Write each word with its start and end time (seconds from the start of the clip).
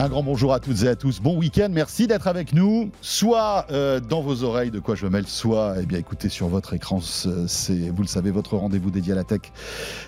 Un 0.00 0.08
grand 0.08 0.24
bonjour 0.24 0.52
à 0.52 0.58
toutes 0.58 0.82
et 0.82 0.88
à 0.88 0.96
tous. 0.96 1.20
Bon 1.20 1.38
week-end. 1.38 1.68
Merci 1.70 2.08
d'être 2.08 2.26
avec 2.26 2.52
nous. 2.52 2.90
Soit 3.00 3.66
euh, 3.70 4.00
dans 4.00 4.22
vos 4.22 4.42
oreilles, 4.42 4.72
de 4.72 4.80
quoi 4.80 4.96
je 4.96 5.06
me 5.06 5.10
mêle, 5.10 5.28
soit, 5.28 5.76
eh 5.80 5.86
bien, 5.86 6.00
écoutez 6.00 6.28
sur 6.28 6.48
votre 6.48 6.74
écran. 6.74 7.00
C'est, 7.00 7.90
vous 7.90 8.02
le 8.02 8.08
savez, 8.08 8.32
votre 8.32 8.56
rendez-vous 8.56 8.90
dédié 8.90 9.12
à 9.12 9.16
la 9.16 9.22
tech 9.22 9.40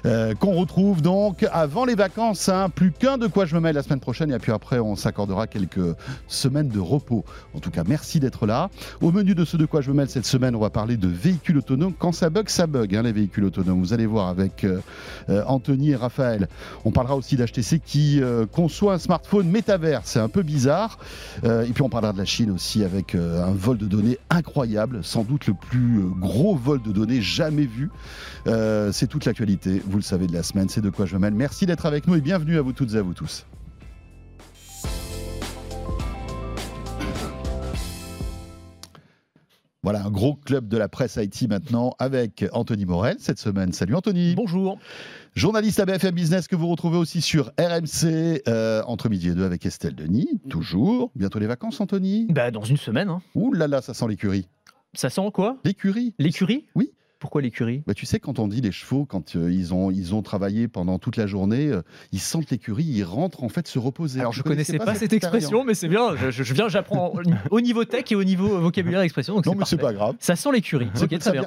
euh, 0.04 0.34
qu'on 0.34 0.54
retrouve 0.56 1.02
donc 1.02 1.46
avant 1.52 1.84
les 1.84 1.94
vacances. 1.94 2.48
Hein. 2.48 2.68
plus 2.68 2.90
qu'un 2.90 3.16
de 3.16 3.28
quoi 3.28 3.46
je 3.46 3.54
me 3.54 3.60
mêle 3.60 3.76
la 3.76 3.84
semaine 3.84 4.00
prochaine. 4.00 4.32
Et 4.32 4.38
puis 4.40 4.50
après, 4.50 4.80
on 4.80 4.96
s'accordera 4.96 5.46
quelques 5.46 5.94
semaines 6.26 6.68
de 6.68 6.80
repos. 6.80 7.24
En 7.54 7.60
tout 7.60 7.70
cas, 7.70 7.84
merci 7.86 8.18
d'être 8.18 8.44
là. 8.44 8.70
Au 9.00 9.12
menu 9.12 9.36
de 9.36 9.44
ce 9.44 9.56
de 9.56 9.66
quoi 9.66 9.82
je 9.82 9.92
me 9.92 9.98
mêle 9.98 10.10
cette 10.10 10.26
semaine, 10.26 10.56
on 10.56 10.60
va 10.60 10.70
parler 10.70 10.96
de 10.96 11.08
véhicules 11.08 11.58
autonomes. 11.58 11.94
Quand 11.96 12.10
ça 12.10 12.28
bug, 12.28 12.48
ça 12.48 12.66
bug, 12.66 12.96
hein, 12.96 13.02
les 13.02 13.12
véhicules 13.12 13.44
autonomes. 13.44 13.78
Vous 13.78 13.92
allez 13.92 14.06
voir 14.06 14.26
avec 14.26 14.64
euh, 14.64 14.80
Anthony 15.46 15.90
et 15.90 15.96
Raphaël. 15.96 16.48
On 16.84 16.90
parlera 16.90 17.14
aussi 17.14 17.36
d'HTC 17.36 17.78
qui 17.78 18.20
conçoit 18.50 18.94
un 18.94 18.98
smartphone 18.98 19.46
c'est 20.04 20.20
un 20.20 20.28
peu 20.28 20.42
bizarre. 20.42 20.98
Euh, 21.44 21.64
et 21.64 21.70
puis 21.70 21.82
on 21.82 21.88
parlera 21.88 22.12
de 22.12 22.18
la 22.18 22.24
Chine 22.24 22.50
aussi 22.50 22.84
avec 22.84 23.14
euh, 23.14 23.44
un 23.44 23.52
vol 23.52 23.78
de 23.78 23.86
données 23.86 24.18
incroyable, 24.30 25.02
sans 25.02 25.24
doute 25.24 25.46
le 25.46 25.54
plus 25.54 25.98
euh, 25.98 26.08
gros 26.08 26.56
vol 26.56 26.82
de 26.82 26.92
données 26.92 27.20
jamais 27.20 27.66
vu. 27.66 27.90
c'est 28.92 29.06
toute 29.06 29.24
l'actualité, 29.24 29.82
vous 29.86 29.96
le 29.96 30.02
savez, 30.02 30.26
de 30.26 30.32
la 30.32 30.42
semaine. 30.42 30.68
C'est 30.68 30.80
de 30.80 30.90
quoi 30.90 31.06
je 31.06 31.16
mêle. 31.16 31.34
Merci 31.34 31.66
d'être 31.66 31.86
avec 31.86 32.06
nous 32.06 32.14
et 32.14 32.20
bienvenue 32.20 32.58
à 32.58 32.62
vous 32.62 32.72
toutes 32.72 32.94
et 32.94 32.98
à 32.98 33.02
vous 33.02 33.14
tous. 33.14 33.46
Voilà, 39.82 40.04
un 40.04 40.10
gros 40.10 40.34
club 40.34 40.66
de 40.66 40.76
la 40.76 40.88
presse 40.88 41.16
IT 41.16 41.48
maintenant 41.48 41.94
avec 42.00 42.44
Anthony 42.52 42.86
Morel 42.86 43.16
cette 43.20 43.38
semaine. 43.38 43.72
Salut 43.72 43.94
Anthony. 43.94 44.34
Bonjour. 44.34 44.78
Journaliste 45.36 45.80
à 45.80 45.84
BFM 45.84 46.14
Business 46.14 46.48
que 46.48 46.56
vous 46.56 46.66
retrouvez 46.66 46.96
aussi 46.96 47.20
sur 47.20 47.52
RMC 47.60 48.40
euh, 48.48 48.82
entre 48.86 49.10
midi 49.10 49.28
et 49.28 49.34
deux 49.34 49.44
avec 49.44 49.66
Estelle 49.66 49.94
Denis, 49.94 50.40
toujours. 50.48 51.10
Bientôt 51.14 51.38
les 51.38 51.46
vacances, 51.46 51.78
Anthony? 51.78 52.26
Bah 52.30 52.50
dans 52.50 52.62
une 52.62 52.78
semaine. 52.78 53.10
Hein. 53.10 53.20
Ouh 53.34 53.52
là 53.52 53.68
là, 53.68 53.82
ça 53.82 53.92
sent 53.92 54.08
l'écurie. 54.08 54.48
Ça 54.94 55.10
sent 55.10 55.30
quoi? 55.34 55.58
L'écurie. 55.62 56.14
L'écurie? 56.18 56.64
Oui. 56.74 56.90
Pourquoi 57.18 57.40
l'écurie? 57.40 57.82
Bah, 57.86 57.94
Tu 57.94 58.04
sais, 58.04 58.20
quand 58.20 58.38
on 58.38 58.46
dit 58.46 58.60
les 58.60 58.72
chevaux, 58.72 59.06
quand 59.06 59.36
euh, 59.36 59.50
ils, 59.50 59.72
ont, 59.72 59.90
ils 59.90 60.14
ont 60.14 60.20
travaillé 60.20 60.68
pendant 60.68 60.98
toute 60.98 61.16
la 61.16 61.26
journée, 61.26 61.68
euh, 61.68 61.80
ils 62.12 62.20
sentent 62.20 62.50
l'écurie, 62.50 62.84
ils 62.84 63.04
rentrent 63.04 63.42
en 63.42 63.48
fait 63.48 63.66
se 63.66 63.78
reposer. 63.78 64.20
Alors, 64.20 64.32
je 64.32 64.40
ne 64.40 64.44
connaissais 64.44 64.76
pas, 64.76 64.94
cette, 64.94 65.14
expression, 65.14 65.64
mais 65.64 65.72
c'est 65.72 65.88
bien. 65.88 66.14
Je, 66.30 66.54
viens, 66.54 66.68
j'apprends 66.68 67.14
au 67.50 67.60
niveau 67.60 67.84
tech 67.84 68.04
et 68.10 68.14
au 68.14 68.24
niveau 68.24 68.60
vocabulaire 68.60 69.00
expression. 69.00 69.40
non, 69.44 69.54
mais 69.56 69.64
c'est 69.64 69.78
pas 69.78 69.94
grave. 69.94 70.16
Ça 70.20 70.36
sent 70.36 70.50
l'écurie. 70.52 70.88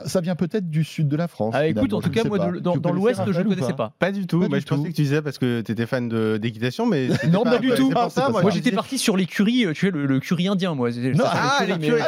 ça, 0.05 0.21
vient, 0.21 0.35
peut-être 0.35 0.69
du 0.69 0.83
sud 0.83 1.07
de 1.07 1.15
la 1.15 1.27
France. 1.27 1.53
Ah, 1.55 1.67
écoute, 1.67 1.93
en 1.93 2.01
tout 2.01 2.09
cas, 2.09 2.23
moi, 2.23 2.39
dans, 2.39 2.91
l'ouest, 2.91 3.21
je 3.31 3.41
ne 3.41 3.49
connaissais 3.49 3.73
pas? 3.73 3.93
Pas 3.99 4.11
du 4.11 4.25
tout. 4.25 4.41
je 4.41 4.65
pensais 4.65 4.89
que 4.89 4.95
tu 4.95 5.03
disais 5.03 5.21
parce 5.21 5.37
que 5.37 5.61
tu 5.61 5.71
étais 5.71 5.85
fan 5.85 6.09
d'équitation, 6.37 6.85
mais. 6.85 7.09
Non, 7.29 7.43
pas 7.43 7.59
du 7.59 7.69
tout. 7.71 7.91
Moi, 7.91 8.51
j'étais 8.51 8.71
parti 8.71 8.97
sur 8.97 9.15
l'écurie, 9.15 9.65
euh, 9.65 9.73
tu 9.73 9.87
sais, 9.87 9.91
le 9.91 10.19
curry 10.19 10.47
indien, 10.47 10.73
moi. 10.73 10.89
Non, 10.89 11.25
ah, 11.25 11.63
l'écurie. 11.67 12.01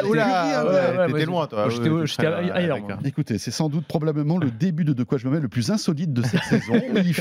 T'étais 1.06 1.26
loin, 1.26 1.46
toi. 1.46 1.68
J'étais 1.68 2.26
ailleurs. 2.26 2.78
Écoutez, 3.04 3.38
c'est 3.38 3.51
sans 3.52 3.68
doute 3.68 3.86
probablement 3.86 4.38
le 4.38 4.50
début 4.50 4.84
de 4.84 4.92
De 4.92 5.04
quoi 5.04 5.18
je 5.18 5.26
me 5.26 5.34
mets 5.34 5.40
le 5.40 5.48
plus 5.48 5.70
insolite 5.70 6.12
de 6.12 6.22
cette 6.22 6.42
saison. 6.44 6.74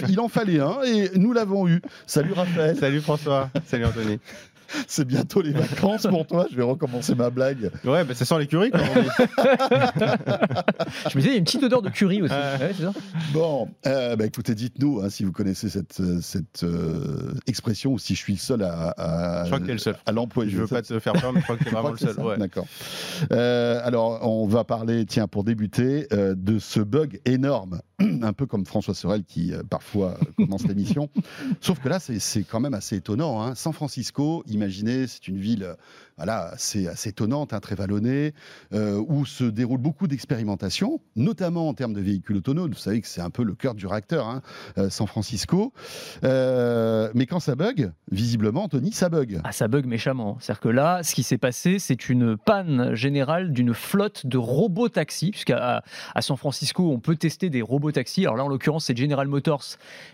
Il, 0.09 0.19
en 0.19 0.27
fallait 0.27 0.59
un 0.59 0.81
et 0.83 1.11
nous 1.17 1.33
l'avons 1.33 1.67
eu. 1.67 1.81
Salut 2.05 2.33
Raphaël. 2.33 2.77
Salut 2.77 3.01
François. 3.01 3.49
Salut 3.65 3.85
Anthony. 3.85 4.19
C'est 4.87 5.05
bientôt 5.05 5.41
les 5.41 5.51
vacances 5.51 6.07
pour 6.07 6.25
toi. 6.25 6.47
Je 6.51 6.55
vais 6.55 6.63
recommencer 6.63 7.15
ma 7.15 7.29
blague. 7.29 7.71
Ouais, 7.83 8.03
bah 8.03 8.13
ça 8.13 8.25
sent 8.25 8.35
les 8.39 8.47
même. 8.57 8.71
je 11.09 11.17
me 11.17 11.21
disais, 11.21 11.29
il 11.29 11.31
y 11.31 11.35
a 11.35 11.37
une 11.37 11.43
petite 11.43 11.63
odeur 11.63 11.81
de 11.81 11.89
curry 11.89 12.21
aussi. 12.21 12.33
bon, 13.33 13.69
euh, 13.85 14.15
bah, 14.15 14.25
écoutez, 14.25 14.55
dites-nous 14.55 15.01
hein, 15.01 15.09
si 15.09 15.23
vous 15.23 15.31
connaissez 15.31 15.69
cette, 15.69 15.99
euh, 16.01 16.19
cette 16.21 16.63
euh, 16.63 17.33
expression 17.47 17.93
ou 17.93 17.99
si 17.99 18.13
je 18.13 18.19
suis 18.19 18.33
le 18.33 18.39
seul 18.39 18.63
à, 18.63 18.93
à, 18.97 19.43
je 19.45 19.49
crois 19.49 19.59
que 19.59 19.69
es 19.69 19.73
le 19.73 19.79
seul. 19.79 19.95
à 20.05 20.11
l'employer. 20.11 20.51
Je 20.51 20.57
veux 20.57 20.67
pas 20.67 20.81
te 20.81 20.99
faire 20.99 21.13
peur, 21.13 21.33
mais 21.33 21.39
je 21.39 21.45
crois 21.45 21.57
que 21.57 21.63
tu 21.63 21.69
es 21.69 21.71
vraiment 21.71 21.91
le 21.91 21.97
seul. 21.97 22.19
Ouais. 22.19 22.37
D'accord. 22.37 22.67
alors, 23.29 24.19
on 24.27 24.47
va 24.47 24.63
parler, 24.63 25.05
tiens, 25.05 25.27
pour 25.27 25.43
débuter, 25.43 26.07
de 26.11 26.59
ce 26.59 26.79
bug 26.79 27.19
énorme 27.25 27.81
un 28.21 28.33
peu 28.33 28.45
comme 28.45 28.65
François 28.65 28.93
Sorel 28.93 29.23
qui 29.23 29.53
euh, 29.53 29.63
parfois 29.69 30.17
commence 30.37 30.65
l'émission. 30.65 31.09
Sauf 31.61 31.79
que 31.79 31.89
là, 31.89 31.99
c'est 31.99 32.43
quand 32.43 32.59
même 32.59 32.73
assez 32.73 32.97
étonnant. 32.97 33.41
Hein. 33.41 33.55
San 33.55 33.73
Francisco, 33.73 34.43
imaginez, 34.47 35.07
c'est 35.07 35.27
une 35.27 35.39
ville 35.39 35.63
euh, 35.63 35.75
voilà, 36.21 36.49
assez, 36.53 36.87
assez 36.87 37.09
étonnante, 37.09 37.53
hein, 37.53 37.59
très 37.59 37.75
vallonnée, 37.75 38.33
euh, 38.73 39.03
où 39.07 39.25
se 39.25 39.43
déroulent 39.43 39.81
beaucoup 39.81 40.07
d'expérimentations, 40.07 41.01
notamment 41.15 41.67
en 41.67 41.73
termes 41.73 41.93
de 41.93 42.01
véhicules 42.01 42.37
autonomes. 42.37 42.71
Vous 42.71 42.77
savez 42.77 43.01
que 43.01 43.07
c'est 43.07 43.21
un 43.21 43.31
peu 43.31 43.43
le 43.43 43.55
cœur 43.55 43.73
du 43.73 43.87
réacteur, 43.87 44.27
hein, 44.27 44.41
San 44.89 45.07
Francisco. 45.07 45.73
mais 46.23 47.25
quand 47.25 47.39
ça 47.39 47.55
bug, 47.55 47.91
visiblement, 48.11 48.65
Anthony, 48.65 48.91
ça 48.91 49.09
bug. 49.09 49.41
Ah, 49.43 49.51
ça 49.51 49.67
bug 49.67 49.85
méchamment. 49.85 50.37
C'est-à-dire 50.39 50.61
que 50.61 50.69
là, 50.69 51.03
ce 51.03 51.15
qui 51.15 51.23
s'est 51.23 51.37
passé, 51.37 51.79
c'est 51.79 52.09
une 52.09 52.37
panne 52.37 52.93
générale 52.93 53.51
d'une 53.51 53.73
flotte 53.73 54.25
de 54.25 54.37
robots 54.37 54.89
taxis, 54.89 55.31
puisqu'à 55.31 55.83
à 56.13 56.21
San 56.21 56.37
Francisco, 56.37 56.91
on 56.91 56.99
peut 56.99 57.15
tester 57.15 57.49
des 57.49 57.61
robots 57.61 57.91
taxi. 57.91 58.21
Alors 58.21 58.35
là, 58.35 58.45
en 58.45 58.47
l'occurrence, 58.47 58.85
c'est 58.85 58.97
General 58.97 59.27
Motors 59.27 59.63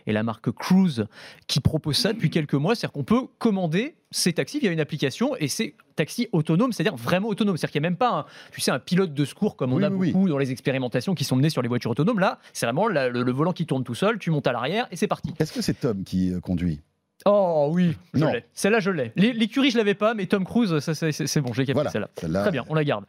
et 0.06 0.14
la 0.14 0.24
marque 0.24 0.52
Cruise 0.52 1.06
qui 1.48 1.60
propose 1.60 1.98
ça 1.98 2.14
depuis 2.14 2.30
quelques 2.30 2.54
mois. 2.54 2.76
C'est-à-dire 2.76 2.94
qu'on 2.94 3.04
peut 3.04 3.28
commander 3.40 3.96
ces 4.12 4.34
taxis 4.34 4.60
via 4.60 4.72
une 4.72 4.80
application 4.80 5.36
et 5.38 5.48
c'est 5.48 5.76
taxi 5.96 6.28
autonome, 6.32 6.72
c'est-à-dire 6.72 6.96
vraiment 6.96 7.28
autonome. 7.28 7.58
C'est-à-dire 7.58 7.74
qu'il 7.74 7.82
n'y 7.82 7.88
a 7.88 7.90
même 7.90 7.98
pas, 7.98 8.10
un, 8.10 8.26
tu 8.52 8.62
sais, 8.62 8.72
un 8.72 8.80
pilote 8.80 9.14
de 9.14 9.26
secours 9.26 9.56
comme 9.56 9.74
on 9.74 9.82
a 9.82 9.90
beaucoup 9.90 10.30
dans 10.30 10.38
les 10.38 10.52
expérimentations 10.52 11.16
qui 11.16 11.24
sont 11.24 11.36
menées 11.36 11.50
sur 11.50 11.62
les 11.62 11.68
voitures 11.68 11.92
autonomes. 11.92 12.20
Là, 12.20 12.40
c'est 12.54 12.66
vraiment 12.66 12.88
le, 12.88 13.32
volant 13.32 13.54
qui 13.54 13.66
tourne 13.66 13.84
tout 13.84 13.96
seul, 13.96 14.18
tu 14.20 14.32
montes 14.32 14.48
à 14.48 14.52
l'arrière 14.52 14.88
et 14.92 14.96
c'est 14.96 15.08
parti. 15.08 15.34
Est-ce 15.40 15.54
que 15.54 15.62
c'est 15.62 15.80
Tom 15.80 16.04
qui 16.04 16.34
euh, 16.34 16.40
conduit? 16.40 16.82
Oh 17.26 17.70
oui, 17.74 17.98
je 18.14 18.24
l'ai. 18.24 18.46
Celle-là, 18.54 18.80
je 18.80 18.92
l'ai. 18.92 19.12
L'écurie, 19.16 19.72
je 19.72 19.78
l'avais 19.78 19.96
pas, 19.96 20.14
mais 20.14 20.28
Tom 20.28 20.46
Cruise, 20.46 20.80
c'est 20.80 21.42
bon, 21.42 21.52
j'ai 21.52 21.66
capté 21.66 21.90
celle-là. 21.90 22.42
Très 22.44 22.52
bien, 22.52 22.64
on 22.70 22.76
la 22.76 22.84
garde. 22.84 23.06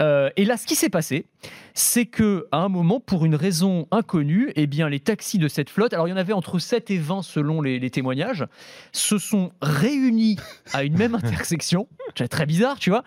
Euh, 0.00 0.30
et 0.36 0.44
là, 0.44 0.56
ce 0.56 0.66
qui 0.66 0.74
s'est 0.74 0.88
passé, 0.88 1.26
c'est 1.74 2.06
que 2.06 2.46
à 2.52 2.58
un 2.58 2.68
moment, 2.68 3.00
pour 3.00 3.24
une 3.24 3.34
raison 3.34 3.86
inconnue, 3.90 4.52
eh 4.56 4.66
bien, 4.66 4.88
les 4.88 5.00
taxis 5.00 5.38
de 5.38 5.48
cette 5.48 5.70
flotte, 5.70 5.92
alors 5.92 6.08
il 6.08 6.10
y 6.10 6.14
en 6.14 6.16
avait 6.16 6.32
entre 6.32 6.58
7 6.58 6.90
et 6.90 6.98
20 6.98 7.22
selon 7.22 7.60
les, 7.60 7.90
témoignages, 7.90 8.46
se 8.92 9.18
sont 9.18 9.52
réunis 9.62 10.36
à 10.72 10.84
une 10.84 10.96
même 10.96 11.14
intersection. 11.22 11.88
Très 12.14 12.46
bizarre, 12.46 12.78
tu 12.78 12.90
vois. 12.90 13.04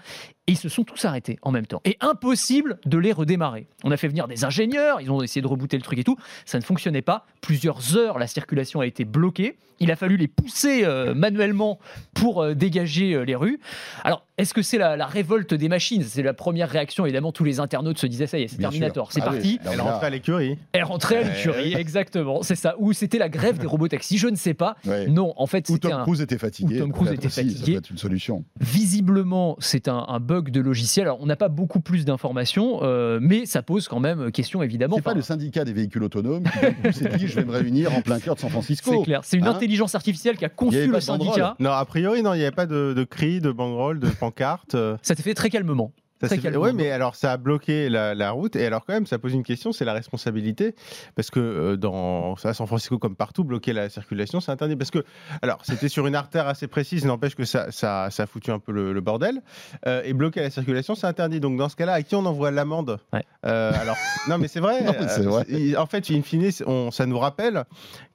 Et 0.47 0.53
ils 0.53 0.57
se 0.57 0.69
sont 0.69 0.84
tous 0.84 1.06
arrêtés 1.06 1.38
en 1.41 1.52
même 1.52 1.66
temps. 1.66 1.81
Et 1.85 1.97
impossible 2.02 2.79
de 2.85 2.97
les 2.97 3.13
redémarrer. 3.13 3.68
On 3.84 3.91
a 3.91 3.97
fait 3.97 4.09
venir 4.09 4.28
des 4.28 4.44
ingénieurs, 4.44 5.00
ils 5.00 5.09
ont 5.09 5.22
essayé 5.22 5.41
de 5.41 5.47
rebooter 5.47 5.78
le 5.78 5.84
truc 5.84 6.00
et 6.00 6.03
tout. 6.03 6.18
Ça 6.46 6.57
ne 6.57 6.63
fonctionnait 6.63 7.02
pas. 7.02 7.25
Plusieurs 7.41 7.96
heures, 7.96 8.19
la 8.19 8.28
circulation 8.28 8.81
a 8.81 8.85
été 8.85 9.06
bloquée. 9.06 9.57
Il 9.79 9.91
a 9.91 9.96
fallu 9.96 10.18
les 10.18 10.28
pousser 10.28 10.85
euh, 10.85 11.13
manuellement 11.13 11.79
pour 12.13 12.41
euh, 12.41 12.53
dégager 12.53 13.13
euh, 13.13 13.23
les 13.23 13.35
rues. 13.35 13.59
Alors, 14.03 14.25
est-ce 14.40 14.54
que 14.56 14.64
c'est 14.64 14.80
la, 14.80 15.06
révolte 15.06 15.54
des 15.54 15.70
machines? 15.70 16.02
C'est 16.02 16.24
la 16.24 16.34
première 16.34 16.68
réaction. 16.68 17.06
Évidemment, 17.06 17.32
tous 17.32 17.44
les 17.44 17.60
internautes 17.60 18.00
se 18.00 18.08
disaient 18.08 18.26
ça 18.26 18.40
y 18.40 18.44
est, 18.44 18.48
c'est 18.48 18.58
Terminator, 18.58 19.12
c'est 19.12 19.22
ah 19.22 19.26
parti. 19.26 19.60
Elle 19.64 19.80
rentrait 19.80 20.08
à 20.08 20.10
l'écurie. 20.10 20.58
Elle 20.72 20.84
rentrait 20.84 21.18
à 21.18 21.24
l'écurie, 21.24 21.76
exactement. 21.76 22.42
C'est 22.42 22.56
ça. 22.56 22.74
Ou 22.80 22.94
c'était 22.94 23.20
la 23.20 23.30
grève 23.30 23.60
des 23.60 23.68
robots 23.68 23.88
taxis, 23.88 24.18
je 24.18 24.28
ne 24.28 24.36
sais 24.36 24.56
pas. 24.56 24.76
Non, 25.08 25.34
en 25.38 25.46
fait, 25.46 25.68
c'était. 25.68 25.88
Ou 25.88 25.92
Tom 25.92 26.02
Cruise 26.02 26.22
était 26.22 26.40
fatigué. 26.40 26.80
Tom 26.80 26.92
Cruise 26.92 27.12
était 27.12 27.30
fatigué. 27.30 27.54
Ça 27.54 27.66
peut 27.66 27.78
être 27.78 27.92
une 27.92 27.98
solution. 27.98 28.44
Visiblement, 28.60 29.56
c'est 29.60 29.88
un, 29.88 30.20
bug 30.20 30.52
de 30.52 30.62
logiciel. 30.62 31.08
Alors, 31.08 31.20
on 31.22 31.26
n'a 31.26 31.36
pas 31.36 31.50
beaucoup 31.50 31.80
plus 31.80 32.06
d'informations, 32.06 32.80
euh, 32.84 33.20
mais 33.22 33.46
ça 33.46 33.62
pose 33.62 33.88
quand 33.88 34.00
même 34.00 34.32
question, 34.32 34.64
évidemment. 34.64 34.96
C'est 34.96 35.02
pas 35.02 35.14
le 35.14 35.22
syndicat 35.22 35.66
des 35.66 35.74
véhicules 35.74 36.04
autonomes 36.04 36.44
qui 36.86 36.94
s'est 36.94 37.10
dit 37.18 37.28
je 37.28 37.36
vais 37.36 37.46
me 37.46 37.52
réunir 37.52 37.94
en 37.94 38.02
plein 38.02 38.20
cœur 38.20 38.36
de 38.36 38.40
San 38.40 38.50
Francisco. 38.50 38.92
C'est 38.92 39.04
clair. 39.04 39.22
C'est 39.24 39.38
une 39.38 39.48
hein? 39.48 39.52
intelligence 39.52 39.96
artificielle 39.96 40.38
qui 40.38 40.46
a 40.46 40.50
conçu 40.50 40.88
le 40.88 41.00
syndicat. 41.02 41.56
Non, 41.60 41.72
a 41.72 41.86
priori, 41.86 42.24
non, 42.24 42.34
il 42.34 42.38
n'y 42.38 42.44
avait 42.44 42.56
pas 42.56 42.66
de, 42.66 42.94
de 42.96 43.04
cris, 43.04 43.42
de 43.42 43.52
banderoles, 43.52 44.00
de 44.00 44.08
pancartes. 44.23 44.75
Ça 45.01 45.16
s'est 45.16 45.23
fait 45.23 45.34
très 45.34 45.50
calmement. 45.50 45.91
Oui, 46.57 46.72
mais 46.73 46.91
alors 46.91 47.16
ça 47.16 47.34
a 47.34 47.38
bloqué 47.38 47.89
la, 47.89 48.31
route. 48.31 48.56
Et 48.56 48.66
alors, 48.66 48.85
quand 48.85 48.94
même, 48.94 49.06
ça 49.06 49.19
pose 49.19 49.34
une 49.34 49.44
question 49.44 49.72
c'est 49.72 49.85
la 49.85 49.94
responsabilité. 49.94 50.75
Parce 51.16 51.29
que 51.29 51.40
euh, 51.40 51.78
dans 51.78 52.35
à 52.43 52.53
San 52.53 52.67
Francisco, 52.67 52.97
comme 52.99 53.16
partout, 53.16 53.43
bloquer 53.43 53.73
la 53.73 53.90
circulation, 53.90 54.40
c'est 54.40 54.52
interdit. 54.52 54.75
Parce 54.75 54.91
que, 54.91 55.03
alors, 55.41 55.59
c'était 55.64 55.90
sur 55.90 56.08
une 56.08 56.16
artère 56.16 56.47
assez 56.47 56.67
précise, 56.67 57.05
n'empêche 57.05 57.35
que 57.35 57.46
ça, 57.46 57.72
ça, 57.72 58.09
ça, 58.11 58.23
a 58.23 58.25
foutu 58.25 58.52
un 58.52 58.59
peu 58.59 58.72
le, 58.72 59.02
bordel. 59.02 59.41
Euh, 59.85 60.02
et 60.05 60.14
bloquer 60.14 60.41
la 60.41 60.49
circulation, 60.49 60.96
c'est 60.96 61.08
interdit. 61.08 61.40
Donc, 61.40 61.58
dans 61.58 61.70
ce 61.70 61.75
cas-là, 61.75 61.93
à 61.93 62.02
qui 62.02 62.16
on 62.16 62.26
envoie 62.26 62.52
l'amende? 62.52 62.99
Euh, 63.46 63.72
Alors, 63.73 63.97
non, 64.29 64.37
mais 64.37 64.47
c'est 64.47 64.59
vrai. 64.59 64.81
vrai. 64.84 65.76
en 65.76 65.85
fait, 65.85 66.09
in 66.11 66.22
fine, 66.22 66.49
on, 66.66 66.91
ça 66.91 67.05
nous 67.05 67.19
rappelle 67.19 67.66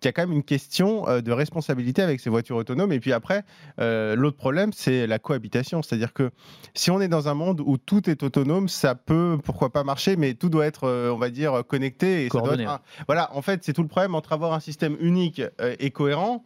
qu'il 0.01 0.09
y 0.09 0.11
a 0.11 0.13
quand 0.13 0.23
même 0.23 0.33
une 0.33 0.45
question 0.45 1.05
de 1.21 1.33
responsabilité 1.33 2.03
avec 2.03 2.21
ces 2.21 2.31
voitures 2.31 2.57
autonomes. 2.57 2.93
Et 2.93 3.01
puis 3.01 3.13
après, 3.13 3.45
l'autre 3.79 4.37
problème, 4.37 4.73
c'est 4.73 5.07
la 5.07 5.19
cohabitation. 5.19 5.83
C'est-à-dire 5.83 6.13
que 6.13 6.31
si 6.75 6.91
on 6.91 7.01
est 7.01 7.09
dans 7.09 7.29
un 7.29 7.35
monde 7.35 7.61
où 7.65 7.77
tout 7.77 7.98
tout 8.01 8.11
est 8.11 8.23
autonome, 8.23 8.69
ça 8.69 8.95
peut, 8.95 9.39
pourquoi 9.43 9.71
pas 9.71 9.85
marcher, 9.85 10.17
mais 10.17 10.35
tout 10.35 10.49
doit 10.49 10.67
être, 10.67 10.89
on 10.89 11.17
va 11.17 11.31
dire, 11.31 11.63
connecté. 11.67 12.27
Et 12.27 12.29
ça 12.31 12.41
doit 12.41 12.55
être 12.55 12.81
Voilà, 13.07 13.35
en 13.35 13.43
fait, 13.43 13.65
c'est 13.65 13.73
tout 13.73 13.83
le 13.83 13.89
problème 13.89 14.15
entre 14.15 14.33
avoir 14.33 14.53
un 14.53 14.61
système 14.61 14.97
unique 15.01 15.43
et 15.79 15.91
cohérent, 15.91 16.45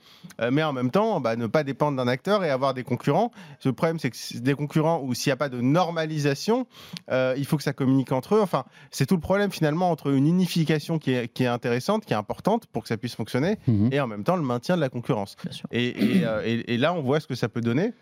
mais 0.50 0.62
en 0.62 0.72
même 0.72 0.90
temps, 0.90 1.20
bah, 1.20 1.36
ne 1.36 1.46
pas 1.46 1.64
dépendre 1.64 1.96
d'un 1.96 2.08
acteur 2.08 2.44
et 2.44 2.50
avoir 2.50 2.74
des 2.74 2.84
concurrents. 2.84 3.32
Le 3.64 3.72
problème, 3.72 3.98
c'est 3.98 4.10
que 4.10 4.38
des 4.38 4.54
concurrents 4.54 5.00
où 5.02 5.14
s'il 5.14 5.30
n'y 5.30 5.34
a 5.34 5.36
pas 5.36 5.48
de 5.48 5.60
normalisation, 5.60 6.66
il 7.10 7.44
faut 7.44 7.56
que 7.56 7.62
ça 7.62 7.72
communique 7.72 8.12
entre 8.12 8.36
eux. 8.36 8.40
Enfin, 8.40 8.64
c'est 8.90 9.06
tout 9.06 9.14
le 9.14 9.20
problème 9.20 9.50
finalement 9.50 9.90
entre 9.90 10.10
une 10.10 10.26
unification 10.26 10.98
qui 10.98 11.12
est, 11.12 11.28
qui 11.28 11.44
est 11.44 11.48
intéressante, 11.48 12.04
qui 12.04 12.12
est 12.12 12.16
importante 12.16 12.66
pour 12.66 12.82
que 12.82 12.88
ça 12.88 12.96
puisse 12.96 13.14
fonctionner, 13.14 13.58
mhm. 13.66 13.90
et 13.92 14.00
en 14.00 14.06
même 14.06 14.24
temps 14.24 14.36
le 14.36 14.42
maintien 14.42 14.76
de 14.76 14.80
la 14.80 14.88
concurrence. 14.88 15.36
Euh, 15.46 16.42
et, 16.44 16.74
et, 16.74 16.78
là, 16.78 16.94
on 16.94 17.02
voit 17.02 17.20
ce 17.20 17.26
que 17.26 17.34
ça 17.34 17.48
peut 17.48 17.60
donner. 17.60 17.92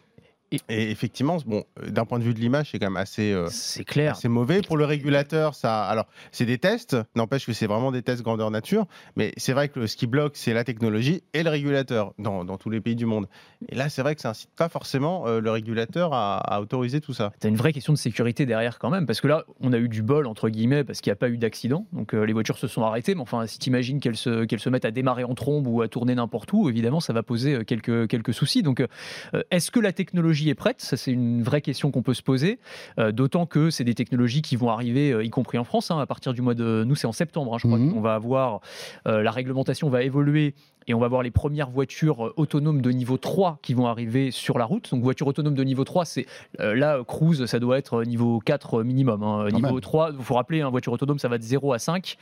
Et, 0.53 0.91
effectivement, 0.91 1.39
bon, 1.47 1.65
euh, 1.81 1.91
d'un 1.91 2.05
point 2.05 2.19
de 2.19 2.25
vue 2.25 2.35
de 2.35 2.41
l'image, 2.41 2.71
c'est 2.73 2.79
quand 2.81 2.87
même 2.87 2.97
assez, 2.97 3.33
euh, 3.33 3.47
c'est 3.51 3.85
clair, 3.85 4.17
c'est 4.17 4.29
mauvais 4.29 4.63
pour 4.63 4.77
le 4.77 4.85
régulateur. 4.85 5.55
Ça, 5.55 5.85
alors, 5.85 6.07
c'est 6.33 6.47
des 6.47 6.59
tests. 6.59 6.97
N'empêche 7.15 7.47
que 7.47 7.53
c'est 7.53 7.67
vraiment 7.67 7.93
des 7.93 8.03
tests 8.03 8.23
grandeur 8.23 8.51
nature. 8.51 8.87
Mais 9.17 9.33
c'est 9.37 9.53
vrai 9.53 9.69
que 9.69 9.87
ce 9.87 9.97
qui 9.97 10.09
bloque, 10.09 10.37
c'est 10.37 10.53
la 10.53 10.65
technologie 10.65 11.23
et 11.35 11.45
le 11.45 11.51
régulateur 11.51 12.15
dans, 12.19 12.45
dans, 12.45 12.59
tous 12.59 12.71
les 12.71 12.81
pays 12.81 12.97
du 12.97 13.07
monde. 13.07 13.29
Et 13.69 13.77
là, 13.77 13.89
c'est 13.89 14.03
vrai 14.03 14.17
que 14.17 14.21
ça 14.21 14.31
incite 14.31 14.51
pas 14.57 14.69
forcément 14.69 15.27
euh, 15.29 15.41
le 15.41 15.51
régulateur 15.51 16.11
à, 16.13 16.61
autoriser 16.61 17.01
tout 17.01 17.15
ça. 17.15 17.33
Tu 17.41 17.47
as 17.47 17.51
une 17.51 17.57
vraie 17.57 17.73
question 17.73 17.93
de 17.93 17.99
sécurité 17.99 18.45
derrière 18.45 18.79
quand 18.79 18.91
même, 18.91 19.07
parce 19.07 19.21
que 19.21 19.29
là, 19.29 19.45
on 19.61 19.73
a 19.73 19.79
eu 19.79 19.89
du 19.89 20.03
bol 20.03 20.27
entre 20.27 20.49
guillemets 20.49 20.85
parce 20.85 21.01
qu'il 21.01 21.11
n'y 21.11 21.15
a 21.15 21.17
pas 21.17 21.29
eu 21.29 21.39
d'accident. 21.39 21.87
Donc 21.93 22.13
les 22.13 22.33
voitures 22.33 22.59
se 22.59 22.67
sont 22.67 22.83
arrêtées. 22.83 23.15
Mais 23.15 23.23
enfin, 23.23 23.47
si 23.47 23.59
tu 23.59 23.69
imagines 23.69 24.01
qu'elles 24.01 24.17
se, 24.17 24.45
qu'elles 24.45 24.61
se 24.61 24.69
mettent 24.69 24.85
à 24.85 24.91
démarrer 24.91 25.25
en 25.25 25.35
trombe 25.35 25.67
ou 25.67 25.81
à 25.81 25.89
tourner 25.89 26.15
n'importe 26.15 26.53
où, 26.53 26.69
évidemment, 26.69 27.01
ça 27.01 27.13
va 27.13 27.23
poser 27.23 27.65
quelques 27.65 28.09
quelques 28.09 28.35
soucis. 28.35 28.63
Donc, 28.63 28.85
est-ce 29.51 29.71
que 29.71 29.81
la 29.81 29.93
technologie 29.93 30.40
est 30.49 30.55
prête? 30.55 30.81
Ça, 30.81 30.97
c'est 30.97 31.13
une 31.13 31.43
vraie 31.43 31.61
question 31.61 31.91
qu'on 31.91 32.03
peut 32.03 32.15
se 32.15 32.23
poser, 32.23 32.59
euh, 32.99 33.13
d'autant 33.13 33.47
que 33.47 33.71
c'est 33.71 33.85
des 33.85 33.95
technologies 33.95 34.43
qui 34.43 34.57
vont 34.57 34.71
arriver, 34.71 35.13
euh, 35.13 35.25
y 35.25 35.31
compris 35.31 35.59
en 35.59 35.65
France, 35.65 35.91
hein, 35.91 35.99
à 35.99 36.07
partir 36.07 36.33
du 36.33 36.43
mois 36.43 36.55
de... 36.55 36.85
Nous, 36.87 36.95
c'est 36.95 37.07
en 37.07 37.13
septembre, 37.13 37.55
hein, 37.55 37.59
je 37.59 37.67
crois 37.67 37.79
mhm. 37.79 37.93
qu'on 37.93 38.01
va 38.01 38.15
avoir... 38.15 38.61
Euh, 39.07 39.23
la 39.23 39.31
réglementation 39.31 39.91
va 39.91 40.03
évoluer 40.03 40.55
et 40.87 40.95
on 40.95 40.99
va 40.99 41.09
voir 41.09 41.23
les 41.23 41.31
premières 41.31 41.71
voitures 41.71 42.33
autonomes 42.37 42.81
de 42.81 42.91
niveau 42.91 43.19
3 43.19 43.59
qui 43.63 43.75
vont 43.75 43.87
arriver 43.87 44.31
sur 44.31 44.59
la 44.59 44.65
route. 44.65 44.91
Donc 44.91 45.03
voiture 45.03 45.27
autonome 45.27 45.55
de 45.55 45.63
niveau 45.63 45.85
3, 45.85 46.05
c'est 46.05 46.27
là 46.59 47.05
cruise, 47.07 47.45
ça 47.47 47.59
doit 47.59 47.79
être 47.79 48.03
niveau 48.05 48.41
4 48.41 48.83
minimum. 48.83 49.23
Hein. 49.23 49.49
Niveau 49.53 49.79
3, 49.79 50.13
il 50.19 50.25
faut 50.25 50.35
rappeler, 50.35 50.63
voiture 50.65 50.93
autonome, 50.93 51.19
ça 51.19 51.29
va 51.29 51.39
de 51.39 51.43
0 51.43 51.73
à 51.73 51.79
5. 51.79 52.17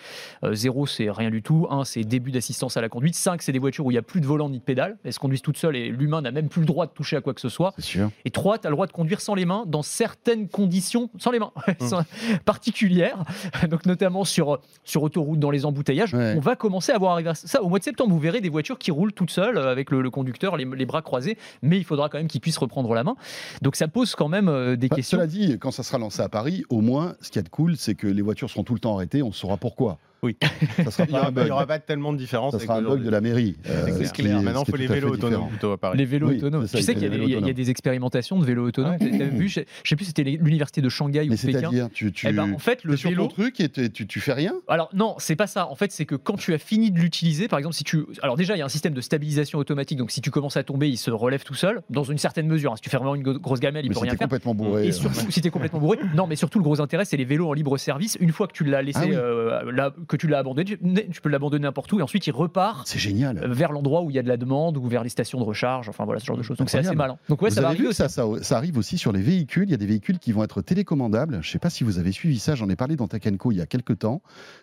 0 0.52 0.82
euh, 0.82 0.86
c'est 0.86 1.10
rien 1.10 1.30
du 1.30 1.42
tout, 1.42 1.66
1 1.70 1.84
c'est 1.84 2.02
début 2.02 2.30
d'assistance 2.30 2.76
à 2.76 2.80
la 2.80 2.88
conduite, 2.88 3.14
5 3.14 3.42
c'est 3.42 3.52
des 3.52 3.58
voitures 3.58 3.86
où 3.86 3.90
il 3.90 3.94
n'y 3.94 3.98
a 3.98 4.02
plus 4.02 4.20
de 4.20 4.26
volant 4.26 4.48
ni 4.48 4.58
de 4.58 4.62
pédale, 4.62 4.98
elles 5.04 5.12
se 5.12 5.18
conduisent 5.18 5.42
toutes 5.42 5.58
seules 5.58 5.76
et 5.76 5.88
l'humain 5.88 6.22
n'a 6.22 6.30
même 6.30 6.48
plus 6.48 6.60
le 6.60 6.66
droit 6.66 6.86
de 6.86 6.92
toucher 6.92 7.16
à 7.16 7.20
quoi 7.20 7.34
que 7.34 7.40
ce 7.40 7.48
soit. 7.48 7.74
Sûr. 8.08 8.12
Et 8.24 8.30
3, 8.30 8.58
tu 8.58 8.66
as 8.66 8.70
le 8.70 8.76
droit 8.76 8.86
de 8.86 8.92
conduire 8.92 9.20
sans 9.20 9.34
les 9.34 9.44
mains 9.44 9.64
dans 9.66 9.82
certaines 9.82 10.48
conditions, 10.48 11.10
sans 11.18 11.30
les 11.30 11.38
mains, 11.38 11.52
mmh. 11.80 12.38
particulières, 12.44 13.24
donc 13.70 13.86
notamment 13.86 14.24
sur, 14.24 14.60
sur 14.84 15.02
autoroute, 15.02 15.38
dans 15.38 15.50
les 15.50 15.66
embouteillages. 15.66 16.14
On 16.14 16.40
va 16.40 16.56
commencer 16.56 16.92
à 16.92 16.98
voir 16.98 17.20
ça 17.34 17.62
au 17.62 17.68
mois 17.68 17.78
de 17.78 17.84
septembre, 17.84 18.12
vous 18.12 18.18
verrez 18.18 18.40
des 18.40 18.48
voitures 18.48 18.78
qui 18.78 18.90
roulent 18.90 19.12
toutes 19.12 19.30
seules 19.30 19.58
euh, 19.58 19.70
avec 19.70 19.90
le, 19.90 20.10
conducteur, 20.10 20.56
les, 20.56 20.86
bras 20.86 21.02
croisés, 21.02 21.36
mais 21.62 21.78
il 21.78 21.84
faudra 21.84 22.08
quand 22.08 22.18
même 22.18 22.28
qu'il 22.28 22.40
puisse 22.40 22.58
reprendre 22.58 22.94
la 22.94 23.04
main. 23.04 23.16
Donc 23.62 23.76
ça 23.76 23.88
pose 23.88 24.14
quand 24.14 24.28
même 24.28 24.48
euh, 24.48 24.76
des 24.76 24.88
bah, 24.88 24.96
questions. 24.96 25.18
Cela 25.18 25.26
dit, 25.26 25.58
quand 25.58 25.70
ça 25.70 25.82
sera 25.82 25.98
lancé 25.98 26.22
à 26.22 26.28
Paris, 26.28 26.64
au 26.70 26.80
moins, 26.80 27.14
ce 27.20 27.30
qui 27.30 27.38
est 27.38 27.42
de 27.42 27.48
cool, 27.48 27.76
c'est 27.76 27.94
que 27.94 28.06
les 28.06 28.22
voitures 28.22 28.50
seront 28.50 28.64
tout 28.64 28.74
le 28.74 28.80
temps 28.80 28.94
arrêtées, 28.94 29.22
on 29.22 29.32
saura 29.32 29.56
pourquoi. 29.56 29.98
Oui. 30.22 30.36
Ça 30.90 31.04
il 31.08 31.14
n'y 31.14 31.50
aura, 31.50 31.66
pas 31.66 31.78
tellement 31.78 32.12
de 32.12 32.18
différence. 32.18 32.52
Ça 32.52 32.58
sera 32.58 32.76
un 32.76 32.82
bug 32.82 33.02
de 33.02 33.10
la 33.10 33.20
mairie. 33.20 33.56
Euh, 33.68 33.86
c'est 34.02 34.12
clair. 34.12 34.42
Maintenant, 34.42 34.64
il 34.66 34.70
faut 34.70 34.76
les 34.76 34.86
vélos 34.86 35.10
autonomes 35.10 35.48
plutôt 35.48 35.72
à 35.72 35.78
Paris. 35.78 35.98
Les 35.98 36.04
vélos 36.04 36.30
autonomes. 36.30 36.66
tu 36.66 36.82
sais 36.82 36.94
qu'il 36.94 37.28
y, 37.28 37.50
a 37.50 37.52
des 37.52 37.70
expérimentations 37.70 38.38
de 38.38 38.44
vélos 38.44 38.66
autonomes. 38.66 38.94
as 38.94 39.06
vu, 39.06 39.48
je 39.48 39.60
ne 39.60 39.64
sais 39.84 39.96
plus, 39.96 40.06
c'était 40.06 40.24
l'université 40.24 40.80
de 40.80 40.88
Shanghai 40.88 41.28
ou 41.28 41.30
Pékin. 41.30 41.36
C'est-à-dire, 41.36 41.88
tu, 41.92 42.12
tu, 42.12 42.26
eh 42.28 42.32
ben, 42.32 42.52
en 42.52 42.58
fait, 42.58 42.84
le 42.84 42.96
sur 42.96 43.10
vélo, 43.10 43.24
ton 43.24 43.28
truc 43.28 43.60
et 43.60 43.68
tu, 43.68 44.06
tu 44.06 44.20
fais 44.20 44.32
rien? 44.32 44.54
Alors 44.68 44.90
non, 44.92 45.14
c'est 45.18 45.36
pas 45.36 45.46
ça. 45.46 45.68
En 45.68 45.74
fait, 45.74 45.92
c'est 45.92 46.06
que 46.06 46.14
quand 46.14 46.36
tu 46.36 46.54
as 46.54 46.58
fini 46.58 46.90
de 46.90 46.98
l'utiliser, 46.98 47.48
par 47.48 47.58
exemple, 47.58 47.76
si 47.76 47.84
tu, 47.84 48.04
alors 48.22 48.36
déjà, 48.36 48.56
il 48.56 48.58
y 48.58 48.62
a 48.62 48.64
un 48.64 48.70
système 48.70 48.94
de 48.94 49.00
stabilisation 49.00 49.58
automatique. 49.58 49.98
Donc, 49.98 50.10
si 50.10 50.20
tu 50.20 50.30
commences 50.30 50.56
à 50.56 50.62
tomber, 50.62 50.88
il 50.88 50.96
se 50.96 51.10
relève 51.10 51.44
tout 51.44 51.54
seul, 51.54 51.82
dans 51.90 52.04
une 52.04 52.18
certaine 52.18 52.46
mesure. 52.46 52.72
Hein. 52.72 52.76
Si 52.76 52.82
tu 52.82 52.90
fais 52.90 52.96
vraiment 52.96 53.14
une 53.14 53.22
grosse 53.22 53.60
gamelle, 53.60 53.84
il 53.84 53.92
peut 53.92 54.00
rien 54.00 54.12
faire. 54.12 54.20
complètement 54.20 54.54
bourré. 54.54 54.88
Et 54.88 54.92
surtout, 54.92 55.30
si 55.30 55.40
tu 55.40 55.48
es 55.48 55.50
complètement 55.50 55.80
bourré. 55.80 55.98
Non, 56.14 56.26
mais 56.26 56.36
surtout, 56.36 56.58
le 56.58 56.64
gros 56.64 56.80
intérêt, 56.80 57.04
c'est 57.04 57.16
les 57.16 57.24
vélos 57.24 57.48
en 57.48 57.52
libre 57.52 57.76
service. 57.78 58.16
Une 58.20 58.32
fois 58.32 58.46
que 58.46 58.52
tu 58.52 58.64
l'as 58.64 58.82
laissé, 58.82 59.14
ah 59.14 59.18
euh, 59.18 59.72
que 60.08 60.16
tu 60.16 60.26
l'as 60.26 60.38
abandonné, 60.38 60.64
tu 60.64 61.20
peux 61.20 61.28
l'abandonner 61.28 61.62
n'importe 61.62 61.92
où 61.92 62.00
et 62.00 62.02
ensuite 62.02 62.26
il 62.26 62.32
repart. 62.32 62.86
C'est 62.86 62.98
génial. 62.98 63.38
Euh, 63.38 63.48
vers 63.48 63.72
l'endroit 63.72 64.02
où 64.02 64.10
il 64.10 64.16
y 64.16 64.18
a 64.18 64.22
de 64.22 64.28
la 64.28 64.36
demande 64.36 64.76
ou 64.76 64.86
vers 64.86 65.04
les 65.04 65.08
stations 65.08 65.38
de 65.38 65.44
recharge. 65.44 65.88
Enfin 65.88 66.04
voilà 66.04 66.20
ce 66.20 66.26
genre 66.26 66.36
de 66.36 66.42
choses. 66.42 66.56
Donc 66.56 66.70
c'est 66.70 66.78
assez 66.78 66.94
malin. 66.94 67.18
Donc 67.28 67.42
ouais, 67.42 67.50
ça 67.50 67.60
va 67.60 67.68
arriver 67.68 67.92
Ça, 67.92 68.08
ça, 68.08 68.56
arrive 68.56 68.78
aussi 68.78 68.98
sur 68.98 69.12
les 69.12 69.22
véhicules. 69.22 69.64
Il 69.68 69.70
y 69.70 69.74
a 69.74 69.78
des 69.78 69.86
véhicules 69.86 70.18
qui 70.18 70.32
vont 70.32 70.42
être 70.42 70.62
télécommandables. 70.62 71.34
Je 71.42 71.48
ne 71.48 71.52
sais 71.52 71.58
pas 71.58 71.70
si 71.70 71.84
vous 71.84 71.98
avez 71.98 72.12
suivi 72.12 72.38
ça. 72.38 72.54
J'en 72.54 72.68
ai 72.68 72.76
parlé 72.76 72.96
dans 72.96 73.06
Takenko 73.06 73.52
il 73.52 73.58
y 73.58 73.60
a 73.60 73.66
quelques 73.66 74.00
temps. 74.00 74.22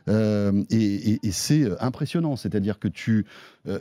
Euh, 0.09 0.63
et, 0.69 1.19
c'est 1.31 1.63
euh, 1.63 1.75
impressionnant. 1.79 2.35
C'est-à-dire 2.35 2.79
que 2.79 2.87
tu 2.87 3.25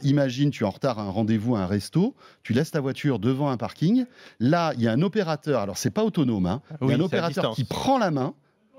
imagines, 0.02 0.50
tu 0.50 0.64
es 0.64 0.66
en 0.66 0.70
retard 0.70 0.98
à 0.98 1.02
un 1.02 1.10
rendez-vous 1.10 1.56
à 1.56 1.60
un 1.60 1.66
resto, 1.66 2.14
tu 2.42 2.52
laisses 2.52 2.70
ta 2.70 2.80
voiture 2.80 3.18
devant 3.18 3.50
un 3.50 3.56
parking. 3.56 4.06
Là, 4.40 4.72
il 4.76 4.82
y 4.82 4.88
a 4.88 4.92
un 4.92 5.02
opérateur. 5.02 5.60
Alors 5.60 5.78
c'est 5.78 5.90
pas 5.90 6.04
autonome. 6.04 6.46
Hein. 6.46 6.62
il 6.82 6.88
y 6.88 6.92
a 6.92 6.96
un 6.96 7.00
opérateur 7.00 7.54
qui 7.54 7.64
prend 7.64 7.98
la 7.98 8.10
main 8.10 8.34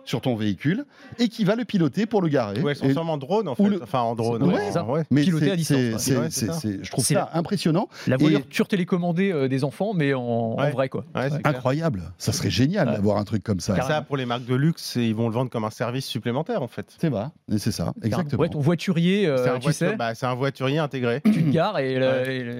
sur 0.06 0.22
ton 0.22 0.36
véhicule 0.36 0.86
et 1.20 1.28
qui 1.28 1.44
va 1.44 1.56
le 1.56 1.66
piloter 1.66 2.06
pour 2.06 2.22
le 2.22 2.30
garer. 2.30 2.62
Ouais, 2.62 2.76
c'est 2.76 2.92
sûrement 2.94 3.14
en 3.14 3.18
drone 3.18 3.48
en 3.48 3.56
fait. 3.56 3.64
Enfin 3.82 4.02
en 4.02 4.16
drone. 4.16 4.44
Ouais, 4.44 5.04
Mais 5.12 5.24
piloté 5.24 5.52
à 5.52 5.56
distance. 5.56 6.10
je 6.10 6.90
trouve 6.90 7.06
ça 7.06 7.30
impressionnant. 7.34 7.90
La 8.08 8.18
voiture 8.18 8.68
télécommandée 8.68 9.32
euh, 9.32 9.48
des 9.48 9.64
enfants, 9.64 9.94
mais 9.94 10.14
en, 10.14 10.56
vrai 10.56 10.90
quoi. 10.90 11.06
Incroyable. 11.44 12.04
Ça 12.18 12.32
serait 12.32 12.50
génial 12.50 12.88
d'avoir 12.88 13.18
un 13.18 13.24
truc 13.24 13.44
comme 13.44 13.60
ça. 13.60 13.76
Ça 13.82 14.02
pour 14.02 14.18
les 14.18 14.26
marques 14.26 14.46
de 14.46 14.56
luxe, 14.56 14.96
ils 14.96 15.16
vont 15.16 15.28
le 15.28 15.34
vendre 15.34 15.50
comme 15.50 15.64
un 15.64 15.70
service 15.70 16.06
supplémentaire 16.06 16.62
en 16.62 16.68
fait. 16.68 16.94
C'est 17.00 17.10
vrai. 17.10 17.26
C'est 17.58 17.72
ça, 17.72 17.94
exactement. 18.04 18.42
Ouais, 18.42 18.50
ton 18.50 18.60
voiturier, 18.60 19.28
euh, 19.28 19.58
tu 19.60 19.74
sais. 19.74 19.96
Bah, 19.96 20.14
c'est 20.14 20.26
un 20.26 20.36
voiturier 20.36 20.78
intégré. 20.78 21.22
Tu 21.26 21.44
te 21.44 21.50
gares 21.50 21.80
et. 21.80 21.96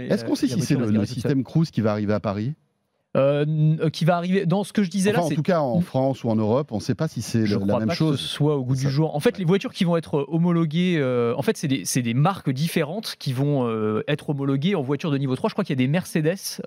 Est-ce 0.10 0.26
qu'on 0.26 0.36
sait 0.36 0.48
si 0.48 0.62
c'est 0.62 0.76
le 0.76 1.06
système 1.06 1.44
Cruise 1.44 1.72
qui 1.72 1.82
va 1.82 1.92
arriver 1.92 2.14
à 2.14 2.20
Paris? 2.20 2.54
Euh, 3.16 3.46
euh, 3.80 3.90
qui 3.90 4.04
va 4.04 4.18
arriver 4.18 4.46
dans 4.46 4.64
ce 4.64 4.74
que 4.74 4.84
je 4.84 4.90
disais 4.90 5.12
là. 5.12 5.24
En 5.24 5.30
tout 5.30 5.42
cas, 5.42 5.62
en 5.62 5.80
France 5.82 6.24
ou 6.24 6.30
en 6.30 6.36
Europe, 6.36 6.72
on 6.72 6.78
ne 6.78 6.82
sait 6.82 6.96
pas 6.96 7.08
si 7.08 7.22
c'est 7.22 7.46
la 7.46 7.80
même 7.80 7.92
chose. 7.92 8.18
Que 8.18 8.22
ce 8.22 8.28
soit 8.28 8.58
au 8.58 8.64
goût 8.64 8.76
du 8.76 8.90
jour. 8.90 9.16
En 9.16 9.20
fait, 9.20 9.38
les 9.38 9.46
voitures 9.46 9.74
qui 9.74 9.84
vont 9.84 9.98
être 9.98 10.26
homologuées, 10.28 10.98
euh, 10.98 11.34
en 11.38 11.42
fait, 11.42 11.58
c'est 11.58 11.68
des, 11.68 11.84
des, 12.02 12.14
marques 12.14 12.50
différentes 12.50 13.16
qui 13.18 13.34
vont 13.34 13.70
être 14.08 14.30
homologuées 14.30 14.76
en 14.76 14.82
voiture 14.82 15.12
de 15.12 15.18
niveau 15.18 15.36
3. 15.36 15.50
Je 15.50 15.54
crois 15.54 15.64
qu'il 15.64 15.74
y 15.74 15.80
a 15.80 15.84
des 15.84 15.88
Mercedes 15.88 16.62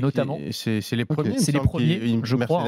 notamment. 0.00 0.38
C'est 0.50 0.80
les 0.92 1.04
premiers. 1.04 1.38
C'est 1.38 1.52
les 1.52 1.60
premiers, 1.60 2.20
je 2.22 2.36
crois. 2.36 2.64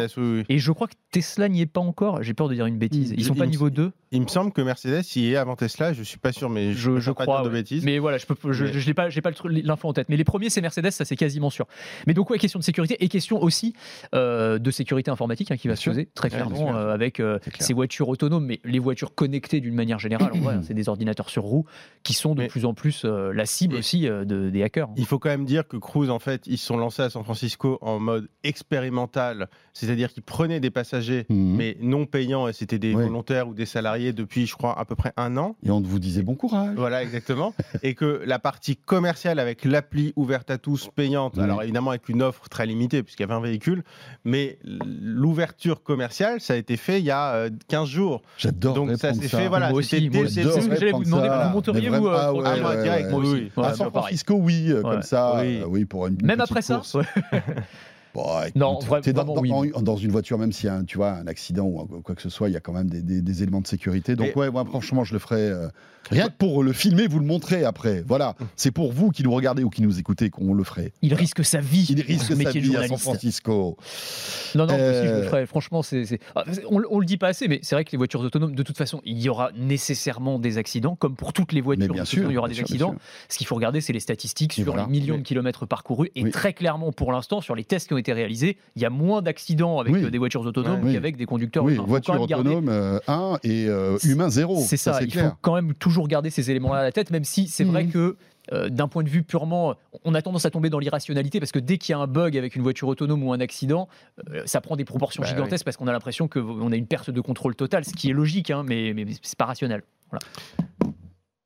Et 0.49 0.59
je 0.59 0.73
crois 0.73 0.87
que 0.87 0.95
Tesla 1.11 1.49
n'y 1.49 1.63
est 1.63 1.67
pas 1.67 1.81
encore. 1.81 2.23
J'ai 2.23 2.35
peur 2.35 2.49
de 2.49 2.55
dire 2.55 2.67
une 2.67 2.79
bêtise. 2.79 3.13
Ils 3.17 3.21
ne 3.21 3.25
sont 3.25 3.35
pas 3.35 3.47
niveau 3.47 3.71
2. 3.71 3.93
Il 4.13 4.23
me 4.23 4.29
semble 4.29 4.53
que 4.53 4.63
Mercedes 4.63 5.05
y 5.17 5.33
est 5.33 5.37
avant 5.37 5.57
Tesla. 5.57 5.93
Je 5.93 6.03
suis 6.03 6.19
pas 6.19 6.33
sûr, 6.33 6.49
mais 6.49 6.73
je, 6.73 7.01
je, 7.01 7.11
crois 7.11 7.43
de 7.43 7.49
bêtises. 7.49 7.85
Mais 7.85 7.99
voilà, 7.99 8.19
je 8.19 8.25
je, 8.53 8.87
n'ai 8.87 8.95
pas, 8.95 9.09
pas 9.11 9.31
l'info 9.51 9.89
en 9.89 9.93
tête. 9.93 10.09
Mais 10.09 10.17
les 10.17 10.25
premiers, 10.25 10.51
c'est 10.51 10.61
Mercedes, 10.61 10.91
ça 10.91 11.05
c'est 11.05 11.17
quasiment 11.17 11.51
sûr. 11.51 11.67
Mais 12.07 12.15
donc 12.15 12.31
ouais, 12.31 12.39
question 12.39 12.59
de 12.59 12.65
sécurité 12.65 12.97
et 13.07 13.09
question 13.09 13.43
aussi 13.43 13.73
euh, 14.15 14.59
de 14.59 14.71
sécurité 14.71 15.11
informatique 15.11 15.51
hein, 15.51 15.57
qui 15.57 15.69
va 15.69 15.77
se 15.77 15.89
poser 15.89 16.09
très 16.15 16.29
clairement 16.29 16.77
euh, 16.77 16.93
avec 16.93 17.21
euh, 17.21 17.39
ces 17.59 17.73
voitures 17.73 18.09
autonomes, 18.09 18.45
mais 18.45 18.61
les 18.65 18.79
voitures 18.79 19.15
connectées 19.15 19.61
d'une 19.61 19.75
manière 19.75 19.99
générale. 19.99 20.33
hein, 20.35 20.61
c'est 20.67 20.75
des 20.75 20.89
ordinateurs 20.89 21.31
sur 21.31 21.45
roues 21.45 21.65
qui 22.03 22.15
sont 22.15 22.35
de 22.35 22.47
plus 22.47 22.65
en 22.65 22.75
plus 22.75 23.05
la 23.05 23.47
cible 23.47 23.77
aussi 23.77 24.03
de, 24.03 24.51
des 24.51 24.63
hackers. 24.63 24.89
Hein. 24.89 24.95
Il 24.97 25.07
faut 25.07 25.19
quand 25.19 25.29
même 25.29 25.45
dire 25.45 25.67
que 25.67 25.77
Cruise, 25.77 26.11
en 26.11 26.19
fait, 26.19 26.47
ils 26.47 26.59
sont 26.59 26.77
lancés 26.77 27.03
à 27.03 27.11
San 27.11 27.25
Francisco 27.25 27.79
en 27.81 27.99
mode 28.01 28.29
expérimental, 28.43 29.49
c'est-à-dire 29.73 30.13
qu'ils 30.13 30.23
prenaient 30.23 30.61
des 30.61 30.71
passagers, 30.71 31.27
mhm. 31.29 31.57
mais 31.57 31.77
non 31.81 32.07
payants, 32.07 32.49
et 32.49 32.53
c'était 32.53 32.79
des 32.79 32.93
volontaires 32.93 33.49
ou 33.49 33.55
des 33.55 33.67
salariés 33.67 34.13
depuis, 34.13 34.47
je 34.47 34.55
crois, 34.55 34.79
à 34.79 34.85
peu 34.85 34.97
près 34.97 35.13
un 35.17 35.37
an. 35.37 35.57
Et 35.65 35.71
on 35.71 35.81
vous 35.81 35.99
disait 35.99 36.23
bon 36.23 36.35
courage. 36.35 36.75
Voilà, 36.77 37.03
exactement. 37.03 37.55
et 37.83 37.95
que 37.95 38.23
la 38.27 38.39
partie 38.39 38.77
commerciale 38.77 39.39
avec 39.39 39.65
l'appli 39.65 40.13
ouverte 40.17 40.51
à 40.51 40.59
tous, 40.59 40.89
payante, 40.95 41.39
alors 41.39 41.63
évidemment 41.63 41.91
avec 41.91 42.09
une 42.09 42.23
offre 42.23 42.49
très 42.49 42.67
limitée, 42.67 42.96
puisqu'il 43.03 43.23
y 43.23 43.25
avait 43.25 43.35
un 43.35 43.41
véhicule, 43.41 43.83
mais 44.25 44.59
l'ouverture 44.65 45.83
commerciale, 45.83 46.41
ça 46.41 46.55
a 46.55 46.57
été 46.57 46.77
fait 46.77 46.99
il 46.99 47.05
y 47.05 47.11
a 47.11 47.49
15 47.69 47.83
euh, 47.83 47.87
jours. 47.91 48.23
J'adore 48.39 48.75
Donc 48.75 48.97
ça 48.97 49.15
s'est 49.15 49.29
fait, 49.29 49.49
voilà. 49.49 49.71
Moi 49.71 49.79
aussi, 49.79 50.11
c'est 50.29 50.43
ce 50.43 50.69
que 50.69 50.77
j'allais 50.77 50.93
vous 50.93 51.05
demander, 51.05 51.29
vous 51.29 51.51
monteriez 51.51 51.89
vous 51.89 52.07
euh, 52.07 52.43
ah, 52.45 52.57
moi, 52.61 52.77
direct, 52.77 53.11
moi 53.11 53.21
aussi. 53.21 53.51
À 53.57 53.75
San 53.75 53.91
Francisco, 53.91 54.35
oui, 54.35 54.71
euh, 54.71 54.83
comme 54.83 55.03
ça, 55.03 55.43
oui, 55.67 55.85
pour 55.85 56.07
une 56.07 56.19
Même 56.23 56.41
après 56.41 56.63
ça 56.63 56.83
non, 58.55 58.79
vraiment, 58.79 59.35
dans, 59.83 59.97
une 59.97 60.11
voiture, 60.11 60.39
même 60.39 60.53
s'il 60.53 60.67
y 60.67 60.69
a 60.69 60.75
un, 60.75 60.85
tu 60.85 60.97
vois, 60.97 61.13
un 61.13 61.27
accident 61.27 61.67
ou 61.67 62.01
quoi 62.03 62.15
que 62.15 62.23
ce 62.23 62.29
soit, 62.29 62.49
il 62.49 62.53
y 62.53 62.57
a 62.57 62.61
quand 62.61 62.73
même 62.73 62.89
des, 62.89 63.43
éléments 63.43 63.61
de 63.61 63.67
sécurité. 63.67 64.17
Donc, 64.17 64.35
ouais, 64.37 64.51
moi, 64.51 64.65
franchement, 64.65 65.05
je 65.05 65.13
le 65.13 65.19
ferai. 65.19 65.41
Euh, 65.41 65.69
rien 66.11 66.29
que 66.29 66.35
pour 66.39 66.63
le 66.63 66.73
filmer, 66.73 67.07
vous 67.09 67.19
le 67.19 67.27
montrer 67.27 67.65
après. 67.65 68.03
Voilà. 68.07 68.35
Hum. 68.41 68.47
C'est 68.57 68.71
pour 68.71 68.93
vous 68.93 69.11
qui 69.11 69.23
nous 69.23 69.33
regardez 69.33 69.65
ou 69.65 69.71
qui 69.71 69.83
nous 69.83 69.99
écoutez 69.99 70.31
qu'on 70.31 70.55
le 70.55 70.65
ferait. 70.65 70.93
Il 71.03 71.15
risque 71.15 71.45
sa 71.45 71.61
vie. 71.61 71.87
Il 71.91 72.01
risque 72.01 72.35
sa 72.35 72.51
vie 72.51 72.77
à 72.77 72.87
San 72.87 72.99
Francisco. 72.99 73.77
Non, 74.55 74.67
non, 74.67 74.75
je 74.75 74.83
le 74.83 74.83
euh, 74.83 75.29
ferai. 75.29 75.47
Franchement, 75.47 75.83
c'est, 75.83 76.05
ah, 76.35 76.45
on, 76.71 76.83
on, 76.91 76.99
le 77.01 77.07
dit 77.07 77.17
pas 77.17 77.29
assez, 77.29 77.49
mais 77.49 77.61
c'est 77.63 77.75
vrai 77.75 77.85
que 77.85 77.93
les 77.93 77.99
voitures 77.99 78.21
autonomes, 78.21 78.55
de 78.55 78.63
toute 78.63 78.77
façon, 78.77 79.01
il 79.05 79.21
y 79.21 79.29
aura 79.29 79.51
nécessairement 79.57 80.39
des 80.39 80.59
accidents, 80.59 80.97
comme 80.97 81.17
pour 81.17 81.33
toutes 81.33 81.53
les 81.53 81.61
voitures. 81.61 81.93
Bien 81.93 82.05
sûr, 82.05 82.31
il 82.31 82.35
y 82.35 82.39
aura 82.39 82.49
des 82.49 82.61
accidents. 82.61 82.95
Ce 83.29 83.39
qu'il 83.39 83.47
faut 83.47 83.55
regarder, 83.55 83.81
c'est 83.81 83.93
les 83.93 84.01
statistiques 84.01 84.53
sur 84.53 84.77
les 84.77 84.87
millions 84.87 85.19
de 85.19 85.23
kilomètres 85.23 85.67
parcourus. 85.67 86.11
Et 86.15 86.31
très 86.31 86.53
clairement, 86.53 86.93
pour 86.93 87.13
l'instant, 87.13 87.41
sur 87.41 87.55
les 87.55 87.65
tests 87.65 87.89
qui 87.89 87.95
ont 87.95 87.99
été 87.99 88.06
été 88.07 88.13
réalisés, 88.13 88.57
il 88.77 88.83
y 88.83 88.85
a 88.85 88.91
moins 88.91 89.23
d'accidents 89.23 89.81
avec 89.81 89.95
des 89.95 90.19
voitures 90.19 90.43
autonomes 90.43 90.93
qu'avec 90.93 91.17
des 91.17 91.27
conducteurs 91.27 91.65
oui, 91.65 91.77
Voiture 91.87 92.21
autonome 92.21 93.01
1 93.07 93.39
et 93.45 93.67
humain 94.05 94.29
0. 94.29 94.61
C'est 94.67 94.77
ça, 94.77 94.99
il 95.03 95.13
faut 95.13 95.33
quand 95.41 95.55
même 95.55 95.75
toujours 95.75 96.09
garder 96.09 96.31
ces 96.31 96.51
éléments-là 96.51 96.81
à 96.81 96.85
la 96.85 96.93
tête, 96.93 97.11
même 97.11 97.25
si 97.25 97.49
c'est 97.49 97.65
vrai 97.65 97.85
mmh. 97.85 97.91
que 97.91 98.17
euh, 98.53 98.69
d'un 98.69 98.89
point 98.89 99.03
de 99.03 99.09
vue 99.09 99.23
purement, 99.23 99.75
on 100.05 100.15
a 100.15 100.23
tendance 100.23 100.47
à 100.47 100.51
tomber 100.51 100.71
dans 100.71 100.79
l'irrationalité 100.79 101.41
parce 101.41 101.53
que 101.53 101.59
dès 101.59 101.79
qu'il 101.79 101.93
y 101.93 101.97
a 101.97 101.99
un 101.99 102.07
bug 102.07 102.37
avec 102.37 102.55
une 102.55 102.63
voiture 102.63 102.87
autonome 102.89 103.23
ou 103.25 103.33
un 103.33 103.41
accident, 103.41 103.89
euh, 104.31 104.43
ça 104.47 104.61
prend 104.61 104.77
des 104.77 104.85
proportions 104.85 105.23
bah 105.23 105.29
gigantesques 105.29 105.65
parce 105.65 105.77
qu'on 105.77 105.89
a 105.89 105.93
l'impression 105.93 106.29
qu'on 106.29 106.71
a 106.71 106.77
une 106.77 106.87
perte 106.87 107.11
de 107.11 107.21
contrôle 107.21 107.57
totale, 107.57 107.85
ce 107.85 107.93
qui 107.93 108.11
est 108.11 108.13
logique, 108.13 108.51
hein, 108.51 108.63
mais, 108.65 108.93
mais 108.95 109.07
c'est 109.23 109.39
pas 109.39 109.47
rationnel. 109.47 109.83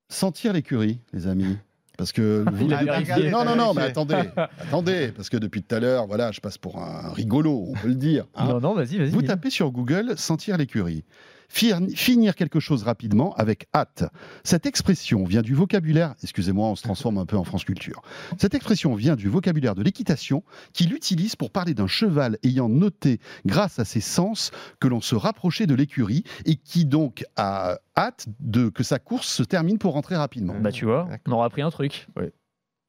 Sentir 0.09 0.53
l'écurie, 0.53 1.01
les 1.13 1.27
amis. 1.27 1.57
Parce 2.01 2.13
que 2.13 2.47
vous 2.55 2.67
non, 2.67 3.45
non, 3.45 3.57
non, 3.57 3.75
mais 3.75 3.83
attendez, 3.91 4.23
attendez, 4.59 5.13
parce 5.15 5.29
que 5.29 5.37
depuis 5.37 5.63
tout 5.63 5.75
à 5.75 5.81
l'heure, 5.81 6.07
voilà, 6.07 6.33
je 6.33 6.41
passe 6.41 6.57
pour 6.57 6.79
un 6.79 7.13
rigolo, 7.13 7.67
on 7.69 7.75
peut 7.75 7.89
le 7.89 7.95
dire. 7.95 8.25
Hein. 8.35 8.47
Non, 8.49 8.59
non, 8.59 8.73
vas-y, 8.73 8.97
vas-y. 8.97 9.11
Vous 9.11 9.21
tapez 9.21 9.51
sur 9.51 9.71
Google 9.71 10.15
sentir 10.17 10.57
l'écurie 10.57 11.05
finir 11.51 12.35
quelque 12.35 12.61
chose 12.61 12.85
rapidement 12.85 13.35
avec 13.35 13.67
hâte. 13.75 14.05
Cette 14.45 14.67
expression 14.67 15.25
vient 15.25 15.43
du 15.43 15.55
vocabulaire, 15.55 16.15
excusez-moi, 16.23 16.69
on 16.69 16.77
se 16.77 16.83
transforme 16.83 17.19
un 17.19 17.27
peu 17.27 17.37
en 17.37 17.45
France 17.45 17.65
Culture. 17.65 18.03
Cette 18.39 18.55
expression 18.55 18.95
vient 18.95 19.17
du 19.17 19.29
vocabulaire 19.29 19.75
de 19.75 19.83
l'équitation 19.83 20.45
qui 20.73 20.85
l'utilise 20.85 21.37
pour 21.37 21.51
parler 21.51 21.75
d'un 21.75 21.87
cheval 21.87 22.39
ayant 22.43 22.69
noté 22.69 23.21
grâce 23.45 23.79
à 23.79 23.85
ses 23.85 24.01
sens 24.01 24.51
que 24.79 24.89
l'on 24.89 25.01
se 25.01 25.15
rapprochait 25.15 25.67
de 25.67 25.75
l'écurie 25.75 26.25
et 26.45 26.57
qui 26.57 26.85
donc 26.85 27.25
a 27.37 27.79
hâte 27.97 28.27
de 28.39 28.69
que 28.69 28.83
sa 28.83 28.99
course 28.99 29.29
se 29.29 29.43
termine 29.43 29.79
pour 29.79 29.95
rentrer 29.95 30.17
rapidement. 30.17 30.55
Bah 30.61 30.73
tu 30.73 30.85
vois, 30.85 31.09
on 31.27 31.33
aura 31.33 31.47
appris 31.47 31.63
un 31.63 31.71
truc. 31.71 32.07
Oui. 32.17 32.27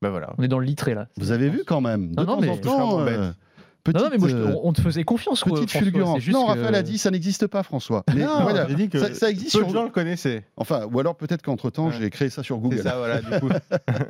Bah 0.01 0.09
voilà. 0.09 0.33
On 0.37 0.43
est 0.43 0.47
dans 0.47 0.59
le 0.59 0.65
litré 0.65 0.95
là. 0.95 1.07
Vous 1.17 1.31
avez 1.31 1.49
vu 1.49 1.63
quand 1.65 1.81
même. 1.81 2.15
De 2.15 2.23
non, 2.23 2.41
temps 2.41 2.51
en 2.51 2.57
temps, 2.57 3.33
non, 3.87 4.09
mais 4.11 4.17
moi, 4.17 4.29
on 4.63 4.73
te 4.73 4.81
faisait 4.81 5.03
confiance. 5.03 5.43
Petite 5.43 5.71
fulgurance. 5.71 6.27
Non, 6.27 6.45
Raphaël 6.45 6.75
a 6.75 6.83
dit 6.83 6.97
ça 6.97 7.11
n'existe 7.11 7.47
pas, 7.47 7.63
François. 7.63 8.03
Mais 8.15 8.23
non, 8.23 8.41
voilà, 8.41 8.65
dit 8.65 8.89
que 8.89 9.13
ça, 9.13 9.29
existe. 9.29 9.57
Peu 9.57 9.65
de 9.65 9.71
gens 9.71 9.83
le 9.83 9.89
connaissaient. 9.89 10.45
Enfin, 10.57 10.85
ou 10.91 10.99
alors 10.99 11.15
peut-être 11.15 11.41
qu'entre 11.41 11.69
temps, 11.69 11.91
j'ai 11.91 12.09
créé 12.09 12.29
ça 12.29 12.43
sur 12.43 12.57
Google. 12.57 12.77
C'est 12.77 12.83
ça, 12.83 12.97
voilà, 12.97 13.21
du 13.21 13.39
coup. 13.39 13.49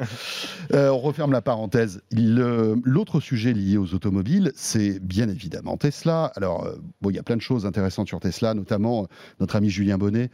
euh, 0.74 0.90
on 0.90 1.00
referme 1.00 1.32
la 1.32 1.42
parenthèse. 1.42 2.02
L'autre 2.12 3.20
sujet 3.20 3.54
lié 3.54 3.78
aux 3.78 3.94
automobiles, 3.94 4.52
c'est 4.56 5.00
bien 5.00 5.30
évidemment 5.30 5.78
Tesla. 5.78 6.32
Alors, 6.36 6.66
euh, 6.66 6.76
bon, 7.02 7.10
il 7.10 7.16
y 7.16 7.20
a 7.20 7.24
plein 7.24 7.38
de 7.38 7.42
choses 7.42 7.66
intéressantes 7.66 8.08
sur 8.08 8.20
Tesla, 8.20 8.54
notamment 8.54 9.04
euh, 9.04 9.06
notre 9.40 9.56
ami 9.56 9.70
Julien 9.70 9.98
Bonnet, 9.98 10.30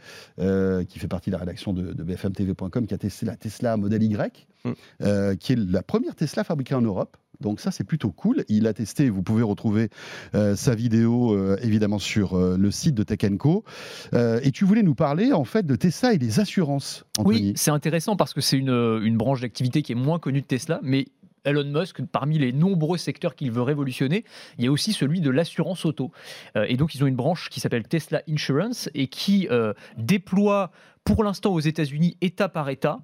qui 0.88 0.98
fait 0.98 1.08
partie 1.08 1.30
de 1.30 1.34
la 1.34 1.40
rédaction 1.40 1.72
de, 1.72 1.92
de 1.92 2.02
BFMTV.com, 2.02 2.86
qui 2.86 2.94
a 2.94 2.98
testé 2.98 3.26
la 3.26 3.36
Tesla 3.36 3.76
Model 3.76 4.02
Y, 4.02 4.46
mm. 4.68 5.36
qui 5.36 5.52
est 5.52 5.58
la 5.58 5.82
première 5.82 6.14
Tesla 6.14 6.44
fabriquée 6.44 6.74
en 6.74 6.82
Europe. 6.82 7.16
Donc 7.40 7.60
ça, 7.60 7.70
c'est 7.70 7.84
plutôt 7.84 8.10
cool. 8.10 8.44
Il 8.48 8.66
a 8.66 8.74
testé, 8.74 9.10
vous 9.10 9.22
pouvez 9.22 9.42
retrouver 9.42 9.90
euh, 10.34 10.56
sa 10.56 10.74
vidéo 10.74 11.32
euh, 11.34 11.56
évidemment 11.62 11.98
sur 11.98 12.34
euh, 12.34 12.56
le 12.58 12.70
site 12.70 12.94
de 12.94 13.02
Tech 13.02 13.18
Co. 13.38 13.64
et 14.12 14.50
tu 14.52 14.64
voulais 14.64 14.82
nous 14.82 14.94
parler 14.94 15.32
en 15.32 15.44
fait 15.44 15.66
de 15.66 15.76
Tesla 15.76 16.12
et 16.12 16.18
des 16.18 16.40
assurances. 16.40 17.04
Oui, 17.24 17.52
c'est 17.56 17.70
intéressant 17.70 18.16
parce 18.16 18.32
que 18.32 18.40
c'est 18.40 18.56
une, 18.56 18.70
une 19.02 19.16
branche 19.16 19.40
d'activité 19.40 19.82
qui 19.82 19.92
est 19.92 19.96
moins 19.96 20.18
connue 20.18 20.40
de 20.40 20.46
Tesla, 20.46 20.80
mais 20.82 21.06
Elon 21.44 21.64
Musk, 21.64 22.02
parmi 22.02 22.38
les 22.38 22.52
nombreux 22.52 22.98
secteurs 22.98 23.34
qu'il 23.34 23.50
veut 23.50 23.62
révolutionner, 23.62 24.24
il 24.58 24.64
y 24.64 24.68
a 24.68 24.72
aussi 24.72 24.92
celui 24.92 25.20
de 25.20 25.30
l'assurance 25.30 25.84
auto. 25.84 26.10
et 26.56 26.76
donc, 26.76 26.94
ils 26.94 27.02
ont 27.02 27.06
une 27.06 27.16
branche 27.16 27.48
qui 27.48 27.60
s'appelle 27.60 27.84
Tesla 27.84 28.22
Insurance 28.28 28.90
et 28.94 29.06
qui 29.06 29.48
déploie 29.96 30.70
pour 31.08 31.24
l'instant 31.24 31.54
aux 31.54 31.60
États-Unis, 31.60 32.18
État 32.20 32.50
par 32.50 32.68
État, 32.68 33.00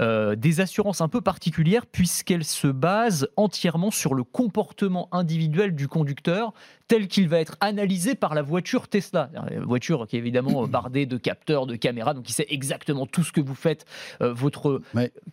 euh, 0.00 0.36
des 0.36 0.60
assurances 0.60 1.00
un 1.00 1.08
peu 1.08 1.20
particulières 1.20 1.86
puisqu'elles 1.86 2.44
se 2.44 2.68
basent 2.68 3.28
entièrement 3.36 3.90
sur 3.90 4.14
le 4.14 4.22
comportement 4.22 5.08
individuel 5.10 5.74
du 5.74 5.88
conducteur 5.88 6.52
tel 6.86 7.06
qu'il 7.06 7.28
va 7.28 7.38
être 7.38 7.56
analysé 7.60 8.14
par 8.14 8.34
la 8.34 8.42
voiture 8.42 8.88
Tesla. 8.88 9.30
Une 9.50 9.64
voiture 9.64 10.06
qui 10.06 10.16
est 10.16 10.18
évidemment 10.18 10.66
bardée 10.66 11.04
de 11.04 11.18
capteurs, 11.18 11.66
de 11.66 11.76
caméras, 11.76 12.14
donc 12.14 12.30
il 12.30 12.32
sait 12.32 12.46
exactement 12.48 13.06
tout 13.06 13.22
ce 13.22 13.30
que 13.30 13.42
vous 13.42 13.54
faites, 13.54 13.84
euh, 14.22 14.32
votre 14.32 14.80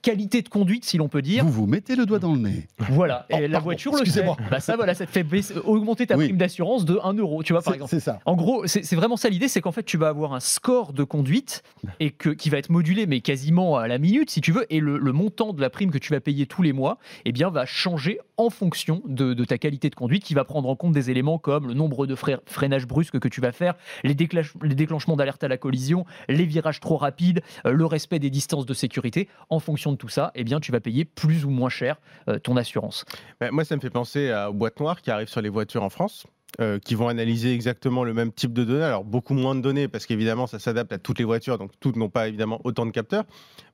qualité 0.01 0.41
de 0.41 0.49
conduite, 0.49 0.83
si 0.83 0.97
l'on 0.97 1.07
peut 1.07 1.21
dire. 1.21 1.45
Vous 1.45 1.51
vous 1.51 1.67
mettez 1.67 1.95
le 1.95 2.05
doigt 2.05 2.19
dans 2.19 2.33
le 2.33 2.39
nez. 2.39 2.67
Voilà, 2.77 3.25
et 3.29 3.35
oh, 3.35 3.47
la 3.47 3.59
voiture 3.59 3.93
le. 3.93 4.03
Bah 4.49 4.59
ça, 4.59 4.75
voilà, 4.75 4.93
ça 4.93 5.05
te 5.05 5.11
fait 5.11 5.25
augmenter 5.63 6.07
ta 6.07 6.15
prime 6.15 6.37
d'assurance 6.37 6.83
de 6.83 6.99
1 7.01 7.13
euro, 7.13 7.41
tu 7.41 7.53
vois, 7.53 7.61
par 7.61 7.73
exemple. 7.73 7.89
C'est 7.89 8.01
ça. 8.01 8.19
En 8.25 8.35
gros, 8.35 8.67
c'est 8.67 8.95
vraiment 8.95 9.17
ça 9.17 9.29
l'idée, 9.29 9.47
c'est 9.47 9.61
qu'en 9.61 9.71
fait, 9.71 9.83
tu 9.83 9.97
vas 9.97 10.09
avoir 10.09 10.33
un 10.33 10.39
score 10.41 10.91
de 10.91 11.03
conduite 11.03 11.63
et 11.99 12.11
qui 12.17 12.49
va 12.49 12.57
être 12.57 12.69
modulé, 12.69 13.05
mais 13.05 13.21
quasiment 13.21 13.77
à 13.77 13.87
la 13.87 13.97
minute, 13.97 14.29
si 14.29 14.41
tu 14.41 14.51
veux, 14.51 14.65
et 14.69 14.79
le, 14.79 14.99
montant 15.11 15.53
de 15.53 15.61
la 15.61 15.69
prime 15.69 15.91
que 15.91 15.97
tu 15.97 16.11
vas 16.11 16.19
payer 16.19 16.45
tous 16.45 16.61
les 16.61 16.73
mois, 16.73 16.97
eh 17.25 17.31
bien, 17.31 17.49
va 17.49 17.65
changer 17.65 18.19
en 18.37 18.49
fonction 18.49 19.01
de, 19.05 19.33
ta 19.45 19.57
qualité 19.57 19.89
de 19.89 19.95
conduite, 19.95 20.23
qui 20.23 20.33
va 20.33 20.43
prendre 20.43 20.69
en 20.69 20.75
compte 20.75 20.93
des 20.93 21.09
éléments 21.09 21.37
comme 21.37 21.67
le 21.67 21.73
nombre 21.73 22.05
de 22.05 22.15
freinages 22.15 22.87
brusques 22.87 23.19
que 23.19 23.27
tu 23.27 23.41
vas 23.41 23.51
faire, 23.51 23.75
les, 24.03 24.15
déclenchements 24.15 25.15
d'alerte 25.15 25.43
à 25.43 25.47
la 25.47 25.57
collision, 25.57 26.05
les 26.27 26.45
virages 26.45 26.79
trop 26.79 26.97
rapides, 26.97 27.41
euh, 27.65 27.71
le 27.71 27.85
respect 27.85 28.19
des 28.19 28.29
distances 28.29 28.65
de 28.65 28.73
sécurité. 28.73 29.29
En 29.49 29.59
fonction 29.59 29.91
de 29.91 29.97
tout 29.97 30.09
ça, 30.09 30.31
eh 30.35 30.43
bien, 30.43 30.59
tu 30.59 30.71
vas 30.71 30.79
payer 30.79 31.05
plus 31.05 31.45
ou 31.45 31.49
moins 31.49 31.69
cher 31.69 31.97
euh, 32.27 32.39
ton 32.39 32.57
assurance. 32.57 33.05
Bah, 33.39 33.51
moi, 33.51 33.65
ça 33.65 33.75
me 33.75 33.81
fait 33.81 33.89
penser 33.89 34.33
aux 34.49 34.53
boîtes 34.53 34.79
noires 34.79 35.01
qui 35.01 35.11
arrivent 35.11 35.29
sur 35.29 35.41
les 35.41 35.49
voitures 35.49 35.83
en 35.83 35.89
France. 35.89 36.25
Euh, 36.61 36.79
qui 36.79 36.95
vont 36.95 37.09
analyser 37.09 37.53
exactement 37.53 38.05
le 38.05 38.13
même 38.13 38.31
type 38.31 38.53
de 38.53 38.63
données. 38.63 38.85
Alors 38.85 39.03
beaucoup 39.03 39.33
moins 39.33 39.55
de 39.55 39.59
données 39.59 39.89
parce 39.89 40.05
qu'évidemment 40.05 40.47
ça 40.47 40.57
s'adapte 40.57 40.93
à 40.93 40.97
toutes 40.97 41.19
les 41.19 41.25
voitures, 41.25 41.57
donc 41.57 41.71
toutes 41.81 41.97
n'ont 41.97 42.07
pas 42.07 42.29
évidemment 42.29 42.61
autant 42.63 42.85
de 42.85 42.91
capteurs. 42.91 43.25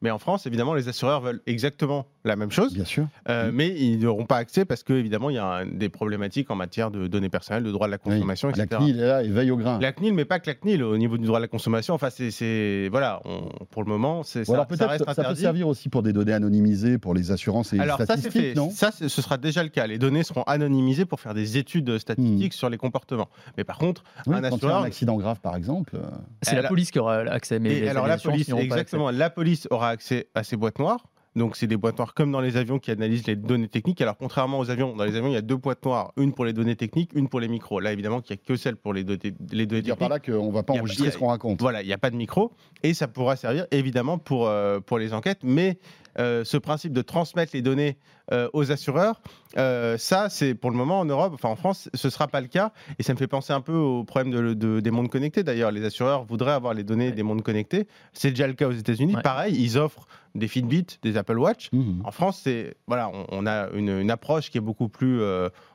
Mais 0.02 0.10
en 0.10 0.18
France, 0.18 0.48
évidemment, 0.48 0.74
les 0.74 0.88
assureurs 0.88 1.22
veulent 1.22 1.42
exactement 1.46 2.08
la 2.24 2.36
même 2.36 2.50
chose. 2.50 2.74
Bien 2.74 2.86
sûr. 2.86 3.08
Euh, 3.30 3.52
mais 3.54 3.70
ils 3.70 4.00
n'auront 4.00 4.26
pas 4.26 4.38
accès 4.38 4.66
parce 4.66 4.82
qu'évidemment 4.82 5.30
il 5.30 5.36
y 5.36 5.40
a 5.40 5.64
des 5.64 5.90
problématiques 5.90 6.50
en 6.50 6.56
matière 6.56 6.90
de 6.90 7.06
données 7.06 7.30
personnelles, 7.30 7.62
de 7.62 7.72
droit 7.72 7.86
de 7.86 7.92
la 7.92 8.00
consommation, 8.00 8.50
etc. 8.50 8.66
La 8.72 8.78
CNIL 8.78 9.00
est 9.00 9.08
là 9.08 9.22
et 9.22 9.28
veille 9.28 9.52
au 9.52 9.58
grain. 9.58 9.78
La 9.80 9.92
CNIL, 9.92 10.16
mais 10.16 10.26
pas 10.26 10.40
que 10.40 10.50
la 10.50 10.56
CNIL 10.56 10.82
au 10.82 10.98
niveau 10.98 11.20
du 11.20 11.28
droit 11.28 11.38
de 11.38 11.44
la 11.44 11.48
consommation. 11.48 11.94
Enfin, 11.94 12.10
c'est 12.10 12.90
voilà, 12.90 13.22
pour 13.70 13.84
le 13.84 13.90
moment, 13.90 14.24
c'est 14.24 14.44
ça, 14.44 14.68
ça, 14.76 14.88
reste 14.88 15.06
ça 15.06 15.24
peut 15.24 15.36
servir 15.36 15.68
aussi 15.68 15.88
pour 15.88 16.02
des 16.02 16.14
données 16.14 16.34
anonymisées 16.34 16.98
pour 16.98 17.14
les 17.14 17.30
assurances 17.30 17.74
et 17.74 17.78
les 17.78 17.88
statistiques, 17.90 18.32
ça, 18.32 18.40
fait. 18.40 18.54
non? 18.56 18.72
Ça, 18.72 18.90
ce 18.92 19.08
sera 19.08 19.38
déjà 19.38 19.62
le 19.62 19.70
cas. 19.70 19.86
Les 19.86 20.00
données 20.00 20.24
seront 20.24 20.44
anonymisées 20.44 21.06
pour 21.06 21.20
faire 21.20 21.36
des 21.36 21.60
études 21.60 22.00
statistiques 22.00 22.54
hmm. 22.54 22.58
sur 22.58 22.71
les 22.72 22.78
comportements. 22.78 23.30
Mais 23.58 23.64
par 23.64 23.78
contre, 23.78 24.04
un 24.28 24.44
assureur. 24.44 24.78
un 24.78 24.86
accident 24.86 25.18
grave, 25.18 25.40
par 25.40 25.56
exemple. 25.56 25.96
Euh, 25.96 26.10
c'est 26.42 26.60
la 26.60 26.68
police 26.68 26.92
qui 26.92 27.00
aura 27.00 27.18
accès. 27.18 27.60
Mais 27.60 27.88
alors, 27.88 28.08
la 28.08 28.18
police, 28.18 28.50
exactement, 28.50 29.12
la 29.12 29.30
police 29.30 29.68
aura 29.70 29.90
accès 29.90 30.28
à 30.36 30.44
ces 30.44 30.58
boîtes 30.58 30.80
noires. 30.80 31.06
Donc, 31.36 31.56
c'est 31.56 31.68
des 31.68 31.78
boîtes 31.78 31.98
noires 31.98 32.14
comme 32.14 32.32
dans 32.32 32.42
les 32.42 32.58
avions 32.58 32.78
qui 32.78 32.92
analysent 32.92 33.26
les 33.26 33.38
données 33.38 33.70
techniques. 33.70 34.02
Alors, 34.02 34.18
contrairement 34.18 34.60
aux 34.60 34.70
avions, 34.70 34.96
dans 34.96 35.06
les 35.06 35.16
avions, 35.16 35.30
il 35.30 35.34
y 35.34 35.38
a 35.38 35.42
deux 35.42 35.56
boîtes 35.56 35.86
noires, 35.86 36.12
une 36.18 36.34
pour 36.34 36.44
les 36.44 36.52
données 36.52 36.76
techniques, 36.76 37.12
une 37.16 37.30
pour 37.30 37.40
les 37.40 37.48
micros. 37.48 37.80
Là, 37.80 37.94
évidemment, 37.94 38.22
il 38.30 38.34
n'y 38.34 38.40
a 38.42 38.46
que 38.46 38.58
celle 38.58 38.76
pour 38.76 38.94
les, 38.94 39.06
données, 39.06 39.34
les 39.52 39.66
données 39.66 39.82
techniques. 39.82 40.00
par 40.00 40.10
là 40.10 40.20
qu'on 40.20 40.48
ne 40.48 40.52
va 40.52 40.64
pas 40.64 40.74
enregistrer 40.74 41.10
ce 41.10 41.18
qu'on 41.18 41.28
raconte. 41.28 41.62
Voilà, 41.62 41.84
il 41.84 41.88
n'y 41.88 41.94
a 41.94 41.98
pas 41.98 42.10
de 42.10 42.18
micro. 42.18 42.52
Et 42.84 42.94
ça 42.94 43.08
pourra 43.08 43.38
servir, 43.38 43.66
évidemment, 43.72 44.18
pour, 44.18 44.48
euh, 44.48 44.82
pour 44.82 44.98
les 44.98 45.14
enquêtes. 45.14 45.40
Mais 45.44 45.78
euh, 46.20 46.44
ce 46.44 46.58
principe 46.58 46.94
de 46.94 47.02
transmettre 47.02 47.52
les 47.54 47.62
données 47.62 47.98
euh, 48.32 48.50
aux 48.54 48.72
assureurs, 48.72 49.22
euh, 49.58 49.98
ça, 49.98 50.30
c'est 50.30 50.56
pour 50.56 50.72
le 50.72 50.78
moment 50.78 51.00
en 51.00 51.06
Europe, 51.06 51.34
enfin 51.34 51.50
en 51.50 51.56
France, 51.56 51.90
ce 51.94 52.08
ne 52.08 52.12
sera 52.12 52.28
pas 52.28 52.42
le 52.42 52.48
cas. 52.48 52.72
Et 53.00 53.04
ça 53.04 53.14
me 53.14 53.18
fait 53.18 53.28
penser 53.28 53.54
un 53.54 53.62
peu 53.62 53.76
au 53.76 54.04
problème 54.04 54.56
de, 54.56 54.80
des 54.80 54.92
mondes 54.92 55.10
connectés. 55.10 55.44
D'ailleurs, 55.44 55.72
les 55.72 55.84
assureurs 55.86 56.24
voudraient 56.24 56.54
avoir 56.54 56.74
les 56.74 56.84
données 56.84 57.12
des 57.12 57.24
mondes 57.24 57.44
connectés. 57.44 57.88
C'est 58.14 58.30
déjà 58.30 58.48
le 58.48 58.54
cas 58.54 58.68
aux 58.68 58.74
États-Unis. 58.74 59.16
Pareil, 59.24 59.56
ils 59.58 59.78
offrent 59.78 60.08
des 60.36 60.48
Fitbit, 60.48 60.88
des 61.02 61.18
Apple 61.18 61.38
Watch. 61.38 61.70
Mmh. 61.74 62.02
En 62.06 62.12
France, 62.12 62.40
c'est 62.44 62.76
voilà, 62.88 63.12
on, 63.30 63.46
a 63.46 63.70
une, 63.72 64.10
approche 64.10 64.50
qui 64.50 64.58
est 64.58 64.62
beaucoup 64.62 64.88
plus 64.88 65.22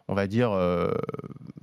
on 0.08 0.14
va 0.14 0.26
dire, 0.26 0.52
euh, 0.52 0.92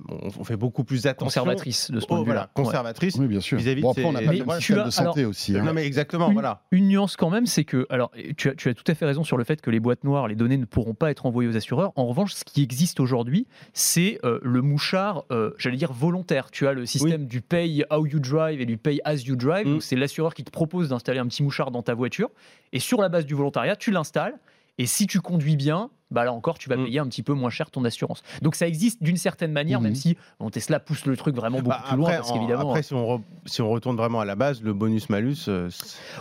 on, 0.08 0.44
fait 0.44 0.56
beaucoup 0.56 0.84
plus 0.84 1.06
attention. 1.06 1.42
Conservatrice 1.42 1.90
de 1.90 1.98
ce 1.98 2.06
point 2.06 2.20
de 2.20 2.26
vue-là. 2.26 2.50
conservatrice. 2.52 3.16
Oui, 3.16 3.26
bien 3.26 3.40
sûr. 3.40 3.58
Vis-à-vis 3.58 3.80
bon, 3.80 3.90
après, 3.90 4.04
on 4.04 4.12
n'a 4.12 4.20
pas 4.20 4.32
de 4.32 4.84
de 4.84 4.90
santé 4.90 5.24
aussi. 5.24 5.56
Hein. 5.56 5.64
Non, 5.64 5.72
mais 5.72 5.86
exactement, 5.86 6.28
une, 6.28 6.34
voilà. 6.34 6.62
Une 6.70 6.88
nuance 6.88 7.16
quand 7.16 7.30
même, 7.30 7.46
c'est 7.46 7.64
que, 7.64 7.86
alors, 7.88 8.10
tu 8.36 8.50
as, 8.50 8.54
tu 8.54 8.68
as 8.68 8.74
tout 8.74 8.84
à 8.86 8.94
fait 8.94 9.06
raison 9.06 9.24
sur 9.24 9.36
le 9.36 9.44
fait 9.44 9.62
que 9.62 9.70
les 9.70 9.80
boîtes 9.80 10.04
noires, 10.04 10.28
les 10.28 10.34
données 10.34 10.58
ne 10.58 10.66
pourront 10.66 10.94
pas 10.94 11.10
être 11.10 11.24
envoyées 11.24 11.48
aux 11.48 11.56
assureurs. 11.56 11.92
En 11.96 12.06
revanche, 12.06 12.34
ce 12.34 12.44
qui 12.44 12.62
existe 12.62 13.00
aujourd'hui, 13.00 13.46
c'est 13.72 14.18
euh, 14.24 14.38
le 14.42 14.60
mouchard, 14.60 15.24
euh, 15.30 15.52
j'allais 15.56 15.76
dire 15.76 15.92
volontaire. 15.92 16.50
Tu 16.50 16.66
as 16.66 16.74
le 16.74 16.84
système 16.84 17.26
du 17.26 17.40
pay 17.40 17.84
how 17.90 18.04
you 18.04 18.18
drive 18.18 18.60
et 18.60 18.66
du 18.66 18.76
pay 18.76 19.00
as 19.04 19.22
you 19.22 19.36
drive. 19.36 19.66
Mm. 19.66 19.80
C'est 19.80 19.96
l'assureur 19.96 20.34
qui 20.34 20.44
te 20.44 20.50
propose 20.50 20.90
d'installer 20.90 21.18
un 21.18 21.26
petit 21.26 21.42
mouchard 21.42 21.70
dans 21.70 21.82
ta 21.82 21.94
voiture. 21.94 22.30
Et 22.72 22.78
sur 22.78 23.00
la 23.00 23.08
base 23.08 23.24
du 23.24 23.34
volontariat, 23.34 23.76
tu 23.76 23.90
l'installes. 23.90 24.34
Et 24.76 24.86
si 24.86 25.06
tu 25.06 25.20
conduis 25.20 25.56
bien, 25.56 25.90
bah 26.14 26.24
là 26.24 26.32
encore, 26.32 26.58
tu 26.58 26.68
vas 26.68 26.76
mm. 26.76 26.84
payer 26.84 26.98
un 27.00 27.06
petit 27.06 27.22
peu 27.22 27.34
moins 27.34 27.50
cher 27.50 27.70
ton 27.70 27.84
assurance. 27.84 28.22
Donc 28.42 28.54
ça 28.54 28.66
existe 28.66 29.02
d'une 29.02 29.16
certaine 29.16 29.52
manière, 29.52 29.80
même 29.80 29.92
mm. 29.92 29.96
si 29.96 30.16
Tesla 30.52 30.80
pousse 30.80 31.04
le 31.06 31.16
truc 31.16 31.34
vraiment 31.34 31.58
beaucoup 31.58 31.70
bah, 31.70 31.84
plus 31.88 31.96
loin. 31.96 32.10
Parce 32.10 32.32
qu'évidemment, 32.32 32.70
après, 32.70 32.82
si 32.82 32.94
on, 32.94 33.22
si 33.44 33.60
on, 33.60 33.70
retourne 33.70 33.96
vraiment 33.96 34.20
à 34.20 34.24
la 34.24 34.36
base, 34.36 34.62
le 34.62 34.72
bonus-malus, 34.72 35.48
euh, 35.48 35.68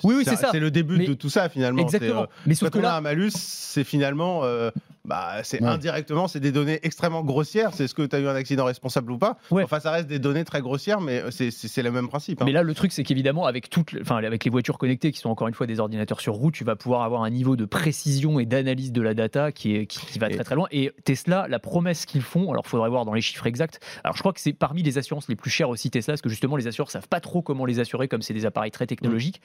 oui, 0.04 0.16
oui, 0.18 0.24
c'est 0.26 0.36
ça. 0.36 0.50
C'est 0.52 0.60
le 0.60 0.72
début 0.72 1.06
de 1.06 1.14
tout 1.14 1.30
ça 1.30 1.50
finalement. 1.50 1.82
Exactement. 1.82 2.24
Euh, 2.24 2.28
mais 2.46 2.56
sauf 2.56 2.70
que 2.70 2.80
là, 2.80 2.96
un 2.98 3.02
malus, 3.02 3.32
c'est 3.36 3.84
finalement. 3.84 4.44
Euh, 4.44 4.72
bah, 5.06 5.44
c'est 5.44 5.62
indirectement, 5.62 6.30
c'est 6.30 6.40
des 6.40 6.54
données 6.54 6.80
extrêmement 6.84 7.24
grossières. 7.24 7.72
C'est 7.74 7.88
ce 7.88 7.94
que 7.94 8.04
tu 8.04 8.16
as 8.16 8.20
eu 8.20 8.28
un 8.28 8.36
accident 8.36 8.64
responsable 8.64 9.12
ou 9.12 9.18
pas. 9.18 9.38
Enfin, 9.52 9.82
ça 9.82 9.92
reste 9.92 10.08
des 10.08 10.20
données 10.20 10.46
très 10.46 10.62
grossières, 10.62 11.02
mais 11.02 11.24
c'est 11.30 11.84
le 11.84 11.92
même 11.92 12.08
principe. 12.08 12.42
Hein. 12.42 12.46
Mais 12.46 12.54
là, 12.54 12.64
le 12.64 12.74
truc, 12.74 12.94
c'est 12.94 13.04
qu'évidemment, 13.04 13.46
avec, 13.46 13.70
toutes, 13.70 13.96
enfin, 14.00 14.18
avec 14.18 14.46
les 14.46 14.52
voitures 14.52 14.78
connectées 14.78 15.12
qui 15.12 15.20
sont 15.20 15.30
encore 15.30 15.50
une 15.50 15.54
fois 15.54 15.68
des 15.68 15.82
ordinateurs 15.82 16.22
sur 16.22 16.34
route, 16.36 16.54
tu 16.54 16.64
vas 16.64 16.78
pouvoir 16.78 17.04
avoir 17.04 17.24
un 17.24 17.30
niveau 17.30 17.58
de 17.58 17.66
précision 17.66 18.40
et 18.40 18.46
d'analyse 18.46 18.94
de 18.94 19.02
la 19.02 19.14
data 19.14 19.52
qui, 19.52 19.76
est, 19.76 19.88
qui, 19.88 20.20
va 20.20 20.30
très 20.30 20.44
très 20.44 20.56
loin. 20.56 20.68
Et 20.72 20.92
Tesla, 21.04 21.48
la 21.50 21.60
promesse 21.60 22.06
qu'ils 22.06 22.22
font, 22.22 22.50
alors 22.52 22.64
il 22.66 22.70
faudrait 22.70 22.90
voir 22.90 23.04
dans 23.04 23.14
les 23.14 23.22
chiffres 23.22 23.46
exacts. 23.46 23.82
Alors 24.06 24.16
je 24.16 24.22
crois 24.22 24.32
que 24.32 24.40
c'est 24.40 24.54
parmi 24.54 24.84
les 24.84 24.98
assurances 24.98 25.28
les 25.28 25.36
plus 25.36 25.50
chères 25.50 25.70
aussi 25.70 25.92
Tesla, 25.92 26.14
parce 26.14 26.22
que 26.22 26.30
justement 26.30 26.56
les 26.56 26.68
assureurs 26.68 26.92
savent 26.92 27.10
pas 27.10 27.20
trop 27.20 27.42
comment 27.42 27.66
les 27.66 27.80
assurer, 27.80 28.08
comme 28.08 28.22
c'est 28.22 28.34
des 28.34 28.46
appareils 28.46 28.72
très 28.72 28.88
technologiques. 28.88 29.42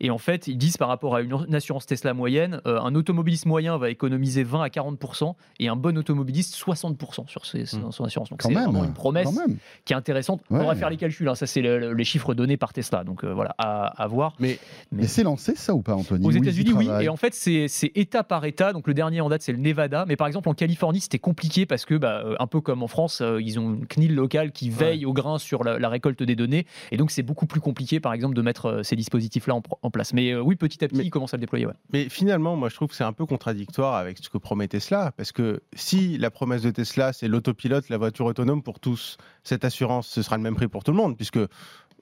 Et 0.00 0.10
en 0.10 0.18
fait, 0.18 0.46
ils 0.46 0.56
disent 0.56 0.78
par 0.78 0.88
rapport 0.88 1.16
à 1.16 1.20
une 1.20 1.54
assurance 1.54 1.84
Tesla 1.84 2.14
moyenne, 2.14 2.62
euh, 2.66 2.80
un 2.80 2.94
automobiliste 2.94 3.44
moyen 3.44 3.76
va 3.76 3.90
économiser 3.90 4.42
20 4.42 4.62
à 4.62 4.68
40% 4.68 5.01
et 5.58 5.68
un 5.68 5.76
bon 5.76 5.96
automobiliste 5.96 6.54
60% 6.54 7.28
sur 7.28 7.46
ses, 7.46 7.62
mmh. 7.62 7.90
son 7.90 8.04
assurance. 8.04 8.30
Donc 8.30 8.42
c'est 8.42 8.52
vraiment 8.52 8.84
une 8.84 8.94
promesse 8.94 9.28
qui 9.84 9.92
est 9.92 9.96
intéressante. 9.96 10.42
On 10.50 10.64
va 10.64 10.74
faire 10.74 10.90
les 10.90 10.96
calculs, 10.96 11.28
hein. 11.28 11.34
ça 11.34 11.46
c'est 11.46 11.62
les 11.62 12.04
chiffres 12.04 12.34
donnés 12.34 12.56
par 12.56 12.72
Tesla. 12.72 13.04
Donc 13.04 13.24
euh, 13.24 13.32
voilà, 13.32 13.54
à, 13.58 14.06
voir. 14.06 14.34
Mais, 14.38 14.58
mais, 14.90 15.06
c'est 15.06 15.22
lancé 15.22 15.54
ça 15.54 15.74
ou 15.74 15.82
pas, 15.82 15.94
Anthony? 15.94 16.26
Aux 16.26 16.30
États-Unis, 16.30 16.72
oui. 16.72 16.88
Et 17.00 17.08
en 17.08 17.16
fait, 17.16 17.34
c'est 17.34 17.92
état 17.94 18.22
par 18.24 18.44
état. 18.44 18.72
Donc 18.72 18.86
le 18.86 18.94
dernier 18.94 19.20
en 19.20 19.28
date, 19.28 19.42
c'est 19.42 19.52
le 19.52 19.58
Nevada. 19.58 20.04
Mais 20.06 20.16
par 20.16 20.26
exemple, 20.26 20.48
en 20.48 20.54
Californie, 20.54 21.00
c'était 21.00 21.18
compliqué 21.18 21.66
parce 21.66 21.84
que, 21.84 21.94
bah, 21.94 22.22
euh, 22.24 22.36
un 22.38 22.46
peu 22.46 22.60
comme 22.60 22.82
en 22.82 22.88
France, 22.88 23.22
ils 23.40 23.58
ont 23.58 23.74
une 23.74 23.86
CNIL 23.86 24.14
locale 24.14 24.52
qui 24.52 24.70
veille 24.70 25.04
au 25.04 25.12
grain 25.12 25.38
sur 25.38 25.64
la, 25.64 25.88
récolte 25.88 26.22
des 26.22 26.36
données. 26.36 26.66
Et 26.90 26.96
donc 26.96 27.10
c'est 27.10 27.22
beaucoup 27.22 27.46
plus 27.46 27.60
compliqué, 27.60 28.00
par 28.00 28.12
exemple, 28.12 28.34
de 28.34 28.42
mettre 28.42 28.80
ces 28.82 28.96
dispositifs-là 28.96 29.54
en, 29.82 29.90
place. 29.90 30.14
Mais 30.14 30.34
oui, 30.34 30.56
petit 30.56 30.82
à 30.84 30.88
petit, 30.88 31.02
ils 31.02 31.10
commencent 31.10 31.34
à 31.34 31.36
le 31.36 31.42
déployer. 31.42 31.66
Mais 31.92 32.08
finalement, 32.08 32.56
moi, 32.56 32.68
je 32.68 32.74
trouve 32.74 32.88
que 32.88 32.94
c'est 32.94 33.04
un 33.04 33.12
peu 33.12 33.26
contradictoire 33.26 33.94
avec 33.94 34.18
ce 34.18 34.28
que 34.28 34.38
promet 34.38 34.68
Tesla, 34.68 34.91
parce 35.16 35.32
que 35.32 35.62
si 35.74 36.18
la 36.18 36.30
promesse 36.30 36.62
de 36.62 36.70
Tesla, 36.70 37.12
c'est 37.12 37.28
l'autopilote, 37.28 37.88
la 37.88 37.98
voiture 37.98 38.26
autonome 38.26 38.62
pour 38.62 38.78
tous, 38.78 39.16
cette 39.42 39.64
assurance, 39.64 40.08
ce 40.08 40.22
sera 40.22 40.36
le 40.36 40.42
même 40.42 40.54
prix 40.54 40.68
pour 40.68 40.84
tout 40.84 40.92
le 40.92 40.98
monde, 40.98 41.16
puisque 41.16 41.38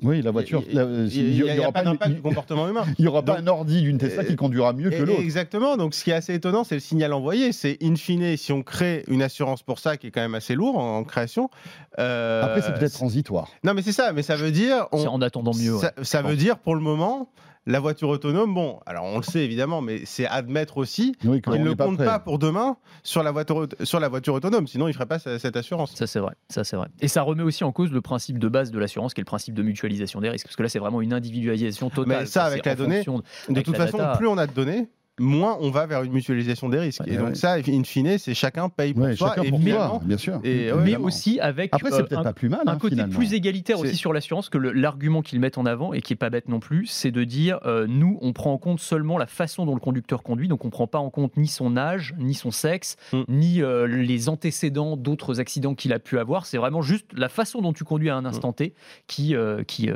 oui, 0.03 0.23
la 0.23 0.31
voiture. 0.31 0.63
Il 0.67 1.33
n'y 1.33 1.59
aura 1.59 1.73
pas 1.73 1.83
d'impact 1.83 2.15
du 2.15 2.23
comportement 2.23 2.69
humain. 2.69 2.85
Il 2.99 3.03
n'y 3.03 3.09
aura 3.09 3.23
pas 3.23 3.39
un 3.39 3.47
ordi 3.47 3.83
d'une 3.83 3.99
Tesla 3.99 4.25
qui 4.25 4.37
conduira 4.37 4.73
mieux 4.73 4.91
que 4.91 5.03
l'autre. 5.03 5.21
Exactement. 5.21 5.77
Donc, 5.77 5.95
ce 5.95 6.05
qui 6.05 6.11
est 6.11 6.15
assez 6.15 6.35
étonnant, 6.35 6.65
c'est 6.65 6.75
le 6.75 6.81
signal 6.81 7.13
envoyé. 7.13 7.53
C'est 7.53 7.77
in 7.83 7.97
fine, 7.97 8.37
si 8.37 8.53
on 8.53 8.63
crée 8.63 9.05
une 9.09 9.23
assurance 9.23 9.63
pour 9.63 9.79
ça, 9.79 9.97
qui 9.97 10.07
est 10.07 10.11
quand 10.11 10.21
même 10.21 10.35
assez 10.35 10.55
lourd 10.55 10.79
en, 10.79 11.05
création. 11.05 11.51
Euh, 11.99 12.43
Après, 12.43 12.63
c'est 12.63 12.73
peut-être 12.73 12.93
transitoire. 12.93 13.49
Non, 13.65 13.75
mais 13.75 13.83
c'est 13.83 13.93
ça. 13.93 14.13
Mais 14.13 14.23
ça 14.23 14.37
veut 14.37 14.51
dire. 14.51 14.87
C'est 14.93 15.07
en 15.07 15.21
attendant 15.23 15.53
mieux. 15.55 15.77
Ça, 16.03 16.23
veut 16.23 16.37
dire, 16.37 16.59
pour 16.59 16.75
le 16.75 16.81
moment, 16.81 17.31
la 17.67 17.79
voiture 17.81 18.09
autonome, 18.09 18.55
bon, 18.55 18.81
alors 18.87 19.05
on 19.05 19.19
le 19.19 19.23
sait 19.23 19.45
évidemment, 19.45 19.83
mais 19.83 20.03
c'est 20.05 20.27
admettre 20.27 20.79
aussi 20.79 21.13
qu'il 21.21 21.31
ne 21.31 21.75
compte 21.75 21.99
pas, 21.99 22.19
pour 22.19 22.39
demain 22.39 22.77
sur 23.03 23.23
la, 23.23 23.31
voiture, 23.31 23.69
sur 23.85 24.01
la 24.01 24.09
voiture 24.09 24.35
autonome, 24.35 24.67
sinon 24.67 24.87
il 24.87 24.91
ne 24.91 24.95
ferait 24.95 25.07
pas 25.07 25.19
cette 25.19 25.57
assurance. 25.57 25.95
Ça 25.95 26.07
c'est 26.07 26.21
vrai, 26.21 26.35
ça 26.49 26.65
c'est 26.65 26.77
vrai. 26.77 26.89
Et 27.01 27.09
ça 27.09 27.23
remet 27.23 27.43
aussi 27.43 27.65
en 27.65 27.73
cause 27.73 27.93
le 27.93 28.01
principe 28.01 28.39
de 28.39 28.49
base 28.49 28.71
de 28.71 28.79
l'assurance, 28.79 29.15
qui 29.15 29.21
est 29.21 29.23
le 29.23 29.27
principe 29.27 29.55
de 29.55 29.63
mutualisation 29.63 30.21
des 30.21 30.31
risques, 30.31 30.47
parce 30.47 30.57
que 30.57 30.63
là 30.63 30.69
c'est 30.69 30.79
vraiment 30.79 31.01
une 31.03 31.13
individualisation 31.13 31.91
totale. 31.91 32.21
Mais 32.21 32.27
ça, 32.27 32.45
avec 32.45 32.65
la 32.65 32.75
donnée, 32.75 33.05
de, 33.49 33.61
toute 33.61 33.77
façon, 33.77 33.99
plus 34.17 34.27
on 34.27 34.39
a 34.39 34.47
de 34.47 34.53
données, 34.53 34.89
moins 35.19 35.59
on 35.61 35.71
va 35.71 35.87
vers 35.87 36.03
une 36.03 36.13
mutualisation 36.13 36.69
des 36.69 36.79
risques. 36.79 37.03
et 37.07 37.17
donc 37.17 37.37
ça, 37.37 37.55
in 37.55 37.85
fine, 37.85 38.19
c'est 38.19 38.35
chacun 38.35 38.69
paye 38.69 38.95
pour 38.95 39.07
soi, 39.15 39.35
et 39.45 39.51
bien 39.51 40.19
sûr. 40.19 40.41
mais 40.43 40.97
aussi 40.97 41.41
avec 41.41 41.71
Après, 41.75 41.91
c'est 41.91 42.01
euh, 42.01 42.05
peut-être 42.05 42.23
pas 42.23 42.33
plus 42.33 42.49
mal, 42.49 42.63
un 42.67 42.73
hein, 42.73 42.79
côté 42.79 42.97
plus 43.11 43.35
égalitaire 43.35 43.79
aussi 43.79 43.97
sur 43.97 44.13
l'assurance 44.13 44.49
que 44.49 44.59
l'argument 44.59 45.23
qu'ils 45.23 45.41
mettent 45.41 45.59
en 45.59 45.67
avant 45.67 45.93
et 45.93 46.01
qui 46.01 46.13
est 46.13 46.17
pas 46.17 46.31
bête 46.31 46.49
non 46.49 46.61
plus, 46.61 46.87
c'est 46.87 47.11
de 47.11 47.25
dire 47.25 47.61
euh, 47.65 47.87
nous, 47.89 48.19
on 48.23 48.33
prend 48.33 48.53
en 48.53 48.59
compte 48.59 48.81
seulement 48.81 49.19
la 49.19 49.27
façon 49.27 49.67
dont 49.67 49.75
le 49.75 49.81
conducteur 49.81 50.23
conduit, 50.23 50.49
donc 50.49 50.65
on 50.65 50.71
prend 50.71 50.87
pas 50.87 50.99
en 50.99 51.11
compte 51.11 51.37
ni 51.37 51.47
son 51.47 51.77
âge, 51.77 52.15
ni 52.19 52.35
son 52.35 52.51
sexe, 52.51 52.97
mm. 53.13 53.23
ni 53.29 53.63
euh, 53.63 53.87
les 53.87 54.29
antécédents 54.29 54.97
d'autres 54.97 55.41
accidents 55.41 55.75
qu'il 55.75 55.93
a 55.93 55.99
pu 55.99 56.19
avoir. 56.19 56.47
C'est 56.47 56.59
vraiment 56.59 56.83
juste 56.83 57.07
la 57.15 57.29
façon 57.29 57.61
dont 57.61 57.73
tu 57.73 57.85
conduis 57.85 58.11
à 58.11 58.17
un 58.17 58.25
instant 58.25 58.53
T 58.53 58.75
qui 59.07 59.35
qui 59.67 59.91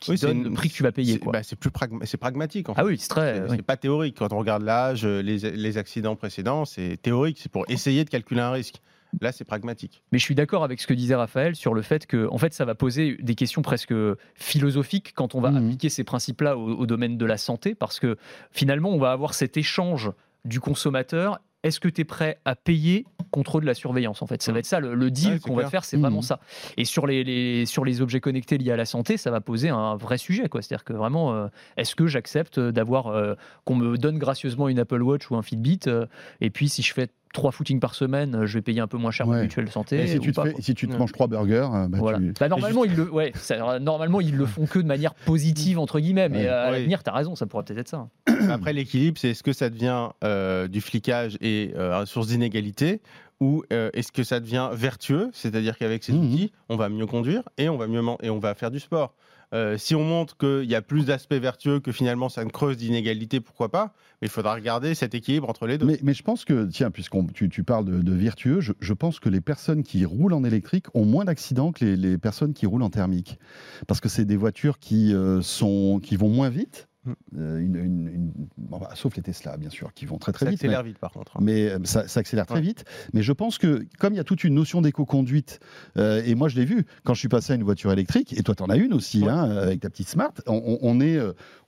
qui 0.00 0.14
donne 0.16 0.44
le 0.44 0.50
prix 0.50 0.68
que 0.68 0.74
tu 0.74 0.82
vas 0.82 0.92
payer. 0.92 1.14
C'est 1.14 1.24
bah, 1.24 1.40
plus 1.58 1.70
pragmatique. 2.18 2.68
En 2.68 2.74
fait. 2.74 2.80
Ah 2.80 2.84
oui, 2.84 2.98
c'est 2.98 3.08
très. 3.08 3.48
C'est 3.48 3.62
pas 3.62 3.76
théorique 3.76 4.16
quand 4.28 4.36
on 4.36 4.38
regarde 4.38 4.62
l'âge, 4.62 5.04
euh, 5.04 5.22
les, 5.22 5.78
accidents 5.78 6.16
précédents, 6.16 6.64
c'est 6.64 6.96
théorique, 7.00 7.38
c'est 7.40 7.50
pour 7.50 7.64
essayer 7.68 8.04
de 8.04 8.10
calculer 8.10 8.40
un 8.40 8.50
risque. 8.50 8.80
Là, 9.22 9.32
c'est 9.32 9.44
pragmatique. 9.44 10.02
Mais 10.12 10.18
je 10.18 10.24
suis 10.24 10.34
d'accord 10.34 10.64
avec 10.64 10.80
ce 10.80 10.86
que 10.86 10.92
disait 10.92 11.14
Raphaël 11.14 11.56
sur 11.56 11.72
le 11.72 11.80
fait 11.80 12.06
que, 12.06 12.28
en 12.30 12.36
fait, 12.36 12.52
ça 12.52 12.66
va 12.66 12.74
poser 12.74 13.16
des 13.22 13.34
questions 13.34 13.62
presque 13.62 13.94
philosophiques 14.34 15.14
quand 15.14 15.34
on 15.34 15.40
va 15.40 15.50
mmh. 15.50 15.56
appliquer 15.56 15.88
ces 15.88 16.04
principes-là 16.04 16.58
au, 16.58 16.84
domaine 16.84 17.16
de 17.16 17.24
la 17.24 17.38
santé, 17.38 17.74
parce 17.74 18.00
que 18.00 18.16
finalement, 18.50 18.90
on 18.90 18.98
va 18.98 19.12
avoir 19.12 19.32
cet 19.32 19.56
échange 19.56 20.10
du 20.44 20.60
consommateur 20.60 21.40
est-ce 21.62 21.80
que 21.80 21.88
tu 21.88 22.02
es 22.02 22.04
prêt 22.04 22.38
à 22.44 22.54
payer 22.54 23.04
contre 23.30 23.60
de 23.60 23.66
la 23.66 23.74
surveillance 23.74 24.22
en 24.22 24.26
fait? 24.26 24.42
Ça 24.42 24.52
va 24.52 24.60
être 24.60 24.66
ça 24.66 24.80
le, 24.80 25.10
deal 25.10 25.40
qu'on 25.40 25.54
va 25.54 25.68
faire 25.68 25.84
c'est 25.84 25.96
vraiment 25.96 26.20
mmh. 26.20 26.22
ça. 26.22 26.40
Et 26.76 26.84
sur 26.84 27.06
les, 27.06 27.66
sur 27.66 27.84
les 27.84 28.00
objets 28.00 28.20
connectés 28.20 28.58
liés 28.58 28.72
à 28.72 28.76
la 28.76 28.86
santé 28.86 29.16
ça 29.16 29.30
va 29.30 29.40
poser 29.40 29.68
un 29.68 29.96
vrai 29.96 30.18
sujet 30.18 30.48
quoi. 30.48 30.62
C'est 30.62 30.74
à 30.74 30.76
dire 30.78 30.84
que 30.84 30.92
vraiment 30.92 31.34
euh, 31.34 31.48
est-ce 31.76 31.96
que 31.96 32.06
j'accepte 32.06 32.60
d'avoir 32.60 33.08
euh, 33.08 33.34
qu'on 33.64 33.76
me 33.76 33.96
donne 33.98 34.18
gracieusement 34.18 34.68
une 34.68 34.78
Apple 34.78 35.02
Watch 35.02 35.30
ou 35.30 35.36
un 35.36 35.42
Fitbit 35.42 35.80
euh, 35.86 36.06
et 36.40 36.50
puis 36.50 36.68
si 36.68 36.82
je 36.82 36.94
fais 36.94 37.08
trois 37.32 37.52
footings 37.52 37.80
par 37.80 37.94
semaine, 37.94 38.34
euh, 38.34 38.46
je 38.46 38.54
vais 38.54 38.62
payer 38.62 38.80
un 38.80 38.86
peu 38.86 38.96
moins 38.96 39.10
cher 39.10 39.28
ouais. 39.28 39.42
mutuelle 39.42 39.70
santé. 39.70 40.06
si, 40.06 40.18
tu 40.18 40.32
si, 40.60 40.74
tu 40.74 40.88
te 40.88 40.96
manges 40.96 41.12
trois 41.12 41.26
burgers, 41.26 41.68
euh, 41.72 41.88
bah, 41.88 42.48
normalement, 42.48 42.84
ils 42.84 42.94
le, 42.94 43.10
ouais, 43.10 43.32
normalement, 43.80 44.20
ils 44.20 44.36
le 44.36 44.46
font 44.46 44.66
que 44.66 44.78
de 44.78 44.86
manière 44.86 45.14
positive, 45.14 45.78
entre 45.78 46.00
guillemets, 46.00 46.28
mais 46.28 46.46
à 46.46 46.70
l'avenir, 46.70 47.02
tu 47.02 47.10
as 47.10 47.14
raison, 47.14 47.34
ça 47.34 47.46
pourrait 47.46 47.64
peut-être 47.64 47.78
être 47.78 47.88
ça. 47.88 48.08
Après, 48.50 48.72
l'équilibre, 48.72 49.18
c'est 49.18 49.30
est-ce 49.30 49.42
que 49.42 49.52
ça 49.52 49.70
devient 49.70 50.08
euh, 50.24 50.68
du 50.68 50.80
flicage 50.80 51.36
et 51.40 51.72
source 52.06 52.28
d'inégalité 52.28 53.00
ou 53.40 53.62
est-ce 53.70 54.10
que 54.10 54.24
ça 54.24 54.40
devient 54.40 54.70
vertueux, 54.72 55.30
c'est-à-dire 55.32 55.78
qu'avec 55.78 56.02
ces 56.02 56.12
mmh 56.12 56.18
outils, 56.18 56.52
on 56.68 56.76
va 56.76 56.88
mieux 56.88 57.06
conduire 57.06 57.42
et 57.56 57.68
on 57.68 57.76
va 57.76 57.86
mieux 57.86 58.02
et 58.22 58.30
on 58.30 58.38
va 58.38 58.54
faire 58.54 58.70
du 58.70 58.80
sport. 58.80 59.14
Euh, 59.54 59.78
si 59.78 59.94
on 59.94 60.04
montre 60.04 60.36
qu'il 60.36 60.68
y 60.68 60.74
a 60.74 60.82
plus 60.82 61.06
d'aspects 61.06 61.32
vertueux, 61.34 61.80
que 61.80 61.92
finalement 61.92 62.28
ça 62.28 62.44
ne 62.44 62.50
creuse 62.50 62.76
d'inégalité, 62.76 63.40
pourquoi 63.40 63.70
pas? 63.70 63.94
Mais 64.20 64.28
il 64.28 64.30
faudra 64.30 64.54
regarder 64.54 64.94
cet 64.94 65.14
équilibre 65.14 65.48
entre 65.48 65.66
les 65.66 65.78
deux. 65.78 65.86
Mais, 66.02 66.14
je 66.14 66.22
pense 66.22 66.44
que, 66.44 66.66
tiens, 66.66 66.90
puisque 66.90 67.14
tu, 67.32 67.48
tu, 67.48 67.64
parles 67.64 67.84
de, 67.84 68.12
vertueux, 68.12 68.60
je, 68.60 68.92
pense 68.92 69.20
que 69.20 69.28
les 69.28 69.40
personnes 69.40 69.82
qui 69.82 70.04
roulent 70.04 70.34
en 70.34 70.44
électrique 70.44 70.86
ont 70.94 71.04
moins 71.04 71.24
d'accidents 71.24 71.72
que 71.72 71.84
les, 71.84 72.18
personnes 72.18 72.52
qui 72.52 72.66
roulent 72.66 72.82
en 72.82 72.90
thermique. 72.90 73.38
Parce 73.86 74.00
que 74.00 74.08
c'est 74.08 74.24
des 74.24 74.36
voitures 74.36 74.78
qui, 74.78 75.14
euh, 75.14 75.40
sont, 75.40 76.00
qui 76.02 76.16
vont 76.16 76.28
moins 76.28 76.50
vite 76.50 76.87
euh, 77.36 77.58
une, 77.58 78.32
bah, 78.56 78.90
sauf 78.94 79.16
les 79.16 79.22
Tesla, 79.22 79.56
bien 79.56 79.70
sûr, 79.70 79.92
qui 79.94 80.06
vont 80.06 80.18
très 80.18 80.32
très 80.32 80.46
vite. 80.46 80.60
Ça 80.60 80.66
accélère 80.66 80.82
vite, 80.82 80.98
par 80.98 81.12
contre. 81.12 81.36
Hein. 81.36 81.40
Mais 81.42 81.68
euh, 81.68 81.78
ça, 81.84 82.04
accélère 82.16 82.46
très 82.46 82.60
vite. 82.60 82.84
Mais 83.12 83.22
je 83.22 83.32
pense 83.32 83.58
que, 83.58 83.86
comme 83.98 84.14
il 84.14 84.16
y 84.16 84.20
a 84.20 84.24
toute 84.24 84.44
une 84.44 84.54
notion 84.54 84.80
d'éco-conduite, 84.82 85.60
euh, 85.96 86.22
et 86.24 86.34
moi 86.34 86.48
je 86.48 86.56
l'ai 86.56 86.64
vu 86.64 86.84
quand 87.04 87.14
je 87.14 87.20
suis 87.20 87.28
passé 87.28 87.52
à 87.52 87.56
une 87.56 87.64
voiture 87.64 87.92
électrique, 87.92 88.38
et 88.38 88.42
toi 88.42 88.54
tu 88.54 88.62
en 88.62 88.66
as 88.66 88.76
une 88.76 88.94
aussi, 88.94 89.24
hein, 89.26 89.50
avec 89.50 89.80
ta 89.80 89.90
petite 89.90 90.08
Smart, 90.08 90.32
on, 90.46 91.00
est, 91.00 91.18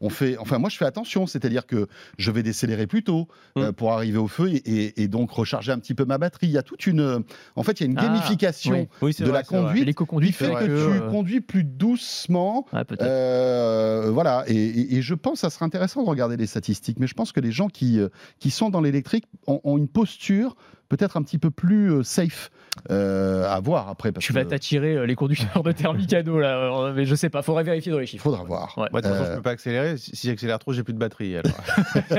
on 0.00 0.09
fait, 0.09 0.37
enfin 0.38 0.59
moi 0.59 0.70
je 0.70 0.76
fais 0.76 0.87
attention, 0.87 1.26
c'est-à-dire 1.26 1.66
que 1.66 1.88
je 2.18 2.31
vais 2.31 2.42
décélérer 2.42 2.87
plus 2.87 3.03
tôt 3.03 3.29
mm. 3.57 3.72
pour 3.72 3.92
arriver 3.92 4.18
au 4.18 4.29
feu 4.29 4.50
et, 4.50 5.09
donc 5.09 5.31
recharger 5.31 5.72
un 5.72 5.79
petit 5.79 5.94
peu 5.94 6.05
ma 6.05 6.18
batterie. 6.18 6.46
Il 6.46 6.53
y 6.53 6.59
a 6.59 6.62
toute 6.62 6.87
une, 6.87 7.24
en 7.57 7.62
fait, 7.62 7.81
il 7.81 7.85
y 7.85 7.87
a 7.87 7.90
une 7.90 7.98
ah, 7.98 8.03
gamification 8.03 8.88
de 9.03 9.31
la 9.31 9.42
conduite 9.42 9.96
qui 9.96 10.33
fait 10.33 10.53
que, 10.53 10.94
tu 10.94 11.11
conduis 11.11 11.40
plus 11.40 11.64
doucement. 11.64 12.66
voilà, 12.70 14.44
et, 14.46 14.96
et 14.96 15.03
je 15.03 15.14
pense 15.14 15.30
ça 15.35 15.51
serait 15.51 15.64
intéressant 15.64 16.03
de 16.03 16.09
regarder 16.09 16.37
les 16.37 16.47
statistiques, 16.47 16.99
mais 16.99 17.07
je 17.07 17.14
pense 17.14 17.33
que 17.33 17.40
les 17.40 17.53
gens 17.53 17.69
qui, 17.69 17.99
euh, 17.99 18.09
qui 18.38 18.51
sont 18.51 18.71
dans 18.71 18.81
l'électrique 18.81 19.27
ont, 19.47 19.79
une 19.79 19.88
posture 19.88 20.57
peut-être 20.90 21.16
un 21.16 21.22
petit 21.22 21.38
peu 21.38 21.50
plus 21.50 21.92
euh, 21.92 22.03
safe 22.03 22.50
euh, 22.90 23.48
à 23.48 23.61
voir 23.61 23.88
après. 23.88 24.12
Parce 24.12 24.26
tu 24.26 24.33
vas 24.33 24.44
t'attirer 24.44 25.07
les 25.07 25.14
conducteurs 25.14 25.62
de 25.62 25.72
thermicado 25.72 26.38
là, 26.38 26.92
mais 26.94 27.07
je 27.07 27.14
sais 27.14 27.31
pas, 27.31 27.42
faudrait 27.42 27.64
vérifier 27.64 27.90
dans 27.90 27.98
les 27.98 28.07
chiffres. 28.07 28.22
Faudra 28.22 28.42
voir. 28.44 28.74
de 28.76 28.85
toute 28.85 29.03
façon, 29.03 29.24
je 29.31 29.37
peux 29.37 29.42
pas 29.42 29.50
accélérer. 29.50 29.96
Si 29.96 30.29
j'accélère 30.29 30.59
trop, 30.59 30.72
j'ai 30.72 30.83
plus 30.83 30.92
de 30.92 30.98
batterie. 30.98 31.35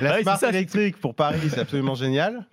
La 0.00 0.14
ouais, 0.14 0.22
smart 0.22 0.42
électrique 0.44 1.00
pour 1.00 1.14
Paris, 1.14 1.38
c'est 1.50 1.60
absolument 1.60 1.94
génial. 1.94 2.46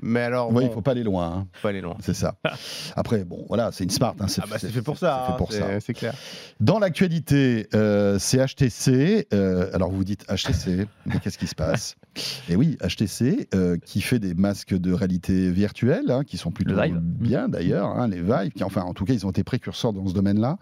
Mais 0.00 0.20
alors, 0.20 0.52
bon, 0.52 0.60
il 0.60 0.70
faut 0.70 0.82
pas 0.82 0.92
aller 0.92 1.02
loin. 1.02 1.26
Hein. 1.26 1.46
Faut 1.54 1.62
pas 1.62 1.68
aller 1.70 1.80
loin. 1.80 1.96
C'est 2.00 2.14
ça. 2.14 2.36
Après, 2.96 3.24
bon, 3.24 3.44
voilà, 3.48 3.72
c'est 3.72 3.84
une 3.84 3.90
smart. 3.90 4.14
Hein, 4.20 4.28
c'est 4.28 4.42
ah 4.44 4.46
bah, 4.48 4.58
fait 4.58 4.82
pour 4.82 4.98
ça. 4.98 5.26
C'est 5.30 5.36
pour 5.36 5.50
hein, 5.50 5.74
ça. 5.74 5.80
C'est 5.80 5.94
clair. 5.94 6.14
Dans 6.60 6.78
l'actualité, 6.78 7.68
c'est 8.18 8.44
HTC. 8.44 9.28
alors 9.72 9.90
vous 9.90 9.96
vous 9.96 10.04
dites 10.04 10.26
HTC, 10.26 10.86
mais 11.06 11.18
qu'est-ce 11.20 11.38
qui 11.38 11.46
se 11.46 11.54
passe? 11.54 11.96
Et 12.48 12.56
oui, 12.56 12.76
HTC 12.82 13.48
qui 13.84 14.00
fait 14.00 14.18
des 14.18 14.34
masques 14.34 14.74
de 14.74 14.92
réalité 15.06 15.50
virtuelle, 15.50 16.10
hein, 16.10 16.24
qui 16.24 16.36
sont 16.36 16.50
plutôt 16.50 16.74
bien 17.00 17.48
d'ailleurs, 17.48 17.90
hein, 17.90 18.08
les 18.08 18.20
Vive, 18.20 18.50
qui 18.50 18.64
enfin 18.64 18.82
en 18.82 18.92
tout 18.92 19.04
cas 19.04 19.14
ils 19.14 19.24
ont 19.24 19.30
été 19.30 19.44
précurseurs 19.44 19.92
dans 19.92 20.06
ce 20.06 20.14
domaine-là, 20.14 20.58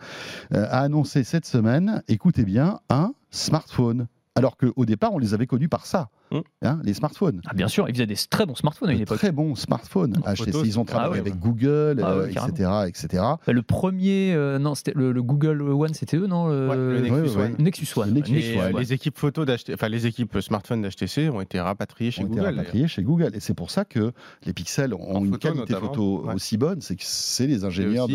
euh, 0.52 0.66
a 0.68 0.80
annoncé 0.80 1.24
cette 1.24 1.46
semaine, 1.46 2.02
écoutez 2.09 2.44
bien, 2.44 2.80
un 2.90 3.14
smartphone. 3.30 4.07
Alors 4.37 4.57
qu'au 4.57 4.85
départ 4.85 5.14
on 5.14 5.18
les 5.18 5.33
avait 5.33 5.46
connus 5.46 5.68
par 5.68 5.87
ça. 5.87 6.11
Mmh. 6.30 6.38
hein, 6.62 6.80
les 6.82 6.94
smartphones. 6.94 7.40
Ah, 7.46 7.54
bien 7.54 7.68
sûr, 7.68 7.88
ils 7.88 7.94
faisaient 7.94 8.06
des 8.06 8.16
très 8.28 8.46
bons 8.46 8.54
smartphones 8.54 8.90
à 8.90 8.92
une 8.92 9.00
époque. 9.00 9.18
Très 9.18 9.32
bons 9.32 9.54
smartphones. 9.54 10.20
HTC, 10.26 10.58
ils 10.64 10.78
ont 10.78 10.84
travaillé 10.84 11.16
ah 11.16 11.20
avec 11.20 11.38
Google, 11.38 12.04
etc., 12.28 12.52
euh, 12.60 12.87
etc. 12.87 13.06
Bah, 13.12 13.52
le 13.52 13.62
premier, 13.62 14.34
euh, 14.34 14.58
non, 14.58 14.74
c'était 14.74 14.92
le, 14.94 15.12
Google 15.22 15.62
One, 15.62 15.94
c'était 15.94 16.16
eux, 16.16 16.26
non 16.26 16.48
le, 16.48 17.00
Nexus, 17.00 17.38
One. 17.38 17.56
Nexus 17.58 18.58
One. 18.58 18.78
les 18.78 18.92
équipes 18.92 19.18
photos 19.18 19.46
enfin 19.72 19.88
les 19.88 20.06
équipes 20.06 20.38
smartphones 20.40 20.82
d'HTC 20.82 21.28
ont 21.30 21.40
été 21.40 21.60
rapatriées 21.60 22.10
chez 22.10 22.24
Google. 22.24 22.42
rapatriées 22.42 22.88
chez 22.88 23.02
Google, 23.02 23.30
et 23.34 23.40
c'est 23.40 23.54
pour 23.54 23.70
ça 23.70 23.84
que 23.84 24.12
les 24.44 24.52
pixels 24.52 24.94
ont 24.94 25.24
une 25.24 25.38
qualité 25.38 25.74
photo 25.74 26.26
aussi 26.34 26.56
bonne, 26.56 26.80
c'est 26.80 26.96
que 26.96 27.04
c'est 27.04 27.46
les 27.46 27.64
ingénieurs, 27.64 28.08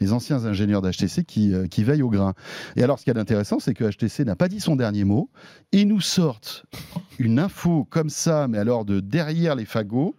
les 0.00 0.12
anciens 0.12 0.44
ingénieurs 0.44 0.82
d'HTC 0.82 1.24
qui, 1.24 1.54
qui 1.70 1.84
veillent 1.84 2.02
au 2.02 2.10
grain. 2.10 2.34
Et 2.76 2.82
alors, 2.82 2.98
ce 2.98 3.04
qui 3.04 3.10
est 3.10 3.18
intéressant, 3.18 3.58
c'est 3.58 3.74
que 3.74 3.84
HTC 3.84 4.24
n'a 4.24 4.36
pas 4.36 4.48
dit 4.48 4.60
son 4.60 4.76
dernier 4.76 5.04
mot. 5.04 5.30
Ils 5.72 5.88
nous 5.88 6.00
sortent 6.00 6.64
une 7.18 7.38
info 7.38 7.61
comme 7.90 8.10
ça, 8.10 8.48
mais 8.48 8.58
alors 8.58 8.84
de 8.84 9.00
derrière 9.00 9.54
les 9.54 9.64
fagots. 9.64 10.16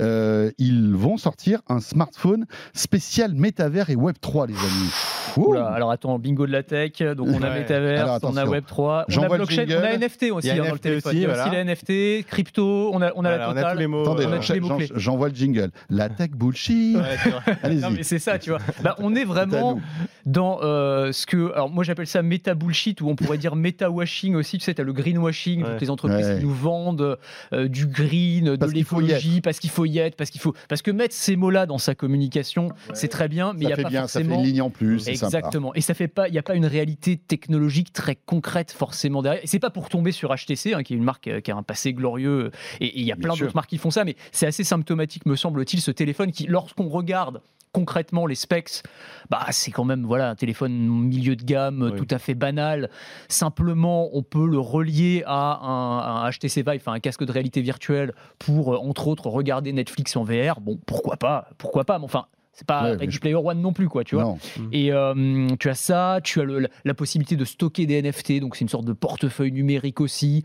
Euh, 0.00 0.50
ils 0.58 0.94
vont 0.94 1.16
sortir 1.16 1.60
un 1.68 1.80
smartphone 1.80 2.46
spécial 2.72 3.34
métavers 3.34 3.90
et 3.90 3.96
Web 3.96 4.16
3, 4.20 4.46
les 4.46 4.54
amis 4.54 4.90
alors 5.36 5.90
attends, 5.90 6.18
bingo 6.18 6.46
de 6.46 6.52
la 6.52 6.62
tech, 6.62 7.02
donc 7.16 7.28
on 7.28 7.42
a 7.42 7.50
Metaverse, 7.50 8.20
on 8.22 8.36
a 8.36 8.44
Web3, 8.44 9.04
on 9.16 9.22
a 9.22 9.28
blockchain, 9.28 9.66
on 9.70 9.84
a 9.84 9.96
NFT 9.96 10.24
aussi 10.32 10.50
hein, 10.50 10.64
dans 10.64 10.72
le 10.72 10.78
téléphone. 10.78 11.12
il 11.14 11.22
y 11.22 11.26
a 11.26 11.32
aussi 11.32 11.50
les 11.50 11.64
NFT, 11.64 12.26
crypto, 12.26 12.90
on 12.92 13.02
a, 13.02 13.12
on 13.16 13.24
a 13.24 13.36
la 13.36 13.46
totale. 13.46 13.64
On 13.64 13.68
a 13.68 13.72
tous 13.72 13.78
les 13.78 13.86
mots. 13.86 14.02
Attendez, 14.02 14.88
j'envoie 14.96 15.28
le 15.28 15.34
jingle. 15.34 15.70
La 15.90 16.08
tech 16.08 16.30
bullshit. 16.30 16.96
non 16.96 17.90
mais 17.90 18.02
c'est 18.02 18.18
ça, 18.18 18.38
tu 18.38 18.50
vois. 18.50 18.58
Bah, 18.82 18.96
on 18.98 19.14
est 19.14 19.24
vraiment 19.24 19.80
dans 20.26 20.58
euh, 20.62 21.12
ce 21.12 21.26
que, 21.26 21.52
alors 21.52 21.70
moi 21.70 21.84
j'appelle 21.84 22.06
ça 22.06 22.22
méta 22.22 22.54
bullshit 22.54 23.00
ou 23.00 23.08
on 23.08 23.14
pourrait 23.14 23.38
dire 23.38 23.54
méta 23.54 23.90
washing 23.90 24.34
aussi. 24.34 24.58
Tu 24.58 24.64
sais, 24.64 24.80
as 24.80 24.82
le 24.82 24.92
greenwashing, 24.92 25.62
toutes 25.62 25.80
les 25.80 25.90
entreprises 25.90 26.38
qui 26.38 26.44
nous 26.44 26.52
vendent 26.52 27.18
euh, 27.52 27.68
du 27.68 27.86
green, 27.86 28.56
de 28.56 28.66
l'écologie, 28.66 29.40
parce 29.40 29.58
qu'il 29.58 29.70
faut 29.70 29.81
y 29.86 29.98
être, 29.98 30.16
parce 30.16 30.30
qu'il 30.30 30.40
faut, 30.40 30.54
parce 30.68 30.82
que 30.82 30.90
mettre 30.90 31.14
ces 31.14 31.36
mots-là 31.36 31.66
dans 31.66 31.78
sa 31.78 31.94
communication, 31.94 32.68
c'est 32.94 33.08
très 33.08 33.28
bien, 33.28 33.52
mais 33.54 33.64
il 33.64 33.68
y 33.68 33.72
a 33.72 33.76
pas 33.76 33.90
forcément. 33.90 34.06
Ça 34.06 34.20
fait 34.20 34.24
une 34.24 34.42
ligne 34.42 34.62
en 34.62 34.70
plus. 34.70 35.08
Exactement. 35.08 35.74
Et 35.74 35.80
ça 35.80 35.94
fait 35.94 36.08
pas, 36.08 36.28
il 36.28 36.32
n'y 36.32 36.38
a 36.38 36.42
pas 36.42 36.54
une 36.54 36.66
réalité 36.66 37.16
technologique 37.16 37.92
très 37.92 38.16
concrète 38.16 38.72
forcément 38.72 39.22
derrière. 39.22 39.42
Et 39.42 39.46
c'est 39.46 39.58
pas 39.58 39.70
pour 39.70 39.88
tomber 39.88 40.12
sur 40.12 40.34
HTC, 40.34 40.74
hein, 40.74 40.82
qui 40.82 40.94
est 40.94 40.96
une 40.96 41.04
marque 41.04 41.28
euh, 41.28 41.40
qui 41.40 41.50
a 41.50 41.56
un 41.56 41.62
passé 41.62 41.92
glorieux. 41.92 42.50
Et 42.80 42.98
il 43.00 43.06
y 43.06 43.12
a 43.12 43.16
plein 43.16 43.34
d'autres 43.34 43.54
marques 43.54 43.70
qui 43.70 43.78
font 43.78 43.90
ça, 43.90 44.04
mais 44.04 44.16
c'est 44.30 44.46
assez 44.46 44.64
symptomatique, 44.64 45.26
me 45.26 45.36
semble-t-il, 45.36 45.80
ce 45.80 45.90
téléphone 45.90 46.32
qui, 46.32 46.46
lorsqu'on 46.46 46.88
regarde 46.88 47.40
concrètement 47.72 48.26
les 48.26 48.34
specs, 48.34 48.82
bah 49.30 49.46
c'est 49.50 49.70
quand 49.70 49.84
même 49.84 50.04
voilà 50.04 50.30
un 50.30 50.34
téléphone 50.34 50.72
milieu 50.72 51.36
de 51.36 51.42
gamme 51.42 51.94
tout 51.96 52.06
à 52.10 52.18
fait 52.18 52.34
banal. 52.34 52.90
Simplement, 53.28 54.10
on 54.12 54.22
peut 54.22 54.46
le 54.46 54.58
relier 54.58 55.22
à 55.26 55.58
un, 55.62 56.24
un, 56.26 56.30
HTC 56.30 56.62
Vive, 56.62 56.82
un 56.86 57.00
casque 57.00 57.24
de 57.24 57.32
réalité 57.32 57.60
virtuelle 57.62 58.12
pour 58.38 58.74
euh, 58.74 58.78
entre 58.78 59.08
autres 59.08 59.28
regarder 59.28 59.72
Netflix 59.72 60.16
en 60.16 60.24
VR. 60.24 60.60
Bon, 60.60 60.78
pourquoi 60.86 61.16
pas, 61.16 61.48
pourquoi 61.58 61.84
pas. 61.84 61.98
Mais 61.98 62.04
enfin, 62.04 62.26
c'est 62.52 62.66
pas 62.66 62.84
ouais, 62.84 62.96
Ready 62.96 63.18
Player 63.18 63.34
One 63.34 63.60
non 63.60 63.72
plus, 63.72 63.88
quoi, 63.88 64.04
tu 64.04 64.14
vois. 64.14 64.36
Et 64.72 64.92
euh, 64.92 65.48
tu 65.58 65.70
as 65.70 65.74
ça, 65.74 66.20
tu 66.22 66.40
as 66.40 66.44
la, 66.84 66.94
possibilité 66.94 67.34
de 67.36 67.46
stocker 67.46 67.86
des 67.86 68.02
NFT, 68.02 68.40
donc 68.40 68.56
c'est 68.56 68.62
une 68.62 68.68
sorte 68.68 68.84
de 68.84 68.92
portefeuille 68.92 69.52
numérique 69.52 70.00
aussi. 70.00 70.44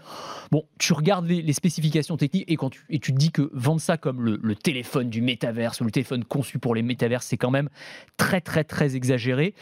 Bon, 0.50 0.64
tu 0.80 0.94
regardes 0.94 1.28
les, 1.28 1.54
spécifications 1.54 2.16
techniques 2.16 2.46
et, 2.48 2.56
quand 2.56 2.70
tu, 2.70 2.86
et 2.90 3.00
tu 3.00 3.12
te 3.14 3.18
dis 3.18 3.32
que 3.32 3.50
vendre 3.52 3.82
ça 3.82 3.98
comme 3.98 4.24
le, 4.24 4.56
téléphone 4.56 5.10
du 5.10 5.22
métaverse 5.22 5.82
ou 5.82 5.84
le 5.84 5.92
téléphone 5.92 6.24
conçu 6.24 6.60
pour 6.60 6.76
les 6.76 6.82
métaverses, 6.82 7.26
c'est 7.28 7.38
quand 7.38 7.52
même 7.52 7.70
très, 8.16 8.40
très, 8.40 8.64
très 8.64 8.96
exagéré. 8.96 9.54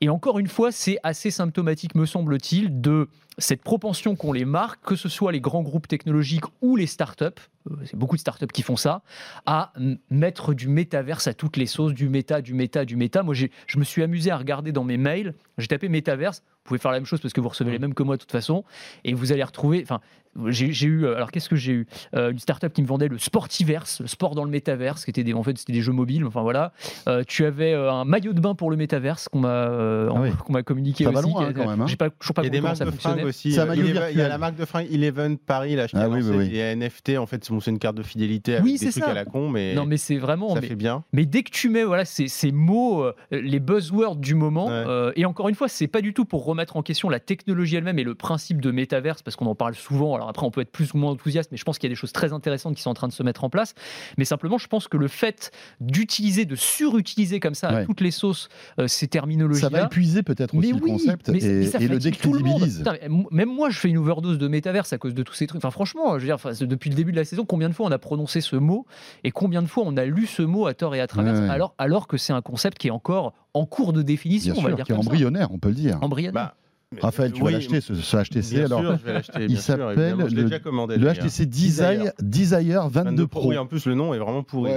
Et 0.00 0.08
encore 0.08 0.38
une 0.38 0.48
fois, 0.48 0.72
c'est 0.72 0.98
assez 1.02 1.30
symptomatique, 1.30 1.94
me 1.94 2.06
semble-t-il, 2.06 2.80
de 2.80 3.08
cette 3.38 3.62
propension 3.62 4.14
qu'ont 4.14 4.32
les 4.32 4.44
marques, 4.44 4.84
que 4.84 4.96
ce 4.96 5.08
soit 5.08 5.32
les 5.32 5.40
grands 5.40 5.62
groupes 5.62 5.88
technologiques 5.88 6.44
ou 6.60 6.76
les 6.76 6.86
startups, 6.86 7.24
euh, 7.70 7.76
c'est 7.84 7.96
beaucoup 7.96 8.16
de 8.16 8.20
startups 8.20 8.46
qui 8.46 8.62
font 8.62 8.76
ça, 8.76 9.02
à 9.46 9.72
mettre 10.10 10.54
du 10.54 10.68
métaverse 10.68 11.26
à 11.26 11.34
toutes 11.34 11.56
les 11.56 11.66
sauces, 11.66 11.94
du 11.94 12.08
méta, 12.08 12.40
du 12.40 12.54
méta, 12.54 12.84
du 12.84 12.96
méta. 12.96 13.22
Moi, 13.22 13.34
je 13.34 13.78
me 13.78 13.84
suis 13.84 14.02
amusé 14.02 14.30
à 14.30 14.36
regarder 14.36 14.72
dans 14.72 14.84
mes 14.84 14.96
mails, 14.96 15.34
j'ai 15.58 15.66
tapé 15.66 15.88
métaverse, 15.88 16.42
vous 16.64 16.68
pouvez 16.68 16.78
faire 16.78 16.92
la 16.92 16.98
même 16.98 17.06
chose 17.06 17.20
parce 17.20 17.34
que 17.34 17.40
vous 17.40 17.48
recevez 17.48 17.72
les 17.72 17.78
mêmes 17.78 17.94
que 17.94 18.02
moi 18.02 18.16
de 18.16 18.20
toute 18.20 18.32
façon, 18.32 18.64
et 19.04 19.14
vous 19.14 19.32
allez 19.32 19.42
retrouver, 19.42 19.82
enfin, 19.82 20.00
j'ai 20.46 20.86
eu, 20.86 21.04
euh, 21.04 21.16
alors 21.16 21.30
qu'est-ce 21.30 21.48
que 21.48 21.56
j'ai 21.56 21.72
eu? 21.72 21.86
Euh, 22.14 22.30
Une 22.30 22.38
startup 22.38 22.72
qui 22.72 22.82
me 22.82 22.86
vendait 22.86 23.08
le 23.08 23.18
Sportiverse, 23.18 24.00
le 24.00 24.06
sport 24.06 24.34
dans 24.34 24.44
le 24.44 24.50
métaverse, 24.50 25.04
qui 25.04 25.10
était 25.10 25.24
des, 25.24 25.34
en 25.34 25.42
fait 25.42 25.56
c'était 25.58 25.72
des 25.72 25.80
jeux 25.80 25.92
mobiles. 25.92 26.24
Enfin 26.24 26.42
voilà. 26.42 26.72
Euh, 27.08 27.22
tu 27.26 27.44
avais 27.44 27.74
un 27.74 28.04
maillot 28.04 28.32
de 28.32 28.40
bain 28.40 28.54
pour 28.54 28.70
le 28.70 28.76
métaverse 28.76 29.28
qu'on 29.28 29.40
m'a 29.40 29.64
ah 29.64 30.30
qu'on 30.44 30.52
m'a 30.52 30.62
communiqué 30.62 31.06
aussi. 31.06 31.22
Loin, 31.22 31.52
quand 31.52 31.68
même. 31.68 31.82
Hein. 31.82 31.86
J'ai 31.86 31.96
pas 31.96 32.10
toujours 32.10 32.34
pas 32.34 32.42
compris 32.42 32.60
comment 32.60 32.74
ça 32.74 32.86
fonctionnait. 32.86 33.24
Aussi, 33.24 33.50
il, 33.50 33.54
y 33.54 33.58
a, 33.58 34.10
il 34.10 34.16
y 34.16 34.22
a 34.22 34.28
la 34.28 34.38
marque 34.38 34.56
de 34.56 34.64
fringues 34.64 34.92
Eleven 34.92 35.38
Paris 35.38 35.76
là. 35.76 35.86
Je 35.86 35.96
ah, 35.96 36.08
oui, 36.08 36.20
oui, 36.22 36.46
Il 36.46 36.56
y 36.56 36.60
a 36.60 36.74
NFT 36.74 37.16
en 37.18 37.26
fait, 37.26 37.44
c'est 37.44 37.70
une 37.70 37.78
carte 37.78 37.96
de 37.96 38.02
fidélité 38.02 38.56
avec 38.56 38.78
des 38.78 38.90
trucs 38.90 39.04
à 39.04 39.14
la 39.14 39.24
con, 39.24 39.48
mais 39.48 39.74
non 39.74 39.86
mais 39.86 39.96
c'est 39.96 40.18
vraiment 40.18 40.54
ça 40.54 40.60
fait 40.60 40.74
bien. 40.74 41.04
Mais 41.12 41.26
dès 41.26 41.42
que 41.42 41.50
tu 41.50 41.68
mets 41.68 41.84
voilà 41.84 42.04
ces, 42.04 42.28
ces 42.28 42.52
mots, 42.52 43.06
les 43.30 43.60
buzzwords 43.60 44.16
du 44.16 44.34
moment, 44.34 44.70
et 45.16 45.24
encore 45.24 45.48
une 45.48 45.54
fois, 45.54 45.68
c'est 45.68 45.88
pas 45.88 46.00
du 46.00 46.12
tout 46.12 46.24
pour 46.24 46.44
remettre 46.44 46.76
en 46.76 46.82
question 46.82 47.08
la 47.08 47.20
technologie 47.20 47.76
elle-même 47.76 47.98
et 47.98 48.04
le 48.04 48.14
principe 48.14 48.60
de 48.60 48.70
métaverse 48.70 49.22
parce 49.22 49.36
qu'on 49.36 49.46
en 49.46 49.54
parle 49.54 49.74
souvent. 49.74 50.14
Alors 50.14 50.23
après, 50.28 50.46
on 50.46 50.50
peut 50.50 50.60
être 50.60 50.72
plus 50.72 50.92
ou 50.94 50.98
moins 50.98 51.12
enthousiaste, 51.12 51.50
mais 51.52 51.58
je 51.58 51.64
pense 51.64 51.78
qu'il 51.78 51.88
y 51.88 51.92
a 51.92 51.94
des 51.94 51.98
choses 51.98 52.12
très 52.12 52.32
intéressantes 52.32 52.76
qui 52.76 52.82
sont 52.82 52.90
en 52.90 52.94
train 52.94 53.08
de 53.08 53.12
se 53.12 53.22
mettre 53.22 53.44
en 53.44 53.50
place. 53.50 53.74
Mais 54.18 54.24
simplement, 54.24 54.58
je 54.58 54.66
pense 54.66 54.88
que 54.88 54.96
le 54.96 55.08
fait 55.08 55.50
d'utiliser, 55.80 56.44
de 56.44 56.56
surutiliser 56.56 57.40
comme 57.40 57.54
ça 57.54 57.68
à 57.68 57.84
toutes 57.84 58.00
les 58.00 58.10
sauces 58.10 58.48
euh, 58.78 58.86
ces 58.86 59.08
terminologies 59.08 59.60
Ça 59.60 59.68
va 59.68 59.82
épuiser 59.82 60.22
peut-être 60.22 60.54
aussi 60.54 60.72
le 60.72 60.80
concept 60.80 61.28
et, 61.28 61.88
le 61.88 61.98
décrédibilise. 61.98 62.84
même 63.30 63.48
moi, 63.48 63.70
je 63.70 63.78
fais 63.78 63.88
une 63.88 63.98
overdose 63.98 64.38
de 64.38 64.48
métaverse 64.48 64.92
à 64.92 64.98
cause 64.98 65.14
de 65.14 65.22
tous 65.22 65.34
ces 65.34 65.46
trucs. 65.46 65.58
Enfin, 65.58 65.70
franchement, 65.70 66.18
je 66.18 66.26
veux 66.26 66.36
dire, 66.36 66.66
depuis 66.66 66.90
le 66.90 66.96
début 66.96 67.12
de 67.12 67.16
la 67.16 67.24
saison, 67.24 67.44
combien 67.44 67.68
de 67.68 67.74
fois 67.74 67.86
on 67.86 67.92
a 67.92 67.98
prononcé 67.98 68.40
ce 68.40 68.56
mot 68.56 68.86
et 69.22 69.30
combien 69.30 69.62
de 69.62 69.66
fois 69.66 69.84
on 69.86 69.96
a 69.96 70.04
lu 70.04 70.26
ce 70.26 70.42
mot 70.42 70.66
à 70.66 70.74
tort 70.74 70.94
et 70.94 71.00
à 71.00 71.06
travers, 71.06 71.50
alors, 71.50 71.74
alors 71.78 72.06
que 72.06 72.16
c'est 72.16 72.32
un 72.32 72.42
concept 72.42 72.78
qui 72.78 72.88
est 72.88 72.92
encore 72.92 73.34
en 73.54 73.66
cours 73.66 73.92
de 73.92 74.02
définition, 74.02 74.54
on 74.58 74.62
va 74.62 74.72
dire. 74.72 74.84
Qui 74.84 74.92
est 74.92 74.96
embryonnaire, 74.96 75.48
on 75.52 75.58
peut 75.58 75.68
le 75.68 75.74
dire. 75.74 75.98
Embryonnaire. 76.02 76.32
Bah, 76.32 76.54
Raphaël, 77.00 77.32
tu 77.32 77.42
vas 77.42 77.50
l'acheter 77.50 77.80
ce, 77.80 77.92
HTC 77.92 78.54
bien 78.54 78.64
alors 78.64 78.80
sûr, 78.80 78.98
je 78.98 79.04
vais 79.04 79.12
l'acheter. 79.12 79.46
Il 79.48 79.58
s'appelle 79.58 80.16
le, 80.16 80.96
le, 80.96 81.12
HTC 81.12 81.46
Desire, 81.46 82.12
Desire 82.20 82.88
22 82.88 83.26
Pro. 83.26 83.48
Oui, 83.48 83.58
en 83.58 83.66
plus 83.66 83.86
le 83.86 83.94
nom 83.94 84.14
est 84.14 84.18
vraiment 84.18 84.42
pourri. 84.42 84.72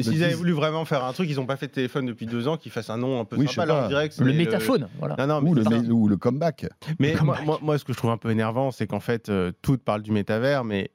S'ils 0.00 0.24
avaient 0.24 0.34
voulu 0.34 0.52
vraiment 0.52 0.84
faire 0.84 1.04
un 1.04 1.12
truc, 1.12 1.28
ils 1.30 1.36
n'ont 1.36 1.46
pas 1.46 1.56
fait 1.56 1.68
de 1.68 1.72
téléphone 1.72 2.06
depuis 2.06 2.26
deux 2.26 2.48
ans, 2.48 2.56
qu'ils 2.56 2.72
fassent 2.72 2.90
un 2.90 2.98
nom 2.98 3.20
un 3.20 3.24
peu 3.24 3.36
sympa. 3.46 3.62
Alors, 3.62 3.88
direct, 3.88 4.18
le 4.18 4.32
métaphone, 4.32 4.88
voilà. 4.98 5.16
Non, 5.18 5.40
non, 5.40 5.48
ou, 5.48 5.54
le, 5.54 5.92
ou, 5.92 6.08
le, 6.08 6.16
comeback. 6.16 6.66
Mais 6.98 7.14
Moi, 7.22 7.58
moi, 7.62 7.78
ce 7.78 7.84
que 7.84 7.92
je 7.92 7.98
trouve 7.98 8.10
un 8.10 8.16
peu 8.16 8.30
énervant, 8.30 8.70
c'est 8.70 8.86
qu'en 8.86 9.00
fait, 9.00 9.28
euh, 9.28 9.52
tout 9.62 9.78
parle 9.78 10.02
du 10.02 10.12
métavers, 10.12 10.64
mais 10.64 10.90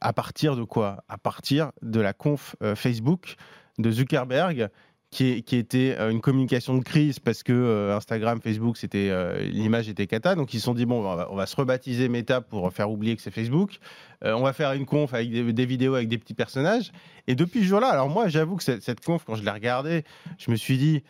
à 0.00 0.12
partir 0.12 0.56
de 0.56 0.64
quoi? 0.64 1.04
À 1.08 1.18
partir 1.18 1.72
de 1.82 2.00
la 2.00 2.12
conf 2.12 2.56
euh, 2.62 2.74
Facebook 2.74 3.36
de 3.78 3.90
Zuckerberg 3.90 4.70
qui, 5.10 5.56
était 5.56 5.96
euh, 5.98 6.10
une 6.10 6.20
communication 6.20 6.76
de 6.76 6.84
crise 6.84 7.18
parce 7.18 7.42
que 7.42 7.52
euh, 7.52 7.96
Instagram, 7.96 8.40
Facebook, 8.42 8.76
c'était 8.76 9.08
euh, 9.10 9.38
l'image 9.40 9.88
était 9.88 10.06
cata. 10.06 10.34
Donc 10.34 10.52
ils 10.52 10.58
se 10.58 10.64
sont 10.64 10.74
dit 10.74 10.84
bon, 10.84 11.04
on 11.04 11.34
va, 11.34 11.46
se 11.46 11.56
rebaptiser 11.56 12.08
Meta 12.08 12.40
pour 12.40 12.70
faire 12.72 12.90
oublier 12.90 13.16
que 13.16 13.22
c'est 13.22 13.30
Facebook. 13.30 13.78
on 14.22 14.42
va 14.42 14.52
faire 14.52 14.72
une 14.72 14.84
conf 14.84 15.14
avec 15.14 15.30
des, 15.30 15.66
vidéos 15.66 15.94
avec 15.94 16.08
des 16.08 16.18
petits 16.18 16.34
personnages. 16.34 16.92
Et 17.26 17.34
depuis 17.34 17.60
ce 17.60 17.66
jour-là, 17.66 17.88
alors 17.88 18.08
moi, 18.08 18.28
j'avoue 18.28 18.56
que 18.56 18.62
cette, 18.62 18.82
cette, 18.82 19.04
conf, 19.04 19.24
quand 19.24 19.34
je 19.34 19.44
l'ai 19.44 19.50
regardée, 19.50 20.04
je 20.38 20.50
me 20.50 20.56
suis 20.56 20.76
dit 20.76 21.02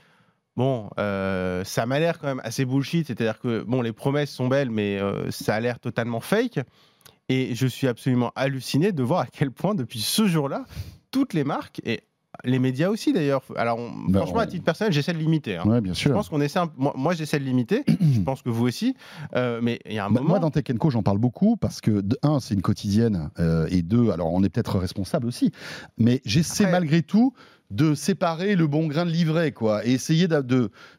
bon, 0.57 0.89
ça 0.97 1.87
m'a 1.87 1.99
l'air 1.99 2.19
quand 2.21 2.29
même 2.29 2.43
assez 2.45 2.65
bullshit. 2.65 3.09
C'est-à-dire 3.09 3.41
que 3.41 3.63
bon, 3.63 3.83
les 3.83 3.93
promesses 3.93 4.31
sont 4.31 4.47
belles, 4.47 4.71
mais 4.71 5.01
ça 5.31 5.57
a 5.57 5.61
l'air 5.61 5.81
totalement 5.81 6.21
fake. 6.21 6.61
Et 7.29 7.55
je 7.55 7.67
suis 7.67 7.89
absolument 7.89 8.33
halluciné 8.37 8.93
de 8.93 9.03
voir 9.03 9.21
à 9.21 9.27
quel 9.27 9.51
point 9.51 9.75
depuis 9.75 10.01
ce 10.01 10.27
jour-là, 10.27 10.65
toutes 11.11 11.35
les 11.35 11.45
marques, 11.45 11.81
et 11.85 12.01
les 12.45 12.59
médias 12.59 12.89
aussi 12.89 13.13
d'ailleurs. 13.13 13.43
Alors 13.57 13.79
bah, 14.09 14.21
franchement, 14.21 14.41
à 14.41 14.47
titre 14.47 14.65
personnel, 14.65 14.93
j'essaie 14.93 15.13
de 15.13 15.19
limiter. 15.19 15.57
Hein. 15.57 15.81
bien 15.81 15.95
sûr. 15.95 16.11
Je 16.11 16.15
pense 16.15 16.29
qu'on 16.29 16.41
essaie. 16.41 16.61
Moi, 16.77 17.15
j'essaie 17.15 17.39
de 17.39 17.45
limiter. 17.45 17.85
je 18.01 18.21
pense 18.21 18.43
que 18.43 18.51
vous 18.51 18.67
aussi. 18.67 18.95
Euh, 19.35 19.61
mais 19.63 19.81
il 19.87 19.95
y 19.95 19.99
a 19.99 20.05
un 20.05 20.11
bah, 20.11 20.21
moment. 20.21 20.31
Moi, 20.31 20.39
dans 20.39 20.51
Tech 20.51 20.65
Co, 20.79 20.91
j'en 20.91 21.03
parle 21.03 21.19
beaucoup 21.19 21.57
parce 21.57 21.81
que 21.81 22.01
de, 22.01 22.19
un, 22.23 22.41
c'est 22.41 22.55
une 22.55 22.63
quotidienne 22.63 23.31
euh, 23.39 23.67
et 23.71 23.83
deux, 23.83 24.11
alors 24.11 24.33
on 24.33 24.43
est 24.43 24.49
peut-être 24.49 24.79
responsable 24.79 25.27
aussi. 25.27 25.53
Mais 25.97 26.21
j'essaie 26.25 26.71
malgré 26.71 27.03
tout 27.03 27.33
de 27.71 27.95
séparer 27.95 28.57
le 28.57 28.67
bon 28.67 28.87
grain 28.87 29.05
de 29.05 29.11
livret, 29.11 29.53
quoi, 29.53 29.87
et 29.87 29.93
essayer 29.93 30.27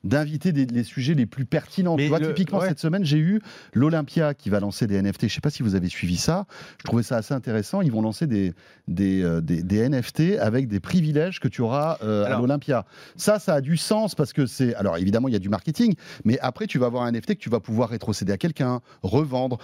d'inviter 0.04 0.52
les 0.52 0.84
sujets 0.84 1.16
les 1.16 1.26
plus 1.26 1.46
pertinents. 1.46 1.98
tu 1.98 2.08
vois, 2.08 2.20
typiquement, 2.20 2.62
cette 2.62 2.80
semaine, 2.80 3.04
j'ai 3.04 3.18
eu 3.18 3.42
l'Olympia 3.74 4.34
qui 4.34 4.50
va 4.50 4.60
lancer 4.60 4.86
des 4.86 5.02
NFT. 5.02 5.22
Je 5.22 5.26
ne 5.26 5.30
sais 5.30 5.42
pas 5.42 5.50
si 5.50 5.64
vous 5.64 5.76
avez 5.76 5.90
suivi 5.90 6.18
ça. 6.18 6.46
Je 6.80 6.84
trouvais 6.84 7.04
ça 7.04 7.18
assez 7.18 7.34
intéressant. 7.34 7.82
Ils 7.82 7.92
vont 7.92 8.02
lancer 8.02 8.28
des, 8.28 8.54
des, 8.88 9.24
euh, 9.24 9.42
des, 9.42 9.90
NFT 9.90 10.38
avec 10.40 10.68
des 10.68 10.80
privilèges 10.80 11.40
que 11.40 11.48
tu 11.48 11.62
auras 11.62 11.98
euh, 12.04 12.26
à 12.26 12.38
l'Olympia. 12.38 12.86
Ça, 13.16 13.40
ça 13.40 13.56
a 13.56 13.62
du 13.62 13.78
sens 13.78 14.14
parce 14.14 14.34
que 14.34 14.46
c'est. 14.46 14.76
Alors, 14.76 14.98
évidemment, 14.98 15.28
il 15.28 15.34
y 15.34 15.38
a 15.38 15.40
du 15.40 15.50
marketing, 15.50 15.96
mais 16.24 16.38
après, 16.40 16.68
tu 16.68 16.78
vas 16.78 16.86
avoir 16.86 17.04
un 17.04 17.12
NFT 17.12 17.36
que 17.36 17.40
tu 17.40 17.50
vas 17.50 17.60
pouvoir 17.60 17.90
rétrocéder 17.90 18.32
à 18.32 18.38
quelqu'un, 18.38 18.82
revendre, 19.02 19.58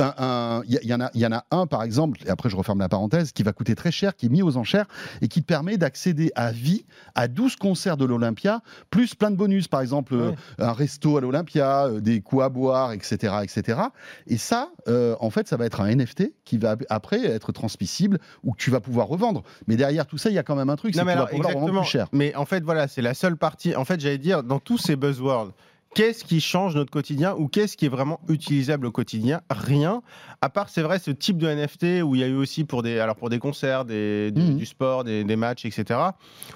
il 0.00 0.78
y, 0.82 0.94
en 0.94 1.00
a, 1.00 1.10
y 1.14 1.26
en 1.26 1.32
a 1.32 1.44
un 1.50 1.66
par 1.66 1.82
exemple, 1.82 2.20
et 2.26 2.30
après 2.30 2.50
je 2.50 2.56
referme 2.56 2.78
la 2.78 2.88
parenthèse, 2.88 3.32
qui 3.32 3.42
va 3.42 3.52
coûter 3.52 3.74
très 3.74 3.90
cher, 3.90 4.16
qui 4.16 4.26
est 4.26 4.30
mis 4.30 4.42
aux 4.42 4.56
enchères 4.56 4.86
et 5.20 5.28
qui 5.28 5.42
te 5.42 5.46
permet 5.46 5.76
d'accéder 5.78 6.32
à 6.34 6.52
vie 6.52 6.84
à 7.14 7.28
12 7.28 7.56
concerts 7.56 7.96
de 7.96 8.04
l'Olympia, 8.04 8.62
plus 8.90 9.14
plein 9.14 9.30
de 9.30 9.36
bonus, 9.36 9.68
par 9.68 9.80
exemple 9.80 10.34
un 10.58 10.72
resto 10.72 11.16
à 11.16 11.20
l'Olympia, 11.20 11.88
des 12.00 12.20
coups 12.20 12.42
à 12.42 12.48
boire, 12.48 12.92
etc., 12.92 13.34
etc. 13.42 13.80
Et 14.26 14.38
ça, 14.38 14.70
en 14.88 15.30
fait, 15.30 15.48
ça 15.48 15.56
va 15.56 15.66
être 15.66 15.80
un 15.80 15.94
NFT 15.94 16.32
qui 16.44 16.58
va 16.58 16.76
après 16.88 17.24
être 17.24 17.52
transmissible 17.52 18.18
ou 18.42 18.52
que 18.52 18.58
tu 18.58 18.70
vas 18.70 18.80
pouvoir 18.80 19.06
revendre. 19.06 19.42
Mais 19.66 19.76
derrière 19.76 20.06
tout 20.06 20.18
ça, 20.18 20.30
il 20.30 20.34
y 20.34 20.38
a 20.38 20.42
quand 20.42 20.56
même 20.56 20.70
un 20.70 20.76
truc, 20.76 20.94
c'est 20.94 21.04
que 21.04 21.10
tu 21.10 21.16
vas 21.16 21.26
pouvoir 21.26 21.54
revendre 21.54 21.80
plus 21.80 21.88
cher. 21.88 22.08
Mais 22.12 22.34
en 22.34 22.44
fait, 22.44 22.64
voilà, 22.64 22.88
c'est 22.88 23.02
la 23.02 23.14
seule 23.14 23.36
partie. 23.36 23.76
En 23.76 23.84
fait, 23.84 24.00
j'allais 24.00 24.18
dire, 24.18 24.42
dans 24.42 24.58
tous 24.58 24.78
ces 24.78 24.96
buzzwords, 24.96 25.52
Qu'est-ce 25.94 26.24
qui 26.24 26.40
change 26.40 26.76
notre 26.76 26.92
quotidien 26.92 27.34
ou 27.34 27.48
qu'est-ce 27.48 27.76
qui 27.76 27.86
est 27.86 27.90
vraiment 27.90 28.20
utilisable 28.28 28.86
au 28.86 28.92
quotidien? 28.92 29.40
Rien. 29.50 30.02
À 30.40 30.48
part, 30.48 30.68
c'est 30.68 30.82
vrai, 30.82 31.00
ce 31.00 31.10
type 31.10 31.36
de 31.36 31.48
NFT 31.48 32.02
où 32.04 32.14
il 32.14 32.20
y 32.20 32.24
a 32.24 32.28
eu 32.28 32.36
aussi 32.36 32.64
pour 32.64 32.82
des, 32.82 33.00
alors 33.00 33.16
pour 33.16 33.28
des 33.28 33.40
concerts, 33.40 33.84
des, 33.84 34.32
mhm. 34.34 34.56
du 34.56 34.66
sport, 34.66 35.02
des, 35.02 35.24
des, 35.24 35.36
matchs, 35.36 35.64
etc. 35.64 35.98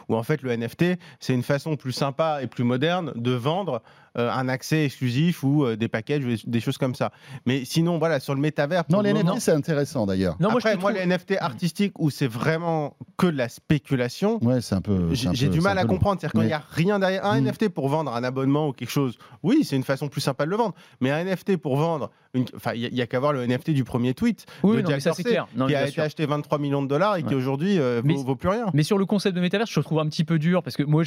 Où 0.09 0.15
en 0.15 0.23
fait 0.23 0.43
le 0.43 0.57
NFT, 0.57 0.99
c'est 1.19 1.35
une 1.35 1.43
façon 1.43 1.75
plus 1.77 1.93
sympa 1.93 2.43
et 2.43 2.47
plus 2.47 2.65
moderne 2.65 3.13
de 3.17 3.33
vendre 3.33 3.83
euh, 4.17 4.31
un 4.31 4.49
accès 4.49 4.85
exclusif 4.85 5.43
ou 5.43 5.65
euh, 5.65 5.77
des 5.77 5.89
packages, 5.89 6.23
des 6.47 6.61
choses 6.61 6.79
comme 6.79 6.95
ça. 6.95 7.11
Mais 7.47 7.65
sinon, 7.65 7.99
voilà, 7.99 8.21
sur 8.21 8.35
le 8.35 8.41
métavers. 8.41 8.85
Non, 8.89 9.01
les 9.01 9.13
NFT, 9.13 9.41
c'est 9.41 9.53
intéressant 9.53 10.07
d'ailleurs. 10.07 10.37
Non, 10.39 10.51
Après, 10.51 10.77
moi, 10.77 10.93
les 10.93 11.05
NFT 11.05 11.35
artistiques 11.41 11.99
où 11.99 12.11
c'est 12.11 12.27
vraiment 12.27 12.97
que 13.17 13.27
de 13.27 13.37
la 13.37 13.49
spéculation, 13.49 14.39
ouais, 14.45 14.61
c'est 14.61 14.75
un 14.75 14.81
peu. 14.81 15.09
J'ai 15.13 15.49
du 15.49 15.61
mal 15.61 15.79
à 15.79 15.85
comprendre. 15.85 16.21
C'est-à-dire 16.21 16.41
qu'il 16.41 16.49
n'y 16.49 16.53
a 16.53 16.63
rien 16.71 16.99
derrière. 16.99 17.25
Un 17.25 17.41
mm. 17.41 17.49
NFT 17.49 17.69
pour 17.71 17.89
vendre 17.89 18.15
un 18.15 18.23
abonnement 18.23 18.69
ou 18.69 18.73
quelque 18.73 18.91
chose, 18.91 19.19
oui, 19.43 19.65
c'est 19.65 19.77
une 19.77 19.85
façon 19.85 20.09
plus 20.09 20.21
sympa 20.21 20.45
de 20.45 20.51
le 20.51 20.57
vendre. 20.57 20.75
Mais 21.01 21.11
un 21.11 21.25
NFT 21.25 21.57
pour 21.57 21.77
vendre. 21.77 22.11
Enfin, 22.57 22.73
il 22.75 22.93
n'y 22.93 23.01
a, 23.01 23.07
qu'à 23.07 23.21
voir 23.21 23.33
le 23.33 23.47
NFT 23.47 23.71
du 23.71 23.85
premier 23.85 24.13
tweet 24.13 24.47
oui, 24.65 24.83
de 24.83 24.99
ça, 24.99 25.13
c'est 25.13 25.23
clair. 25.23 25.47
qui 25.67 25.75
a 25.75 25.87
été 25.87 26.01
acheté 26.01 26.27
23 26.27 26.59
millions 26.59 26.83
de 26.83 26.89
dollars 26.89 27.17
et 27.17 27.23
qui 27.23 27.35
aujourd'hui 27.35 27.79
euh, 27.79 28.03
ne 28.03 28.15
vaut, 28.15 28.35
plus 28.35 28.49
rien. 28.49 28.67
Mais 28.75 28.83
sur 28.83 28.99
le 28.99 29.07
concept 29.07 29.37
de 29.37 29.41
métavers, 29.41 29.67
je 29.67 29.81
trouve 29.81 30.01
un 30.01 30.07
petit 30.07 30.25
peu 30.25 30.39
dur 30.39 30.63
parce 30.63 30.77
que 30.77 30.83
moi, 30.83 31.05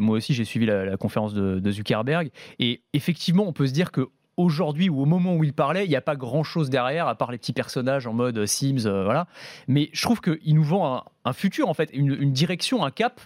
moi 0.00 0.16
aussi, 0.16 0.34
j'ai 0.34 0.44
suivi 0.44 0.66
la, 0.66 0.96
conférence 0.96 1.34
de, 1.34 1.60
de 1.60 1.70
Zuckerberg 1.70 2.30
et 2.58 2.82
effectivement, 2.92 3.46
on 3.46 3.52
peut 3.52 3.66
se 3.66 3.72
dire 3.72 3.92
que 3.92 4.08
aujourd'hui 4.36 4.88
ou 4.88 5.00
au 5.00 5.04
moment 5.04 5.34
où 5.36 5.44
il 5.44 5.52
parlait, 5.52 5.84
il 5.84 5.88
n'y 5.88 5.96
a 5.96 6.00
pas 6.00 6.16
grand 6.16 6.42
chose 6.42 6.70
derrière 6.70 7.08
à 7.08 7.14
part 7.14 7.30
les 7.30 7.38
petits 7.38 7.52
personnages 7.52 8.06
en 8.06 8.12
mode 8.12 8.46
Sims, 8.46 8.86
euh, 8.86 9.04
voilà. 9.04 9.26
Mais 9.68 9.90
je 9.92 10.02
trouve 10.02 10.20
qu'il 10.20 10.54
nous 10.54 10.64
vend 10.64 11.04
un, 11.24 11.32
futur 11.32 11.68
en 11.68 11.74
fait, 11.74 11.90
une, 11.92 12.32
direction, 12.32 12.84
un 12.84 12.90
cap. 12.90 13.20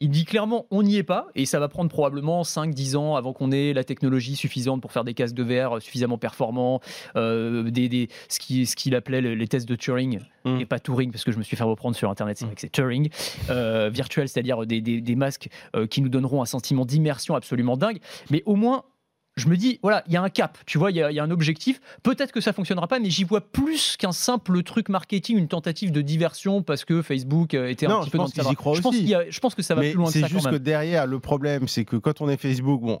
Il 0.00 0.10
dit 0.10 0.24
clairement 0.24 0.66
on 0.70 0.82
n'y 0.82 0.96
est 0.96 1.02
pas 1.02 1.26
et 1.34 1.44
ça 1.44 1.58
va 1.58 1.68
prendre 1.68 1.90
probablement 1.90 2.42
5-10 2.42 2.96
ans 2.96 3.16
avant 3.16 3.32
qu'on 3.32 3.50
ait 3.50 3.72
la 3.72 3.82
technologie 3.82 4.36
suffisante 4.36 4.80
pour 4.80 4.92
faire 4.92 5.02
des 5.04 5.14
casques 5.14 5.34
de 5.34 5.42
verre 5.42 5.82
suffisamment 5.82 6.18
performants, 6.18 6.80
euh, 7.16 7.68
des, 7.70 8.08
ce 8.28 8.38
qu'il 8.38 8.66
ce 8.66 8.94
appelait 8.94 9.20
les, 9.20 9.48
tests 9.48 9.68
de 9.68 9.74
Turing 9.74 10.20
mmh. 10.44 10.60
et 10.60 10.66
pas 10.66 10.78
Turing 10.78 11.10
parce 11.10 11.24
que 11.24 11.32
je 11.32 11.38
me 11.38 11.42
suis 11.42 11.56
fait 11.56 11.64
reprendre 11.64 11.96
sur 11.96 12.10
internet, 12.10 12.38
c'est 12.38 12.46
mmh. 12.46 12.54
c'est 12.56 12.70
Turing 12.70 13.08
euh, 13.50 13.90
virtuel, 13.92 14.28
c'est-à-dire 14.28 14.66
des, 14.66 14.80
des, 14.80 15.16
masques 15.16 15.48
qui 15.90 16.00
nous 16.00 16.08
donneront 16.08 16.42
un 16.42 16.46
sentiment 16.46 16.84
d'immersion 16.84 17.34
absolument 17.34 17.76
dingue. 17.76 17.98
Mais 18.30 18.42
au 18.46 18.54
moins 18.54 18.84
je 19.38 19.48
me 19.48 19.56
dis, 19.56 19.78
voilà, 19.82 20.02
il 20.06 20.12
y 20.12 20.16
a 20.16 20.22
un 20.22 20.28
cap, 20.28 20.58
tu 20.66 20.78
vois, 20.78 20.90
il 20.90 20.96
y, 20.96 21.02
a 21.02 21.22
un 21.22 21.30
objectif. 21.30 21.80
Peut-être 22.02 22.32
que 22.32 22.40
ça 22.40 22.52
fonctionnera 22.52 22.88
pas, 22.88 22.98
mais 22.98 23.10
j'y 23.10 23.24
vois 23.24 23.40
plus 23.40 23.96
qu'un 23.96 24.12
simple 24.12 24.62
truc 24.62 24.88
marketing, 24.88 25.38
une 25.38 25.48
tentative 25.48 25.92
de 25.92 26.00
diversion 26.00 26.62
parce 26.62 26.84
que 26.84 27.02
Facebook 27.02 27.54
euh, 27.54 27.68
était 27.68 27.86
un 27.86 28.00
petit 28.00 28.10
peu 28.10 28.18
dans 28.18 28.24
le 28.24 28.30
je 28.74 28.80
pense, 28.80 28.94
je 28.94 29.40
pense 29.40 29.54
que 29.54 29.62
ça 29.62 29.74
va 29.74 29.82
plus 29.82 29.94
loin 29.94 30.06
que 30.06 30.12
ça. 30.12 30.20
C'est 30.20 30.28
juste 30.28 30.50
que 30.50 30.56
derrière, 30.56 31.06
le 31.06 31.20
problème, 31.20 31.68
c'est 31.68 31.84
que 31.84 31.96
quand 31.96 32.20
on 32.20 32.28
est 32.28 32.36
Facebook, 32.36 32.82
bon, 32.82 33.00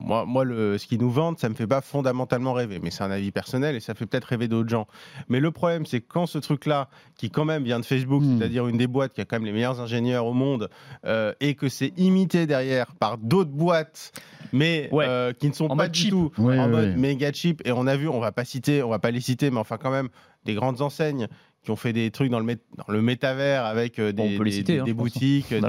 moi, 0.00 0.24
moi 0.26 0.44
le, 0.44 0.78
ce 0.78 0.86
qui 0.86 0.96
nous 0.96 1.10
vendent, 1.10 1.38
ça 1.38 1.48
me 1.48 1.54
fait 1.54 1.66
pas 1.66 1.80
fondamentalement 1.80 2.52
rêver, 2.52 2.78
mais 2.82 2.90
c'est 2.90 3.02
un 3.02 3.10
avis 3.10 3.32
personnel 3.32 3.74
et 3.74 3.80
ça 3.80 3.94
fait 3.94 4.06
peut-être 4.06 4.26
rêver 4.26 4.46
d'autres 4.46 4.68
gens. 4.68 4.86
Mais 5.28 5.40
le 5.40 5.50
problème, 5.50 5.86
c'est 5.86 6.00
quand 6.00 6.26
ce 6.26 6.38
truc-là, 6.38 6.88
qui 7.16 7.30
quand 7.30 7.44
même 7.44 7.64
vient 7.64 7.80
de 7.80 7.84
Facebook, 7.84 8.22
hmm. 8.22 8.38
c'est-à-dire 8.38 8.68
une 8.68 8.78
des 8.78 8.86
boîtes 8.86 9.12
qui 9.12 9.20
a 9.20 9.24
quand 9.24 9.36
même 9.36 9.46
les 9.46 9.52
meilleurs 9.52 9.80
ingénieurs 9.80 10.26
au 10.26 10.34
monde, 10.34 10.70
euh, 11.04 11.32
et 11.40 11.54
que 11.54 11.68
c'est 11.68 11.92
imité 11.98 12.46
derrière 12.46 12.94
par 12.94 13.18
d'autres 13.18 13.50
boîtes, 13.50 14.12
mais 14.52 14.88
euh, 14.92 15.32
qui 15.32 15.48
ne 15.48 15.54
sont 15.54 15.68
pas 15.68 15.88
du 15.88 16.10
tout 16.10 16.30
en 16.38 16.68
mode 16.68 16.96
méga 16.96 17.32
cheap, 17.32 17.60
et 17.64 17.72
on 17.72 17.86
a 17.86 17.96
vu, 17.96 18.08
on 18.08 18.20
va 18.20 18.32
pas 18.32 18.44
citer, 18.44 18.82
on 18.82 18.90
va 18.90 19.00
pas 19.00 19.10
les 19.10 19.20
citer, 19.20 19.50
mais 19.50 19.58
enfin 19.58 19.78
quand 19.78 19.90
même 19.90 20.08
des 20.44 20.54
grandes 20.54 20.80
enseignes 20.80 21.28
qui 21.62 21.70
ont 21.70 21.76
fait 21.76 21.92
des 21.92 22.10
trucs 22.10 22.30
dans 22.30 22.40
le, 22.40 22.46
dans 22.46 22.92
le 22.92 23.02
métavers 23.02 23.64
avec 23.64 23.98
euh, 23.98 24.12
des, 24.12 24.38
des, 24.62 24.78
hein, 24.80 24.84
boutiques. 24.94 25.54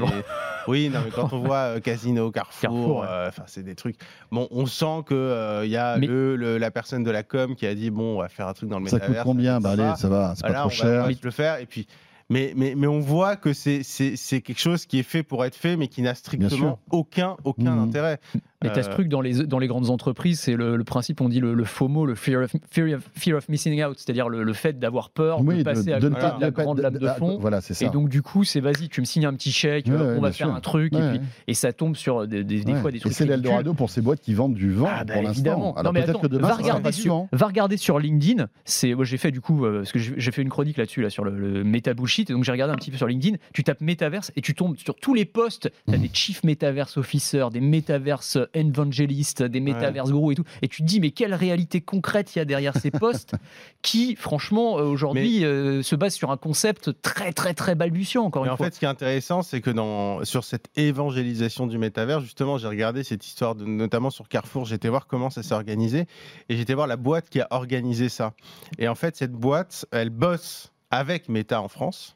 Oui, 0.67 0.89
non, 0.89 0.99
mais 1.03 1.09
quand 1.09 1.33
on 1.33 1.39
voit 1.39 1.75
euh, 1.75 1.79
Casino, 1.79 2.29
Carrefour, 2.31 3.03
euh, 3.03 3.29
enfin 3.29 3.43
c'est 3.47 3.63
des 3.63 3.73
trucs. 3.73 3.95
Bon, 4.31 4.47
on 4.51 4.67
sent 4.67 5.03
que 5.07 5.63
il 5.63 5.71
y 5.71 5.77
a 5.77 5.97
le, 5.97 6.57
la 6.57 6.69
personne 6.69 7.03
de 7.03 7.09
la 7.09 7.23
com 7.23 7.55
qui 7.55 7.65
a 7.65 7.73
dit 7.73 7.89
bon, 7.89 8.17
on 8.17 8.21
va 8.21 8.29
faire 8.29 8.47
un 8.47 8.53
truc 8.53 8.69
dans 8.69 8.77
le 8.77 8.83
métavers. 8.83 9.07
Ça 9.07 9.13
coûte 9.13 9.23
combien 9.23 9.59
Bah 9.59 9.71
allez, 9.71 9.93
ça 9.97 10.09
va, 10.09 10.33
c'est 10.35 10.45
pas 10.45 10.53
trop 10.53 10.69
cher. 10.69 11.05
On 11.05 11.07
va 11.07 11.13
le 11.23 11.31
faire 11.31 11.59
et 11.59 11.65
puis. 11.65 11.87
Mais, 12.31 12.53
mais, 12.55 12.75
mais, 12.77 12.85
on 12.85 12.99
voit 12.99 13.37
que 13.37 13.53
c'est 13.53 13.81
quelque 13.81 14.59
chose 14.59 14.85
qui 14.85 14.99
est 14.99 15.03
fait 15.03 15.23
pour 15.23 15.43
être 15.45 15.55
fait, 15.55 15.75
mais 15.75 15.87
qui 15.87 16.03
n'a 16.03 16.13
strictement 16.13 16.77
aucun, 16.91 17.35
aucun 17.43 17.75
mmh. 17.75 17.79
intérêt. 17.79 18.19
Mais 18.61 18.73
tu 18.73 18.79
as 18.79 18.83
ce 18.83 18.89
euh, 18.89 18.93
truc 18.93 19.07
dans 19.07 19.21
les, 19.21 19.45
dans 19.45 19.57
les 19.57 19.67
grandes 19.67 19.89
entreprises, 19.89 20.41
c'est 20.41 20.55
le, 20.55 20.83
principe, 20.83 21.21
on 21.21 21.29
dit 21.29 21.39
le, 21.39 21.63
FOMO, 21.63 22.05
le 22.05 22.15
fear 22.15 22.43
of, 22.43 22.53
fear 22.69 23.37
of, 23.37 23.47
missing 23.47 23.81
out, 23.83 23.97
c'est-à-dire 23.97 24.27
le, 24.27 24.53
fait 24.53 24.77
d'avoir 24.77 25.11
peur 25.11 25.41
de 25.41 25.63
passer 25.63 25.93
à 25.93 25.99
côté 25.99 26.09
de, 26.09 26.41
la 26.41 26.51
grande 26.51 26.79
lame 26.79 26.97
de 26.97 27.07
fond. 27.07 27.37
Voilà, 27.39 27.61
ça. 27.61 27.85
Et 27.85 27.89
donc, 27.89 28.09
du 28.09 28.21
coup, 28.21 28.43
c'est 28.43 28.59
vas-y, 28.59 28.89
tu 28.89 28.99
me 28.99 29.05
signes 29.05 29.25
un 29.25 29.33
petit 29.33 29.53
chèque, 29.53 29.85
on 29.89 30.19
va 30.19 30.31
faire 30.33 30.53
un 30.53 30.59
truc, 30.59 30.93
et, 30.93 31.09
puis, 31.09 31.21
et, 31.47 31.53
ça 31.53 31.71
tombe 31.71 31.95
sur 31.95 32.27
des, 32.27 32.43
des, 32.43 32.61
fois 32.75 32.91
des 32.91 32.99
trucs. 32.99 33.13
Et 33.13 33.15
c'est 33.15 33.25
l'Eldorado 33.25 33.73
pour 33.73 33.89
ces 33.89 34.01
boîtes 34.01 34.19
qui 34.19 34.33
vendent 34.33 34.55
du 34.55 34.71
vent 34.71 34.89
ah, 34.89 35.05
bah, 35.05 35.13
pour 35.13 35.23
l'instant. 35.23 35.73
Alors 35.75 35.93
peut-être 35.93 36.21
que 36.21 36.27
demain, 36.27 36.49
va 36.49 36.55
regarder, 36.55 36.91
sur, 36.91 37.27
va 37.31 37.47
regarder 37.47 37.77
sur 37.77 37.97
LinkedIn. 37.97 38.47
J'ai 38.65 39.17
fait 39.17 39.31
du 39.31 39.39
coup, 39.39 39.65
euh, 39.65 39.79
parce 39.79 39.93
que 39.93 39.99
j'ai 39.99 40.31
fait 40.31 40.41
une 40.41 40.49
chronique 40.49 40.77
là-dessus, 40.77 41.01
là, 41.01 41.09
sur 41.09 41.23
le, 41.23 41.63
bullshit, 41.93 42.29
et 42.29 42.33
donc 42.33 42.43
j'ai 42.43 42.51
regardé 42.51 42.73
un 42.73 42.77
petit 42.77 42.91
peu 42.91 42.97
sur 42.97 43.07
LinkedIn. 43.07 43.37
Tu 43.53 43.63
tapes 43.63 43.81
Metaverse 43.81 44.31
et 44.35 44.41
tu 44.41 44.53
tombes 44.53 44.75
sur 44.77 44.95
tous 44.95 45.13
les 45.13 45.25
posts. 45.25 45.71
Tu 45.87 45.93
as 45.93 45.97
mmh. 45.97 46.01
des 46.01 46.09
Chief 46.11 46.43
Metaverse 46.43 46.97
Officers, 46.97 47.47
des 47.51 47.61
Metaverse 47.61 48.37
Evangelists 48.55 49.43
des 49.43 49.59
métaverses 49.59 50.11
gros 50.11 50.31
et 50.31 50.35
tout. 50.35 50.43
Et 50.61 50.67
tu 50.67 50.81
te 50.81 50.87
dis, 50.87 50.99
mais 50.99 51.11
quelle 51.11 51.33
réalité 51.33 51.81
concrète 51.81 52.35
il 52.35 52.39
y 52.39 52.41
a 52.41 52.45
derrière 52.45 52.75
ces 52.75 52.91
postes 52.91 53.35
qui, 53.81 54.15
franchement, 54.15 54.79
euh, 54.79 54.83
aujourd'hui, 54.83 55.45
euh, 55.45 55.81
se 55.83 55.95
basent 55.95 56.15
sur 56.15 56.31
un 56.31 56.37
concept 56.37 57.01
très, 57.01 57.33
très, 57.33 57.53
très 57.53 57.75
balbutiant, 57.75 58.23
encore 58.23 58.45
une 58.45 58.51
en 58.51 58.57
fois. 58.57 58.65
En 58.65 58.69
fait, 58.69 58.75
ce 58.75 58.79
qui 58.79 58.85
est 58.85 58.89
intéressant, 58.89 59.41
c'est 59.41 59.61
que 59.61 59.69
dans, 59.69 60.23
sur 60.25 60.43
cette 60.43 60.67
évangélisation 60.75 61.67
du 61.67 61.77
métavers, 61.77 62.21
justement, 62.21 62.57
j'ai 62.57 62.67
regardé 62.67 63.03
cette 63.03 63.25
histoire, 63.25 63.55
de, 63.55 63.65
notamment 63.65 64.09
sur 64.09 64.27
Carrefour, 64.27 64.65
j'étais 64.65 64.89
voir 64.89 65.07
comment 65.07 65.29
ça 65.29 65.43
s'est 65.43 65.55
organisé 65.55 66.05
et 66.49 66.57
j'étais 66.57 66.73
voir 66.73 66.87
la 66.87 66.97
boîte 66.97 67.29
qui 67.29 67.41
a 67.41 67.47
organisé 67.51 68.09
ça. 68.09 68.33
Et 68.77 68.87
en 68.87 68.95
fait, 68.95 69.15
cette 69.15 69.33
boîte, 69.33 69.85
elle 69.91 70.09
bosse 70.09 70.71
avec 70.91 71.29
Meta 71.29 71.61
en 71.61 71.67
France. 71.67 72.15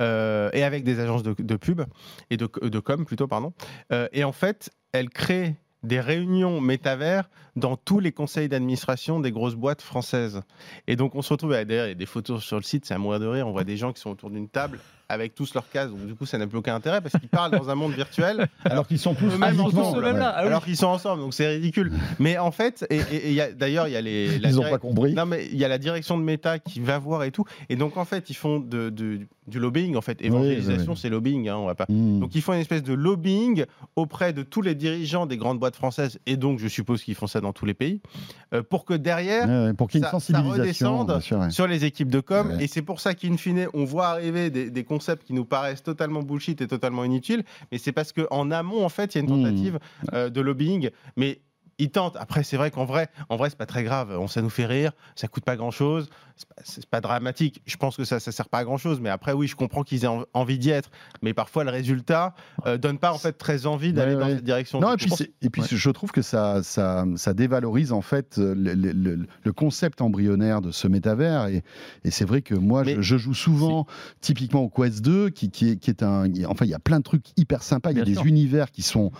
Euh, 0.00 0.50
et 0.52 0.62
avec 0.62 0.84
des 0.84 1.00
agences 1.00 1.24
de, 1.24 1.32
pub 1.56 1.82
et 2.30 2.36
de, 2.36 2.48
de, 2.62 2.78
com 2.78 3.04
plutôt 3.04 3.26
pardon 3.26 3.52
et 4.12 4.22
en 4.22 4.30
fait 4.30 4.70
elle 4.92 5.10
crée 5.10 5.56
des 5.82 6.00
réunions 6.00 6.60
métavers 6.60 7.28
dans 7.58 7.76
tous 7.76 8.00
les 8.00 8.12
conseils 8.12 8.48
d'administration 8.48 9.20
des 9.20 9.32
grosses 9.32 9.54
boîtes 9.54 9.82
françaises. 9.82 10.42
Et 10.86 10.96
donc 10.96 11.14
on 11.14 11.22
se 11.22 11.32
retrouve, 11.32 11.50
d'ailleurs 11.50 11.86
il 11.86 11.90
y 11.90 11.92
a 11.92 11.94
des 11.94 12.06
photos 12.06 12.42
sur 12.42 12.56
le 12.56 12.62
site, 12.62 12.84
c'est 12.84 12.94
à 12.94 12.98
mourir 12.98 13.20
de 13.20 13.26
rire, 13.26 13.46
on 13.46 13.52
voit 13.52 13.64
des 13.64 13.76
gens 13.76 13.92
qui 13.92 14.00
sont 14.00 14.10
autour 14.10 14.30
d'une 14.30 14.48
table 14.48 14.78
avec 15.08 15.34
tous 15.34 15.54
leurs 15.54 15.68
cases. 15.70 15.90
Donc, 15.90 16.06
du 16.06 16.14
coup, 16.14 16.26
ça 16.26 16.38
n'a 16.38 16.46
plus 16.46 16.58
aucun 16.58 16.74
intérêt 16.74 17.00
parce 17.00 17.18
qu'ils 17.18 17.28
parlent 17.28 17.50
dans 17.50 17.70
un 17.70 17.74
monde 17.74 17.92
virtuel. 17.92 18.48
Alors 18.64 18.86
qu'ils 18.86 18.98
sont 18.98 19.14
tous 19.14 19.36
même 19.38 19.58
ensemble. 19.60 20.04
Ah 20.20 20.28
alors 20.28 20.64
qu'ils 20.64 20.76
sont 20.76 20.86
ensemble. 20.86 21.22
Donc, 21.22 21.34
c'est 21.34 21.48
ridicule. 21.48 21.92
Mais 22.18 22.38
en 22.38 22.50
fait, 22.50 22.86
et, 22.90 23.40
d'ailleurs, 23.56 23.88
il 23.88 23.92
y 23.92 23.96
a 23.96 24.00
les. 24.00 24.36
Ils 24.36 24.54
n'ont 24.54 24.62
pas 24.62 24.78
compris. 24.78 25.14
Non, 25.14 25.26
mais 25.26 25.46
il 25.50 25.58
y 25.58 25.64
a 25.64 25.68
la 25.68 25.78
direction 25.78 26.18
de 26.18 26.22
Meta 26.22 26.58
qui 26.58 26.80
va 26.80 26.98
voir 26.98 27.24
et 27.24 27.30
tout. 27.30 27.44
Et 27.68 27.76
donc, 27.76 27.96
en 27.96 28.04
fait, 28.04 28.30
ils 28.30 28.34
font 28.34 28.60
de, 28.60 28.90
du 28.90 29.58
lobbying. 29.58 29.96
En 29.96 30.00
fait, 30.00 30.20
évangélisation, 30.22 30.94
c'est 30.94 31.08
lobbying. 31.08 31.48
Hein, 31.48 31.56
on 31.56 31.66
va 31.66 31.74
pas. 31.74 31.86
Hmm. 31.88 32.20
Donc, 32.20 32.34
ils 32.34 32.42
font 32.42 32.52
une 32.52 32.60
espèce 32.60 32.82
de 32.82 32.92
lobbying 32.92 33.64
auprès 33.96 34.32
de 34.32 34.42
tous 34.42 34.62
les 34.62 34.74
dirigeants 34.74 35.26
des 35.26 35.36
grandes 35.36 35.58
boîtes 35.58 35.76
françaises. 35.76 36.18
Et 36.26 36.36
donc, 36.36 36.58
je 36.58 36.68
suppose 36.68 37.02
qu'ils 37.02 37.14
font 37.14 37.26
ça 37.26 37.40
dans 37.40 37.47
tous 37.52 37.66
les 37.66 37.74
pays. 37.74 38.00
Euh, 38.54 38.62
pour 38.62 38.84
que 38.84 38.94
derrière, 38.94 39.74
pour 39.74 39.88
qu'il 39.88 40.00
y 40.00 40.04
ait 40.04 40.06
une 40.06 40.10
sensibilisation, 40.10 40.98
redescende 40.98 41.50
sur 41.50 41.66
les 41.66 41.84
équipes 41.84 42.10
de 42.10 42.20
com. 42.20 42.56
Et 42.60 42.66
c'est 42.66 42.82
pour 42.82 43.00
ça 43.00 43.14
qu'in 43.14 43.36
fine, 43.36 43.68
on 43.74 43.84
voit 43.84 44.08
arriver 44.08 44.50
des, 44.50 44.70
des 44.70 44.84
concepts 44.84 45.26
qui 45.26 45.32
nous 45.34 45.44
paraissent 45.44 45.82
totalement 45.82 46.22
bullshit 46.22 46.60
et 46.60 46.66
totalement 46.66 47.04
inutiles, 47.04 47.44
mais 47.70 47.78
c'est 47.78 47.92
parce 47.92 48.12
qu'en 48.12 48.50
amont, 48.50 48.84
en 48.84 48.88
fait, 48.88 49.14
il 49.14 49.18
y 49.18 49.20
a 49.20 49.24
une 49.24 49.28
tentative 49.28 49.74
mmh. 49.74 50.06
euh, 50.14 50.30
de 50.30 50.40
lobbying. 50.40 50.90
Mais 51.16 51.40
ils 51.78 51.90
tentent. 51.90 52.16
Après, 52.16 52.42
c'est 52.42 52.56
vrai 52.56 52.70
qu'en 52.70 52.84
vrai, 52.84 53.08
en 53.28 53.36
vrai, 53.36 53.50
c'est 53.50 53.58
pas 53.58 53.66
très 53.66 53.84
grave. 53.84 54.16
On, 54.18 54.26
ça 54.26 54.42
nous 54.42 54.50
fait 54.50 54.66
rire, 54.66 54.92
ça 55.14 55.28
coûte 55.28 55.44
pas 55.44 55.56
grand 55.56 55.70
chose, 55.70 56.10
c'est 56.64 56.86
pas, 56.86 56.98
pas, 56.98 57.00
dramatique. 57.00 57.62
Je 57.66 57.76
pense 57.76 57.96
que 57.96 58.04
ça, 58.04 58.20
ça 58.20 58.32
sert 58.32 58.48
pas 58.48 58.58
à 58.58 58.64
grand 58.64 58.76
chose. 58.76 59.00
Mais 59.00 59.10
après, 59.10 59.32
oui, 59.32 59.46
je 59.46 59.56
comprends 59.56 59.82
qu'ils 59.82 60.04
aient 60.04 60.24
envie 60.32 60.58
d'y 60.58 60.70
être. 60.70 60.90
Mais 61.22 61.34
parfois, 61.34 61.64
le 61.64 61.70
résultat 61.70 62.34
euh, 62.66 62.78
donne 62.78 62.98
pas 62.98 63.12
en 63.12 63.18
fait 63.18 63.32
très 63.32 63.66
envie 63.66 63.92
d'aller 63.92 64.14
dans 64.14 64.28
cette 64.28 64.44
direction. 64.44 64.80
Non, 64.80 64.94
et 64.94 64.96
puis, 64.96 65.12
et 65.42 65.50
puis 65.50 65.62
je 65.68 65.90
trouve 65.90 66.12
que 66.12 66.22
ça, 66.22 66.62
ça, 66.62 67.04
ça 67.16 67.34
dévalorise 67.34 67.92
en 67.92 68.02
fait 68.02 68.38
le, 68.38 68.74
le, 68.74 69.52
concept 69.52 70.00
embryonnaire 70.00 70.60
de 70.60 70.70
ce 70.70 70.86
métavers. 70.86 71.46
Et, 71.46 71.62
et 72.04 72.10
c'est 72.10 72.24
vrai 72.24 72.42
que 72.42 72.54
moi, 72.54 72.84
je, 72.84 73.18
joue 73.18 73.34
souvent, 73.34 73.86
typiquement 74.20 74.62
au 74.62 74.68
Quest 74.68 75.02
2, 75.02 75.30
qui, 75.30 75.50
qui, 75.50 75.70
est, 75.70 75.76
qui 75.76 75.90
est 75.90 76.02
un. 76.02 76.26
Enfin, 76.46 76.64
il 76.64 76.70
y 76.70 76.74
a 76.74 76.78
plein 76.78 76.98
de 76.98 77.04
trucs 77.04 77.26
hyper 77.36 77.62
sympas. 77.62 77.90
Il 77.90 77.98
y 77.98 78.00
a 78.00 78.04
des 78.04 78.20
univers 78.22 78.70
qui 78.70 78.82
sont 78.82 79.10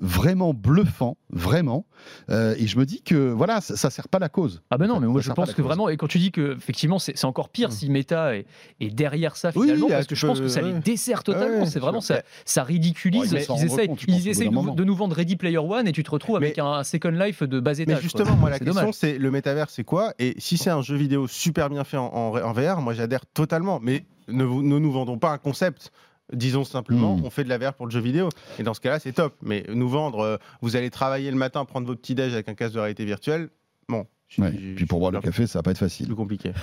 vraiment 0.00 0.54
bluffant, 0.54 1.16
vraiment. 1.30 1.84
et 2.28 2.66
je 2.66 2.78
me 2.78 2.84
dis 2.84 3.02
que 3.02 3.30
voilà, 3.30 3.60
ça, 3.60 3.88
ne 3.88 3.92
sert 3.92 4.08
pas 4.08 4.18
la 4.18 4.28
cause. 4.28 4.62
Ah 4.70 4.78
ben 4.78 4.86
non, 4.86 5.00
mais 5.00 5.06
moi 5.06 5.20
je 5.20 5.32
pense 5.32 5.54
que 5.54 5.62
vraiment, 5.62 5.88
et 5.88 5.96
quand 5.96 6.06
tu 6.06 6.18
dis 6.18 6.30
que 6.30 6.56
effectivement 6.68 6.98
c'est 6.98 7.24
encore 7.24 7.48
pire 7.48 7.70
mm. 7.70 7.72
si 7.72 7.90
Meta 7.90 8.36
est, 8.36 8.44
derrière 8.80 9.36
ça 9.36 9.52
finalement, 9.52 9.88
parce 9.88 10.06
que 10.06 10.14
je 10.14 10.26
pense 10.26 10.40
que 10.40 10.48
ça 10.48 10.60
les 10.60 10.74
dessert 10.74 11.22
totalement. 11.22 11.64
c'est 11.64 11.78
vraiment 11.78 12.00
ça, 12.00 12.22
ça 12.44 12.62
ridiculise. 12.62 13.32
ils 13.32 13.64
essayent, 13.64 13.90
ils 14.06 14.28
essayent 14.28 14.50
de, 14.50 14.84
nous 14.84 14.94
vendre 14.94 15.16
Ready 15.16 15.36
Player 15.36 15.58
One 15.58 15.88
et 15.88 15.92
tu 15.92 16.02
te 16.02 16.10
retrouves 16.10 16.36
avec 16.36 16.58
un 16.58 16.84
Second 16.84 17.10
Life 17.10 17.42
de 17.42 17.60
bas 17.60 17.78
étage. 17.78 17.96
Mais 17.96 18.02
justement, 18.02 18.36
moi 18.36 18.50
la 18.50 18.58
question 18.58 18.92
c'est 18.92 19.18
le 19.18 19.30
métavers 19.30 19.70
c'est 19.70 19.84
quoi? 19.84 20.12
Et 20.18 20.34
si 20.38 20.58
c'est 20.58 20.70
un 20.70 20.82
jeu 20.82 20.96
vidéo 20.96 21.26
super 21.26 21.70
bien 21.70 21.84
fait 21.84 21.96
en, 21.96 22.52
VR, 22.52 22.80
moi 22.80 22.92
j'adhère 22.94 23.24
totalement. 23.26 23.80
Mais 23.80 24.04
ne, 24.28 24.44
ne 24.44 24.78
nous 24.78 24.92
vendons 24.92 25.18
pas 25.18 25.30
un 25.30 25.38
concept. 25.38 25.90
Disons 26.32 26.64
simplement, 26.64 27.16
hmm. 27.16 27.24
on 27.24 27.30
fait 27.30 27.42
de 27.42 27.48
la 27.48 27.56
VR 27.56 27.72
pour 27.72 27.86
le 27.86 27.90
jeu 27.90 28.00
vidéo. 28.00 28.28
Et 28.58 28.62
dans 28.62 28.74
ce 28.74 28.80
cas-là, 28.80 28.98
c'est 28.98 29.12
top. 29.12 29.34
Mais 29.40 29.64
nous 29.68 29.88
vendre, 29.88 30.20
euh, 30.20 30.36
vous 30.60 30.76
allez 30.76 30.90
travailler 30.90 31.30
le 31.30 31.38
matin, 31.38 31.64
prendre 31.64 31.86
vos 31.86 31.96
petits 31.96 32.14
déj 32.14 32.34
avec 32.34 32.50
un 32.50 32.54
casque 32.54 32.74
de 32.74 32.80
réalité 32.80 33.06
virtuelle, 33.06 33.48
bon. 33.88 34.06
Puis 34.28 34.86
pour 34.86 35.00
boire 35.00 35.12
le 35.12 35.20
café, 35.20 35.46
ça 35.46 35.58
va 35.58 35.62
pas 35.62 35.70
être 35.70 35.78
facile. 35.78 36.06
Plus 36.06 36.16
compliqué. 36.16 36.52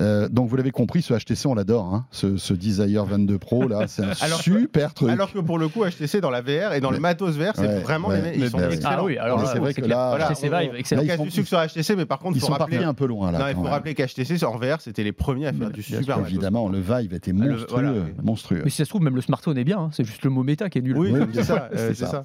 Euh, 0.00 0.28
donc 0.28 0.48
vous 0.48 0.56
l'avez 0.56 0.70
compris, 0.70 1.02
ce 1.02 1.14
HTC 1.14 1.46
on 1.46 1.54
l'adore, 1.54 1.92
hein. 1.92 2.06
ce, 2.10 2.36
ce, 2.36 2.54
Desire 2.54 3.04
22 3.04 3.38
Pro 3.38 3.66
là, 3.66 3.86
c'est 3.88 4.02
un 4.02 4.14
super 4.40 4.94
truc. 4.94 5.10
Alors 5.10 5.32
que 5.32 5.38
pour 5.38 5.58
le 5.58 5.68
coup 5.68 5.84
HTC 5.84 6.20
dans 6.20 6.30
la 6.30 6.40
VR 6.40 6.72
et 6.74 6.80
dans 6.80 6.90
le 6.90 7.00
matos 7.00 7.36
VR, 7.36 7.52
c'est 7.54 7.80
vraiment 7.80 8.10
les, 8.10 8.36
ils 8.36 8.50
sont 8.50 8.58
excellents. 8.58 8.90
Ah 8.90 9.04
oui, 9.04 9.18
alors 9.18 9.46
c'est 9.48 9.58
vrai 9.58 9.74
que 9.74 9.84
là, 9.84 10.28
HTC 10.30 10.48
Vive, 10.48 10.74
excellent. 10.76 11.02
Là, 11.02 11.16
ils 11.16 11.30
sont, 11.30 11.44
sur 11.44 11.58
HTC, 11.58 11.96
mais 11.96 12.06
par 12.06 12.18
contre, 12.18 12.36
ils 12.36 12.40
faut 12.40 12.46
sont 12.46 12.52
rappeler 12.52 12.84
un 12.84 12.94
peu 12.94 13.06
loin 13.06 13.32
là. 13.32 13.38
Non, 13.38 13.48
il 13.48 13.54
faut 13.54 13.62
rappeler 13.62 13.94
qu'HTC 13.94 14.44
en 14.44 14.56
VR, 14.56 14.80
c'était 14.80 15.02
les 15.02 15.12
premiers 15.12 15.48
à 15.48 15.52
faire 15.52 15.70
du 15.70 15.82
super. 15.82 16.20
Évidemment, 16.20 16.68
le 16.68 16.80
Vive 16.80 17.14
était 17.14 17.32
ah, 17.34 17.44
monstrueux, 17.44 18.14
monstrueux. 18.22 18.62
Mais 18.64 18.70
si 18.70 18.76
ça 18.76 18.84
se 18.84 18.90
trouve, 18.90 19.02
même 19.02 19.16
le 19.16 19.22
smartphone 19.22 19.58
est 19.58 19.64
bien. 19.64 19.78
Hein. 19.78 19.90
C'est 19.92 20.04
juste 20.04 20.22
le 20.22 20.30
mot 20.30 20.42
méta 20.42 20.68
qui 20.68 20.78
est 20.78 20.82
nul. 20.82 20.96
Oui, 20.96 21.12
c'est 21.34 21.94
ça. 21.94 22.24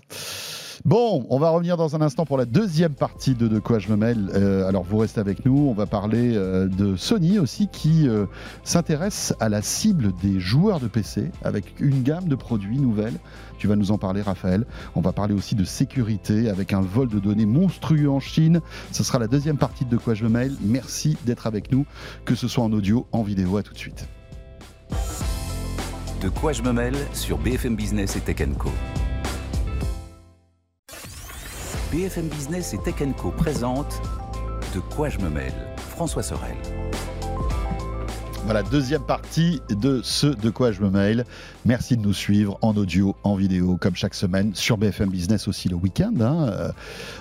Bon, 0.85 1.25
on 1.29 1.39
va 1.39 1.49
revenir 1.49 1.77
dans 1.77 1.95
un 1.95 2.01
instant 2.01 2.25
pour 2.25 2.37
la 2.37 2.45
deuxième 2.45 2.93
partie 2.93 3.35
de 3.35 3.47
De 3.47 3.59
quoi 3.59 3.79
je 3.79 3.89
me 3.89 3.95
mêle. 3.95 4.29
Euh, 4.33 4.67
alors 4.67 4.83
vous 4.83 4.97
restez 4.97 5.19
avec 5.19 5.45
nous, 5.45 5.67
on 5.69 5.73
va 5.73 5.85
parler 5.85 6.35
euh, 6.35 6.67
de 6.67 6.95
Sony 6.95 7.39
aussi 7.39 7.67
qui 7.67 8.07
euh, 8.07 8.25
s'intéresse 8.63 9.33
à 9.39 9.49
la 9.49 9.61
cible 9.61 10.11
des 10.21 10.39
joueurs 10.39 10.79
de 10.79 10.87
PC 10.87 11.31
avec 11.43 11.79
une 11.79 12.03
gamme 12.03 12.27
de 12.27 12.35
produits 12.35 12.79
nouvelles. 12.79 13.17
Tu 13.57 13.67
vas 13.67 13.75
nous 13.75 13.91
en 13.91 13.97
parler 13.97 14.21
Raphaël. 14.21 14.65
On 14.95 15.01
va 15.01 15.11
parler 15.11 15.33
aussi 15.33 15.55
de 15.55 15.63
sécurité 15.63 16.49
avec 16.49 16.73
un 16.73 16.81
vol 16.81 17.07
de 17.07 17.19
données 17.19 17.45
monstrueux 17.45 18.09
en 18.09 18.19
Chine. 18.19 18.59
Ce 18.91 19.03
sera 19.03 19.19
la 19.19 19.27
deuxième 19.27 19.57
partie 19.57 19.85
de 19.85 19.93
De 19.93 19.97
quoi 19.97 20.15
je 20.15 20.23
me 20.23 20.29
mêle. 20.29 20.55
Merci 20.61 21.17
d'être 21.25 21.45
avec 21.45 21.71
nous, 21.71 21.85
que 22.25 22.33
ce 22.33 22.47
soit 22.47 22.63
en 22.63 22.73
audio, 22.73 23.05
en 23.11 23.21
vidéo. 23.21 23.57
À 23.57 23.63
tout 23.63 23.73
de 23.73 23.77
suite. 23.77 24.07
De 26.21 26.29
quoi 26.29 26.51
je 26.53 26.63
me 26.63 26.71
mêle 26.71 26.95
sur 27.13 27.37
BFM 27.37 27.75
Business 27.75 28.15
et 28.15 28.21
Tech 28.21 28.37
Co. 28.57 28.69
BFM 31.93 32.27
Business 32.27 32.73
et 32.73 32.79
Tech 32.79 32.95
Co 33.17 33.29
présente 33.29 34.01
De 34.73 34.79
quoi 34.79 35.09
je 35.09 35.19
me 35.19 35.29
mêle 35.29 35.53
François 35.77 36.23
Sorel. 36.23 36.55
Voilà, 38.45 38.63
deuxième 38.63 39.03
partie 39.03 39.61
de 39.69 40.01
ce 40.03 40.25
De 40.25 40.49
quoi 40.49 40.71
je 40.71 40.81
me 40.81 40.89
mêle. 40.89 41.23
Merci 41.65 41.95
de 41.95 42.01
nous 42.01 42.13
suivre 42.13 42.57
en 42.63 42.75
audio, 42.75 43.15
en 43.23 43.35
vidéo, 43.35 43.77
comme 43.79 43.95
chaque 43.95 44.15
semaine, 44.15 44.55
sur 44.55 44.79
BFM 44.79 45.11
Business 45.11 45.47
aussi 45.47 45.69
le 45.69 45.75
week-end. 45.75 46.15
Hein. 46.19 46.47
Euh, 46.47 46.71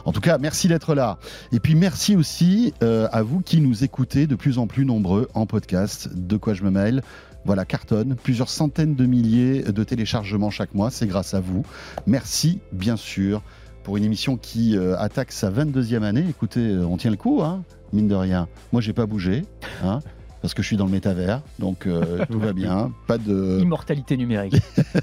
en 0.06 0.12
tout 0.12 0.22
cas, 0.22 0.38
merci 0.38 0.68
d'être 0.68 0.94
là. 0.94 1.18
Et 1.52 1.60
puis 1.60 1.74
merci 1.74 2.16
aussi 2.16 2.72
euh, 2.82 3.08
à 3.12 3.20
vous 3.20 3.40
qui 3.40 3.60
nous 3.60 3.84
écoutez 3.84 4.26
de 4.26 4.36
plus 4.36 4.56
en 4.56 4.66
plus 4.66 4.86
nombreux 4.86 5.28
en 5.34 5.44
podcast. 5.44 6.08
De 6.14 6.38
quoi 6.38 6.54
je 6.54 6.62
me 6.62 6.70
mêle 6.70 7.02
voilà, 7.44 7.64
cartonne, 7.64 8.14
plusieurs 8.14 8.48
centaines 8.48 8.94
de 8.94 9.04
milliers 9.04 9.64
de 9.64 9.82
téléchargements 9.82 10.50
chaque 10.50 10.74
mois, 10.74 10.92
c'est 10.92 11.08
grâce 11.08 11.34
à 11.34 11.40
vous. 11.40 11.64
Merci, 12.06 12.60
bien 12.70 12.94
sûr, 12.96 13.42
pour 13.82 13.96
une 13.96 14.04
émission 14.04 14.36
qui 14.36 14.76
euh, 14.76 14.96
attaque 14.98 15.32
sa 15.32 15.50
22e 15.50 16.02
année. 16.02 16.24
Écoutez, 16.28 16.60
euh, 16.60 16.86
on 16.86 16.96
tient 16.96 17.10
le 17.10 17.16
coup, 17.16 17.42
hein, 17.42 17.62
mine 17.92 18.08
de 18.08 18.14
rien. 18.14 18.48
Moi, 18.72 18.80
j'ai 18.80 18.92
pas 18.92 19.06
bougé. 19.06 19.44
Hein, 19.84 20.00
parce 20.40 20.54
que 20.54 20.62
je 20.62 20.66
suis 20.66 20.76
dans 20.76 20.86
le 20.86 20.90
métavers, 20.90 21.40
donc 21.60 21.86
euh, 21.86 22.26
tout 22.28 22.40
va 22.40 22.52
bien. 22.52 22.90
Pas 23.06 23.16
de 23.16 23.60
immortalité 23.60 24.16
numérique. 24.16 24.56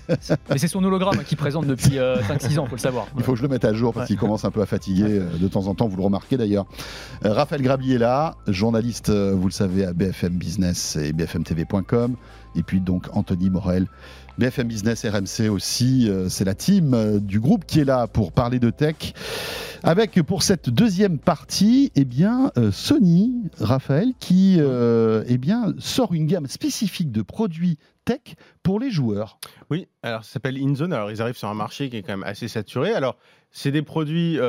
Mais 0.50 0.58
c'est 0.58 0.68
son 0.68 0.84
hologramme 0.84 1.24
qui 1.24 1.38
présente 1.38 1.65
depuis 1.65 1.98
5-6 1.98 2.60
ans, 2.60 2.65
faut 2.65 2.76
le 2.76 2.82
savoir. 2.82 3.08
Il 3.15 3.24
faut 3.24 3.32
que 3.32 3.38
je 3.38 3.44
le 3.44 3.48
mette 3.48 3.63
à 3.63 3.74
jour 3.74 3.94
parce 3.94 4.08
qu'il 4.08 4.18
commence 4.18 4.44
un 4.44 4.52
peu 4.52 4.62
à 4.62 4.65
fatiguer 4.65 5.22
de 5.39 5.48
temps 5.48 5.68
en 5.68 5.76
temps. 5.76 5.88
Vous 5.88 5.96
le 5.96 6.04
remarquez 6.04 6.36
d'ailleurs. 6.36 6.65
Raphaël 7.24 7.62
Grabi 7.62 7.94
est 7.94 7.98
là, 7.98 8.36
journaliste, 8.48 9.12
vous 9.12 9.48
le 9.48 9.54
savez, 9.54 9.86
à 9.86 9.94
BFM 9.94 10.34
Business 10.34 10.98
et 10.98 11.13
BFMTV.com. 11.13 12.18
Et 12.58 12.63
puis 12.63 12.82
donc 12.82 13.08
Anthony 13.13 13.50
Morel, 13.50 13.88
BFM 14.39 14.69
Business 14.69 15.06
RMC 15.06 15.49
aussi, 15.49 16.10
euh, 16.10 16.30
c'est 16.30 16.45
la 16.45 16.56
team 16.56 16.93
euh, 16.93 17.19
du 17.19 17.41
groupe 17.41 17.65
qui 17.65 17.82
est 17.82 17.84
là 17.84 18.08
pour 18.08 18.32
parler 18.32 18.58
de 18.58 18.69
tech. 18.69 19.13
Avec 19.84 20.21
pour 20.21 20.43
cette 20.43 20.69
deuxième 20.69 21.19
partie, 21.19 21.91
eh 21.95 22.06
bien, 22.06 22.49
euh, 22.58 22.71
Sony, 22.71 23.34
Raphaël, 23.60 24.13
qui 24.17 24.58
eh 24.60 25.38
bien, 25.38 25.73
sort 25.78 26.13
une 26.13 26.25
gamme 26.25 26.47
spécifique 26.47 27.12
de 27.12 27.21
produits 27.21 27.78
tech 28.06 28.36
pour 28.63 28.80
les 28.80 28.91
joueurs. 28.91 29.39
Oui, 29.69 29.89
alors 30.04 30.23
ça 30.23 30.34
s'appelle 30.34 30.58
InZone. 30.58 30.93
Alors 30.93 31.12
ils 31.12 31.21
arrivent 31.21 31.38
sur 31.38 31.49
un 31.49 31.54
marché 31.54 31.89
qui 31.89 31.97
est 31.97 32.02
quand 32.02 32.13
même 32.13 32.23
assez 32.23 32.47
saturé. 32.47 32.93
Alors 32.93 33.17
c'est 33.52 33.71
des 33.71 33.82
produits 33.82 34.39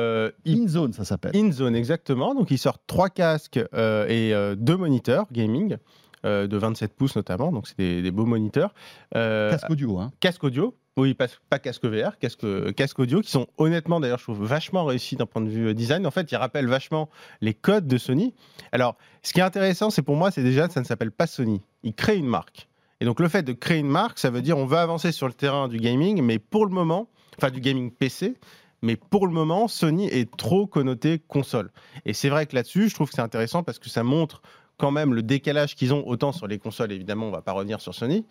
InZone, 0.45 0.93
ça 0.93 1.03
s'appelle. 1.03 1.35
InZone, 1.35 1.75
exactement. 1.75 2.33
Donc 2.33 2.49
ils 2.49 2.57
sortent 2.57 2.83
trois 2.87 3.09
casques 3.09 3.59
et 3.73 4.33
deux 4.57 4.77
moniteurs 4.77 5.27
gaming. 5.33 5.77
Euh, 6.23 6.45
de 6.45 6.55
27 6.55 6.93
pouces 6.93 7.15
notamment, 7.15 7.51
donc 7.51 7.67
c'est 7.67 8.01
des, 8.03 8.11
beaux 8.11 8.27
moniteurs. 8.27 8.75
Euh, 9.15 9.49
casque 9.49 9.71
audio, 9.71 9.97
hein 9.97 10.11
Casque 10.19 10.43
audio, 10.43 10.75
oui, 10.97 11.15
pas, 11.15 11.25
pas, 11.49 11.57
casque 11.57 11.83
VR, 11.83 12.19
casque, 12.19 12.45
casque 12.75 12.99
audio, 12.99 13.21
qui 13.21 13.31
sont 13.31 13.47
honnêtement, 13.57 13.99
d'ailleurs, 13.99 14.19
je 14.19 14.25
trouve 14.25 14.43
vachement 14.45 14.85
réussis 14.85 15.15
d'un 15.15 15.25
point 15.25 15.41
de 15.41 15.49
vue 15.49 15.69
euh, 15.69 15.73
design. 15.73 16.05
En 16.05 16.11
fait, 16.11 16.31
ils 16.31 16.35
rappellent 16.35 16.67
vachement 16.67 17.09
les 17.41 17.55
codes 17.55 17.87
de 17.87 17.97
Sony. 17.97 18.35
Alors, 18.71 18.97
ce 19.23 19.33
qui 19.33 19.39
est 19.39 19.43
intéressant, 19.43 19.89
c'est 19.89 20.03
pour 20.03 20.15
moi, 20.15 20.29
c'est 20.29 20.43
déjà, 20.43 20.69
ça 20.69 20.79
ne 20.79 20.85
s'appelle 20.85 21.11
pas 21.11 21.25
Sony. 21.25 21.61
Ils 21.81 21.95
créent 21.95 22.17
une 22.17 22.27
marque. 22.27 22.67
Et 22.99 23.05
donc, 23.05 23.19
le 23.19 23.27
fait 23.27 23.41
de 23.41 23.53
créer 23.53 23.79
une 23.79 23.89
marque, 23.89 24.19
ça 24.19 24.29
veut 24.29 24.43
dire 24.43 24.59
on 24.59 24.67
va 24.67 24.83
avancer 24.83 25.11
sur 25.11 25.27
le 25.27 25.33
terrain 25.33 25.67
du 25.67 25.77
gaming, 25.77 26.21
mais 26.21 26.37
pour 26.37 26.67
le 26.67 26.71
moment, 26.71 27.09
enfin, 27.37 27.49
du 27.49 27.61
gaming 27.61 27.89
PC, 27.89 28.35
mais 28.81 28.95
pour 28.95 29.27
le 29.27 29.33
moment, 29.33 29.67
Sony 29.67 30.07
est 30.07 30.29
trop 30.35 30.67
connoté 30.67 31.19
console. 31.19 31.71
Et 32.05 32.13
c'est 32.13 32.29
vrai 32.29 32.45
que 32.45 32.55
là-dessus, 32.55 32.89
je 32.89 32.95
trouve 32.95 33.09
que 33.09 33.15
c'est 33.15 33.21
intéressant 33.21 33.63
parce 33.63 33.79
que 33.79 33.89
ça 33.89 34.03
montre 34.03 34.41
quand 34.81 34.89
même 34.89 35.13
le 35.13 35.21
décalage 35.21 35.75
qu'ils 35.75 35.93
ont, 35.93 36.03
autant 36.07 36.31
sur 36.31 36.47
les 36.47 36.57
consoles, 36.57 36.91
évidemment, 36.91 37.27
on 37.27 37.31
va 37.31 37.43
pas 37.43 37.51
revenir 37.51 37.79
sur 37.79 37.93
Sony. 37.93 38.25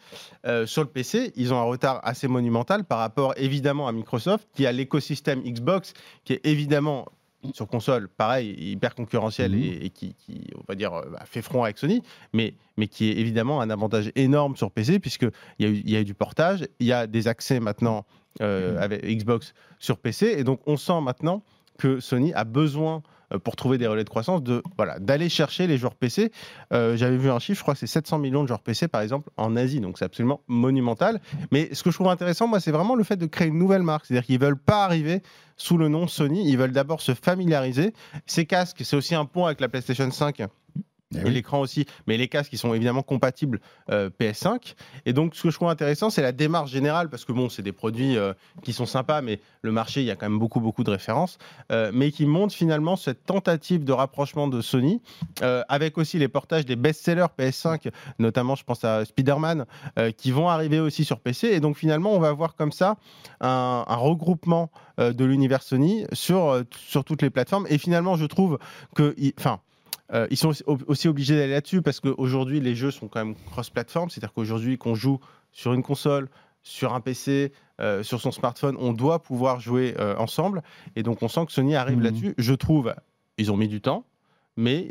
Euh, 0.46 0.66
sur 0.66 0.82
le 0.82 0.88
PC, 0.88 1.32
ils 1.36 1.54
ont 1.54 1.58
un 1.58 1.64
retard 1.64 2.00
assez 2.02 2.26
monumental 2.26 2.82
par 2.82 2.98
rapport 2.98 3.34
évidemment 3.36 3.86
à 3.86 3.92
Microsoft, 3.92 4.48
qui 4.52 4.66
a 4.66 4.72
l'écosystème 4.72 5.42
Xbox, 5.42 5.94
qui 6.24 6.32
est 6.32 6.44
évidemment 6.44 7.06
sur 7.54 7.68
console, 7.68 8.08
pareil, 8.08 8.52
hyper 8.58 8.96
concurrentiel 8.96 9.52
mhm. 9.52 9.62
et, 9.62 9.90
qui, 9.90 10.16
on 10.56 10.64
va 10.68 10.74
dire, 10.74 10.92
euh, 10.92 11.08
bah, 11.12 11.22
fait 11.24 11.40
front 11.40 11.62
avec 11.62 11.78
Sony, 11.78 12.02
mais, 12.32 12.54
mais 12.76 12.88
qui 12.88 13.10
est 13.10 13.16
évidemment 13.18 13.60
un 13.60 13.70
avantage 13.70 14.10
énorme 14.16 14.56
sur 14.56 14.72
PC, 14.72 14.98
puisqu'il 14.98 15.30
y, 15.60 15.66
a 15.66 15.68
eu, 15.68 15.82
y 15.86 15.94
a 15.94 16.00
eu 16.00 16.04
du 16.04 16.14
portage, 16.14 16.66
il 16.80 16.86
y 16.88 16.92
a 16.92 17.06
des 17.06 17.28
accès 17.28 17.60
maintenant 17.60 18.04
euh, 18.40 18.72
mhm. 18.72 18.78
avec 18.82 19.04
Xbox 19.04 19.54
sur 19.78 19.98
PC, 19.98 20.34
et 20.36 20.42
donc 20.42 20.60
on 20.66 20.76
sent 20.76 21.00
maintenant 21.00 21.44
que 21.78 22.00
Sony 22.00 22.34
a 22.34 22.42
besoin 22.42 23.02
pour 23.38 23.56
trouver 23.56 23.78
des 23.78 23.86
relais 23.86 24.04
de 24.04 24.08
croissance, 24.08 24.42
de 24.42 24.62
voilà, 24.76 24.98
d'aller 24.98 25.28
chercher 25.28 25.66
les 25.66 25.78
joueurs 25.78 25.94
PC. 25.94 26.32
Euh, 26.72 26.96
j'avais 26.96 27.16
vu 27.16 27.30
un 27.30 27.38
chiffre, 27.38 27.58
je 27.58 27.62
crois 27.62 27.74
que 27.74 27.80
c'est 27.80 27.86
700 27.86 28.18
millions 28.18 28.42
de 28.42 28.48
joueurs 28.48 28.60
PC 28.60 28.88
par 28.88 29.00
exemple 29.00 29.30
en 29.36 29.56
Asie, 29.56 29.80
donc 29.80 29.98
c'est 29.98 30.04
absolument 30.04 30.40
monumental. 30.48 31.20
Mais 31.50 31.68
ce 31.72 31.82
que 31.82 31.90
je 31.90 31.96
trouve 31.96 32.08
intéressant, 32.08 32.46
moi, 32.46 32.60
c'est 32.60 32.72
vraiment 32.72 32.94
le 32.94 33.04
fait 33.04 33.16
de 33.16 33.26
créer 33.26 33.48
une 33.48 33.58
nouvelle 33.58 33.82
marque, 33.82 34.06
c'est-à-dire 34.06 34.26
qu'ils 34.26 34.40
veulent 34.40 34.58
pas 34.58 34.84
arriver 34.84 35.22
sous 35.56 35.76
le 35.76 35.88
nom 35.88 36.06
Sony, 36.06 36.48
ils 36.48 36.56
veulent 36.56 36.72
d'abord 36.72 37.02
se 37.02 37.12
familiariser. 37.12 37.92
Ces 38.24 38.46
casques, 38.46 38.80
c'est 38.82 38.96
aussi 38.96 39.14
un 39.14 39.26
point 39.26 39.46
avec 39.48 39.60
la 39.60 39.68
PlayStation 39.68 40.10
5 40.10 40.40
eh 41.12 41.28
l'écran 41.28 41.60
aussi, 41.60 41.86
mais 42.06 42.16
les 42.16 42.28
casques 42.28 42.50
qui 42.50 42.58
sont 42.58 42.72
évidemment 42.72 43.02
compatibles 43.02 43.60
euh, 43.90 44.10
PS5. 44.20 44.74
Et 45.06 45.12
donc, 45.12 45.34
ce 45.34 45.42
que 45.42 45.50
je 45.50 45.56
trouve 45.56 45.68
intéressant, 45.68 46.08
c'est 46.08 46.22
la 46.22 46.30
démarche 46.30 46.70
générale, 46.70 47.10
parce 47.10 47.24
que 47.24 47.32
bon, 47.32 47.48
c'est 47.48 47.62
des 47.62 47.72
produits 47.72 48.16
euh, 48.16 48.32
qui 48.62 48.72
sont 48.72 48.86
sympas, 48.86 49.20
mais 49.20 49.40
le 49.62 49.72
marché, 49.72 50.02
il 50.02 50.06
y 50.06 50.10
a 50.12 50.16
quand 50.16 50.28
même 50.28 50.38
beaucoup, 50.38 50.60
beaucoup 50.60 50.84
de 50.84 50.90
références, 50.90 51.38
euh, 51.72 51.90
mais 51.92 52.12
qui 52.12 52.26
montrent 52.26 52.54
finalement 52.54 52.94
cette 52.94 53.24
tentative 53.26 53.84
de 53.84 53.92
rapprochement 53.92 54.46
de 54.46 54.60
Sony, 54.60 55.00
avec 55.68 55.98
aussi 55.98 56.18
les 56.18 56.28
portages 56.28 56.64
des 56.64 56.76
best-sellers 56.76 57.26
PS5, 57.38 57.90
notamment, 58.18 58.54
je 58.54 58.64
pense 58.64 58.84
à 58.84 59.04
Spider-Man, 59.04 59.66
qui 60.16 60.30
vont 60.30 60.48
arriver 60.48 60.80
aussi 60.80 61.04
sur 61.04 61.20
PC. 61.20 61.48
Et 61.48 61.60
donc, 61.60 61.76
finalement, 61.76 62.12
on 62.12 62.18
va 62.18 62.28
avoir 62.28 62.54
comme 62.54 62.72
ça 62.72 62.96
un, 63.40 63.84
un 63.86 63.96
regroupement 63.96 64.70
de 64.98 65.24
l'univers 65.24 65.62
Sony 65.62 66.06
sur, 66.12 66.62
sur 66.70 67.04
toutes 67.04 67.22
les 67.22 67.30
plateformes. 67.30 67.66
Et 67.68 67.78
finalement, 67.78 68.16
je 68.16 68.26
trouve 68.26 68.58
que, 68.94 69.14
enfin, 69.38 69.60
euh, 70.12 70.26
ils 70.30 70.36
sont 70.36 70.52
aussi 70.86 71.08
obligés 71.08 71.36
d'aller 71.36 71.52
là-dessus 71.52 71.82
parce 71.82 72.00
qu'aujourd'hui, 72.00 72.60
les 72.60 72.74
jeux 72.74 72.90
sont 72.90 73.08
quand 73.08 73.24
même 73.24 73.34
cross-platform. 73.50 74.10
C'est-à-dire 74.10 74.32
qu'aujourd'hui, 74.32 74.78
qu'on 74.78 74.94
joue 74.94 75.20
sur 75.52 75.72
une 75.72 75.82
console, 75.82 76.28
sur 76.62 76.94
un 76.94 77.00
PC, 77.00 77.52
euh, 77.80 78.02
sur 78.02 78.20
son 78.20 78.32
smartphone, 78.32 78.76
on 78.78 78.92
doit 78.92 79.22
pouvoir 79.22 79.60
jouer 79.60 79.94
euh, 79.98 80.16
ensemble. 80.16 80.62
Et 80.96 81.02
donc, 81.02 81.22
on 81.22 81.28
sent 81.28 81.46
que 81.46 81.52
Sony 81.52 81.76
arrive 81.76 81.98
mhm. 81.98 82.04
là-dessus. 82.04 82.34
Je 82.38 82.54
trouve, 82.54 82.94
ils 83.38 83.52
ont 83.52 83.56
mis 83.56 83.68
du 83.68 83.80
temps, 83.80 84.04
mais 84.56 84.88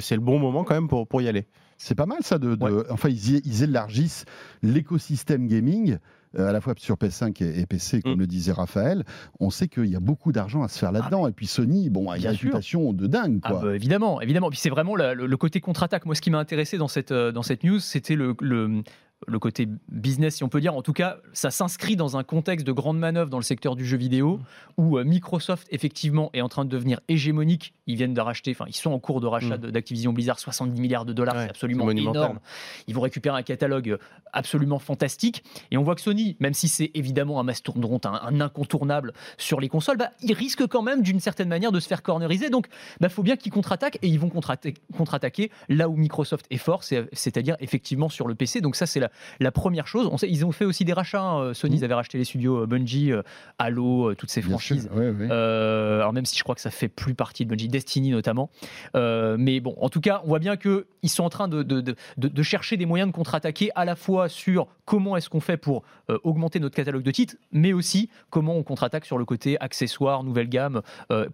c'est 0.00 0.16
le 0.16 0.20
bon 0.20 0.38
moment 0.38 0.64
quand 0.64 0.74
même 0.74 0.88
pour, 0.88 1.06
pour 1.06 1.22
y 1.22 1.28
aller. 1.28 1.46
C'est 1.76 1.94
pas 1.94 2.06
mal 2.06 2.18
ça. 2.22 2.38
De, 2.38 2.58
Enfin, 2.90 3.08
ils, 3.08 3.46
ils, 3.46 3.62
élargissent 3.62 4.24
l'écosystème 4.62 5.46
gaming 5.46 5.98
à 6.36 6.52
la 6.52 6.60
fois 6.60 6.74
sur 6.76 6.96
PS5 6.96 7.42
et, 7.42 7.66
PC, 7.66 8.02
comme 8.02 8.16
mm. 8.16 8.20
le 8.20 8.26
disait 8.26 8.52
Raphaël, 8.52 9.04
on 9.40 9.50
sait 9.50 9.68
qu'il 9.68 9.86
y 9.86 9.96
a 9.96 10.00
beaucoup 10.00 10.32
d'argent 10.32 10.62
à 10.62 10.68
se 10.68 10.78
faire 10.78 10.92
là-dedans. 10.92 11.24
Ah, 11.24 11.30
et 11.30 11.32
puis 11.32 11.46
Sony, 11.46 11.90
bon, 11.90 12.10
a 12.10 12.18
une 12.18 12.26
réputation 12.26 12.92
de 12.92 13.06
dingue. 13.06 13.40
Ah, 13.44 13.54
bah, 13.54 13.74
évidemment, 13.74 14.20
évidemment. 14.20 14.50
Puis 14.50 14.58
c'est 14.58 14.70
vraiment 14.70 14.96
le, 14.96 15.36
côté 15.36 15.60
contre-attaque. 15.60 16.04
Moi, 16.06 16.14
ce 16.14 16.20
qui 16.20 16.30
m'a 16.30 16.38
intéressé 16.38 16.78
dans 16.78 16.88
cette, 16.88 17.12
dans 17.12 17.42
cette 17.42 17.64
news, 17.64 17.78
c'était 17.78 18.16
le, 18.16 18.34
le 18.40 18.82
côté 19.38 19.68
business, 19.88 20.36
si 20.36 20.44
on 20.44 20.48
peut 20.48 20.60
dire. 20.60 20.74
En 20.74 20.82
tout 20.82 20.92
cas, 20.92 21.18
ça 21.32 21.50
s'inscrit 21.50 21.96
dans 21.96 22.16
un 22.16 22.24
contexte 22.24 22.66
de 22.66 22.72
grande 22.72 22.98
manœuvre 22.98 23.30
dans 23.30 23.38
le 23.38 23.42
secteur 23.42 23.76
du 23.76 23.84
jeu 23.84 23.96
vidéo, 23.96 24.40
où 24.76 24.98
euh, 24.98 25.04
Microsoft, 25.04 25.66
effectivement, 25.70 26.30
est 26.32 26.40
en 26.40 26.48
train 26.48 26.64
de 26.64 26.70
devenir 26.70 27.00
hégémonique. 27.08 27.74
Ils 27.86 27.96
viennent 27.96 28.14
de 28.14 28.20
racheter, 28.20 28.52
enfin, 28.52 28.66
ils 28.68 28.76
sont 28.76 28.92
en 28.92 28.98
cours 28.98 29.20
de 29.20 29.26
rachat 29.26 29.56
mm. 29.56 29.70
d'Activision 29.70 30.12
Blizzard, 30.12 30.38
70 30.38 30.80
milliards 30.80 31.04
de 31.04 31.12
dollars, 31.12 31.34
c'est 31.36 31.50
absolument 31.50 31.90
énorme. 31.90 32.38
Ils 32.86 32.94
vont 32.94 33.00
récupérer 33.00 33.36
un 33.36 33.42
catalogue 33.42 33.90
euh, 33.90 33.98
absolument 34.32 34.78
fantastique. 34.78 35.42
Et 35.70 35.76
on 35.76 35.82
voit 35.82 35.94
que 35.94 36.00
Sony, 36.00 36.36
même 36.40 36.54
si 36.54 36.68
c'est 36.68 36.90
évidemment 36.94 37.40
un 37.40 37.44
mastodonte, 37.44 38.06
un, 38.06 38.20
un 38.22 38.40
incontournable 38.40 39.12
sur 39.36 39.60
les 39.60 39.68
consoles, 39.68 39.96
bah, 39.96 40.10
ils 40.22 40.32
risquent 40.32 40.66
quand 40.66 40.82
même, 40.82 41.02
d'une 41.02 41.20
certaine 41.20 41.48
manière, 41.48 41.72
de 41.72 41.80
se 41.80 41.88
faire 41.88 42.02
corneriser. 42.02 42.50
Donc, 42.50 42.68
il 42.68 43.02
bah, 43.02 43.08
faut 43.08 43.22
bien 43.22 43.36
qu'ils 43.36 43.52
contre-attaquent, 43.52 43.98
et 44.02 44.08
ils 44.08 44.18
vont 44.18 44.30
contre-attaquer 44.30 45.50
là 45.68 45.88
où 45.88 45.96
Microsoft 45.96 46.46
est 46.50 46.58
fort, 46.58 46.84
c'est-à-dire 46.84 47.56
effectivement 47.60 48.08
sur 48.08 48.28
le 48.28 48.34
PC. 48.34 48.60
Donc 48.60 48.76
ça, 48.76 48.86
c'est 48.86 49.00
la, 49.00 49.07
la 49.40 49.52
première 49.52 49.86
chose. 49.86 50.08
On 50.10 50.18
sait, 50.18 50.28
ils 50.28 50.44
ont 50.44 50.52
fait 50.52 50.64
aussi 50.64 50.84
des 50.84 50.92
rachats. 50.92 51.20
Hein. 51.20 51.40
Euh, 51.40 51.54
Sony, 51.54 51.76
ils 51.76 51.80
mmh. 51.80 51.84
avaient 51.84 51.94
racheté 51.94 52.18
les 52.18 52.24
studios 52.24 52.62
euh, 52.62 52.66
Bungie, 52.66 53.12
euh, 53.12 53.22
Halo, 53.58 54.14
toutes 54.14 54.30
ces 54.30 54.42
franchises. 54.42 54.88
alors 54.92 56.12
même 56.12 56.26
si 56.26 56.36
je 56.36 56.42
crois 56.42 56.54
que 56.54 56.60
ça 56.60 56.70
fait 56.70 56.88
plus 56.88 57.14
partie 57.14 57.44
de 57.44 57.50
Bungie, 57.50 57.68
Destiny 57.68 58.10
notamment. 58.10 58.50
mais 58.94 59.60
bon, 59.60 59.74
en 59.80 59.88
tout 59.88 60.00
cas, 60.00 60.20
on 60.24 60.28
voit 60.28 60.38
bien 60.38 60.56
qu'ils 60.56 60.84
sont 61.06 61.24
en 61.24 61.30
train 61.30 61.48
de, 61.48 61.62
de, 61.62 62.42
chercher 62.42 62.76
des 62.76 62.86
moyens 62.86 63.10
de 63.10 63.14
contre-attaquer 63.14 63.70
à 63.74 63.84
la 63.84 63.94
fois 63.94 64.28
sur 64.28 64.68
comment 64.84 65.16
est-ce 65.16 65.28
qu'on 65.28 65.40
fait 65.40 65.56
pour 65.56 65.82
augmenter 66.24 66.60
notre 66.60 66.74
catalogue 66.74 67.02
de 67.02 67.10
titres, 67.10 67.36
mais 67.52 67.72
aussi 67.72 68.08
comment 68.30 68.56
on 68.56 68.62
contre-attaque 68.62 69.04
sur 69.04 69.18
le 69.18 69.24
côté 69.24 69.60
accessoires, 69.60 70.24
nouvelle 70.24 70.48
gamme 70.48 70.82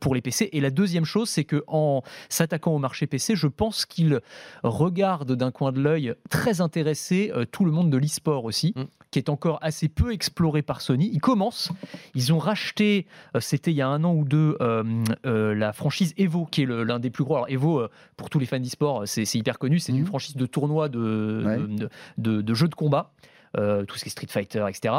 pour 0.01 0.15
les 0.15 0.21
PC. 0.21 0.49
Et 0.53 0.61
la 0.61 0.71
deuxième 0.71 1.05
chose, 1.05 1.29
c'est 1.29 1.45
que 1.45 1.63
en 1.67 2.03
s'attaquant 2.29 2.73
au 2.73 2.79
marché 2.79 3.07
PC, 3.07 3.37
je 3.37 3.47
pense 3.47 3.87
qu'ils 3.87 4.21
regardent 4.63 5.33
d'un 5.33 5.51
coin 5.51 5.73
de 5.73 5.81
l'œil 5.81 6.15
très 6.31 6.61
intéressé 6.61 7.33
tout 7.53 7.64
le 7.65 7.73
monde 7.73 7.91
de 7.91 7.97
l'e-sport 7.97 8.45
aussi, 8.45 8.73
mm. 8.77 8.83
qui 9.11 9.19
est 9.19 9.29
encore 9.29 9.59
assez 9.63 9.89
peu 9.89 10.13
exploré 10.13 10.63
par 10.63 10.81
Sony. 10.81 11.11
Ils 11.13 11.21
commencent, 11.21 11.71
ils 12.15 12.33
ont 12.33 12.39
racheté, 12.39 13.07
euh, 13.35 13.41
c'était 13.41 13.71
il 13.71 13.77
y 13.77 13.83
a 13.83 13.89
un 13.89 14.05
an 14.05 14.15
ou 14.15 14.25
deux, 14.25 14.57
euh, 14.61 14.83
euh, 15.27 15.55
la 15.55 15.73
franchise 15.73 16.15
Evo, 16.17 16.47
qui 16.47 16.63
est 16.63 16.67
l'un 16.67 16.99
des 16.99 17.11
plus 17.11 17.25
gros. 17.25 17.37
Alors 17.37 17.49
Evo, 17.49 17.87
pour 18.17 18.31
tous 18.31 18.39
les 18.39 18.47
fans 18.47 18.61
d'e-sport, 18.61 19.05
c'est 19.07 19.35
hyper 19.35 19.59
connu, 19.59 19.79
c'est 19.79 19.93
une 19.93 20.03
mm. 20.03 20.07
franchise 20.07 20.37
de 20.37 20.47
tournoi 20.47 20.89
de, 20.89 21.89
de, 22.19 22.55
jeux 22.55 22.69
de 22.69 22.75
combat. 22.75 23.13
Tout 23.55 23.97
ce 23.97 24.03
qui 24.03 24.09
est 24.09 24.11
Street 24.11 24.27
Fighter, 24.29 24.65
etc., 24.69 24.95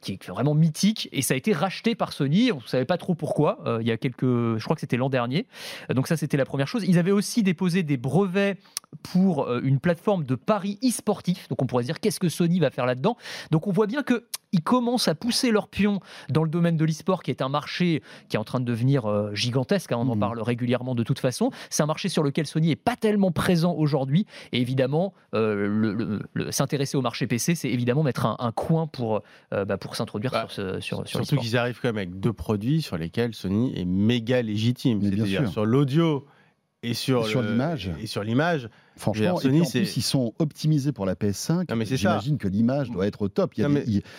qui 0.00 0.12
est 0.12 0.26
vraiment 0.28 0.54
mythique. 0.54 1.08
Et 1.12 1.22
ça 1.22 1.34
a 1.34 1.36
été 1.36 1.52
racheté 1.52 1.94
par 1.94 2.12
Sony. 2.12 2.52
On 2.52 2.56
ne 2.56 2.66
savait 2.66 2.84
pas 2.84 2.98
trop 2.98 3.14
pourquoi. 3.14 3.58
il 3.80 3.86
y 3.86 3.92
a 3.92 3.96
quelques, 3.96 4.24
je 4.24 4.62
crois 4.62 4.74
que 4.74 4.80
c'était 4.80 4.96
l'an 4.96 5.10
dernier. 5.10 5.46
donc 5.90 6.08
ça, 6.08 6.16
c'était 6.16 6.36
la 6.36 6.44
première 6.44 6.68
chose. 6.68 6.84
Ils 6.86 6.98
avaient 6.98 7.12
aussi 7.12 7.42
déposé 7.42 7.82
des 7.82 7.96
brevets 7.96 8.58
pour 9.02 9.44
euh, 9.44 9.60
une 9.62 9.80
plateforme 9.80 10.24
de 10.24 10.34
paris 10.34 10.78
e-sportif. 10.84 11.48
Donc 11.48 11.62
on 11.62 11.66
pourrait 11.66 11.84
se 11.84 11.88
dire 11.88 12.00
qu'est-ce 12.00 12.20
que 12.20 12.28
Sony 12.28 12.60
va 12.60 12.70
faire 12.70 12.86
là-dedans? 12.86 13.16
Donc 13.50 13.66
on 13.66 13.72
voit 13.72 13.86
bien 13.86 14.02
que 14.02 14.26
ils 14.56 14.62
commencent 14.62 15.08
à 15.08 15.14
pousser 15.14 15.50
leur 15.50 15.68
pion 15.68 16.00
dans 16.30 16.42
le 16.42 16.48
domaine 16.48 16.76
de 16.76 16.84
l'e-sport, 16.84 17.22
qui 17.22 17.30
est 17.30 17.42
un 17.42 17.50
marché 17.50 18.02
qui 18.30 18.36
est 18.36 18.38
en 18.38 18.44
train 18.44 18.58
de 18.58 18.64
devenir 18.64 19.04
euh, 19.04 19.34
gigantesque. 19.34 19.92
Hein, 19.92 19.98
on 19.98 20.08
en 20.08 20.16
mmh. 20.16 20.20
parle 20.20 20.40
régulièrement 20.40 20.94
de 20.94 21.02
toute 21.02 21.18
façon. 21.18 21.50
C'est 21.68 21.82
un 21.82 21.86
marché 21.86 22.08
sur 22.08 22.22
lequel 22.22 22.46
Sony 22.46 22.68
n'est 22.68 22.76
pas 22.76 22.96
tellement 22.96 23.32
présent 23.32 23.74
aujourd'hui. 23.74 24.26
Et 24.52 24.60
évidemment, 24.60 25.12
euh, 25.34 26.18
s'intéresser 26.50 26.96
au 26.96 27.02
marché 27.02 27.26
PC, 27.26 27.54
c'est 27.54 27.68
évidemment 27.68 28.02
mettre 28.02 28.24
un, 28.26 28.52
coin 28.52 28.86
pour, 28.86 29.22
bah, 29.50 29.76
pour 29.76 29.96
s'introduire 29.96 30.30
bah, 30.32 30.46
sur, 30.48 30.82
sur, 30.82 31.06
sur 31.06 31.24
Surtout 31.24 31.36
qu'ils 31.36 31.56
arrivent 31.56 31.78
quand 31.80 31.88
même 31.88 31.98
avec 31.98 32.18
deux 32.18 32.32
produits 32.32 32.80
sur 32.80 32.96
lesquels 32.96 33.34
Sony 33.34 33.78
est 33.78 33.84
méga 33.84 34.40
légitime. 34.40 35.02
C'est-à-dire 35.02 35.48
sur 35.48 35.66
l'audio 35.66 36.26
et 36.82 36.94
sur, 36.94 37.42
l'image. 37.42 37.90
Et 38.00 38.06
sur 38.06 38.22
l'image. 38.22 38.68
Franchement, 38.96 39.36
Sony, 39.36 39.62
ils 39.74 40.02
sont 40.02 40.32
optimisés 40.38 40.92
pour 40.92 41.06
la 41.06 41.14
PS5. 41.14 41.66
J'imagine 41.96 42.38
que 42.38 42.48
l'image 42.48 42.90
doit 42.90 43.06
être 43.06 43.22
au 43.22 43.28
top. 43.28 43.52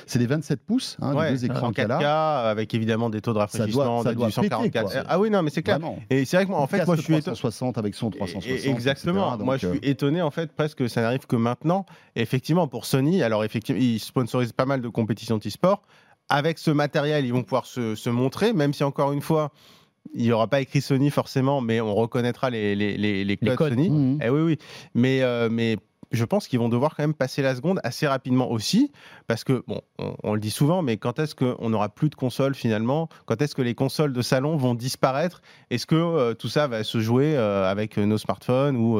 C'est 0.05 0.19
des 0.19 0.27
27 0.27 0.61
pouces, 0.65 0.97
hein, 1.01 1.29
deux 1.29 1.45
écrans 1.45 1.67
en 1.67 1.71
4K, 1.71 2.49
avec 2.49 2.73
évidemment 2.73 3.09
des 3.09 3.21
taux 3.21 3.33
de 3.33 3.39
rafraîchissement 3.39 4.03
ça 4.03 4.13
doit, 4.13 4.31
ça 4.31 4.41
doit 4.41 4.47
du 4.47 4.49
144. 4.49 5.05
ah 5.07 5.19
oui, 5.19 5.29
non, 5.29 5.41
mais 5.41 5.49
c'est 5.49 5.63
clair. 5.63 5.79
Et 6.09 6.25
c'est 6.25 6.37
vrai 6.37 6.45
que 6.45 6.51
moi, 6.51 6.59
en 6.59 6.67
fait, 6.67 6.85
moi, 6.85 6.95
je 6.95 7.01
suis 7.01 7.13
360 7.13 7.77
avec 7.77 7.95
son 7.95 8.09
360. 8.09 8.65
Exactement. 8.65 9.37
moi, 9.37 9.57
je 9.57 9.67
suis 9.67 9.77
euh, 9.77 9.89
étonné 9.89 10.21
en 10.21 10.31
fait 10.31 10.51
presque 10.51 10.77
que 10.77 10.87
ça 10.87 11.01
n'arrive 11.01 11.25
que 11.25 11.35
maintenant. 11.35 11.85
effectivement, 12.15 12.67
pour 12.67 12.85
Sony, 12.85 13.23
alors 13.23 13.43
effectivement, 13.43 13.81
ils 13.81 13.99
sponsorisent 13.99 14.53
pas 14.53 14.65
mal 14.65 14.81
de 14.81 14.89
compétitions 14.89 15.37
e-sport. 15.37 15.81
Avec 16.29 16.57
ce 16.59 16.71
matériel, 16.71 17.25
ils 17.25 17.31
vont 17.31 17.43
pouvoir 17.43 17.65
se, 17.65 17.95
se 17.95 18.09
montrer, 18.09 18.51
même 18.51 18.73
si 18.73 18.83
encore 18.83 19.13
une 19.13 19.21
fois, 19.21 19.51
il 20.13 20.23
n'y 20.23 20.31
aura 20.31 20.47
pas 20.47 20.61
écrit 20.61 20.81
Sony 20.81 21.09
forcément, 21.09 21.61
mais 21.61 21.81
on 21.81 21.93
reconnaîtra 21.95 22.49
les, 22.49 22.75
les, 22.75 22.97
les, 22.97 23.37
codes, 23.55 23.73
Sony. 23.73 23.89
Mmh. 23.89 24.19
Eh 24.23 24.29
oui, 24.29 24.41
oui. 24.41 24.57
Mais, 24.93 25.21
euh, 25.21 25.49
mais 25.51 25.77
je 26.11 26.25
pense 26.25 26.47
qu'ils 26.47 26.59
vont 26.59 26.69
devoir 26.69 26.95
quand 26.95 27.03
même 27.03 27.13
passer 27.13 27.41
la 27.41 27.55
seconde 27.55 27.79
assez 27.83 28.07
rapidement 28.07 28.49
aussi, 28.49 28.91
parce 29.27 29.43
que, 29.43 29.63
bon, 29.67 29.81
on, 30.23 30.33
le 30.33 30.39
dit 30.39 30.51
souvent, 30.51 30.81
mais 30.81 30.97
quand 30.97 31.19
est-ce 31.19 31.35
qu'on 31.35 31.69
n'aura 31.69 31.89
plus 31.89 32.09
de 32.09 32.15
consoles 32.15 32.55
finalement? 32.55 33.09
Quand 33.25 33.41
est-ce 33.41 33.55
que 33.55 33.61
les 33.61 33.75
consoles 33.75 34.13
de 34.13 34.21
salon 34.21 34.55
vont 34.55 34.73
disparaître? 34.73 35.41
Est-ce 35.69 35.85
que 35.85 35.95
euh, 35.95 36.33
tout 36.33 36.47
ça 36.47 36.67
va 36.67 36.83
se 36.83 36.99
jouer 36.99 37.35
euh, 37.35 37.69
avec 37.69 37.97
nos 37.97 38.17
smartphones 38.17 38.77
ou 38.77 38.99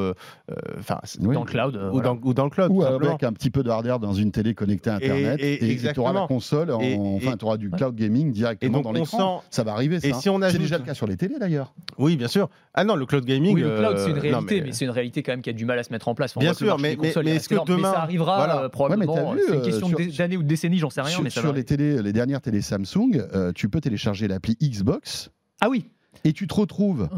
enfin 0.79 0.99
dans 1.19 1.43
le 1.43 1.45
cloud 1.45 1.79
ou, 1.93 2.01
dans, 2.01 2.19
ou, 2.23 2.33
dans, 2.33 2.43
le 2.43 2.49
cloud 2.49 2.71
Ou 2.71 2.83
avec 2.83 3.23
un 3.23 3.33
petit 3.33 3.49
peu 3.49 3.63
de 3.63 3.69
hardware 3.69 3.99
dans 3.99 4.13
une 4.13 4.31
télé 4.31 4.53
connectée 4.53 4.89
à 4.89 4.95
Internet 4.95 5.39
et 5.41 5.77
tu 5.93 5.99
auras 5.99 6.13
la 6.13 6.27
console, 6.27 6.71
enfin 6.71 7.37
tu 7.37 7.45
auras 7.45 7.57
du 7.57 7.69
cloud 7.69 7.95
gaming 7.95 8.31
directement 8.31 8.81
dans 8.81 8.91
l'écran. 8.91 9.43
Ça 9.49 9.63
va 9.63 9.73
arriver 9.73 9.99
ça. 9.99 10.13
Si 10.13 10.29
C'est 10.29 10.57
déjà 10.57 10.77
le 10.77 10.83
cas 10.83 10.93
sur 10.93 11.07
les 11.07 11.17
télés 11.17 11.39
d'ailleurs. 11.39 11.73
Oui, 11.97 12.15
bien 12.17 12.27
sûr. 12.27 12.49
Ah 12.73 12.83
non, 12.83 12.95
le 12.95 13.05
cloud 13.05 13.25
gaming. 13.25 13.55
Oui, 13.55 13.61
le 13.61 13.77
cloud 13.77 13.97
c'est 13.97 14.11
une 14.11 14.19
réalité, 14.19 14.61
mais, 14.61 14.71
c'est 14.71 14.85
une 14.85 14.91
réalité 14.91 15.23
quand 15.23 15.31
même 15.31 15.41
qui 15.41 15.49
a 15.49 15.53
du 15.53 15.65
mal 15.65 15.79
à 15.79 15.83
se 15.83 15.91
mettre 15.91 16.07
en 16.07 16.15
place. 16.15 16.37
bien 16.37 16.53
sûr, 16.53 16.77
mais 16.95 17.13
mais, 17.23 17.35
est-ce 17.35 17.49
que 17.49 17.65
demain. 17.65 17.91
ça 17.91 18.01
arrivera 18.01 18.63
euh, 18.63 18.69
probablement. 18.69 19.35
c'est 19.37 19.53
une 19.53 19.59
euh, 19.59 19.63
question 19.63 19.89
d'années 19.89 20.37
ou 20.37 20.43
de 20.43 20.47
décennies, 20.47 20.79
j'en 20.79 20.89
sais 20.89 21.01
rien. 21.01 21.19
mais 21.21 21.29
sur 21.29 21.53
les, 21.53 21.63
télé, 21.63 22.01
les 22.01 22.13
dernières 22.13 22.41
télé 22.41 22.61
Samsung, 22.61 23.27
euh, 23.33 23.51
tu 23.53 23.69
peux 23.69 23.81
télécharger 23.81 24.27
l'appli 24.27 24.55
Xbox. 24.61 25.31
Ah 25.61 25.69
oui. 25.69 25.85
Et 26.23 26.33
tu 26.33 26.47
te 26.47 26.53
retrouves. 26.53 27.09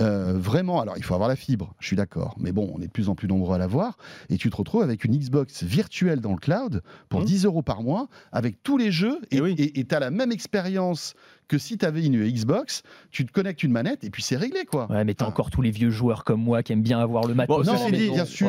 vraiment, 0.00 0.80
alors 0.80 0.96
il 0.96 1.04
faut 1.04 1.14
avoir 1.14 1.28
la 1.28 1.36
fibre, 1.36 1.74
je 1.78 1.86
suis 1.86 1.96
d'accord, 1.96 2.34
mais 2.38 2.50
bon, 2.50 2.72
on 2.74 2.80
est 2.80 2.86
de 2.86 2.92
plus 2.92 3.08
en 3.08 3.14
plus 3.14 3.28
nombreux 3.28 3.54
à 3.54 3.58
l'avoir, 3.58 3.96
et 4.30 4.36
tu 4.36 4.50
te 4.50 4.56
retrouves 4.56 4.82
avec 4.82 5.04
une 5.04 5.16
Xbox 5.16 5.62
virtuelle 5.62 6.20
dans 6.20 6.32
le 6.32 6.38
cloud 6.38 6.82
pour 7.08 7.22
10 7.22 7.44
mmh. 7.44 7.46
euros 7.46 7.62
par 7.62 7.82
mois, 7.82 8.08
avec 8.32 8.64
tous 8.64 8.78
les 8.78 8.90
jeux, 8.90 9.20
et 9.30 9.84
tu 9.84 9.94
as 9.94 10.00
la 10.00 10.10
même 10.10 10.32
expérience 10.32 11.14
que 11.52 11.58
si 11.58 11.76
tu 11.76 11.84
avais 11.84 12.02
une 12.02 12.26
Xbox, 12.26 12.82
tu 13.10 13.26
te 13.26 13.30
connectes 13.30 13.62
une 13.62 13.72
manette 13.72 14.04
et 14.04 14.10
puis 14.10 14.22
c'est 14.22 14.38
réglé 14.38 14.64
quoi. 14.64 14.90
Ouais, 14.90 15.04
mais 15.04 15.12
t'as 15.12 15.26
encore 15.26 15.50
tous 15.50 15.60
les 15.60 15.70
vieux 15.70 15.90
joueurs 15.90 16.24
comme 16.24 16.40
moi 16.40 16.62
qui 16.62 16.72
aiment 16.72 16.80
bien 16.82 16.98
avoir 16.98 17.26
le 17.26 17.34
matos. 17.34 17.66
non, 17.66 17.90
mais 17.90 18.08
bien 18.08 18.24
sûr, 18.24 18.48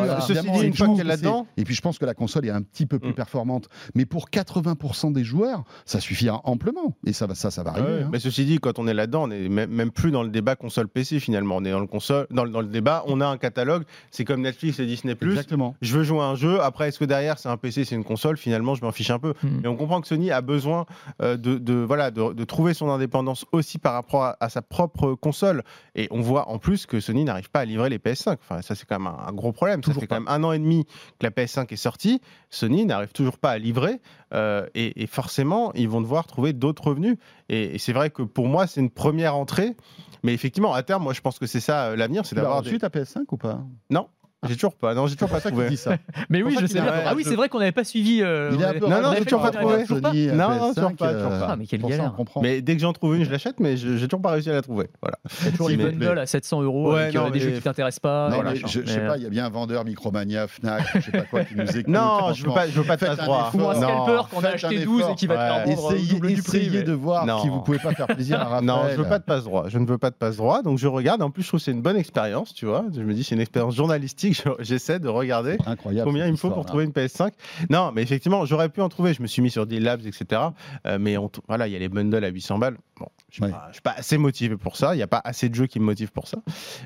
une 0.64 0.74
fois 0.74 0.96
qu'elle 0.96 1.08
là-dedans. 1.08 1.46
Et 1.58 1.66
puis 1.66 1.76
je 1.76 1.82
pense 1.82 2.00
que 2.00 2.06
la 2.06 2.14
console 2.14 2.46
est 2.46 2.50
un 2.50 2.62
petit 2.62 2.86
peu 2.86 3.00
plus 3.00 3.10
mm. 3.10 3.16
performante, 3.16 3.68
mais 3.94 4.06
pour 4.06 4.30
80% 4.30 5.12
des 5.12 5.26
joueurs, 5.26 5.66
ça 5.86 6.00
suffira 6.00 6.40
amplement 6.46 6.96
et 7.06 7.12
ça 7.12 7.28
va, 7.28 7.36
ça, 7.36 7.52
ça 7.52 7.62
va 7.62 7.72
arriver. 7.72 8.04
Hein. 8.04 8.10
Mais 8.10 8.20
ceci 8.20 8.46
dit, 8.46 8.60
quand 8.60 8.80
on 8.80 8.88
est 8.88 8.94
là-dedans, 8.94 9.24
on 9.24 9.32
est 9.32 9.50
même 9.50 9.92
plus 9.92 10.12
dans 10.12 10.24
le 10.24 10.30
débat 10.30 10.56
console 10.56 10.88
PC 10.88 11.20
finalement. 11.20 11.58
On 11.58 11.66
est 11.66 11.72
dans 11.72 11.82
le 11.82 11.88
console, 11.88 12.28
dans, 12.32 12.46
le 12.46 12.68
débat, 12.68 13.04
on 13.08 13.20
a 13.20 13.28
un 13.28 13.38
catalogue. 13.38 13.84
C'est 14.12 14.24
comme 14.24 14.42
Netflix 14.42 14.80
et 14.80 14.86
Disney 14.86 15.18
Exactement. 15.22 15.76
Je 15.82 15.98
veux 15.98 16.04
jouer 16.04 16.22
à 16.22 16.28
un 16.28 16.36
jeu. 16.36 16.62
Après, 16.62 16.88
est-ce 16.88 17.00
que 17.00 17.06
derrière 17.06 17.38
c'est 17.38 17.50
un 17.50 17.58
PC, 17.58 17.84
c'est 17.84 17.96
une 17.96 18.06
console? 18.06 18.38
Finalement, 18.38 18.76
je 18.76 18.86
m'en 18.86 18.94
fiche 18.94 19.10
un 19.10 19.20
peu. 19.20 19.34
Mm. 19.44 19.66
Et 19.66 19.68
on 19.68 19.76
comprend 19.76 20.00
que 20.00 20.08
Sony 20.08 20.32
a 20.32 20.40
besoin 20.40 20.86
euh, 21.22 21.36
de, 21.36 21.74
voilà 21.74 22.12
de 22.12 22.44
trouver 22.46 22.74
son 22.74 22.93
indépendance 22.94 23.46
aussi 23.52 23.80
par 23.80 23.94
rapport 23.94 24.36
à, 24.40 24.50
sa 24.50 24.62
propre 24.62 25.14
console. 25.16 25.64
Et 25.96 26.08
on 26.12 26.22
voit 26.22 26.50
en 26.50 26.60
plus 26.60 26.86
que 26.86 27.00
Sony 27.00 27.24
n'arrive 27.24 27.50
pas 27.50 27.62
à 27.62 27.66
livrer 27.66 27.90
les 27.90 27.98
PS5. 27.98 28.38
Enfin, 28.42 28.62
ça, 28.62 28.76
c'est 28.76 28.86
quand 28.86 29.00
même 29.00 29.14
un, 29.14 29.34
gros 29.34 29.52
problème. 29.52 29.84
ça 29.84 29.94
fait 29.94 30.08
quand 30.08 30.20
même 30.20 30.28
un 30.28 30.44
an 30.44 30.52
et 30.52 30.60
demi 30.60 30.86
que 31.20 31.24
la 31.24 31.30
PS5 31.30 31.72
est 31.72 31.76
sortie. 31.76 32.22
Sony 32.50 32.86
n'arrive 32.86 33.12
toujours 33.12 33.38
pas 33.38 33.52
à 33.52 33.58
livrer. 33.58 34.00
Euh, 34.34 34.68
et, 34.74 35.08
forcément, 35.08 35.72
ils 35.74 35.90
vont 35.90 36.02
devoir 36.02 36.26
trouver 36.28 36.54
d'autres 36.54 36.88
revenus. 36.88 37.18
Et, 37.50 37.78
c'est 37.80 37.94
vrai 37.94 38.10
que 38.10 38.22
pour 38.22 38.48
moi, 38.48 38.68
c'est 38.68 38.82
une 38.82 38.92
première 38.92 39.36
entrée. 39.36 39.76
Mais 40.24 40.34
effectivement, 40.34 40.74
à 40.74 40.84
terme, 40.84 41.04
moi, 41.04 41.14
je 41.14 41.22
pense 41.22 41.38
que 41.38 41.46
c'est 41.46 41.60
ça 41.60 41.88
euh, 41.88 41.96
l'avenir. 41.96 42.26
C'est 42.26 42.36
d'avoir. 42.36 42.58
ensuite 42.58 42.82
des... 42.82 42.90
ta 42.90 42.90
PS5 42.90 43.26
ou 43.32 43.38
pas? 43.38 43.62
Non. 43.90 44.08
J'ai 44.48 44.56
toujours 44.56 44.76
pas. 44.76 44.94
Non, 44.94 45.08
j'ai 45.08 45.16
toujours 45.16 45.30
pas 45.30 45.40
trouvé. 45.40 45.70
Dit 45.70 45.78
ça. 45.78 45.98
Mais 46.30 46.44
oui, 46.44 46.56
je 46.60 46.66
sais 46.66 46.82
bien. 46.82 46.94
Ah 47.06 47.14
oui, 47.16 47.24
c'est 47.26 47.36
vrai 47.36 47.50
qu'on 47.50 47.60
n'avait 47.60 47.72
pas 47.72 47.84
suivi. 47.84 48.22
Euh, 48.22 48.52
il 48.54 48.62
est 48.62 48.66
un 48.66 48.74
peu 48.74 48.88
non, 48.88 49.02
non, 49.02 49.14
j'ai 49.18 49.24
toujours 49.24 49.42
pas 49.42 49.52
trouvé. 49.52 49.86
Non, 50.34 50.50
non, 50.50 50.74
toujours 50.74 50.96
pas. 50.96 51.12
Ah, 51.48 51.56
mais 51.56 51.66
quelle 51.66 51.82
galère. 51.82 52.16
Mais 52.42 52.62
dès 52.62 52.76
que 52.76 52.82
j'en 52.82 52.94
trouve 52.94 53.16
une, 53.16 53.24
je 53.24 53.32
l'achète, 53.32 53.60
mais 53.60 53.78
j'ai 53.78 54.08
toujours 54.08 54.22
pas 54.22 54.32
réussi 54.32 54.50
à 54.50 54.54
la 54.54 54.62
trouver. 54.62 54.90
Voilà. 55.02 55.18
Il 55.42 55.46
y 55.46 55.48
a 55.48 55.52
toujours 55.52 55.70
les 55.70 55.78
bundles 55.78 56.20
à 56.20 56.26
700 56.26 56.62
euros 56.62 56.96
qui 57.10 57.18
ont 57.18 57.30
des 57.30 57.40
jeux 57.40 57.52
qui 57.52 57.62
t'intéressent 57.62 58.00
pas. 58.00 58.30
Non, 58.30 58.44
je 58.54 58.86
sais 58.86 59.00
pas. 59.00 59.18
Il 59.18 59.24
y 59.24 59.26
a 59.26 59.30
bien 59.30 59.46
un 59.46 59.50
vendeur 59.50 59.86
Micromania, 59.86 60.48
Fnac, 60.48 60.84
je 60.96 61.02
sais 61.02 61.12
pas 61.12 61.22
quoi 61.22 61.44
qui 61.44 61.56
nous 61.56 61.70
écoute. 61.70 61.88
Non, 61.88 62.34
je 62.34 62.46
veux 62.46 62.54
pas. 62.54 62.68
Je 62.68 62.80
veux 62.80 62.86
pas 62.86 62.98
de 62.98 63.06
passe 63.06 63.18
droit. 63.18 63.52
Ou 63.54 63.70
un 63.70 63.76
scalper 63.76 64.22
qu'on 64.32 64.44
a 64.44 64.50
acheté 64.50 64.80
12 64.84 65.04
et 65.12 65.16
qui 65.16 65.28
va 65.28 65.36
te 65.36 65.40
faire 65.40 65.66
vendre 65.66 66.08
double 66.10 66.34
du 66.34 66.44
prix. 66.44 66.58
Essayez 66.58 66.84
de 66.84 66.94
voir 66.94 67.42
si 67.42 67.50
vous 67.50 67.62
pouvez 67.62 67.80
pas 67.80 67.94
faire 67.94 68.08
plaisir 68.08 68.40
à 68.40 68.46
Raphaël. 68.46 68.66
Non, 68.66 68.82
je 68.92 68.98
veux 68.98 69.08
pas 69.08 69.20
de 69.20 69.24
passe 69.24 69.44
droit. 69.44 69.66
Je 69.68 69.78
ne 69.78 69.86
veux 69.86 69.98
pas 69.98 70.10
de 70.10 70.16
passe 70.16 70.38
droit. 70.38 70.62
Donc 70.62 70.78
je 70.78 70.88
regarde. 70.88 71.22
En 71.22 71.32
plus, 71.32 71.44
je 71.44 71.48
trouve 71.48 71.60
c'est 71.60 71.72
une 71.72 71.82
bonne 71.82 71.98
expérience. 71.98 72.54
Tu 72.54 72.66
vois. 72.66 72.86
Je 72.94 73.02
me 73.02 73.14
dis 73.14 73.24
c'est 73.24 73.36
une 73.36 73.42
expérience 73.42 73.76
journalistique. 73.76 74.33
j'essaie 74.60 75.00
de 75.00 75.08
regarder 75.08 75.58
Incroyable, 75.66 76.08
combien 76.08 76.26
il 76.26 76.32
me 76.32 76.38
faut 76.38 76.52
pour 76.52 76.66
trouver 76.66 76.86
une 76.86 76.92
PS5. 76.92 77.32
Non, 77.70 77.92
mais 77.94 78.02
effectivement, 78.02 78.46
j'aurais 78.46 78.70
pu 78.70 78.82
en 78.82 78.90
trouver. 78.90 79.14
Je 79.14 79.22
me 79.22 79.28
suis 79.28 79.42
mis 79.42 79.50
sur 79.50 79.66
des 79.66 79.80
labs, 79.80 80.02
etc. 80.06 80.42
Euh, 80.86 80.98
mais 81.00 81.16
voilà, 81.48 81.68
il 81.68 81.74
y 81.74 81.76
a 81.76 81.80
les 81.80 81.90
bundles 81.90 82.24
à 82.24 82.30
800 82.30 82.60
balles. 82.60 82.78
Bon, 83.00 83.08
je 83.30 83.44
ne 83.44 83.52
suis, 83.72 83.82
pas 83.82 83.94
assez 83.98 84.18
motivé 84.18 84.58
pour 84.58 84.76
ça. 84.78 84.94
Il 84.94 84.98
n'y 84.98 85.04
a 85.04 85.08
pas 85.08 85.22
assez 85.24 85.50
de 85.50 85.56
jeux 85.56 85.68
qui 85.68 85.80
me 85.80 85.86
motivent 85.86 86.12
pour 86.12 86.28
ça. 86.28 86.38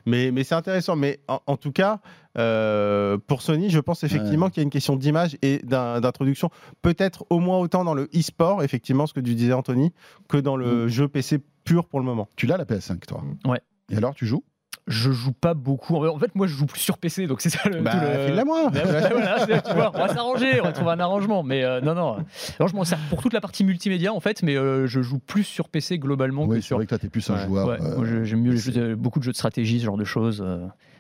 Mais, 0.06 0.32
mais 0.32 0.44
c'est 0.44 0.56
intéressant. 0.56 0.96
Mais 0.96 1.20
en, 1.28 1.58
tout 1.58 1.72
cas, 1.72 2.00
euh, 2.38 3.18
pour 3.28 3.42
Sony, 3.42 3.70
je 3.70 3.80
pense 3.80 4.04
effectivement 4.04 4.50
qu'il 4.50 4.62
y 4.62 4.64
a 4.64 4.64
une 4.64 4.70
question 4.70 4.96
d'image 4.96 5.38
et 5.42 5.60
d'introduction. 5.64 6.50
Peut-être 6.82 7.26
au 7.30 7.40
moins 7.40 7.60
autant 7.60 7.84
dans 7.84 7.94
le 7.94 8.10
e-sport, 8.16 8.64
effectivement, 8.64 9.08
ce 9.08 9.14
que 9.14 9.20
tu 9.20 9.36
disais, 9.36 9.54
Anthony, 9.54 9.94
que 10.28 10.38
dans 10.38 10.56
le 10.56 10.86
mm. 10.86 10.88
jeu 10.90 11.08
PC 11.08 11.40
pur 11.64 11.86
pour 11.86 12.00
le 12.00 12.06
moment. 12.06 12.30
Tu 12.36 12.46
l'as 12.46 12.58
la 12.58 12.66
PS5, 12.66 13.00
toi? 13.06 13.24
Ouais. 13.46 13.62
Et 13.90 13.98
alors, 13.98 14.16
tu 14.16 14.26
joues? 14.26 14.44
Je 14.88 15.12
joue 15.12 15.34
pas 15.34 15.54
beaucoup. 15.54 15.96
En 15.96 16.18
fait, 16.18 16.34
moi, 16.34 16.48
je 16.48 16.56
joue 16.56 16.66
plus 16.66 16.80
sur 16.80 16.98
PC, 16.98 17.28
donc 17.28 17.42
c'est 17.42 17.50
ça 17.50 17.68
le. 17.68 17.82
Bah, 17.82 17.92
tout 17.92 18.34
la 18.34 18.46
moi. 18.46 18.72
tu 18.74 19.74
vois, 19.74 19.92
on 19.94 19.98
va 19.98 20.08
s'arranger, 20.08 20.62
on 20.62 20.64
va 20.64 20.72
trouver 20.72 20.92
un 20.92 21.00
arrangement. 21.00 21.44
Mais 21.44 21.64
euh, 21.64 21.82
non, 21.82 21.94
non. 21.94 22.26
Alors, 22.58 22.70
je 22.70 22.76
m'en 22.76 22.86
sers 22.86 22.98
pour 23.10 23.22
toute 23.22 23.34
la 23.34 23.42
partie 23.42 23.66
multimédia, 23.66 24.14
en 24.14 24.22
fait, 24.22 24.44
mais 24.44 24.56
euh, 24.56 24.88
je 24.88 25.02
joue 25.02 25.20
plus 25.20 25.44
sur 25.44 25.68
PC 25.68 26.00
globalement 26.00 26.46
oui, 26.46 26.58
que 26.58 26.62
sur. 26.62 26.70
C'est 26.70 26.76
vrai 26.76 26.86
que 26.86 26.90
toi, 26.90 27.00
t'es 27.00 27.10
plus 27.10 27.30
un 27.30 27.46
joueur. 27.46 27.68
Euh, 27.70 28.24
j'aime 28.24 28.42
mieux 28.42 28.54
les 28.54 28.58
jeux 28.58 28.96
beaucoup 28.96 29.20
de 29.20 29.26
jeux 29.26 29.34
de 29.34 29.38
stratégie, 29.38 29.80
ce 29.80 29.86
genre 29.86 29.98
de 29.98 30.06
choses, 30.06 30.46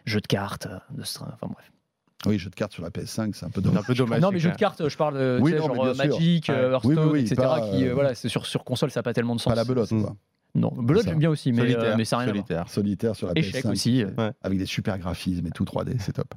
jeux 0.05 0.21
de 0.21 0.27
cartes, 0.27 0.67
de 0.91 1.01
enfin 1.01 1.31
bref. 1.41 1.71
Oui, 2.25 2.39
jeux 2.39 2.49
de 2.49 2.55
cartes 2.55 2.73
sur 2.73 2.83
la 2.83 2.89
PS5, 2.89 3.33
c'est 3.33 3.45
un 3.45 3.49
peu 3.49 3.61
dommage. 3.61 3.83
Un 3.83 3.83
peu 3.83 3.93
dommage 3.93 4.21
non, 4.21 4.31
mais 4.31 4.39
jeux 4.39 4.51
de 4.51 4.57
cartes, 4.57 4.89
je 4.89 4.97
parle 4.97 5.17
de 5.17 5.39
oui, 5.41 5.55
genre 5.55 5.95
Magic, 5.95 6.49
Hearthstone, 6.49 7.15
etc. 7.15 7.41
qui, 7.71 7.87
voilà, 7.87 8.15
sur, 8.15 8.45
sur 8.45 8.63
console, 8.65 8.91
ça 8.91 8.99
n'a 8.99 9.03
pas 9.03 9.13
tellement 9.13 9.35
de 9.35 9.39
sens. 9.39 9.51
Pas 9.51 9.55
la 9.55 9.63
belote, 9.63 9.89
quoi. 9.89 10.15
Non, 10.57 10.71
Blood 10.75 11.03
j'aime 11.05 11.19
bien 11.19 11.29
aussi, 11.29 11.51
mais, 11.51 11.61
solitaire, 11.61 11.83
euh, 11.83 11.95
mais 11.97 12.05
ça 12.05 12.17
rien. 12.17 12.27
Solitaire. 12.29 12.69
solitaire 12.69 13.15
sur 13.15 13.27
la 13.27 13.33
Échec 13.35 13.63
PS5. 13.63 13.71
aussi. 13.71 14.03
Avec 14.41 14.57
des 14.57 14.65
super 14.65 14.97
graphismes 14.97 15.47
et 15.47 15.51
tout 15.51 15.63
3D, 15.63 15.95
c'est 15.99 16.13
top. 16.13 16.33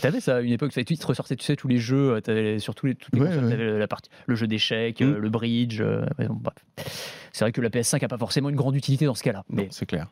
T'avais 0.00 0.20
ça 0.20 0.36
à 0.36 0.40
une 0.40 0.52
époque, 0.52 0.72
tu 0.72 0.84
te 0.84 1.06
ressortais 1.06 1.36
tu 1.36 1.44
sais, 1.44 1.56
tous 1.56 1.68
les 1.68 1.78
jeux, 1.78 2.20
avais, 2.26 2.58
sur 2.58 2.74
tous 2.74 2.86
les, 2.86 2.94
toutes 2.94 3.14
les 3.14 3.20
consoles, 3.20 3.78
la 3.78 3.88
partie, 3.88 4.10
le 4.26 4.34
jeu 4.34 4.46
d'échecs, 4.46 5.00
mm. 5.00 5.10
le 5.10 5.30
bridge. 5.30 5.80
Euh, 5.80 6.04
c'est 7.32 7.44
vrai 7.44 7.52
que 7.52 7.60
la 7.60 7.70
PS5 7.70 8.02
n'a 8.02 8.08
pas 8.08 8.18
forcément 8.18 8.50
une 8.50 8.56
grande 8.56 8.76
utilité 8.76 9.06
dans 9.06 9.14
ce 9.14 9.22
cas-là. 9.22 9.44
Mais... 9.48 9.68
C'est 9.70 9.86
clair 9.86 10.08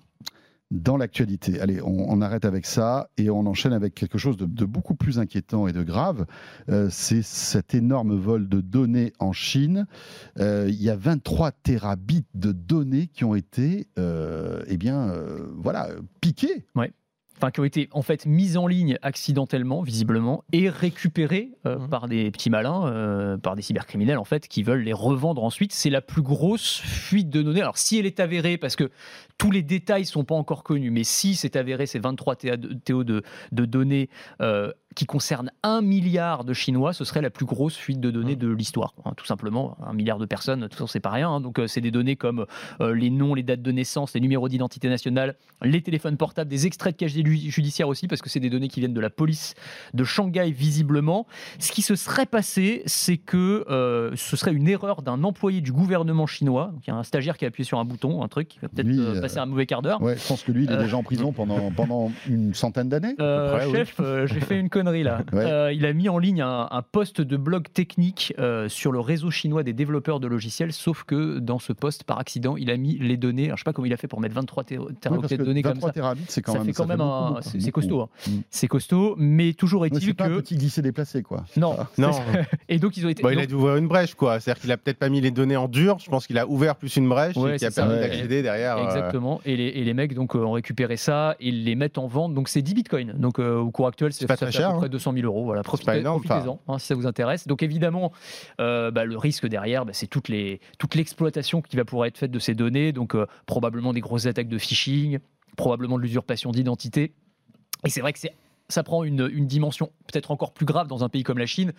dans 0.71 0.97
l'actualité. 0.97 1.61
Allez, 1.61 1.81
on, 1.83 2.21
arrête 2.21 2.45
avec 2.45 2.67
ça 2.67 3.09
et 3.17 3.31
on 3.31 3.47
enchaîne 3.47 3.73
avec 3.73 3.95
quelque 3.95 4.19
chose 4.19 4.37
de, 4.37 4.65
beaucoup 4.65 4.95
plus 4.95 5.19
inquiétant 5.19 5.67
et 5.67 5.73
de 5.73 5.83
grave. 5.83 6.27
Euh, 6.69 6.89
c'est 6.91 7.23
cet 7.23 7.75
énorme 7.75 8.15
vol 8.15 8.49
de 8.49 8.61
données 8.61 9.13
en 9.19 9.33
Chine. 9.33 9.87
Euh, 10.39 10.67
il 10.69 10.81
y 10.81 10.91
a 10.91 10.97
23 10.97 11.53
terabits 11.53 12.27
de 12.35 12.53
données 12.53 13.09
qui 13.09 13.25
ont 13.25 13.35
été, 13.35 13.89
euh, 13.99 14.63
eh 14.69 14.77
bien, 14.77 15.13
voilà, 15.57 15.89
piqués. 16.21 16.67
Ouais 16.75 16.93
enfin 17.41 17.51
qui 17.51 17.61
ont 17.61 17.65
été 17.65 17.89
en 17.93 18.03
fait 18.03 18.27
mises 18.27 18.57
en 18.57 18.67
ligne 18.67 18.99
accidentellement, 19.03 19.83
visiblement, 19.83 20.45
et 20.53 20.69
récupérées 20.69 21.51
mmh. 21.65 21.89
par 21.89 22.09
des 22.09 22.31
petits 22.31 22.51
malins, 22.51 23.39
par 23.43 23.57
des 23.57 23.63
cybercriminels 23.63 24.19
en 24.19 24.25
fait, 24.25 24.47
qui 24.49 24.63
veulent 24.63 24.83
les 24.83 24.93
revendre 24.93 25.43
ensuite. 25.43 25.73
C'est 25.73 25.91
la 25.91 26.01
plus 26.03 26.23
grosse 26.23 26.81
fuite 26.81 27.31
de 27.31 27.43
données. 27.43 27.63
Alors 27.63 27.79
si 27.79 27.99
elle 27.99 28.07
est 28.07 28.21
avérée, 28.21 28.59
parce 28.59 28.77
que 28.77 28.91
tous 29.39 29.51
les 29.51 29.63
détails 29.63 30.05
sont 30.05 30.25
pas 30.25 30.35
encore 30.35 30.63
connus, 30.63 30.91
mais 30.91 31.03
si 31.03 31.35
c'est 31.35 31.57
avéré, 31.57 31.87
ces 31.87 31.99
23 31.99 32.37
TO 32.85 33.05
de, 33.05 33.23
de 33.53 33.65
données 33.65 34.11
euh, 34.43 34.71
qui 34.97 35.07
concernent 35.07 35.51
un 35.63 35.83
milliard 35.83 36.45
de 36.45 36.53
Chinois, 36.53 36.93
ce 36.93 37.05
serait 37.05 37.23
la 37.23 37.31
plus 37.31 37.47
grosse 37.47 37.77
fuite 37.77 38.01
de 38.01 38.11
données 38.11 38.35
mmh. 38.35 38.41
de 38.41 38.49
l'histoire. 38.49 38.95
Hein, 39.05 39.13
tout 39.17 39.27
simplement, 39.27 39.77
un 39.85 39.93
milliard 39.93 40.19
de 40.19 40.27
personnes, 40.27 40.69
tout 40.69 40.79
ça 40.79 40.85
c'est 40.87 41.01
pas 41.01 41.11
rien. 41.11 41.31
Hein. 41.31 41.41
donc 41.41 41.59
euh, 41.59 41.67
c'est 41.67 41.81
des 41.81 41.91
données 41.91 42.17
comme 42.17 42.47
euh, 42.81 42.95
les 42.95 43.11
noms, 43.11 43.35
les 43.35 43.43
dates 43.43 43.63
de 43.63 43.73
naissance, 43.73 44.15
les 44.15 44.21
numéros 44.21 44.49
d'identité 44.49 44.89
nationale, 44.89 45.37
les 45.63 45.83
téléphones 45.83 46.17
portables, 46.17 46.51
des 46.51 46.67
extraits 46.67 46.95
de 46.95 46.99
casiers 46.99 47.25
judiciaires 47.25 47.89
aussi, 47.89 48.09
parce 48.09 48.21
que 48.21 48.29
c'est 48.29 48.41
des 48.41 48.51
données 48.51 48.69
qui 48.69 48.81
viennent 48.81 48.95
de 48.95 49.01
la 49.01 49.11
police 49.11 49.55
de 49.95 50.05
Shanghai 50.05 50.51
visiblement. 50.51 51.27
Ce 51.59 51.71
qui 51.73 51.83
se 51.83 51.95
serait 51.95 52.27
passé, 52.27 52.83
c'est 52.87 53.17
que 53.17 53.65
ce 54.17 54.37
serait 54.37 54.53
une 54.53 54.69
erreur 54.69 55.03
d'un 55.03 55.23
employé 55.25 55.61
du 55.61 55.73
gouvernement 55.73 56.27
chinois. 56.27 56.71
Donc, 56.73 56.87
il 56.87 56.91
y 56.91 56.93
a 56.93 56.97
un 56.97 57.03
stagiaire 57.05 57.37
qui 57.37 57.45
a 57.45 57.49
appuyé 57.49 57.65
sur 57.65 57.79
un 57.79 57.85
bouton, 57.85 58.23
un 58.23 58.29
truc 58.29 58.49
qui 58.49 58.59
va 58.61 58.69
peut-être 58.69 58.89
c'est 59.31 59.39
un 59.39 59.47
mauvais 59.47 59.67
quart 59.67 59.83
d'heure. 59.83 60.03
Ouais, 60.03 60.17
je 60.17 60.27
pense 60.27 60.43
que 60.43 60.53
lui, 60.53 60.65
il 60.65 60.73
est 60.73 60.77
déjà 60.77 60.97
en 60.97 61.03
prison 61.03 61.33
pendant, 61.33 61.71
pendant 61.71 62.11
une 62.29 62.55
centaine 62.55 62.89
d'années. 62.89 63.15
Euh, 63.21 63.71
chef, 63.73 63.97
euh, 64.01 64.27
j'ai 64.27 64.41
fait 64.41 64.59
une 64.59 64.69
là. 64.83 65.23
Euh, 65.35 65.73
il 65.73 65.87
a 65.87 65.93
mis 65.93 66.09
en 66.09 66.19
ligne 66.19 66.43
un, 66.43 66.83
poste 66.93 67.21
de 67.21 67.37
blog 67.37 67.67
technique 67.73 68.35
sur 68.69 68.93
le 68.93 69.01
réseau 69.01 69.31
chinois 69.31 69.63
des 69.63 69.73
développeurs 69.73 70.21
de 70.21 70.27
logiciels, 70.27 70.73
sauf 70.73 71.05
que 71.05 71.39
dans 71.39 71.59
ce 71.59 71.73
poste, 71.73 72.05
par 72.05 72.19
accident, 72.19 72.57
il 72.57 72.71
a 72.71 72.77
mis 72.77 72.99
les 72.99 73.17
données. 73.17 73.47
Alors, 73.47 73.57
je 73.57 73.63
sais 73.63 73.65
pas 73.65 73.73
comment 73.73 73.87
il 73.87 73.93
a 73.93 73.97
fait 73.97 74.09
pour 74.09 74.21
mettre 74.21 74.35
23 74.35 74.65
teraoctets 74.65 75.37
de 75.37 75.45
données 75.45 75.63
comme 75.63 75.81
ça. 75.81 75.93
c'est 76.29 76.43
quand 76.43 76.53
ça 76.53 76.59
même, 76.59 76.67
fait 76.67 76.73
quand 76.73 76.87
même 76.87 77.01
c'est 77.43 77.73
costaud. 77.73 78.03
Hein. 78.03 78.09
Mm. 78.27 78.31
C'est 78.51 78.69
costaud, 78.69 79.15
mais 79.19 79.53
toujours 79.55 79.87
est-il 79.87 80.01
que. 80.01 80.05
C'est 80.07 80.15
pas 80.15 80.27
un 80.27 80.41
petit 80.41 80.57
glissé 80.57 80.83
déplacé, 80.83 81.23
quoi. 81.23 81.45
Non. 81.57 81.77
non. 81.99 82.11
Et 82.69 82.79
donc, 82.79 82.97
ils 82.97 83.07
ont 83.07 83.09
été. 83.09 83.23
il 83.31 83.39
a 83.39 83.47
dû 83.47 83.55
ouvrir 83.55 83.77
une 83.77 83.89
brèche, 83.89 84.15
quoi. 84.15 84.41
C'est-à-dire 84.41 84.61
qu'il 84.61 84.73
a 84.73 84.77
peut-être 84.77 84.99
pas 84.99 85.09
mis 85.09 85.21
les 85.21 85.31
données 85.31 85.57
en 85.57 85.69
dur. 85.69 85.99
Je 85.99 86.11
pense 86.11 86.27
qu'il 86.27 86.39
a 86.39 86.47
ouvert 86.47 86.77
plus 86.77 86.97
une 86.97 87.09
brèche 87.09 87.37
et 87.37 87.57
qui 87.57 87.67
a 87.67 87.71
permis 87.71 87.99
d'accéder 87.99 88.43
derrière. 88.43 88.79
Exactement. 88.79 89.41
Et 89.45 89.57
les, 89.57 89.85
les 89.85 89.95
mecs 89.95 90.15
donc, 90.15 90.35
euh, 90.35 90.45
ont 90.45 90.53
récupéré 90.53 90.97
ça 90.97 91.37
et 91.41 91.51
les 91.51 91.75
mettent 91.75 91.99
en 91.99 92.07
vente. 92.07 92.35
Donc 92.35 92.49
c'est 92.49 92.63
10 92.63 92.75
bitcoins. 92.75 93.13
Donc 93.17 93.39
euh, 93.39 93.59
au 93.59 93.71
cours 93.71 93.87
actuel, 93.87 94.13
c'est 94.13 94.27
pas 94.27 94.37
très 94.37 94.53
cher. 94.53 94.70
À 94.71 94.75
peu 94.75 94.81
près 94.81 94.89
200 94.89 95.13
000 95.15 95.27
euros. 95.27 95.45
Voilà, 95.45 95.63
profitez-en 95.63 96.21
hein, 96.69 96.79
si 96.79 96.87
ça 96.87 96.95
vous 96.95 97.07
intéresse. 97.07 97.47
Donc 97.47 97.63
évidemment, 97.63 98.13
euh, 98.61 98.91
bah, 98.91 99.05
le 99.05 99.17
risque 99.17 99.47
derrière, 99.47 99.85
bah, 99.85 99.93
c'est 99.95 100.07
toute 100.07 100.29
l'exploitation 100.29 101.63
qui 101.63 101.77
va 101.77 101.85
pouvoir 101.85 102.07
être 102.07 102.19
faite 102.19 102.31
de 102.31 102.39
ces 102.39 102.55
données. 102.55 102.93
Donc 102.93 103.17
probablement 103.47 103.93
des 103.93 104.01
grosses 104.01 104.27
attaques 104.27 104.49
de 104.49 104.59
phishing, 104.59 105.19
probablement 105.57 105.97
de 105.97 106.03
l'usurpation 106.03 106.51
d'identité. 106.51 107.13
Et 107.85 107.91
c'est 107.91 108.01
vrai 108.01 108.13
que 108.13 108.19
c'est 108.19 108.35
ça 108.71 108.83
prend 108.83 109.05
une, 109.05 109.29
dimension 109.47 109.91
peut-être 110.07 110.31
encore 110.31 110.53
plus 110.53 110.67
grave 110.67 110.87
dans 110.87 111.05
un 111.05 111.09
pays 111.09 111.23
comme 111.23 111.39
la 111.39 111.47
Chine, 111.47 111.73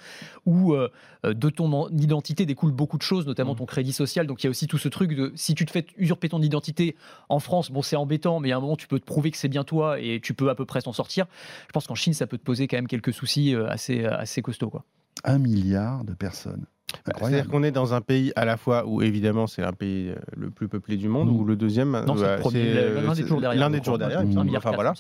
où 0.45 0.73
euh, 0.73 0.89
euh, 1.25 1.33
de 1.33 1.49
ton 1.49 1.89
identité 1.89 2.45
découle 2.45 2.71
beaucoup 2.71 2.97
de 2.97 3.03
choses, 3.03 3.25
notamment 3.25 3.53
mmh. 3.53 3.57
ton 3.57 3.65
crédit 3.65 3.93
social. 3.93 4.27
Donc 4.27 4.43
il 4.43 4.45
y 4.45 4.47
a 4.47 4.49
aussi 4.49 4.67
tout 4.67 4.77
ce 4.77 4.89
truc 4.89 5.15
de 5.15 5.31
si 5.35 5.55
tu 5.55 5.65
te 5.65 5.71
fais 5.71 5.85
usurper 5.97 6.29
ton 6.29 6.41
identité 6.41 6.95
en 7.29 7.39
France, 7.39 7.71
bon 7.71 7.81
c'est 7.81 7.95
embêtant, 7.95 8.39
mais 8.39 8.51
à 8.51 8.57
un 8.57 8.59
moment 8.59 8.75
tu 8.75 8.87
peux 8.87 8.99
te 8.99 9.05
prouver 9.05 9.31
que 9.31 9.37
c'est 9.37 9.49
bien 9.49 9.63
toi 9.63 9.99
et 9.99 10.19
tu 10.21 10.33
peux 10.33 10.49
à 10.49 10.55
peu 10.55 10.65
près 10.65 10.81
t'en 10.81 10.93
sortir. 10.93 11.25
Je 11.67 11.71
pense 11.71 11.87
qu'en 11.87 11.95
Chine 11.95 12.13
ça 12.13 12.27
peut 12.27 12.37
te 12.37 12.43
poser 12.43 12.67
quand 12.67 12.77
même 12.77 12.87
quelques 12.87 13.13
soucis 13.13 13.55
euh, 13.55 13.69
assez, 13.69 14.05
assez 14.05 14.41
costauds. 14.41 14.69
Quoi. 14.69 14.83
Un 15.23 15.37
milliard 15.37 16.03
de 16.03 16.13
personnes. 16.13 16.65
C'est-à-dire 17.05 17.47
qu'on 17.47 17.63
est 17.63 17.71
dans 17.71 17.93
un 17.93 18.01
pays 18.01 18.31
à 18.35 18.45
la 18.45 18.57
fois 18.57 18.85
où 18.85 19.01
évidemment 19.01 19.47
c'est 19.47 19.63
un 19.63 19.73
pays 19.73 20.09
euh, 20.09 20.15
le 20.35 20.49
plus 20.49 20.67
peuplé 20.67 20.97
du 20.97 21.07
monde, 21.07 21.29
mmh. 21.29 21.35
ou 21.35 21.45
le 21.45 21.55
deuxième, 21.55 22.03
c'est 22.17 22.23
euh, 22.55 23.01
l'un 23.01 23.13
des 23.13 23.23
toujours 23.23 23.41
derrière. 23.41 23.59
L'un 23.59 23.69
des 23.69 23.79
toujours 23.79 23.97
derrière. 23.97 24.23
Enfin, 24.55 24.71
voilà. 24.73 24.93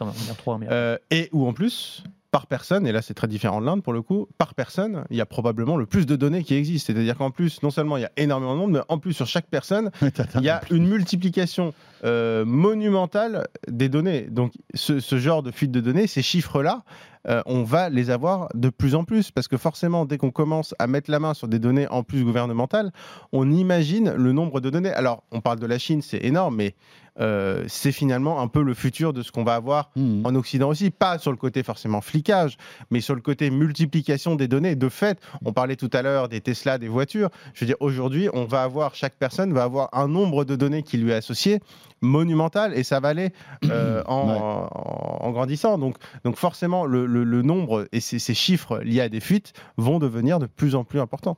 Euh, 0.71 0.97
et 1.09 1.29
où 1.31 1.47
en 1.47 1.53
plus, 1.53 2.03
par 2.31 2.47
personne, 2.47 2.87
et 2.87 2.91
là 2.91 3.01
c'est 3.01 3.13
très 3.13 3.27
différent 3.27 3.61
de 3.61 3.65
l'Inde 3.65 3.83
pour 3.83 3.93
le 3.93 4.01
coup, 4.01 4.27
par 4.37 4.55
personne, 4.55 5.03
il 5.09 5.17
y 5.17 5.21
a 5.21 5.25
probablement 5.25 5.77
le 5.77 5.85
plus 5.85 6.05
de 6.05 6.15
données 6.15 6.43
qui 6.43 6.55
existent. 6.55 6.93
C'est-à-dire 6.93 7.17
qu'en 7.17 7.31
plus, 7.31 7.61
non 7.63 7.69
seulement 7.69 7.97
il 7.97 8.01
y 8.01 8.05
a 8.05 8.11
énormément 8.17 8.53
de 8.53 8.59
monde, 8.59 8.71
mais 8.71 8.81
en 8.87 8.97
plus 8.97 9.13
sur 9.13 9.27
chaque 9.27 9.47
personne, 9.47 9.91
il 10.35 10.43
y 10.43 10.49
a 10.49 10.61
une 10.71 10.87
multiplication 10.87 11.73
monumentale 12.03 13.47
des 13.67 13.89
données. 13.89 14.21
Donc 14.29 14.53
ce, 14.73 14.99
ce, 14.99 15.17
genre 15.17 15.43
de 15.43 15.51
fuite 15.51 15.71
de 15.71 15.81
données, 15.81 16.07
ces 16.07 16.21
chiffres-là, 16.21 16.83
euh, 17.27 17.41
on 17.45 17.63
va 17.63 17.89
les 17.89 18.09
avoir 18.09 18.49
de 18.53 18.69
plus 18.69 18.95
en 18.95 19.03
plus. 19.03 19.31
Parce 19.31 19.47
que 19.47 19.57
forcément, 19.57 20.05
dès 20.05 20.17
qu'on 20.17 20.31
commence 20.31 20.73
à 20.79 20.87
mettre 20.87 21.11
la 21.11 21.19
main 21.19 21.33
sur 21.33 21.47
des 21.47 21.59
données 21.59 21.87
en 21.87 22.03
plus 22.03 22.23
gouvernementales, 22.23 22.91
on 23.31 23.51
imagine 23.51 24.13
le 24.13 24.31
nombre 24.31 24.59
de 24.59 24.69
données. 24.69 24.91
Alors, 24.91 25.23
on 25.31 25.41
parle 25.41 25.59
de 25.59 25.67
la 25.67 25.77
Chine, 25.77 26.01
c'est 26.01 26.23
énorme, 26.23 26.55
mais 26.55 26.75
euh, 27.19 27.65
c'est 27.67 27.91
finalement 27.91 28.39
un 28.39 28.47
peu 28.47 28.63
le 28.63 28.73
futur 28.73 29.11
de 29.13 29.21
ce 29.21 29.31
qu'on 29.31 29.43
va 29.43 29.55
avoir 29.55 29.91
mmh. 29.95 30.25
en 30.25 30.35
Occident 30.35 30.69
aussi. 30.69 30.89
Pas 30.89 31.17
sur 31.19 31.31
le 31.31 31.37
côté 31.37 31.61
forcément 31.61 32.01
flicage, 32.01 32.57
mais 32.89 33.01
sur 33.01 33.15
le 33.15 33.21
côté 33.21 33.49
multiplication 33.49 34.35
des 34.35 34.47
données. 34.47 34.75
De 34.75 34.89
fait, 34.89 35.19
on 35.45 35.53
parlait 35.53 35.75
tout 35.75 35.89
à 35.93 36.01
l'heure 36.01 36.29
des 36.29 36.41
Tesla, 36.41 36.77
des 36.77 36.87
voitures. 36.87 37.29
Je 37.53 37.61
veux 37.61 37.67
dire, 37.67 37.77
aujourd'hui, 37.79 38.29
on 38.33 38.45
va 38.45 38.63
avoir, 38.63 38.95
chaque 38.95 39.15
personne 39.15 39.53
va 39.53 39.63
avoir 39.63 39.89
un 39.93 40.07
nombre 40.07 40.45
de 40.45 40.55
données 40.55 40.83
qui 40.83 40.97
lui 40.97 41.11
est 41.11 41.15
associé 41.15 41.59
monumental 42.01 42.73
et 42.75 42.83
ça 42.83 42.99
va 42.99 43.09
aller 43.09 43.31
euh, 43.65 44.03
en, 44.05 45.31
grandissant. 45.31 45.77
Donc, 45.77 45.95
donc 46.23 46.35
forcément, 46.35 46.85
le, 46.85 47.41
nombre 47.41 47.87
et 47.91 47.99
ces, 47.99 48.33
chiffres 48.33 48.79
liés 48.79 49.01
à 49.01 49.09
des 49.09 49.19
fuites 49.19 49.53
vont 49.77 49.99
devenir 49.99 50.39
de 50.39 50.47
plus 50.47 50.75
en 50.75 50.83
plus 50.83 50.99
importants. 50.99 51.37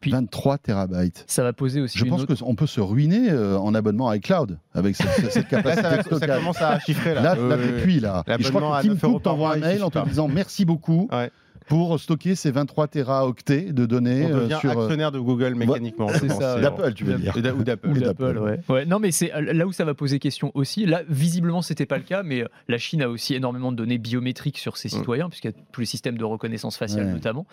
Puis, 0.00 0.10
23 0.10 0.58
terabytes. 0.58 1.24
Ça 1.26 1.42
va 1.42 1.52
poser 1.52 1.80
aussi. 1.80 1.98
Je 1.98 2.04
pense 2.04 2.24
qu'on 2.24 2.54
peut 2.54 2.66
se 2.66 2.80
ruiner 2.80 3.30
euh, 3.30 3.58
en 3.58 3.74
abonnement 3.74 4.12
iCloud 4.12 4.58
avec 4.74 4.96
cette, 4.96 5.32
cette 5.32 5.48
capacité 5.48 5.82
là, 5.82 6.02
ça, 6.02 6.18
ça, 6.18 6.26
commence 6.26 6.62
à 6.62 6.78
chiffrer 6.80 7.14
là. 7.14 7.22
Là, 7.22 7.34
là, 7.34 7.56
depuis 7.56 8.00
là. 8.00 8.24
Et 8.26 8.42
je 8.42 8.50
crois 8.50 8.80
que 8.80 8.86
Tim 8.86 8.96
Cook 8.96 9.22
t'envoie 9.22 9.54
un 9.54 9.58
mail 9.58 9.82
en 9.82 9.90
te 9.90 9.98
disant 10.08 10.28
merci 10.28 10.64
beaucoup. 10.64 11.08
Ouais 11.12 11.30
pour 11.68 12.00
stocker 12.00 12.34
ces 12.34 12.50
23 12.50 12.88
téraoctets 12.88 13.72
de 13.72 13.86
données. 13.86 14.26
On 14.26 14.38
devient 14.38 14.58
euh, 14.64 14.70
actionnaire 14.70 15.12
de 15.12 15.18
Google 15.18 15.54
mécaniquement. 15.54 16.08
c'est 16.08 16.28
ça. 16.28 16.60
D'Apple, 16.60 16.94
tu 16.94 17.04
veux 17.04 17.18
dire. 17.18 17.34
Ou 17.36 17.62
d'Apple. 17.62 18.38
Ouais. 18.38 18.60
ouais. 18.68 18.86
Non, 18.86 18.98
mais 18.98 19.10
c'est 19.10 19.30
là 19.40 19.66
où 19.66 19.72
ça 19.72 19.84
va 19.84 19.94
poser 19.94 20.18
question 20.18 20.50
aussi. 20.54 20.86
Là, 20.86 21.02
visiblement, 21.08 21.62
c'était 21.62 21.86
pas 21.86 21.98
le 21.98 22.04
cas, 22.04 22.22
mais 22.22 22.42
euh, 22.42 22.48
la 22.68 22.78
Chine 22.78 23.02
a 23.02 23.08
aussi 23.08 23.34
énormément 23.34 23.70
de 23.72 23.76
données 23.76 23.98
biométriques 23.98 24.58
sur 24.58 24.76
ses 24.76 24.88
mm. 24.88 24.98
citoyens, 24.98 25.28
puisqu'il 25.28 25.48
y 25.48 25.54
a 25.54 25.56
tous 25.72 25.80
les 25.80 25.86
systèmes 25.86 26.18
de 26.18 26.24
reconnaissance 26.24 26.76
faciale 26.76 27.08
notamment. 27.08 27.46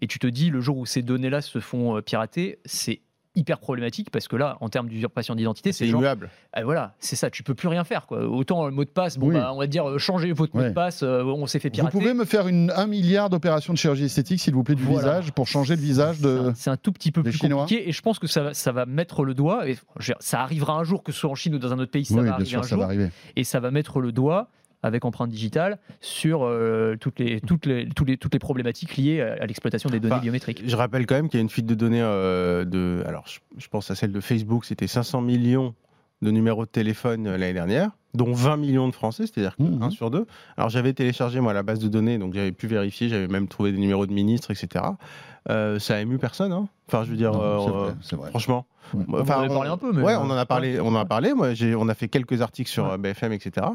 Et 0.00 0.06
tu 0.06 0.18
te 0.18 0.26
dis, 0.26 0.50
le 0.50 0.60
jour 0.60 0.76
où 0.76 0.86
ces 0.86 1.02
données-là 1.02 1.40
se 1.40 1.60
font 1.60 1.96
euh, 1.96 2.02
pirater, 2.02 2.58
c'est 2.64 3.00
hyper 3.34 3.58
problématique 3.58 4.10
parce 4.10 4.28
que 4.28 4.36
là, 4.36 4.58
en 4.60 4.68
termes 4.68 4.88
d'usurpation 4.88 5.34
d'identité, 5.34 5.72
c'est 5.72 5.86
immuable. 5.86 6.30
Eh, 6.56 6.62
voilà, 6.62 6.94
c'est 6.98 7.16
ça, 7.16 7.30
tu 7.30 7.42
peux 7.42 7.54
plus 7.54 7.68
rien 7.68 7.84
faire. 7.84 8.06
Quoi. 8.06 8.26
Autant 8.26 8.66
le 8.66 8.72
mot 8.72 8.84
de 8.84 8.90
passe, 8.90 9.18
bon, 9.18 9.32
bah, 9.32 9.52
on 9.54 9.58
va 9.58 9.66
dire 9.66 9.98
changer 9.98 10.32
votre 10.32 10.56
mot 10.56 10.62
de 10.62 10.70
passe, 10.70 11.02
on 11.02 11.46
s'est 11.46 11.58
fait 11.58 11.70
pirater. 11.70 11.92
Vous 11.92 11.98
pouvez 11.98 12.14
me 12.14 12.24
faire 12.24 12.48
une, 12.48 12.70
un 12.74 12.86
milliard 12.86 13.30
d'opérations 13.30 13.72
de 13.72 13.78
chirurgie 13.78 14.04
esthétique, 14.04 14.40
s'il 14.40 14.54
vous 14.54 14.64
plaît, 14.64 14.74
du 14.74 14.84
visage 14.84 15.32
pour 15.32 15.46
changer 15.46 15.76
le 15.76 15.82
visage 15.82 16.20
de. 16.20 16.52
C'est 16.54 16.70
un, 16.70 16.76
tout 16.76 16.92
petit 16.92 17.12
peu 17.12 17.22
plus 17.22 17.38
compliqué 17.38 17.88
et 17.88 17.92
je 17.92 18.02
pense 18.02 18.18
que 18.18 18.26
ça, 18.26 18.54
ça 18.54 18.72
va 18.72 18.86
mettre 18.86 19.24
le 19.24 19.34
doigt. 19.34 19.68
Et, 19.68 19.76
ça 20.20 20.40
arrivera 20.40 20.74
un 20.74 20.84
jour 20.84 21.02
que 21.02 21.12
ce 21.12 21.20
soit 21.20 21.30
en 21.30 21.34
Chine 21.34 21.54
ou 21.54 21.58
dans 21.58 21.72
un 21.72 21.78
autre 21.78 21.90
pays, 21.90 22.04
ça 22.04 22.20
va 22.20 22.34
arriver 22.34 22.56
un 22.56 22.62
jour. 22.62 22.86
Et 23.36 23.44
ça 23.44 23.60
va 23.60 23.70
mettre 23.70 24.00
le 24.00 24.12
doigt 24.12 24.48
avec 24.82 25.04
empreinte 25.04 25.30
digitale 25.30 25.78
sur 26.00 26.42
euh, 26.42 26.96
toutes, 27.00 27.20
les, 27.20 27.40
toutes, 27.40 27.66
les, 27.66 27.88
toutes, 27.88 28.08
les, 28.08 28.16
toutes 28.16 28.32
les 28.32 28.38
problématiques 28.38 28.96
liées 28.96 29.20
à, 29.20 29.46
l'exploitation 29.46 29.88
des 29.90 30.00
données 30.00 30.20
biométriques. 30.20 30.62
Je 30.66 30.76
rappelle 30.76 31.06
quand 31.06 31.14
même 31.14 31.28
qu'il 31.28 31.38
y 31.38 31.40
a 31.40 31.42
une 31.42 31.48
fuite 31.48 31.66
de 31.66 31.74
données 31.74 32.02
euh, 32.02 32.64
de. 32.64 33.02
Alors, 33.06 33.24
je, 33.26 33.68
pense 33.68 33.90
à 33.90 33.94
celle 33.94 34.12
de 34.12 34.20
Facebook, 34.20 34.64
c'était 34.64 34.88
500 34.88 35.20
millions 35.20 35.74
de 36.20 36.30
numéros 36.30 36.64
de 36.64 36.70
téléphone 36.70 37.26
euh, 37.26 37.38
l'année 37.38 37.52
dernière, 37.52 37.90
dont 38.14 38.32
20 38.32 38.56
millions 38.56 38.88
de 38.88 38.94
Français, 38.94 39.24
c'est-à-dire 39.26 39.54
mmh, 39.58 39.82
1 39.82 39.86
mmh. 39.86 39.90
sur 39.92 40.10
2. 40.10 40.26
Alors 40.56 40.68
j'avais 40.68 40.92
téléchargé 40.92 41.40
moi 41.40 41.52
la 41.52 41.62
base 41.62 41.78
de 41.78 41.88
données, 41.88 42.18
donc 42.18 42.34
j'avais 42.34 42.52
pu 42.52 42.66
vérifier, 42.66 43.08
j'avais 43.08 43.28
même 43.28 43.48
trouvé 43.48 43.72
des 43.72 43.78
numéros 43.78 44.06
de 44.06 44.12
ministres, 44.12 44.50
etc. 44.50 44.84
ça 45.46 45.96
a 45.96 46.00
ému 46.00 46.18
personne. 46.18 46.52
Hein. 46.52 46.68
enfin, 46.88 47.04
je 47.04 47.10
veux 47.10 47.16
dire, 47.16 47.32
franchement. 48.30 48.66
on 48.94 49.14
en 49.14 49.20
a 49.20 49.24
parlé 49.24 49.68
un 49.68 49.76
peu, 49.76 49.92
mais 49.92 50.02
ouais, 50.02 50.14
on 50.16 50.30
en 50.30 50.36
a 50.36 50.46
parlé. 50.46 50.80
On 50.80 50.88
en 50.88 50.96
a 50.96 51.04
parlé. 51.04 51.34
Moi, 51.34 51.48
on 51.76 51.88
a 51.88 51.94
fait 51.94 52.08
quelques 52.08 52.40
articles 52.40 52.70
sur 52.70 52.98
BFM, 52.98 53.32
etc 53.32 53.66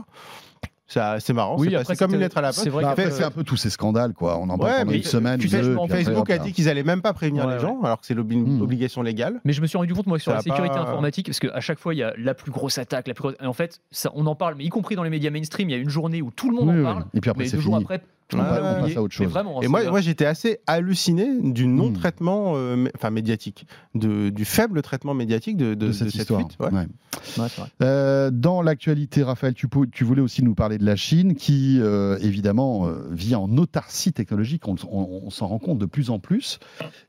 c'est 0.87 1.33
marrant. 1.33 1.55
Oui, 1.57 1.75
c'est 1.85 1.97
comme 1.97 2.13
une 2.13 2.19
lettre 2.19 2.37
à 2.37 2.41
la 2.41 2.49
poste. 2.49 2.63
C'est 2.63 2.69
bah, 2.69 2.95
un 3.25 3.31
peu 3.31 3.43
tous 3.43 3.57
ces 3.57 3.69
scandales, 3.69 4.13
quoi. 4.13 4.37
On 4.37 4.49
en 4.49 4.57
parle 4.57 4.79
pendant 4.79 4.91
une 4.91 5.03
semaine. 5.03 5.41
Facebook 5.41 6.29
a 6.29 6.37
dit 6.37 6.53
qu'ils 6.53 6.69
allaient 6.69 6.83
même 6.83 7.01
pas 7.01 7.13
prévenir 7.13 7.47
les 7.47 7.59
gens, 7.59 7.81
alors 7.83 7.99
que 7.99 8.05
c'est 8.05 8.13
l'obligation 8.15 9.01
hmm. 9.01 9.05
légale. 9.05 9.41
Mais 9.45 9.53
je 9.53 9.61
me 9.61 9.67
suis 9.67 9.77
rendu 9.77 9.93
compte 9.93 10.07
moi 10.07 10.19
sur 10.19 10.33
la 10.33 10.41
sécurité 10.41 10.75
informatique, 10.75 11.27
parce 11.27 11.39
qu'à 11.39 11.59
chaque 11.59 11.79
fois 11.79 11.93
il 11.93 11.97
y 11.97 12.03
a 12.03 12.13
la 12.17 12.33
plus 12.33 12.51
grosse 12.51 12.77
attaque, 12.77 13.07
la 13.07 13.13
plus 13.13 13.27
en 13.43 13.53
fait, 13.53 13.81
ça, 13.91 14.11
on 14.15 14.25
en 14.25 14.35
parle, 14.35 14.55
mais 14.55 14.63
y 14.63 14.69
compris 14.69 14.95
dans 14.95 15.03
les 15.03 15.09
médias 15.09 15.29
mainstream, 15.29 15.69
il 15.69 15.71
y 15.73 15.75
a 15.75 15.77
une 15.81 15.89
journée 15.89 16.21
où 16.21 16.31
tout 16.31 16.49
le 16.49 16.55
monde 16.55 16.69
en 16.69 16.83
parle. 16.83 17.05
Et 17.13 17.21
puis 17.21 17.29
après, 17.29 17.45
mais 17.45 17.49
deux 17.49 17.59
jours 17.59 17.75
après, 17.75 18.01
on 18.33 18.37
passe 18.37 18.97
à 18.97 19.01
autre 19.01 19.13
chose. 19.13 19.33
et 19.61 19.67
moi, 19.67 19.89
moi 19.89 20.01
j'étais 20.01 20.25
assez 20.25 20.59
halluciné 20.67 21.29
du 21.41 21.67
non-traitement 21.67 22.53
euh, 22.55 22.87
enfin, 22.95 23.09
médiatique, 23.09 23.65
de, 23.95 24.29
du 24.29 24.45
faible 24.45 24.81
traitement 24.81 25.13
médiatique 25.13 25.57
de, 25.57 25.73
de, 25.73 25.91
cette, 25.91 26.13
histoire. 26.13 26.41
Euh, 27.81 28.29
dans 28.31 28.61
l'actualité, 28.61 29.23
Raphaël, 29.23 29.53
tu, 29.53 29.67
tu, 29.91 30.03
voulais 30.03 30.21
aussi 30.21 30.43
nous 30.43 30.55
parler 30.55 30.77
de 30.77 30.85
la 30.85 30.95
Chine 30.95 31.35
qui, 31.35 31.79
euh, 31.79 32.17
évidemment, 32.21 32.89
vit 33.11 33.35
en 33.35 33.49
autarcie 33.57 34.13
technologique. 34.13 34.67
On, 34.67 35.29
s'en 35.29 35.47
rend 35.47 35.59
compte 35.59 35.77
de 35.77 35.85
plus 35.85 36.09
en 36.09 36.19
plus. 36.19 36.59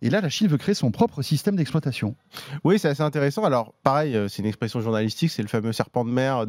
Et 0.03 0.11
là, 0.11 0.21
la 0.21 0.29
Chine 0.29 0.49
veut 0.49 0.57
créer 0.57 0.75
son 0.75 0.91
propre 0.91 1.23
système 1.23 1.57
d'exploitation. 1.57 2.15
Oui, 2.65 2.79
c'est 2.79 2.89
assez 2.89 3.03
intéressant. 3.03 3.45
Alors, 3.45 3.75
pareil, 3.83 4.17
c'est 4.29 4.43
une 4.43 4.49
expression 4.49 4.81
journalistique, 4.81 5.31
c'est 5.31 5.43
le 5.43 5.49
fameux 5.49 5.73
serpent 5.73 6.05
de 6.05 6.11
mer 6.11 6.47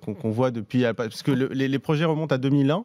qu'on 0.00 0.30
voit 0.30 0.50
depuis. 0.50 0.84
Parce 0.96 1.22
que 1.22 1.32
les, 1.32 1.68
les, 1.68 1.78
projets 1.78 2.04
remontent 2.04 2.34
à 2.34 2.38
2001. 2.38 2.84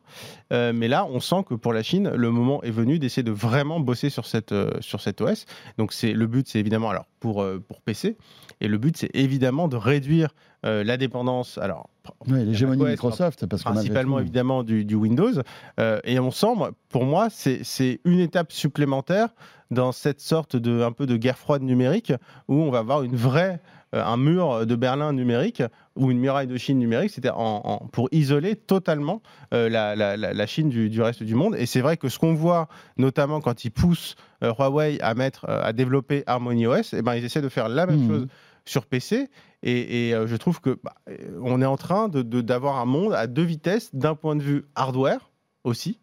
mais 0.74 0.88
là, 0.88 1.08
on 1.10 1.21
sent 1.22 1.44
que 1.48 1.54
pour 1.54 1.74
la 1.74 1.84
Chine, 1.84 2.10
le 2.10 2.32
moment 2.32 2.62
est 2.64 2.72
venu 2.72 3.00
d'essayer 3.00 3.24
de 3.24 3.32
vraiment 3.32 3.80
bosser 3.80 4.10
sur 4.10 4.26
cette, 4.26 4.52
euh, 4.52 4.72
sur 4.80 5.02
cette 5.02 5.22
OS. 5.22 5.46
Donc 5.78 5.94
c'est 5.94 6.14
le 6.14 6.28
but, 6.28 6.48
c'est 6.48 6.60
évidemment 6.60 6.90
alors 6.90 7.06
pour, 7.20 7.42
euh, 7.42 7.64
pour 7.66 7.82
PC, 7.82 8.18
et 8.60 8.68
le 8.68 8.78
but, 8.78 8.98
c'est 8.98 9.10
évidemment 9.14 9.68
de 9.68 9.78
réduire 9.78 10.34
euh, 10.66 10.84
la 10.84 10.98
dépendance. 10.98 11.58
Alors, 11.58 11.90
l'hégémonie 12.28 12.84
Microsoft, 12.84 13.46
parce 13.46 13.64
principalement 13.64 14.20
évidemment 14.20 14.64
du, 14.64 14.86
du 14.86 14.96
Windows. 14.96 15.42
et 16.04 16.20
on 16.20 16.32
sent, 16.32 16.54
pour 16.90 17.06
moi, 17.06 17.30
c'est 17.30 18.02
une 18.06 18.20
étape 18.20 18.52
supplémentaire 18.52 19.30
dans 19.72 19.92
cette 19.92 20.20
sorte 20.20 20.56
de 20.56 20.82
un 20.82 20.92
peu 20.92 21.06
de 21.06 21.16
guerre 21.18 21.38
froide 21.38 21.64
numérique 21.64 22.14
où 22.48 22.56
on 22.56 22.70
va 22.70 22.80
avoir 22.80 23.04
une 23.04 23.16
vraie 23.16 23.62
un 23.94 24.18
mur 24.18 24.66
de 24.66 24.76
Berlin 24.76 25.14
numérique 25.14 25.64
ou 25.96 26.12
une 26.12 26.20
muraille 26.20 26.48
de 26.48 26.58
Chine 26.58 26.80
numérique, 26.80 27.12
c'était 27.12 27.32
en, 27.34 27.88
pour 27.92 28.08
isoler 28.12 28.56
totalement 28.56 29.22
euh, 29.54 29.70
la, 29.70 30.46
Chine 30.48 30.70
du, 30.70 31.02
reste 31.02 31.24
du 31.24 31.36
monde. 31.36 31.56
Et 31.58 31.66
c'est 31.66 31.82
vrai 31.82 31.98
que 31.98 32.10
ce 32.10 32.20
qu'on 32.20 32.34
voit, 32.34 32.68
notamment 32.98 33.42
quand 33.42 33.66
ils 33.66 33.72
poussent 33.72 34.16
euh, 34.44 34.54
Huawei 34.58 35.00
à 35.02 35.14
mettre, 35.14 35.50
à 35.50 35.74
développer 35.74 36.24
Harmony 36.26 36.68
OS, 36.68 36.94
et 36.94 36.98
eh 36.98 37.02
ben 37.02 37.16
ils 37.16 37.26
essaient 37.26 37.42
de 37.42 37.50
faire 37.50 37.70
la 37.70 37.86
même 37.86 38.06
hmm. 38.06 38.08
chose 38.08 38.28
sur 38.66 38.86
PC. 38.86 39.30
Et, 39.64 40.14
je 40.26 40.36
trouve 40.36 40.60
que 40.60 40.80
bah, 40.84 40.96
on 41.42 41.62
est 41.62 41.66
en 41.66 41.78
train 41.78 42.10
d'avoir 42.10 42.78
un 42.78 42.86
monde 42.86 43.14
à 43.14 43.28
deux 43.28 43.44
vitesses 43.44 43.94
d'un 43.94 44.16
point 44.16 44.36
de 44.36 44.42
vue 44.42 44.66
hardware 44.76 45.30
aussi 45.64 46.00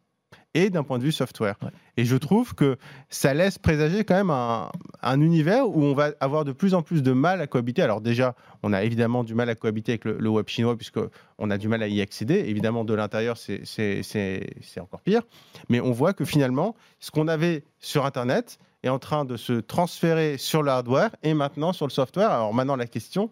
et 0.55 0.71
d'un 0.71 0.83
point 0.83 0.99
de 0.99 1.05
vue 1.05 1.13
software. 1.13 1.57
Et 1.99 2.05
je 2.05 2.15
trouve 2.15 2.55
que 2.55 2.79
ça 3.11 3.35
laisse 3.35 3.59
présager 3.59 4.05
quand 4.05 4.15
même 4.15 4.31
un, 4.31 5.21
univers 5.21 5.69
où 5.69 5.83
on 5.83 5.95
va 5.95 6.13
avoir 6.21 6.45
de 6.45 6.53
plus 6.53 6.73
en 6.75 6.81
plus 6.81 7.03
de 7.03 7.11
mal 7.11 7.41
à 7.41 7.49
cohabiter. 7.49 7.83
Alors 7.83 8.01
déjà, 8.01 8.37
on 8.63 8.73
a 8.73 8.85
évidemment 8.85 9.25
du 9.25 9.35
mal 9.35 9.51
à 9.51 9.57
cohabiter 9.57 9.93
avec 9.93 10.05
le, 10.05 10.29
web 10.29 10.47
chinois 10.47 10.77
puisqu'on 10.77 11.51
a 11.51 11.59
du 11.59 11.67
mal 11.67 11.83
à 11.83 11.89
y 11.89 12.01
accéder. 12.01 12.37
Évidemment, 12.47 12.85
de 12.85 12.95
l'intérieur, 12.95 13.37
c'est 13.37 14.81
encore 14.81 15.01
pire. 15.01 15.23
Mais 15.69 15.81
on 15.81 15.91
voit 15.91 16.13
que 16.13 16.25
finalement, 16.25 16.77
ce 17.01 17.11
qu'on 17.11 17.27
avait 17.27 17.65
sur 17.81 18.07
Internet 18.07 18.61
est 18.85 18.91
en 18.91 19.01
train 19.01 19.25
de 19.25 19.37
se 19.37 19.55
transférer 19.55 20.39
sur 20.39 20.63
le 20.63 20.71
hardware 20.71 21.11
et 21.25 21.35
maintenant 21.35 21.73
sur 21.73 21.89
le 21.89 21.91
software. 21.91 22.31
Alors 22.31 22.55
maintenant, 22.55 22.77
la 22.77 22.87
question, 22.87 23.29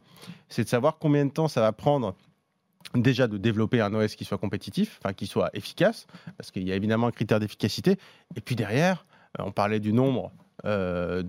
c'est 0.48 0.64
de 0.64 0.68
savoir 0.68 0.98
combien 0.98 1.24
de 1.24 1.30
temps 1.30 1.46
ça 1.46 1.60
va 1.60 1.70
prendre 1.70 2.16
déjà 2.94 3.26
de 3.26 3.36
développer 3.36 3.80
un 3.80 3.92
OS 3.94 4.14
qui 4.14 4.24
soit 4.24 4.38
compétitif, 4.38 5.00
enfin 5.02 5.12
qui 5.12 5.26
soit 5.26 5.50
efficace, 5.54 6.06
parce 6.36 6.50
qu'il 6.50 6.66
y 6.66 6.72
a 6.72 6.76
évidemment 6.76 7.08
un 7.08 7.12
critère 7.12 7.40
d'efficacité. 7.40 7.98
Et 8.36 8.40
puis 8.40 8.56
derrière, 8.56 9.06
euh, 9.38 9.44
on 9.46 9.52
parlait 9.52 9.80
du 9.80 9.92
nombre 9.92 10.32
euh, 10.64 11.22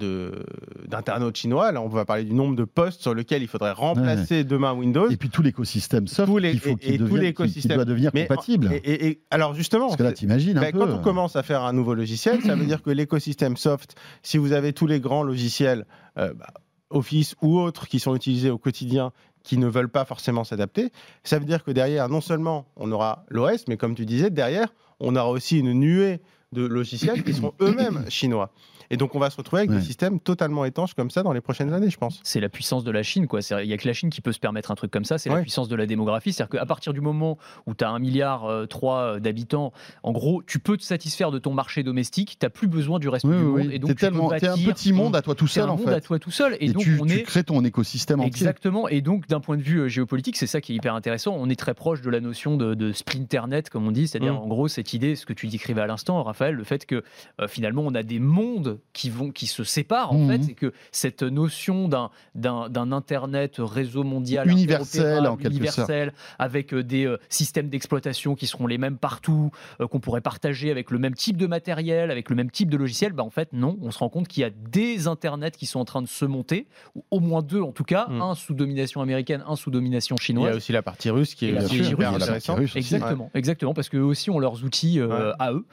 d'internautes 0.88 1.36
chinois. 1.36 1.72
Là, 1.72 1.82
on 1.82 1.89
va 1.89 2.05
parler 2.05 2.24
du 2.24 2.34
nombre 2.34 2.55
de 2.55 2.64
postes 2.64 3.01
sur 3.01 3.14
lesquels 3.14 3.41
il 3.41 3.47
faudrait 3.47 3.74
remplacer 3.74 4.43
demain 4.43 4.74
Windows. 4.74 5.10
Et 5.10 5.18
puis 5.18 5.30
tout 5.30 5.41
l'écosystème 5.41 6.08
soft 6.08 6.32
les, 6.39 6.53
il 6.53 6.60
faut 6.60 6.76
qu'il 6.76 6.97
doit 6.97 7.86
devenir 7.86 8.12
compatible. 8.12 8.72
Et, 8.84 9.22
alors 9.30 9.53
justement, 9.53 9.88
parce 9.88 9.97
que 9.97 10.03
là, 10.03 10.14
t'imagines 10.14 10.58
un 10.58 10.62
ben, 10.62 10.72
peu. 10.72 10.80
Quand 10.80 10.91
on 10.91 10.99
commence 10.99 11.36
à 11.36 11.43
faire 11.43 11.64
un 11.64 11.74
nouveau 11.74 11.93
logiciel, 11.93 12.41
ça 12.41 12.55
veut 12.55 12.66
dire 12.66 12.82
que 12.82 12.89
l'écosystème 12.89 13.58
soft, 13.58 13.95
si 14.24 14.38
vous 14.38 14.53
avez 14.53 14.74
tous 14.74 14.88
les 14.88 14.99
grands 14.99 15.24
logiciels, 15.24 15.86
euh, 16.18 16.34
bah, 16.34 16.47
Office 16.89 17.36
ou 17.41 17.60
autres 17.60 17.88
qui 17.88 17.99
sont 17.99 18.16
utilisés 18.16 18.49
au 18.49 18.58
quotidien 18.58 19.12
qui 19.48 19.58
ne 19.58 19.68
veulent 19.68 19.89
pas 19.89 20.04
forcément 20.04 20.43
s'adapter. 20.43 20.91
Ça 21.24 21.39
veut 21.39 21.45
dire 21.45 21.64
que 21.64 21.72
derrière, 21.72 22.10
non 22.10 22.20
seulement 22.20 22.68
on 22.76 22.91
aura 22.91 23.24
l'OS, 23.30 23.64
mais 23.70 23.78
comme 23.78 23.95
tu 23.95 24.06
disais, 24.06 24.30
derrière, 24.30 24.74
on 25.00 25.16
aura 25.16 25.30
aussi 25.30 25.60
une 25.60 25.72
nuée 25.72 26.20
de 26.54 26.66
logiciels 26.66 27.24
qui 27.24 27.34
seront 27.34 27.54
eux-mêmes 27.62 28.06
chinois. 28.10 28.52
Et 28.89 28.98
donc, 28.98 29.16
on 29.16 29.20
va 29.20 29.30
se 29.30 29.38
retrouver 29.38 29.64
avec 29.64 29.72
des 29.72 29.82
systèmes 29.82 30.20
totalement 30.20 30.64
étanches 30.66 30.93
comme 30.93 31.12
ça 31.12 31.24
dans 31.24 31.34
les 31.34 31.41
prochaines 31.41 31.74
années, 31.74 31.89
je 31.89 31.98
pense. 31.98 32.22
C'est 32.24 32.39
la 32.39 32.50
puissance 32.50 32.84
de 32.84 32.91
la 32.91 33.04
Chine, 33.04 33.28
quoi. 33.28 33.41
Il 33.62 33.68
n'y 33.68 33.74
a 33.74 33.78
que 33.78 33.88
la 33.88 33.93
Chine 33.93 34.10
qui 34.10 34.22
peut 34.22 34.32
se 34.32 34.39
permettre 34.39 34.72
un 34.72 34.76
truc 34.76 34.91
comme 34.91 35.06
ça. 35.06 35.18
C'est 35.18 35.30
la 35.30 35.41
puissance 35.41 35.68
de 35.68 35.76
la 35.76 35.86
démographie. 35.86 36.32
C'est-à-dire 36.32 36.60
qu'à 36.60 36.66
partir 36.66 36.93
du 36.93 37.02
moment 37.02 37.38
où 37.66 37.74
tu 37.74 37.84
as 37.84 37.89
un 37.89 38.00
milliard 38.00 38.45
euh, 38.45 38.66
trois 38.66 39.00
euh, 39.00 39.20
d'habitants, 39.20 39.74
en 40.04 40.12
gros, 40.12 40.41
tu 40.43 40.60
peux 40.60 40.78
te 40.78 40.84
satisfaire 40.84 41.32
de 41.32 41.39
ton 41.39 41.54
marché 41.54 41.84
domestique. 41.84 42.38
Tu 42.39 42.45
n'as 42.45 42.50
plus 42.50 42.68
besoin 42.68 43.00
du 43.00 43.10
reste 43.10 43.26
du 43.26 43.34
monde. 43.34 43.72
Et 43.72 43.80
donc, 43.80 43.95
tu 43.95 44.06
es 44.06 44.08
un 44.08 44.56
petit 44.56 44.93
monde 44.93 45.16
à 45.16 45.22
toi 45.22 45.36
tout 45.36 45.48
seul, 45.48 45.70
un 45.70 45.76
monde 45.76 45.89
à 45.89 46.02
toi 46.02 46.20
tout 46.20 46.32
seul. 46.32 46.56
Et, 46.60 46.72
donc, 46.72 46.84
tu, 46.84 46.98
on 47.02 47.08
est... 47.08 47.24
crées 47.24 47.43
ton 47.43 47.64
écosystème 47.66 48.22
entier. 48.22 48.30
Exactement. 48.30 48.88
Et 48.88 49.02
donc, 49.02 49.28
d'un 49.28 49.39
point 49.41 49.58
de 49.58 49.62
vue 49.62 49.80
euh, 49.80 49.88
géopolitique, 49.89 50.38
c'est 50.38 50.48
ça 50.48 50.62
qui 50.62 50.72
est 50.72 50.76
hyper 50.76 50.95
intéressant. 50.95 51.36
On 51.38 51.50
est 51.50 51.60
très 51.60 51.74
proche 51.74 52.02
de 52.02 52.10
la 52.10 52.22
notion 52.22 52.56
de, 52.56 52.74
de 52.74 52.93
splinternet, 52.93 53.70
comme 53.70 53.86
on 53.86 53.91
dit. 53.91 54.08
C'est-à-dire, 54.08 54.34
mm. 54.34 54.38
en 54.43 54.48
gros, 54.48 54.68
cette 54.70 54.93
idée, 54.93 55.16
ce 55.16 55.26
que 55.26 55.34
tu 55.34 55.48
décrivais 55.48 55.82
à 55.82 55.88
l'instant, 55.88 56.24
Raphaël, 56.38 56.56
le 56.56 56.64
fait 56.64 56.86
que 56.86 57.04
euh, 57.42 57.48
finalement 57.48 57.82
on 57.86 57.96
a 57.96 58.04
des 58.04 58.20
mondes 58.20 58.80
qui 58.94 59.10
vont 59.10 59.32
qui 59.32 59.48
se 59.48 59.64
séparent 59.64 60.14
en 60.14 60.28
fait, 60.28 60.38
mhm. 60.38 60.50
et 60.50 60.54
que 60.54 60.74
cette 60.92 61.24
notion 61.24 61.88
d'un 61.88 62.12
d'un 62.36 62.92
internet 62.92 63.56
réseau 63.58 64.04
mondial 64.04 64.50
universel, 64.50 65.26
en 65.26 65.38
universel 65.38 66.14
avec 66.38 66.74
euh, 66.74 66.84
des 66.84 67.06
euh, 67.06 67.18
systèmes 67.30 67.70
d'exploitation 67.70 68.36
qui 68.36 68.46
seront 68.46 68.68
les 68.68 68.78
mêmes 68.78 68.98
partout, 68.98 69.52
qu'on 69.80 70.00
pourrait 70.00 70.22
partager 70.22 70.70
avec 70.70 70.92
le 70.92 71.00
même 71.00 71.16
type 71.16 71.38
de 71.38 71.48
matériel, 71.48 72.12
avec 72.12 72.30
le 72.30 72.36
même 72.36 72.52
type 72.52 72.70
de 72.70 72.78
logiciel, 72.78 73.14
bah 73.14 73.24
en 73.24 73.30
fait 73.30 73.54
non, 73.54 73.78
on 73.82 73.92
se 73.92 74.00
rend 74.00 74.10
compte 74.10 74.28
qu'il 74.28 74.42
y 74.42 74.46
a 74.46 74.50
des 74.50 75.08
internets 75.08 75.52
qui 75.52 75.66
sont 75.66 75.80
en 75.80 75.86
train 75.86 76.02
de 76.02 76.08
se 76.08 76.26
monter, 76.26 76.68
ou 76.96 77.04
au 77.10 77.20
moins 77.20 77.42
deux 77.42 77.62
en 77.62 77.72
tout 77.72 77.84
cas, 77.84 78.08
mhm. 78.10 78.22
un 78.22 78.36
sous 78.36 78.54
domination 78.54 79.02
américaine, 79.02 79.44
un 79.48 79.56
sous 79.56 79.72
domination 79.72 80.18
chinoise. 80.18 80.50
Il 80.50 80.52
y 80.52 80.54
a 80.54 80.58
aussi 80.58 80.72
la 80.72 80.84
partie 80.84 81.10
russe 81.10 81.34
qui 81.34 81.48
est 81.48 81.84
super 81.84 82.14
intéressante. 82.14 82.60
Exactement, 82.76 83.32
exactement, 83.34 83.74
parce 83.74 83.90
qu'eux 83.90 84.00
aussi 84.02 84.30
ont 84.30 84.40
leurs 84.40 84.64
outils 84.64 85.00
à 85.00 85.52
eux. 85.52 85.66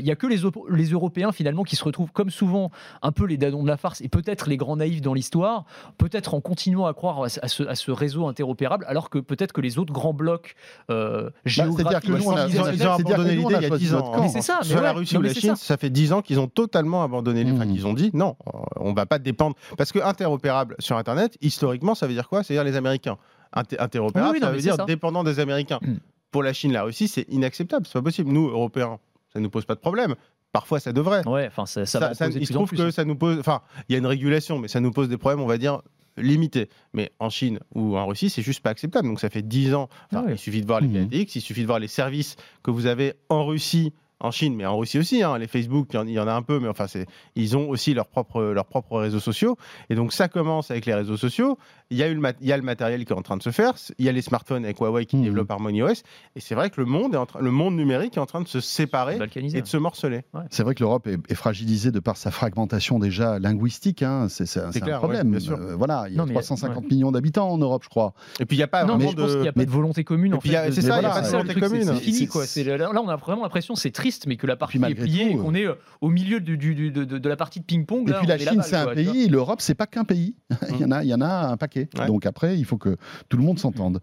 Il 0.00 0.06
y 0.06 0.10
a 0.10 0.16
que 0.16 0.26
les, 0.26 0.40
les 0.70 0.90
Européens 0.90 1.32
finalement 1.32 1.62
qui 1.62 1.76
se 1.76 1.84
retrouvent 1.84 2.12
comme 2.12 2.30
souvent 2.30 2.70
un 3.02 3.12
peu 3.12 3.24
les 3.24 3.36
dadons 3.36 3.62
de 3.62 3.68
la 3.68 3.76
farce 3.76 4.00
et 4.00 4.08
peut-être 4.08 4.48
les 4.48 4.56
grands 4.56 4.76
naïfs 4.76 5.00
dans 5.00 5.14
l'histoire, 5.14 5.64
peut-être 5.98 6.34
en 6.34 6.40
continuant 6.40 6.86
à 6.86 6.94
croire 6.94 7.24
à 7.24 7.48
ce, 7.48 7.90
réseau 7.90 8.26
interopérable, 8.26 8.84
alors 8.88 9.10
que 9.10 9.18
peut-être 9.18 9.52
que 9.52 9.60
les 9.60 9.78
autres 9.78 9.92
grands 9.92 10.14
blocs 10.14 10.54
euh, 10.90 11.30
géographiques... 11.44 11.88
C'est-à-dire 11.88 12.36
a, 12.36 12.72
ils 12.72 12.86
ont 12.86 12.92
abandonné 12.92 13.36
l'idée 13.36 13.54
il 13.56 13.62
y 13.62 13.72
a 13.72 13.76
10 13.76 13.94
ans. 13.94 14.20
Mais 14.20 14.28
c'est 14.28 14.42
ça. 14.42 14.60
Sur 14.62 14.80
la 14.80 14.92
Russie 14.92 15.16
ou 15.16 15.22
la 15.22 15.34
Chine, 15.34 15.56
ça. 15.56 15.76
fait 15.76 15.90
10 15.90 16.12
ans 16.12 16.22
qu'ils 16.22 16.40
ont 16.40 16.48
totalement 16.48 17.02
abandonné 17.02 17.44
les... 17.44 17.52
Enfin, 17.52 17.66
qu'ils 17.66 17.86
ont 17.86 17.94
dit, 17.94 18.10
non, 18.14 18.36
on 18.76 18.92
va 18.92 19.06
pas 19.06 19.18
dépendre... 19.18 19.56
Parce 19.76 19.92
que 19.92 19.98
interopérable 19.98 20.76
sur 20.78 20.96
Internet, 20.96 21.36
historiquement, 21.40 21.94
ça 21.94 22.06
veut 22.06 22.14
dire 22.14 22.28
quoi? 22.28 22.42
C'est-à-dire 22.42 22.64
les 22.64 22.76
Américains. 22.76 23.18
interopérable, 23.52 24.38
ça 24.40 24.50
veut 24.50 24.60
dire 24.60 24.84
dépendant 24.86 25.24
des 25.24 25.40
Américains. 25.40 25.78
Mm. 25.82 25.94
Pour 26.30 26.42
la 26.42 26.52
Chine, 26.52 26.72
la 26.72 26.82
Russie, 26.82 27.06
c'est 27.06 27.26
inacceptable, 27.28 27.86
c'est 27.86 27.92
pas 27.92 28.02
possible. 28.02 28.30
Nous, 28.32 28.48
Européens, 28.48 28.98
ça 29.34 29.40
ne 29.40 29.44
nous 29.44 29.50
pose 29.50 29.64
pas 29.64 29.74
de 29.74 29.80
problème. 29.80 30.14
parfois 30.52 30.80
ça 30.80 30.92
devrait. 30.92 31.26
Ouais, 31.26 31.48
enfin 31.48 31.66
ça, 31.66 31.82
il 31.82 32.46
se 32.46 32.52
trouve 32.52 32.70
que 32.70 32.90
ça 32.90 33.04
nous 33.04 33.16
pose, 33.16 33.38
enfin, 33.38 33.62
il 33.88 33.92
y 33.92 33.96
a 33.96 33.98
une 33.98 34.06
régulation, 34.06 34.58
mais 34.58 34.68
ça 34.68 34.80
nous 34.80 34.92
pose 34.92 35.08
des 35.08 35.18
problèmes, 35.18 35.40
on 35.40 35.46
va 35.46 35.58
dire 35.58 35.82
limités. 36.16 36.68
Mais 36.92 37.12
en 37.18 37.28
Chine 37.28 37.58
ou 37.74 37.96
en 37.96 38.06
Russie, 38.06 38.30
c'est 38.30 38.42
juste 38.42 38.60
pas 38.60 38.70
acceptable. 38.70 39.08
Donc 39.08 39.18
ça 39.18 39.30
fait 39.30 39.42
10 39.42 39.74
ans. 39.74 39.88
Ah 40.14 40.22
il 40.28 40.38
suffit 40.38 40.60
de 40.60 40.66
voir 40.66 40.80
les 40.80 40.86
mmh. 40.86 41.08
il 41.12 41.40
suffit 41.40 41.62
de 41.62 41.66
voir 41.66 41.80
les 41.80 41.88
services 41.88 42.36
que 42.62 42.70
vous 42.70 42.86
avez 42.86 43.14
en 43.28 43.44
Russie 43.44 43.92
en 44.20 44.30
Chine, 44.30 44.54
mais 44.54 44.66
en 44.66 44.78
Russie 44.78 44.98
aussi. 44.98 45.22
Hein, 45.22 45.38
les 45.38 45.46
Facebook, 45.46 45.88
il 45.92 46.10
y 46.10 46.18
en 46.18 46.28
a 46.28 46.32
un 46.32 46.42
peu, 46.42 46.58
mais 46.58 46.68
enfin, 46.68 46.86
ils 47.34 47.56
ont 47.56 47.68
aussi 47.68 47.94
leurs 47.94 48.08
propres, 48.08 48.42
leurs 48.42 48.66
propres 48.66 48.98
réseaux 48.98 49.20
sociaux. 49.20 49.56
Et 49.90 49.94
donc, 49.94 50.12
ça 50.12 50.28
commence 50.28 50.70
avec 50.70 50.86
les 50.86 50.94
réseaux 50.94 51.16
sociaux. 51.16 51.58
Il 51.90 51.98
y, 51.98 52.02
a 52.02 52.08
eu 52.08 52.14
le 52.14 52.22
il 52.40 52.48
y 52.48 52.52
a 52.52 52.56
le 52.56 52.62
matériel 52.62 53.04
qui 53.04 53.12
est 53.12 53.16
en 53.16 53.22
train 53.22 53.36
de 53.36 53.42
se 53.42 53.50
faire. 53.50 53.74
Il 53.98 54.04
y 54.04 54.08
a 54.08 54.12
les 54.12 54.22
smartphones 54.22 54.64
avec 54.64 54.78
Huawei 54.78 55.04
qui 55.04 55.16
mmh. 55.16 55.22
développent 55.22 55.50
OS. 55.50 56.02
Et 56.36 56.40
c'est 56.40 56.54
vrai 56.54 56.70
que 56.70 56.80
le 56.80 56.86
monde, 56.86 57.14
est 57.14 57.18
en 57.18 57.26
train, 57.26 57.40
le 57.40 57.50
monde 57.50 57.76
numérique 57.76 58.16
est 58.16 58.20
en 58.20 58.26
train 58.26 58.40
de 58.40 58.48
se 58.48 58.60
séparer 58.60 59.18
et 59.36 59.60
de 59.60 59.66
se 59.66 59.76
morceler. 59.76 60.22
C'est 60.50 60.62
vrai 60.62 60.74
que 60.74 60.82
l'Europe 60.82 61.06
est, 61.06 61.34
fragilisée 61.34 61.90
de 61.90 62.00
par 62.00 62.16
sa 62.16 62.30
fragmentation 62.30 62.98
déjà 62.98 63.38
linguistique. 63.38 64.02
Hein. 64.02 64.28
C'est 64.28 64.56
un 64.56 64.98
problème. 64.98 65.34
Euh, 65.34 65.76
voilà, 65.76 66.06
il 66.08 66.16
y 66.16 66.20
a 66.20 66.24
350 66.24 66.90
millions 66.90 67.12
d'habitants 67.12 67.50
en 67.50 67.58
Europe, 67.58 67.82
je 67.84 67.88
crois. 67.88 68.14
Et 68.40 68.46
puis, 68.46 68.56
il 68.56 68.60
n'y 68.60 68.64
a 68.64 68.68
pas 68.68 68.84
non, 68.84 68.98
je 68.98 69.14
pense 69.14 69.32
qu'il 69.32 69.40
n'y 69.40 69.48
a 69.48 69.52
pas 69.52 69.64
de 69.64 69.70
volonté 69.70 70.04
commune. 70.04 70.38
C'est 70.42 70.80
ça, 70.82 70.96
il 70.96 71.00
n'y 71.00 71.06
a 71.06 71.10
pas 71.10 71.22
de 71.22 71.28
volonté 71.28 71.54
commune. 71.54 71.84
C'est 71.84 71.94
fini, 71.96 72.26
quoi. 72.26 72.44
Là, 72.54 73.02
on 73.02 73.08
a 73.08 73.16
vraiment 73.16 73.42
l'impression, 73.42 73.74
c'est 73.74 73.90
triste 74.04 74.26
mais 74.26 74.36
que 74.36 74.46
la 74.46 74.56
partie 74.56 74.76
est 74.76 74.94
pliée 74.94 75.30
et 75.30 75.36
qu'on 75.36 75.54
est 75.54 75.66
euh, 75.66 75.74
au 76.02 76.10
milieu 76.10 76.40
du, 76.40 76.56
de, 76.58 77.28
la 77.28 77.36
partie 77.36 77.60
de 77.60 77.64
ping-pong. 77.64 78.10
Et 78.10 78.12
puis 78.12 78.26
la 78.26 78.38
Chine, 78.38 78.60
c'est 78.62 78.76
un 78.76 78.94
pays, 78.94 79.28
l'Europe, 79.28 79.60
c'est 79.60 79.74
pas 79.74 79.86
qu'un 79.86 80.04
pays. 80.04 80.36
il, 80.70 80.80
y 80.80 80.84
en 80.84 80.90
a, 80.90 81.02
il 81.02 81.08
y 81.08 81.14
en 81.14 81.22
a 81.22 81.48
un 81.48 81.56
paquet. 81.56 81.88
Donc 82.06 82.26
après, 82.26 82.58
il 82.58 82.64
faut 82.64 82.76
que 82.76 82.96
tout 83.28 83.36
le 83.36 83.42
monde 83.42 83.58
s'entende. 83.58 84.00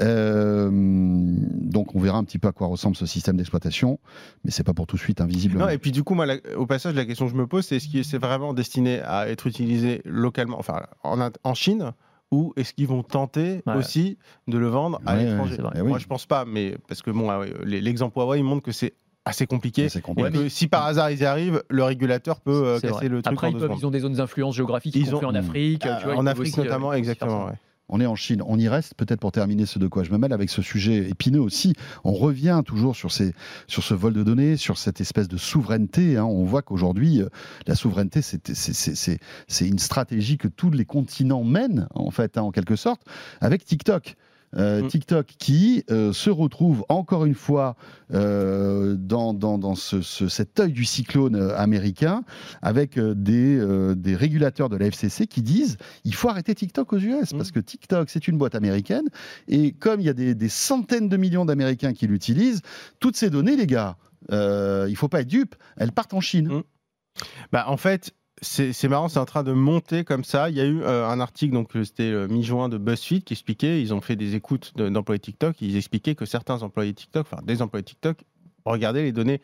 Euh, 0.00 0.70
donc 0.72 1.94
on 1.94 2.00
verra 2.00 2.18
un 2.18 2.24
petit 2.24 2.38
peu 2.38 2.48
à 2.48 2.52
quoi 2.52 2.66
ressemble 2.66 2.96
ce 2.96 3.06
système 3.06 3.36
d'exploitation, 3.36 4.00
mais 4.44 4.50
c'est 4.50 4.64
pas 4.64 4.74
pour 4.74 4.86
tout 4.86 4.96
de 4.96 5.00
suite 5.00 5.20
invisible. 5.20 5.58
Non, 5.58 5.68
et 5.68 5.78
puis 5.78 5.92
du 5.92 6.02
coup, 6.02 6.14
moi, 6.14 6.26
au 6.56 6.66
passage, 6.66 6.94
la 6.94 7.04
question 7.04 7.26
que 7.26 7.32
je 7.32 7.36
me 7.36 7.46
pose, 7.46 7.64
c'est 7.64 7.76
est-ce 7.76 7.88
que 7.88 8.02
c'est 8.02 8.18
vraiment 8.18 8.54
destiné 8.54 9.00
à 9.00 9.28
être 9.28 9.46
utilisé 9.46 10.02
localement, 10.04 10.58
enfin 10.58 10.82
en, 11.04 11.30
en 11.44 11.54
Chine 11.54 11.92
ou 12.30 12.52
est-ce 12.56 12.74
qu'ils 12.74 12.86
vont 12.86 13.02
tenter 13.02 13.62
aussi 13.74 14.18
de 14.46 14.58
le 14.58 14.68
vendre 14.68 15.00
à 15.06 15.16
l'étranger? 15.16 15.56
eh 15.74 15.82
Moi, 15.82 15.98
je 15.98 16.06
pense 16.06 16.26
pas, 16.26 16.44
mais 16.44 16.76
parce 16.88 17.02
que 17.02 17.10
bon, 17.10 17.30
ah 17.30 17.40
l'exemple 17.64 18.18
Huawei 18.18 18.42
montre 18.42 18.62
que 18.62 18.72
c'est 18.72 18.94
assez 19.24 19.46
compliqué. 19.46 19.86
Et 19.86 20.30
que 20.30 20.48
si 20.48 20.68
par 20.68 20.86
hasard 20.86 21.10
ils 21.10 21.20
y 21.20 21.24
arrivent, 21.24 21.62
le 21.68 21.84
régulateur 21.84 22.40
peut 22.40 22.66
euh, 22.66 22.80
casser 22.80 23.08
le 23.08 23.22
truc. 23.22 23.32
Après, 23.32 23.50
ils, 23.50 23.86
ont 23.86 23.90
des 23.90 24.00
zones 24.00 24.14
d'influence 24.14 24.56
géographiques, 24.56 24.96
ils 24.96 25.14
ont... 25.14 25.24
en 25.24 25.34
Afrique. 25.34 25.82
tu 25.82 26.04
vois, 26.04 26.16
en 26.16 26.26
Afrique 26.26 26.56
notamment, 26.56 26.92
euh, 26.92 26.96
exactement. 26.96 27.50
On 27.90 28.00
est 28.00 28.06
en 28.06 28.16
Chine. 28.16 28.42
On 28.46 28.58
y 28.58 28.68
reste 28.68 28.94
peut-être 28.94 29.20
pour 29.20 29.32
terminer 29.32 29.64
ce 29.64 29.78
de 29.78 29.88
quoi 29.88 30.02
je 30.02 30.10
me 30.10 30.18
mêle 30.18 30.32
avec 30.32 30.50
ce 30.50 30.60
sujet 30.60 31.08
épineux 31.08 31.40
aussi. 31.40 31.72
On 32.04 32.12
revient 32.12 32.62
toujours 32.66 32.94
sur, 32.94 33.10
ces, 33.10 33.32
sur 33.66 33.82
ce 33.82 33.94
vol 33.94 34.12
de 34.12 34.22
données, 34.22 34.56
sur 34.56 34.76
cette 34.76 35.00
espèce 35.00 35.28
de 35.28 35.38
souveraineté. 35.38 36.18
Hein. 36.18 36.24
On 36.24 36.44
voit 36.44 36.60
qu'aujourd'hui, 36.60 37.22
euh, 37.22 37.28
la 37.66 37.74
souveraineté, 37.74 38.20
c'est 38.22 39.66
une 39.66 39.78
stratégie 39.78 40.36
que 40.36 40.48
tous 40.48 40.70
les 40.70 40.84
continents 40.84 41.44
mènent, 41.44 41.88
en 41.94 42.10
fait, 42.10 42.36
hein, 42.36 42.42
en 42.42 42.50
quelque 42.50 42.76
sorte, 42.76 43.02
avec 43.40 43.64
TikTok. 43.64 44.16
Euh, 44.56 44.82
mm. 44.82 44.88
TikTok 44.88 45.26
qui 45.38 45.84
euh, 45.90 46.12
se 46.12 46.30
retrouve 46.30 46.84
encore 46.88 47.26
une 47.26 47.34
fois 47.34 47.76
euh, 48.14 48.96
dans, 48.98 49.34
dans, 49.34 49.74
ce, 49.74 50.00
cet 50.00 50.58
œil 50.58 50.72
du 50.72 50.86
cyclone 50.86 51.36
américain 51.36 52.22
avec 52.62 52.98
des, 52.98 53.94
des, 53.94 54.16
régulateurs 54.16 54.70
de 54.70 54.76
la 54.76 54.86
FCC 54.86 55.26
qui 55.26 55.42
disent 55.42 55.76
il 56.04 56.14
faut 56.14 56.30
arrêter 56.30 56.54
TikTok 56.54 56.94
aux 56.94 56.98
US 56.98 57.32
parce 57.32 57.50
mm. 57.50 57.52
que 57.52 57.60
TikTok 57.60 58.10
c'est 58.10 58.26
une 58.26 58.38
boîte 58.38 58.54
américaine 58.54 59.04
et 59.48 59.72
comme 59.72 60.00
il 60.00 60.06
y 60.06 60.10
a 60.10 60.14
des, 60.14 60.48
centaines 60.48 61.08
de 61.08 61.16
millions 61.18 61.44
d'Américains 61.44 61.92
qui 61.92 62.06
l'utilisent, 62.06 62.62
toutes 63.00 63.16
ces 63.16 63.28
données, 63.28 63.56
les 63.56 63.66
gars, 63.66 63.96
il 64.30 64.36
ne 64.36 64.94
faut 64.96 65.08
pas 65.08 65.20
être 65.20 65.28
dupe, 65.28 65.54
elles 65.76 65.92
partent 65.92 66.14
en 66.14 66.20
Chine. 66.20 66.48
Mm. 66.48 66.62
Bah, 67.52 67.64
en 67.68 67.76
fait, 67.76 68.12
c'est 68.42 68.88
marrant, 68.88 69.08
c'est 69.08 69.18
en 69.18 69.24
train 69.24 69.42
de 69.42 69.52
monter 69.52 70.04
comme 70.04 70.24
ça. 70.24 70.50
Il 70.50 70.56
y 70.56 70.60
a 70.60 70.64
eu 70.64 70.82
euh, 70.82 71.06
un 71.06 71.20
article, 71.20 71.54
donc 71.54 71.74
euh, 71.76 71.84
c'était 71.84 72.04
euh, 72.04 72.28
mi-juin 72.28 72.68
de 72.68 72.78
BuzzFeed, 72.78 73.24
qui 73.24 73.34
expliquait, 73.34 73.80
ils 73.80 73.94
ont 73.94 74.00
fait 74.00 74.16
des 74.16 74.34
écoutes 74.34 74.76
d'employés 74.76 75.18
TikTok, 75.18 75.60
ils 75.60 75.76
expliquaient 75.76 76.14
que 76.14 76.24
certains 76.24 76.62
employés 76.62 76.94
TikTok, 76.94 77.26
enfin 77.30 77.42
des 77.44 77.62
employés 77.62 77.84
TikTok, 77.84 78.18
regardaient 78.64 79.02
les 79.02 79.12
données 79.12 79.40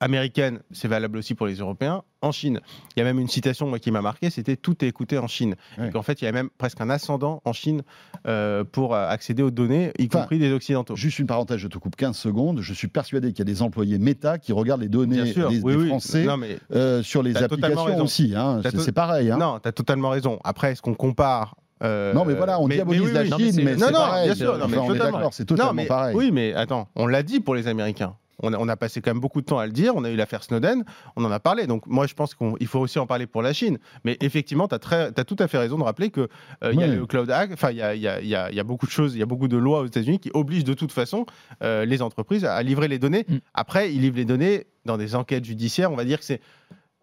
américaine, 0.00 0.60
c'est 0.70 0.88
valable 0.88 1.18
aussi 1.18 1.34
pour 1.34 1.46
les 1.46 1.56
Européens, 1.56 2.02
en 2.22 2.32
Chine. 2.32 2.60
Il 2.96 3.00
y 3.00 3.02
a 3.02 3.04
même 3.04 3.18
une 3.18 3.28
citation 3.28 3.66
moi, 3.66 3.78
qui 3.78 3.90
m'a 3.90 4.02
marqué, 4.02 4.30
c'était 4.30 4.56
tout 4.56 4.84
est 4.84 4.88
écouté 4.88 5.18
en 5.18 5.26
Chine. 5.26 5.56
En 5.78 5.90
qu'en 5.90 6.02
fait, 6.02 6.22
il 6.22 6.24
y 6.24 6.28
a 6.28 6.32
même 6.32 6.50
presque 6.58 6.80
un 6.80 6.90
ascendant 6.90 7.42
en 7.44 7.52
Chine 7.52 7.82
euh, 8.26 8.64
pour 8.64 8.94
accéder 8.94 9.42
aux 9.42 9.50
données, 9.50 9.92
y 9.98 10.08
compris 10.08 10.38
des 10.38 10.52
Occidentaux. 10.52 10.96
Juste 10.96 11.18
une 11.18 11.26
parenthèse, 11.26 11.58
je 11.58 11.68
te 11.68 11.78
coupe 11.78 11.96
15 11.96 12.16
secondes. 12.16 12.60
Je 12.60 12.72
suis 12.72 12.88
persuadé 12.88 13.28
qu'il 13.28 13.40
y 13.40 13.42
a 13.42 13.52
des 13.52 13.62
employés 13.62 13.98
Meta 13.98 14.38
qui 14.38 14.52
regardent 14.52 14.82
les 14.82 14.88
données 14.88 15.22
des, 15.22 15.86
Français 15.88 16.26
euh, 16.72 17.02
sur 17.02 17.22
les 17.22 17.36
applications 17.36 18.02
aussi. 18.02 18.34
Hein. 18.36 18.60
C'est 18.78 18.92
pareil. 18.92 19.30
Hein. 19.30 19.38
Non, 19.38 19.58
tu 19.60 19.68
as 19.68 19.72
totalement 19.72 20.10
raison. 20.10 20.38
Après, 20.44 20.72
est-ce 20.72 20.82
qu'on 20.82 20.94
compare 20.94 21.54
euh, 21.82 22.12
non, 22.12 22.24
mais 22.24 22.34
voilà, 22.34 22.60
on 22.60 22.66
diabolise 22.66 23.12
la 23.12 23.24
Chine, 23.24 23.60
mais, 23.62 23.78
c'est 23.78 23.92
pareil. 23.92 24.26
Bien 24.26 24.34
sûr, 24.34 24.58
non, 24.58 25.30
c'est 25.30 25.44
totalement 25.44 25.84
pareil. 25.84 26.16
Oui, 26.16 26.30
mais 26.32 26.52
attends, 26.54 26.88
on 26.96 27.06
l'a 27.06 27.22
dit 27.22 27.40
pour 27.40 27.54
les 27.54 27.68
Américains. 27.68 28.14
On 28.40 28.68
a, 28.68 28.76
passé 28.76 29.00
quand 29.00 29.10
même 29.10 29.20
beaucoup 29.20 29.40
de 29.40 29.46
temps 29.46 29.58
à 29.58 29.66
le 29.66 29.72
dire. 29.72 29.96
On 29.96 30.04
a 30.04 30.10
eu 30.10 30.16
l'affaire 30.16 30.44
Snowden, 30.44 30.84
on 31.16 31.24
en 31.24 31.30
a 31.30 31.40
parlé. 31.40 31.66
Donc 31.66 31.86
moi, 31.86 32.06
je 32.06 32.14
pense 32.14 32.34
qu'il 32.34 32.66
faut 32.66 32.78
aussi 32.78 32.98
en 32.98 33.06
parler 33.06 33.26
pour 33.26 33.42
la 33.42 33.52
Chine. 33.52 33.78
Mais 34.04 34.16
effectivement, 34.20 34.68
tu 34.68 34.74
as, 34.74 35.24
tout 35.24 35.36
à 35.38 35.48
fait 35.48 35.58
raison 35.58 35.76
de 35.76 35.82
rappeler 35.82 36.10
qu'il 36.10 36.28
euh, 36.62 36.72
y 36.72 36.82
a 36.82 36.86
le 36.86 37.04
Cloud 37.06 37.30
Act, 37.30 37.52
enfin, 37.52 37.70
il 37.70 37.76
y 37.76 38.34
a, 38.34 38.64
beaucoup 38.64 38.86
de 38.86 38.90
choses, 38.90 39.14
il 39.14 39.18
y 39.18 39.22
a 39.22 39.26
beaucoup 39.26 39.48
de 39.48 39.56
lois 39.56 39.80
aux 39.80 39.86
États-Unis 39.86 40.20
qui 40.20 40.30
obligent 40.34 40.64
de 40.64 40.74
toute 40.74 40.92
façon 40.92 41.26
euh, 41.62 41.84
les 41.84 42.00
entreprises 42.00 42.44
à 42.44 42.62
livrer 42.62 42.86
les 42.86 42.98
données. 42.98 43.24
Mm. 43.28 43.38
Après, 43.54 43.92
ils 43.92 44.00
livrent 44.00 44.18
les 44.18 44.24
données 44.24 44.66
dans 44.84 44.96
des 44.96 45.16
enquêtes 45.16 45.44
judiciaires. 45.44 45.90
On 45.90 45.96
va 45.96 46.04
dire 46.04 46.18
que 46.18 46.24
c'est. 46.24 46.40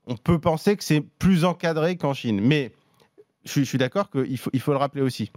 On 0.08 0.16
peut 0.16 0.40
penser 0.40 0.78
que 0.78 0.84
c'est 0.84 1.02
plus 1.02 1.46
encadré 1.46 1.98
qu'en 1.98 2.14
Chine. 2.14 2.40
Mais 2.40 2.72
je, 3.44 3.62
suis 3.62 3.78
d'accord 3.78 4.10
qu'il 4.10 4.38
faut, 4.38 4.52
il 4.54 4.60
faut 4.60 4.72
le 4.72 4.78
rappeler 4.78 5.02
aussi. 5.02 5.32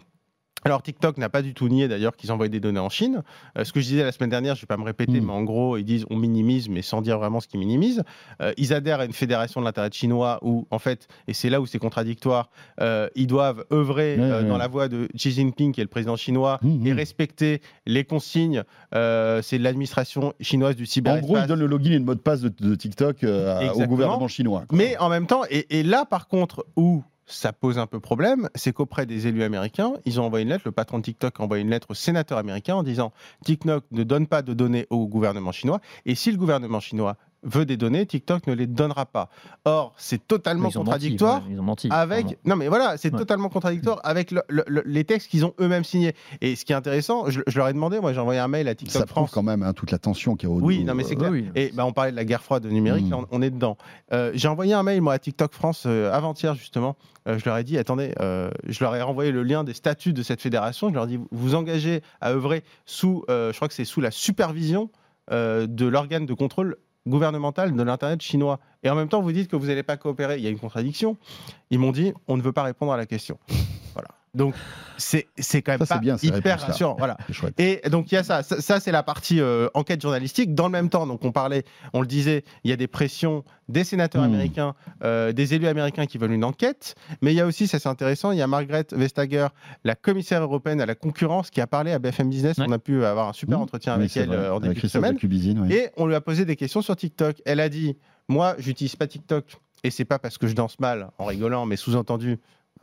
Alors 0.64 0.82
TikTok 0.82 1.18
n'a 1.18 1.28
pas 1.28 1.42
du 1.42 1.54
tout 1.54 1.68
nié 1.68 1.88
d'ailleurs 1.88 2.16
qu'ils 2.16 2.32
envoient 2.32 2.48
des 2.48 2.60
données 2.60 2.80
en 2.80 2.88
Chine. 2.88 3.22
Euh, 3.56 3.64
ce 3.64 3.72
que 3.72 3.80
je 3.80 3.86
disais 3.86 4.02
la 4.02 4.12
semaine 4.12 4.30
dernière, 4.30 4.54
je 4.54 4.60
ne 4.60 4.62
vais 4.62 4.66
pas 4.66 4.76
me 4.76 4.84
répéter, 4.84 5.20
hmm. 5.20 5.26
mais 5.26 5.32
en 5.32 5.42
gros, 5.42 5.76
ils 5.76 5.84
disent 5.84 6.04
on 6.10 6.16
minimise, 6.16 6.68
mais 6.68 6.82
sans 6.82 7.00
dire 7.00 7.18
vraiment 7.18 7.40
ce 7.40 7.48
qu'ils 7.48 7.60
minimisent. 7.60 8.02
Euh, 8.42 8.52
ils 8.56 8.72
adhèrent 8.72 9.00
à 9.00 9.04
une 9.04 9.12
fédération 9.12 9.60
de 9.60 9.66
l'internet 9.66 9.94
chinois 9.94 10.38
où, 10.42 10.66
en 10.70 10.78
fait, 10.78 11.08
et 11.26 11.34
c'est 11.34 11.50
là 11.50 11.60
où 11.60 11.66
c'est 11.66 11.78
contradictoire, 11.78 12.50
euh, 12.80 13.08
ils 13.14 13.26
doivent 13.26 13.64
œuvrer 13.72 14.16
dans 14.16 14.58
la 14.58 14.68
voie 14.68 14.88
de 14.88 15.08
Xi 15.14 15.30
Jinping, 15.30 15.72
qui 15.72 15.80
est 15.80 15.84
le 15.84 15.88
président 15.88 16.16
chinois, 16.16 16.58
hmm, 16.62 16.86
et 16.86 16.92
hmm. 16.92 16.96
respecter 16.96 17.62
les 17.86 18.04
consignes. 18.04 18.62
c'est 18.92 19.58
l'administration 19.58 20.34
chinoise 20.40 20.76
du 20.76 20.86
cyberespace. 20.86 21.24
En 21.24 21.26
gros, 21.26 21.38
ils 21.38 21.46
donnent 21.46 21.60
le 21.60 21.66
login 21.66 21.92
et 21.92 21.98
le 21.98 22.04
mot 22.04 22.14
de 22.14 22.20
passe 22.20 22.40
de, 22.40 22.74
TikTok 22.74 23.24
au 23.24 23.86
gouvernement 23.86 24.28
chinois. 24.28 24.64
Mais 24.72 24.96
en 24.98 25.08
même 25.08 25.26
temps, 25.26 25.42
et 25.50 25.82
là 25.82 26.04
par 26.04 26.28
contre, 26.28 26.66
où 26.76 27.02
ça 27.28 27.52
pose 27.52 27.78
un 27.78 27.86
peu 27.86 28.00
problème, 28.00 28.48
c'est 28.54 28.72
qu'auprès 28.72 29.06
des 29.06 29.26
élus 29.26 29.42
américains, 29.42 29.92
ils 30.04 30.20
ont 30.20 30.24
envoyé 30.24 30.44
une 30.44 30.48
lettre, 30.50 30.62
le 30.64 30.72
patron 30.72 30.98
de 30.98 31.04
TikTok 31.04 31.38
a 31.38 31.42
envoyé 31.42 31.62
une 31.62 31.70
lettre 31.70 31.90
au 31.90 31.94
sénateur 31.94 32.38
américain 32.38 32.74
en 32.74 32.82
disant 32.82 33.12
TikTok 33.44 33.84
ne 33.90 34.02
donne 34.02 34.26
pas 34.26 34.42
de 34.42 34.54
données 34.54 34.86
au 34.90 35.06
gouvernement 35.06 35.52
chinois, 35.52 35.80
et 36.06 36.14
si 36.14 36.32
le 36.32 36.38
gouvernement 36.38 36.80
chinois 36.80 37.16
veut 37.42 37.64
des 37.64 37.76
données, 37.76 38.04
TikTok 38.06 38.46
ne 38.46 38.54
les 38.54 38.66
donnera 38.66 39.06
pas. 39.06 39.28
Or, 39.64 39.94
c'est 39.96 40.26
totalement 40.26 40.70
contradictoire 40.70 41.42
avec. 41.90 42.38
Non, 42.44 42.56
mais 42.56 42.68
voilà, 42.68 42.96
c'est 42.96 43.10
totalement 43.10 43.48
contradictoire 43.48 44.00
avec 44.04 44.34
les 44.48 45.04
textes 45.04 45.28
qu'ils 45.30 45.44
ont 45.44 45.54
eux-mêmes 45.60 45.84
signés. 45.84 46.14
Et 46.40 46.56
ce 46.56 46.64
qui 46.64 46.72
est 46.72 46.76
intéressant, 46.76 47.30
je, 47.30 47.40
leur 47.54 47.68
ai 47.68 47.72
demandé, 47.72 48.00
moi, 48.00 48.12
j'ai 48.12 48.20
envoyé 48.20 48.40
un 48.40 48.48
mail 48.48 48.68
à 48.68 48.74
TikTok 48.74 49.00
Ça 49.00 49.06
prouve 49.06 49.30
quand 49.30 49.42
même 49.42 49.62
hein, 49.62 49.72
toute 49.72 49.90
la 49.90 49.98
tension 49.98 50.36
qui 50.36 50.46
est 50.46 50.48
au. 50.48 50.60
Oui, 50.60 50.84
non, 50.84 50.94
mais 50.94 51.04
c'est 51.04 51.16
clair. 51.16 51.32
Et 51.54 51.72
bah, 51.74 51.84
on 51.86 51.92
parlait 51.92 52.10
de 52.10 52.16
la 52.16 52.24
guerre 52.24 52.42
froide 52.42 52.66
numérique, 52.66 53.06
hmm. 53.06 53.26
on, 53.30 53.42
est 53.42 53.50
dedans. 53.50 53.76
Euh, 54.12 54.30
j'ai 54.34 54.48
envoyé 54.48 54.74
un 54.74 54.82
mail 54.82 55.00
moi 55.00 55.14
à 55.14 55.18
TikTok 55.18 55.54
France 55.54 55.84
euh, 55.86 56.12
avant-hier 56.12 56.54
justement. 56.54 56.96
Euh, 57.26 57.38
je 57.38 57.44
leur 57.44 57.56
ai 57.58 57.64
dit, 57.64 57.78
attendez, 57.78 58.14
je 58.18 58.84
leur 58.84 58.94
ai 58.96 59.02
renvoyé 59.02 59.32
le 59.32 59.42
lien 59.42 59.64
des 59.64 59.74
statuts 59.74 60.12
de 60.12 60.22
cette 60.22 60.40
fédération. 60.40 60.88
Je 60.88 60.94
leur 60.94 61.04
ai 61.04 61.08
dit, 61.08 61.16
vous 61.16 61.26
vous 61.30 61.54
engagez 61.54 62.02
à 62.20 62.30
œuvrer 62.30 62.64
sous, 62.86 63.24
je 63.28 63.54
crois 63.54 63.68
que 63.68 63.74
c'est 63.74 63.84
sous 63.84 64.00
la 64.00 64.10
supervision 64.10 64.90
de 65.30 65.86
l'organe 65.86 66.26
de 66.26 66.34
contrôle 66.34 66.76
gouvernementale 67.08 67.74
de 67.74 67.82
l'Internet 67.82 68.22
chinois. 68.22 68.60
Et 68.82 68.90
en 68.90 68.94
même 68.94 69.08
temps, 69.08 69.20
vous 69.20 69.32
dites 69.32 69.50
que 69.50 69.56
vous 69.56 69.66
n'allez 69.66 69.82
pas 69.82 69.96
coopérer. 69.96 70.36
Il 70.36 70.44
y 70.44 70.46
a 70.46 70.50
une 70.50 70.58
contradiction. 70.58 71.16
Ils 71.70 71.78
m'ont 71.78 71.92
dit, 71.92 72.12
on 72.28 72.36
ne 72.36 72.42
veut 72.42 72.52
pas 72.52 72.62
répondre 72.62 72.92
à 72.92 72.96
la 72.96 73.06
question. 73.06 73.38
Voilà. 73.94 74.08
Donc, 74.34 74.54
c'est 74.96 75.26
quand 75.62 75.78
même 75.78 75.86
pas 75.86 76.00
hyper 76.22 76.60
rassurant. 76.60 76.96
Voilà. 76.98 77.16
Et 77.58 77.82
donc, 77.90 78.12
il 78.12 78.16
y 78.16 78.18
a 78.18 78.22
ça. 78.22 78.42
Ça, 78.42 78.80
c'est 78.80 78.92
la 78.92 79.02
partie 79.02 79.40
euh, 79.40 79.68
enquête 79.74 80.00
journalistique. 80.00 80.54
Dans 80.54 80.66
le 80.66 80.72
même 80.72 80.90
temps, 80.90 81.06
donc 81.06 81.24
on 81.24 81.32
parlait, 81.32 81.64
on 81.92 82.00
le 82.00 82.06
disait, 82.06 82.44
il 82.64 82.70
y 82.70 82.72
a 82.72 82.76
des 82.76 82.86
pressions 82.86 83.44
des 83.68 83.84
sénateurs 83.84 84.22
hmm. 84.22 84.26
américains, 84.26 84.74
euh, 85.04 85.32
des 85.32 85.54
élus 85.54 85.66
américains 85.66 86.06
qui 86.06 86.18
veulent 86.18 86.32
une 86.32 86.44
enquête. 86.44 86.94
Mais 87.20 87.32
il 87.32 87.36
y 87.36 87.40
a 87.40 87.46
aussi, 87.46 87.66
ça 87.66 87.78
c'est 87.78 87.88
intéressant, 87.88 88.32
il 88.32 88.38
y 88.38 88.42
a 88.42 88.46
Margaret 88.46 88.86
Vestager, 88.92 89.48
la 89.84 89.94
commissaire 89.94 90.42
européenne 90.42 90.80
à 90.80 90.86
la 90.86 90.94
concurrence, 90.94 91.50
qui 91.50 91.60
a 91.60 91.66
parlé 91.66 91.92
à 91.92 91.98
BFM 91.98 92.30
Business. 92.30 92.56
On 92.58 92.72
a 92.72 92.78
pu 92.78 93.04
avoir 93.04 93.28
un 93.28 93.32
super 93.32 93.58
hmm. 93.58 93.62
entretien 93.62 93.94
avec 93.94 94.16
elle 94.16 94.32
euh, 94.32 94.54
en 94.54 94.60
début 94.60 94.80
de 94.80 94.88
semaine. 94.88 95.18
Et 95.70 95.90
on 95.96 96.06
lui 96.06 96.14
a 96.14 96.20
posé 96.20 96.44
des 96.44 96.56
questions 96.56 96.82
sur 96.82 96.96
TikTok. 96.96 97.42
Elle 97.44 97.60
a 97.60 97.68
dit 97.68 97.96
Moi, 98.28 98.54
j'utilise 98.58 98.96
pas 98.96 99.06
TikTok. 99.06 99.44
Et 99.84 99.90
c'est 99.90 100.04
pas 100.04 100.18
parce 100.18 100.38
que 100.38 100.48
je 100.48 100.54
danse 100.54 100.80
mal 100.80 101.10
en 101.18 101.26
rigolant, 101.26 101.64
mais 101.64 101.76
sous-entendu. 101.76 102.38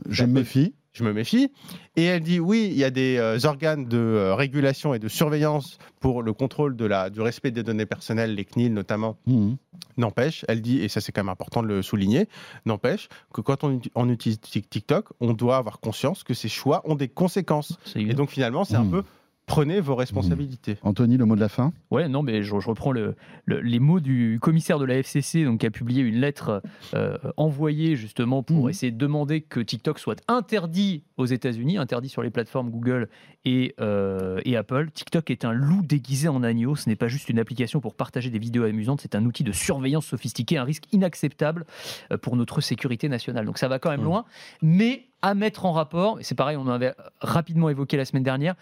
Je 0.09 0.23
me 0.23 0.33
méfie 0.33 0.73
je 0.95 1.03
me 1.03 1.13
méfie. 1.13 1.51
Et 1.95 2.05
elle 2.05 2.21
dit 2.21 2.39
oui, 2.39 2.69
il 2.71 2.77
y 2.77 2.83
a 2.83 2.89
des 2.89 3.17
euh, 3.17 3.37
organes 3.43 3.85
de 3.85 3.97
euh, 3.97 4.33
régulation 4.33 4.93
et 4.93 4.99
de 4.99 5.07
surveillance 5.07 5.77
pour 5.99 6.23
le 6.23 6.33
contrôle 6.33 6.75
de 6.75 6.85
la, 6.85 7.09
du 7.09 7.21
respect 7.21 7.51
des 7.51 7.63
données 7.63 7.85
personnelles, 7.85 8.33
les 8.33 8.45
CNIL 8.45 8.73
notamment. 8.73 9.17
Mmh. 9.27 9.53
N'empêche, 9.97 10.43
elle 10.47 10.61
dit, 10.61 10.81
et 10.81 10.89
ça 10.89 11.01
c'est 11.01 11.11
quand 11.11 11.23
même 11.23 11.29
important 11.29 11.61
de 11.61 11.67
le 11.67 11.81
souligner, 11.81 12.27
n'empêche 12.65 13.07
que 13.33 13.41
quand 13.41 13.63
on, 13.63 13.79
on, 13.95 14.09
utilise 14.09 14.39
TikTok, 14.39 15.09
on 15.21 15.33
doit 15.33 15.57
avoir 15.57 15.79
conscience 15.79 16.23
que 16.23 16.33
ces 16.33 16.49
choix 16.49 16.81
ont 16.85 16.95
des 16.95 17.07
conséquences. 17.07 17.77
Et 17.95 18.13
donc 18.13 18.29
finalement, 18.29 18.65
c'est 18.65 18.75
un 18.75 18.83
mmh. 18.83 18.91
peu 18.91 19.03
prenez 19.45 19.79
vos 19.79 19.95
responsabilités. 19.95 20.73
Mmh. 20.73 20.87
Anthony, 20.87 21.17
le 21.17 21.25
mot 21.25 21.35
de 21.35 21.39
la 21.39 21.49
fin? 21.49 21.73
Ouais, 21.91 22.07
non, 22.07 22.23
mais 22.23 22.43
je, 22.43 22.53
reprends 22.55 22.91
le, 22.91 23.15
les 23.47 23.79
mots 23.79 23.99
du 23.99 24.39
commissaire 24.41 24.79
de 24.79 24.85
la 24.85 24.95
FCC, 24.95 25.43
donc, 25.45 25.59
qui 25.59 25.65
a 25.65 25.71
publié 25.71 26.01
une 26.03 26.19
lettre 26.19 26.61
euh, 26.93 27.17
envoyée 27.37 27.95
justement 27.95 28.43
pour 28.43 28.65
mmh. 28.65 28.69
essayer 28.69 28.91
de 28.91 28.97
demander 28.97 29.41
que 29.41 29.59
TikTok 29.59 29.99
soit 29.99 30.21
interdit 30.27 31.03
aux 31.17 31.25
États-Unis, 31.25 31.77
interdit 31.77 32.09
sur 32.09 32.21
les 32.21 32.29
plateformes 32.29 32.69
Google 32.69 33.09
et, 33.45 33.75
euh, 33.79 34.41
et, 34.45 34.57
Apple. 34.57 34.89
TikTok 34.91 35.29
est 35.29 35.45
un 35.45 35.53
loup 35.53 35.81
déguisé 35.83 36.27
en 36.27 36.43
agneau. 36.43 36.75
Ce 36.75 36.89
n'est 36.89 36.95
pas 36.95 37.07
juste 37.07 37.29
une 37.29 37.39
application 37.39 37.79
pour 37.79 37.95
partager 37.95 38.29
des 38.29 38.39
vidéos 38.39 38.63
amusantes, 38.63 39.01
c'est 39.01 39.15
un 39.15 39.25
outil 39.25 39.43
de 39.43 39.51
surveillance 39.51 40.07
sophistiqué, 40.07 40.57
un 40.57 40.63
risque 40.63 40.85
inacceptable 40.91 41.65
euh, 42.11 42.17
pour 42.17 42.35
notre 42.35 42.61
sécurité 42.61 43.09
nationale. 43.09 43.45
Donc 43.45 43.57
ça 43.57 43.67
va 43.67 43.79
quand 43.79 43.91
même 43.91 44.01
mmh. 44.01 44.05
loin, 44.05 44.25
mais 44.61 45.07
à 45.25 45.33
mettre 45.33 45.65
en 45.65 45.71
rapport, 45.71 46.19
et 46.19 46.23
c'est 46.23 46.35
pareil, 46.35 46.55
on 46.55 46.61
en 46.61 46.69
avait 46.69 46.93
rapidement 47.19 47.69
évoqué 47.69 47.97
la 47.97 48.05
semaine 48.05 48.21
dernière, 48.21 48.53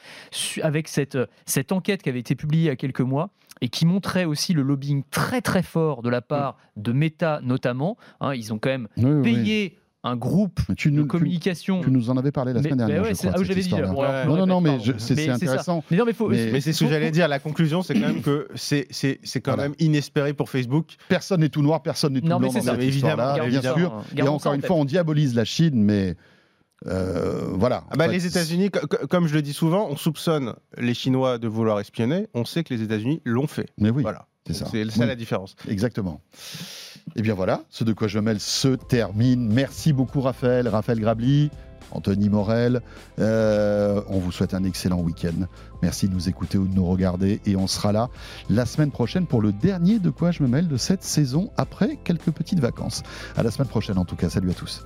avec 0.62 0.88
cette, 0.88 1.18
cette 1.46 1.74
enquête 1.74 2.02
qui 2.02 2.08
avait 2.08 2.22
été 2.22 2.36
publiée 2.36 2.64
il 2.64 2.68
y 2.68 2.70
a 2.70 2.78
quelques 2.78 3.02
mois 3.02 3.32
et 3.60 3.68
qui 3.68 3.86
montrait 3.86 4.24
aussi 4.24 4.54
le 4.54 4.62
lobbying 4.62 5.04
très 5.12 5.42
très 5.42 5.62
fort 5.62 6.02
de 6.04 6.10
la 6.10 6.22
part 6.22 6.58
de 6.78 6.94
Meta 6.94 7.42
notamment. 7.44 7.98
Hein, 8.22 8.34
ils 8.34 8.54
ont 8.54 8.60
quand 8.60 8.70
même 8.70 8.88
payé 9.24 9.78
un 10.06 10.16
groupe 10.16 10.62
de 10.70 11.04
communication. 11.04 11.82
Tu, 11.82 11.92
nous 11.92 12.10
en 12.10 12.16
avais 12.16 12.32
parlé 12.32 12.54
la 12.54 12.62
semaine 12.62 12.78
dernière. 12.78 13.04
je 13.04 13.28
crois, 13.28 13.44
j'avais 13.44 13.62
dit. 13.62 13.72
non, 13.72 14.38
non, 14.38 14.48
non, 14.48 14.62
mais 14.62 14.78
c'est 14.98 15.30
intéressant. 15.30 15.84
Mais, 15.92 15.98
non, 15.98 16.06
mais, 16.06 16.14
mais 16.30 16.62
c'est 16.62 16.72
ce 16.72 16.86
que 16.86 16.90
j'allais 16.90 17.12
dire. 17.12 17.28
La 17.28 17.40
conclusion, 17.40 17.82
c'est 17.82 17.94
quand 17.94 18.08
même 18.08 18.22
que 18.22 18.48
c'est 18.56 19.42
quand 19.42 19.58
même 19.58 19.74
inespéré 19.80 20.34
pour 20.34 20.50
Facebook. 20.50 20.96
Personne 21.10 21.42
n'est 21.42 21.50
tout 21.50 21.62
noir, 21.62 21.82
personne 21.82 22.14
n'est 22.14 22.22
tout 22.22 22.28
blanc 22.28 22.40
dans 22.40 22.50
cette 22.52 22.82
histoire-là, 22.82 23.46
bien 23.46 23.62
sûr. 23.62 24.02
Et 24.16 24.22
encore 24.22 24.54
une 24.54 24.62
fois, 24.62 24.78
on 24.78 24.86
diabolise 24.86 25.36
la 25.36 25.44
Chine, 25.44 25.84
mais 25.84 26.16
euh, 26.88 27.48
voilà. 27.54 27.84
Ah 27.92 27.96
bah, 27.96 28.08
les 28.08 28.26
États-Unis, 28.26 28.70
comme 29.10 29.28
je 29.28 29.34
le 29.34 29.42
dis 29.42 29.54
souvent, 29.54 29.88
on 29.90 29.96
soupçonne 29.96 30.54
les 30.78 30.94
Chinois 30.94 31.38
de 31.38 31.48
vouloir 31.48 31.80
espionner. 31.80 32.28
On 32.34 32.46
sait 32.46 32.64
que 32.64 32.74
les 32.74 32.82
États-Unis 32.82 33.22
l'ont 33.26 33.48
fait. 33.48 33.70
Mais 33.78 33.90
oui. 33.90 34.04
Voilà. 34.04 34.28
C'est 34.48 34.54
ça. 34.54 34.66
C'est 34.70 34.90
ça 34.92 35.06
la 35.06 35.16
différence. 35.16 35.56
Exactement. 35.70 36.22
Et 36.36 37.20
eh 37.20 37.22
bien 37.22 37.34
voilà, 37.34 37.64
ce 37.70 37.84
de 37.84 37.94
quoi 37.94 38.08
je 38.08 38.20
mêle 38.20 38.40
se 38.40 38.70
termine. 38.70 39.52
Merci 39.52 39.94
beaucoup 39.94 40.22
Raphaël, 40.22 40.68
Raphaël 40.68 41.00
Grabli, 41.00 41.50
Anthony 41.92 42.30
Morel. 42.30 42.82
Euh, 43.20 44.02
on 44.08 44.20
vous 44.20 44.32
souhaite 44.32 44.54
un 44.54 44.64
excellent 44.64 45.00
week-end. 45.00 45.48
Merci 45.82 46.08
de 46.08 46.14
nous 46.14 46.30
écouter 46.30 46.58
ou 46.58 46.68
de 46.68 46.74
nous 46.74 46.86
regarder. 46.86 47.42
Et 47.46 47.56
on 47.56 47.68
sera 47.68 47.92
là 47.92 48.10
la 48.50 48.66
semaine 48.66 48.92
prochaine 48.92 49.28
pour 49.28 49.42
le 49.42 49.52
dernier 49.52 50.00
de 50.00 50.10
quoi 50.10 50.32
je 50.32 50.44
me 50.44 50.48
mêle 50.48 50.68
de 50.68 50.78
cette 50.78 51.04
saison 51.04 51.52
après 51.58 51.98
quelques 52.04 52.32
petites 52.32 52.60
vacances. 52.60 53.04
À 53.38 53.44
la 53.44 53.52
semaine 53.52 53.70
prochaine 53.70 53.98
en 53.98 54.06
tout 54.06 54.16
cas. 54.16 54.30
Salut 54.30 54.52
à 54.52 54.54
tous. 54.54 54.86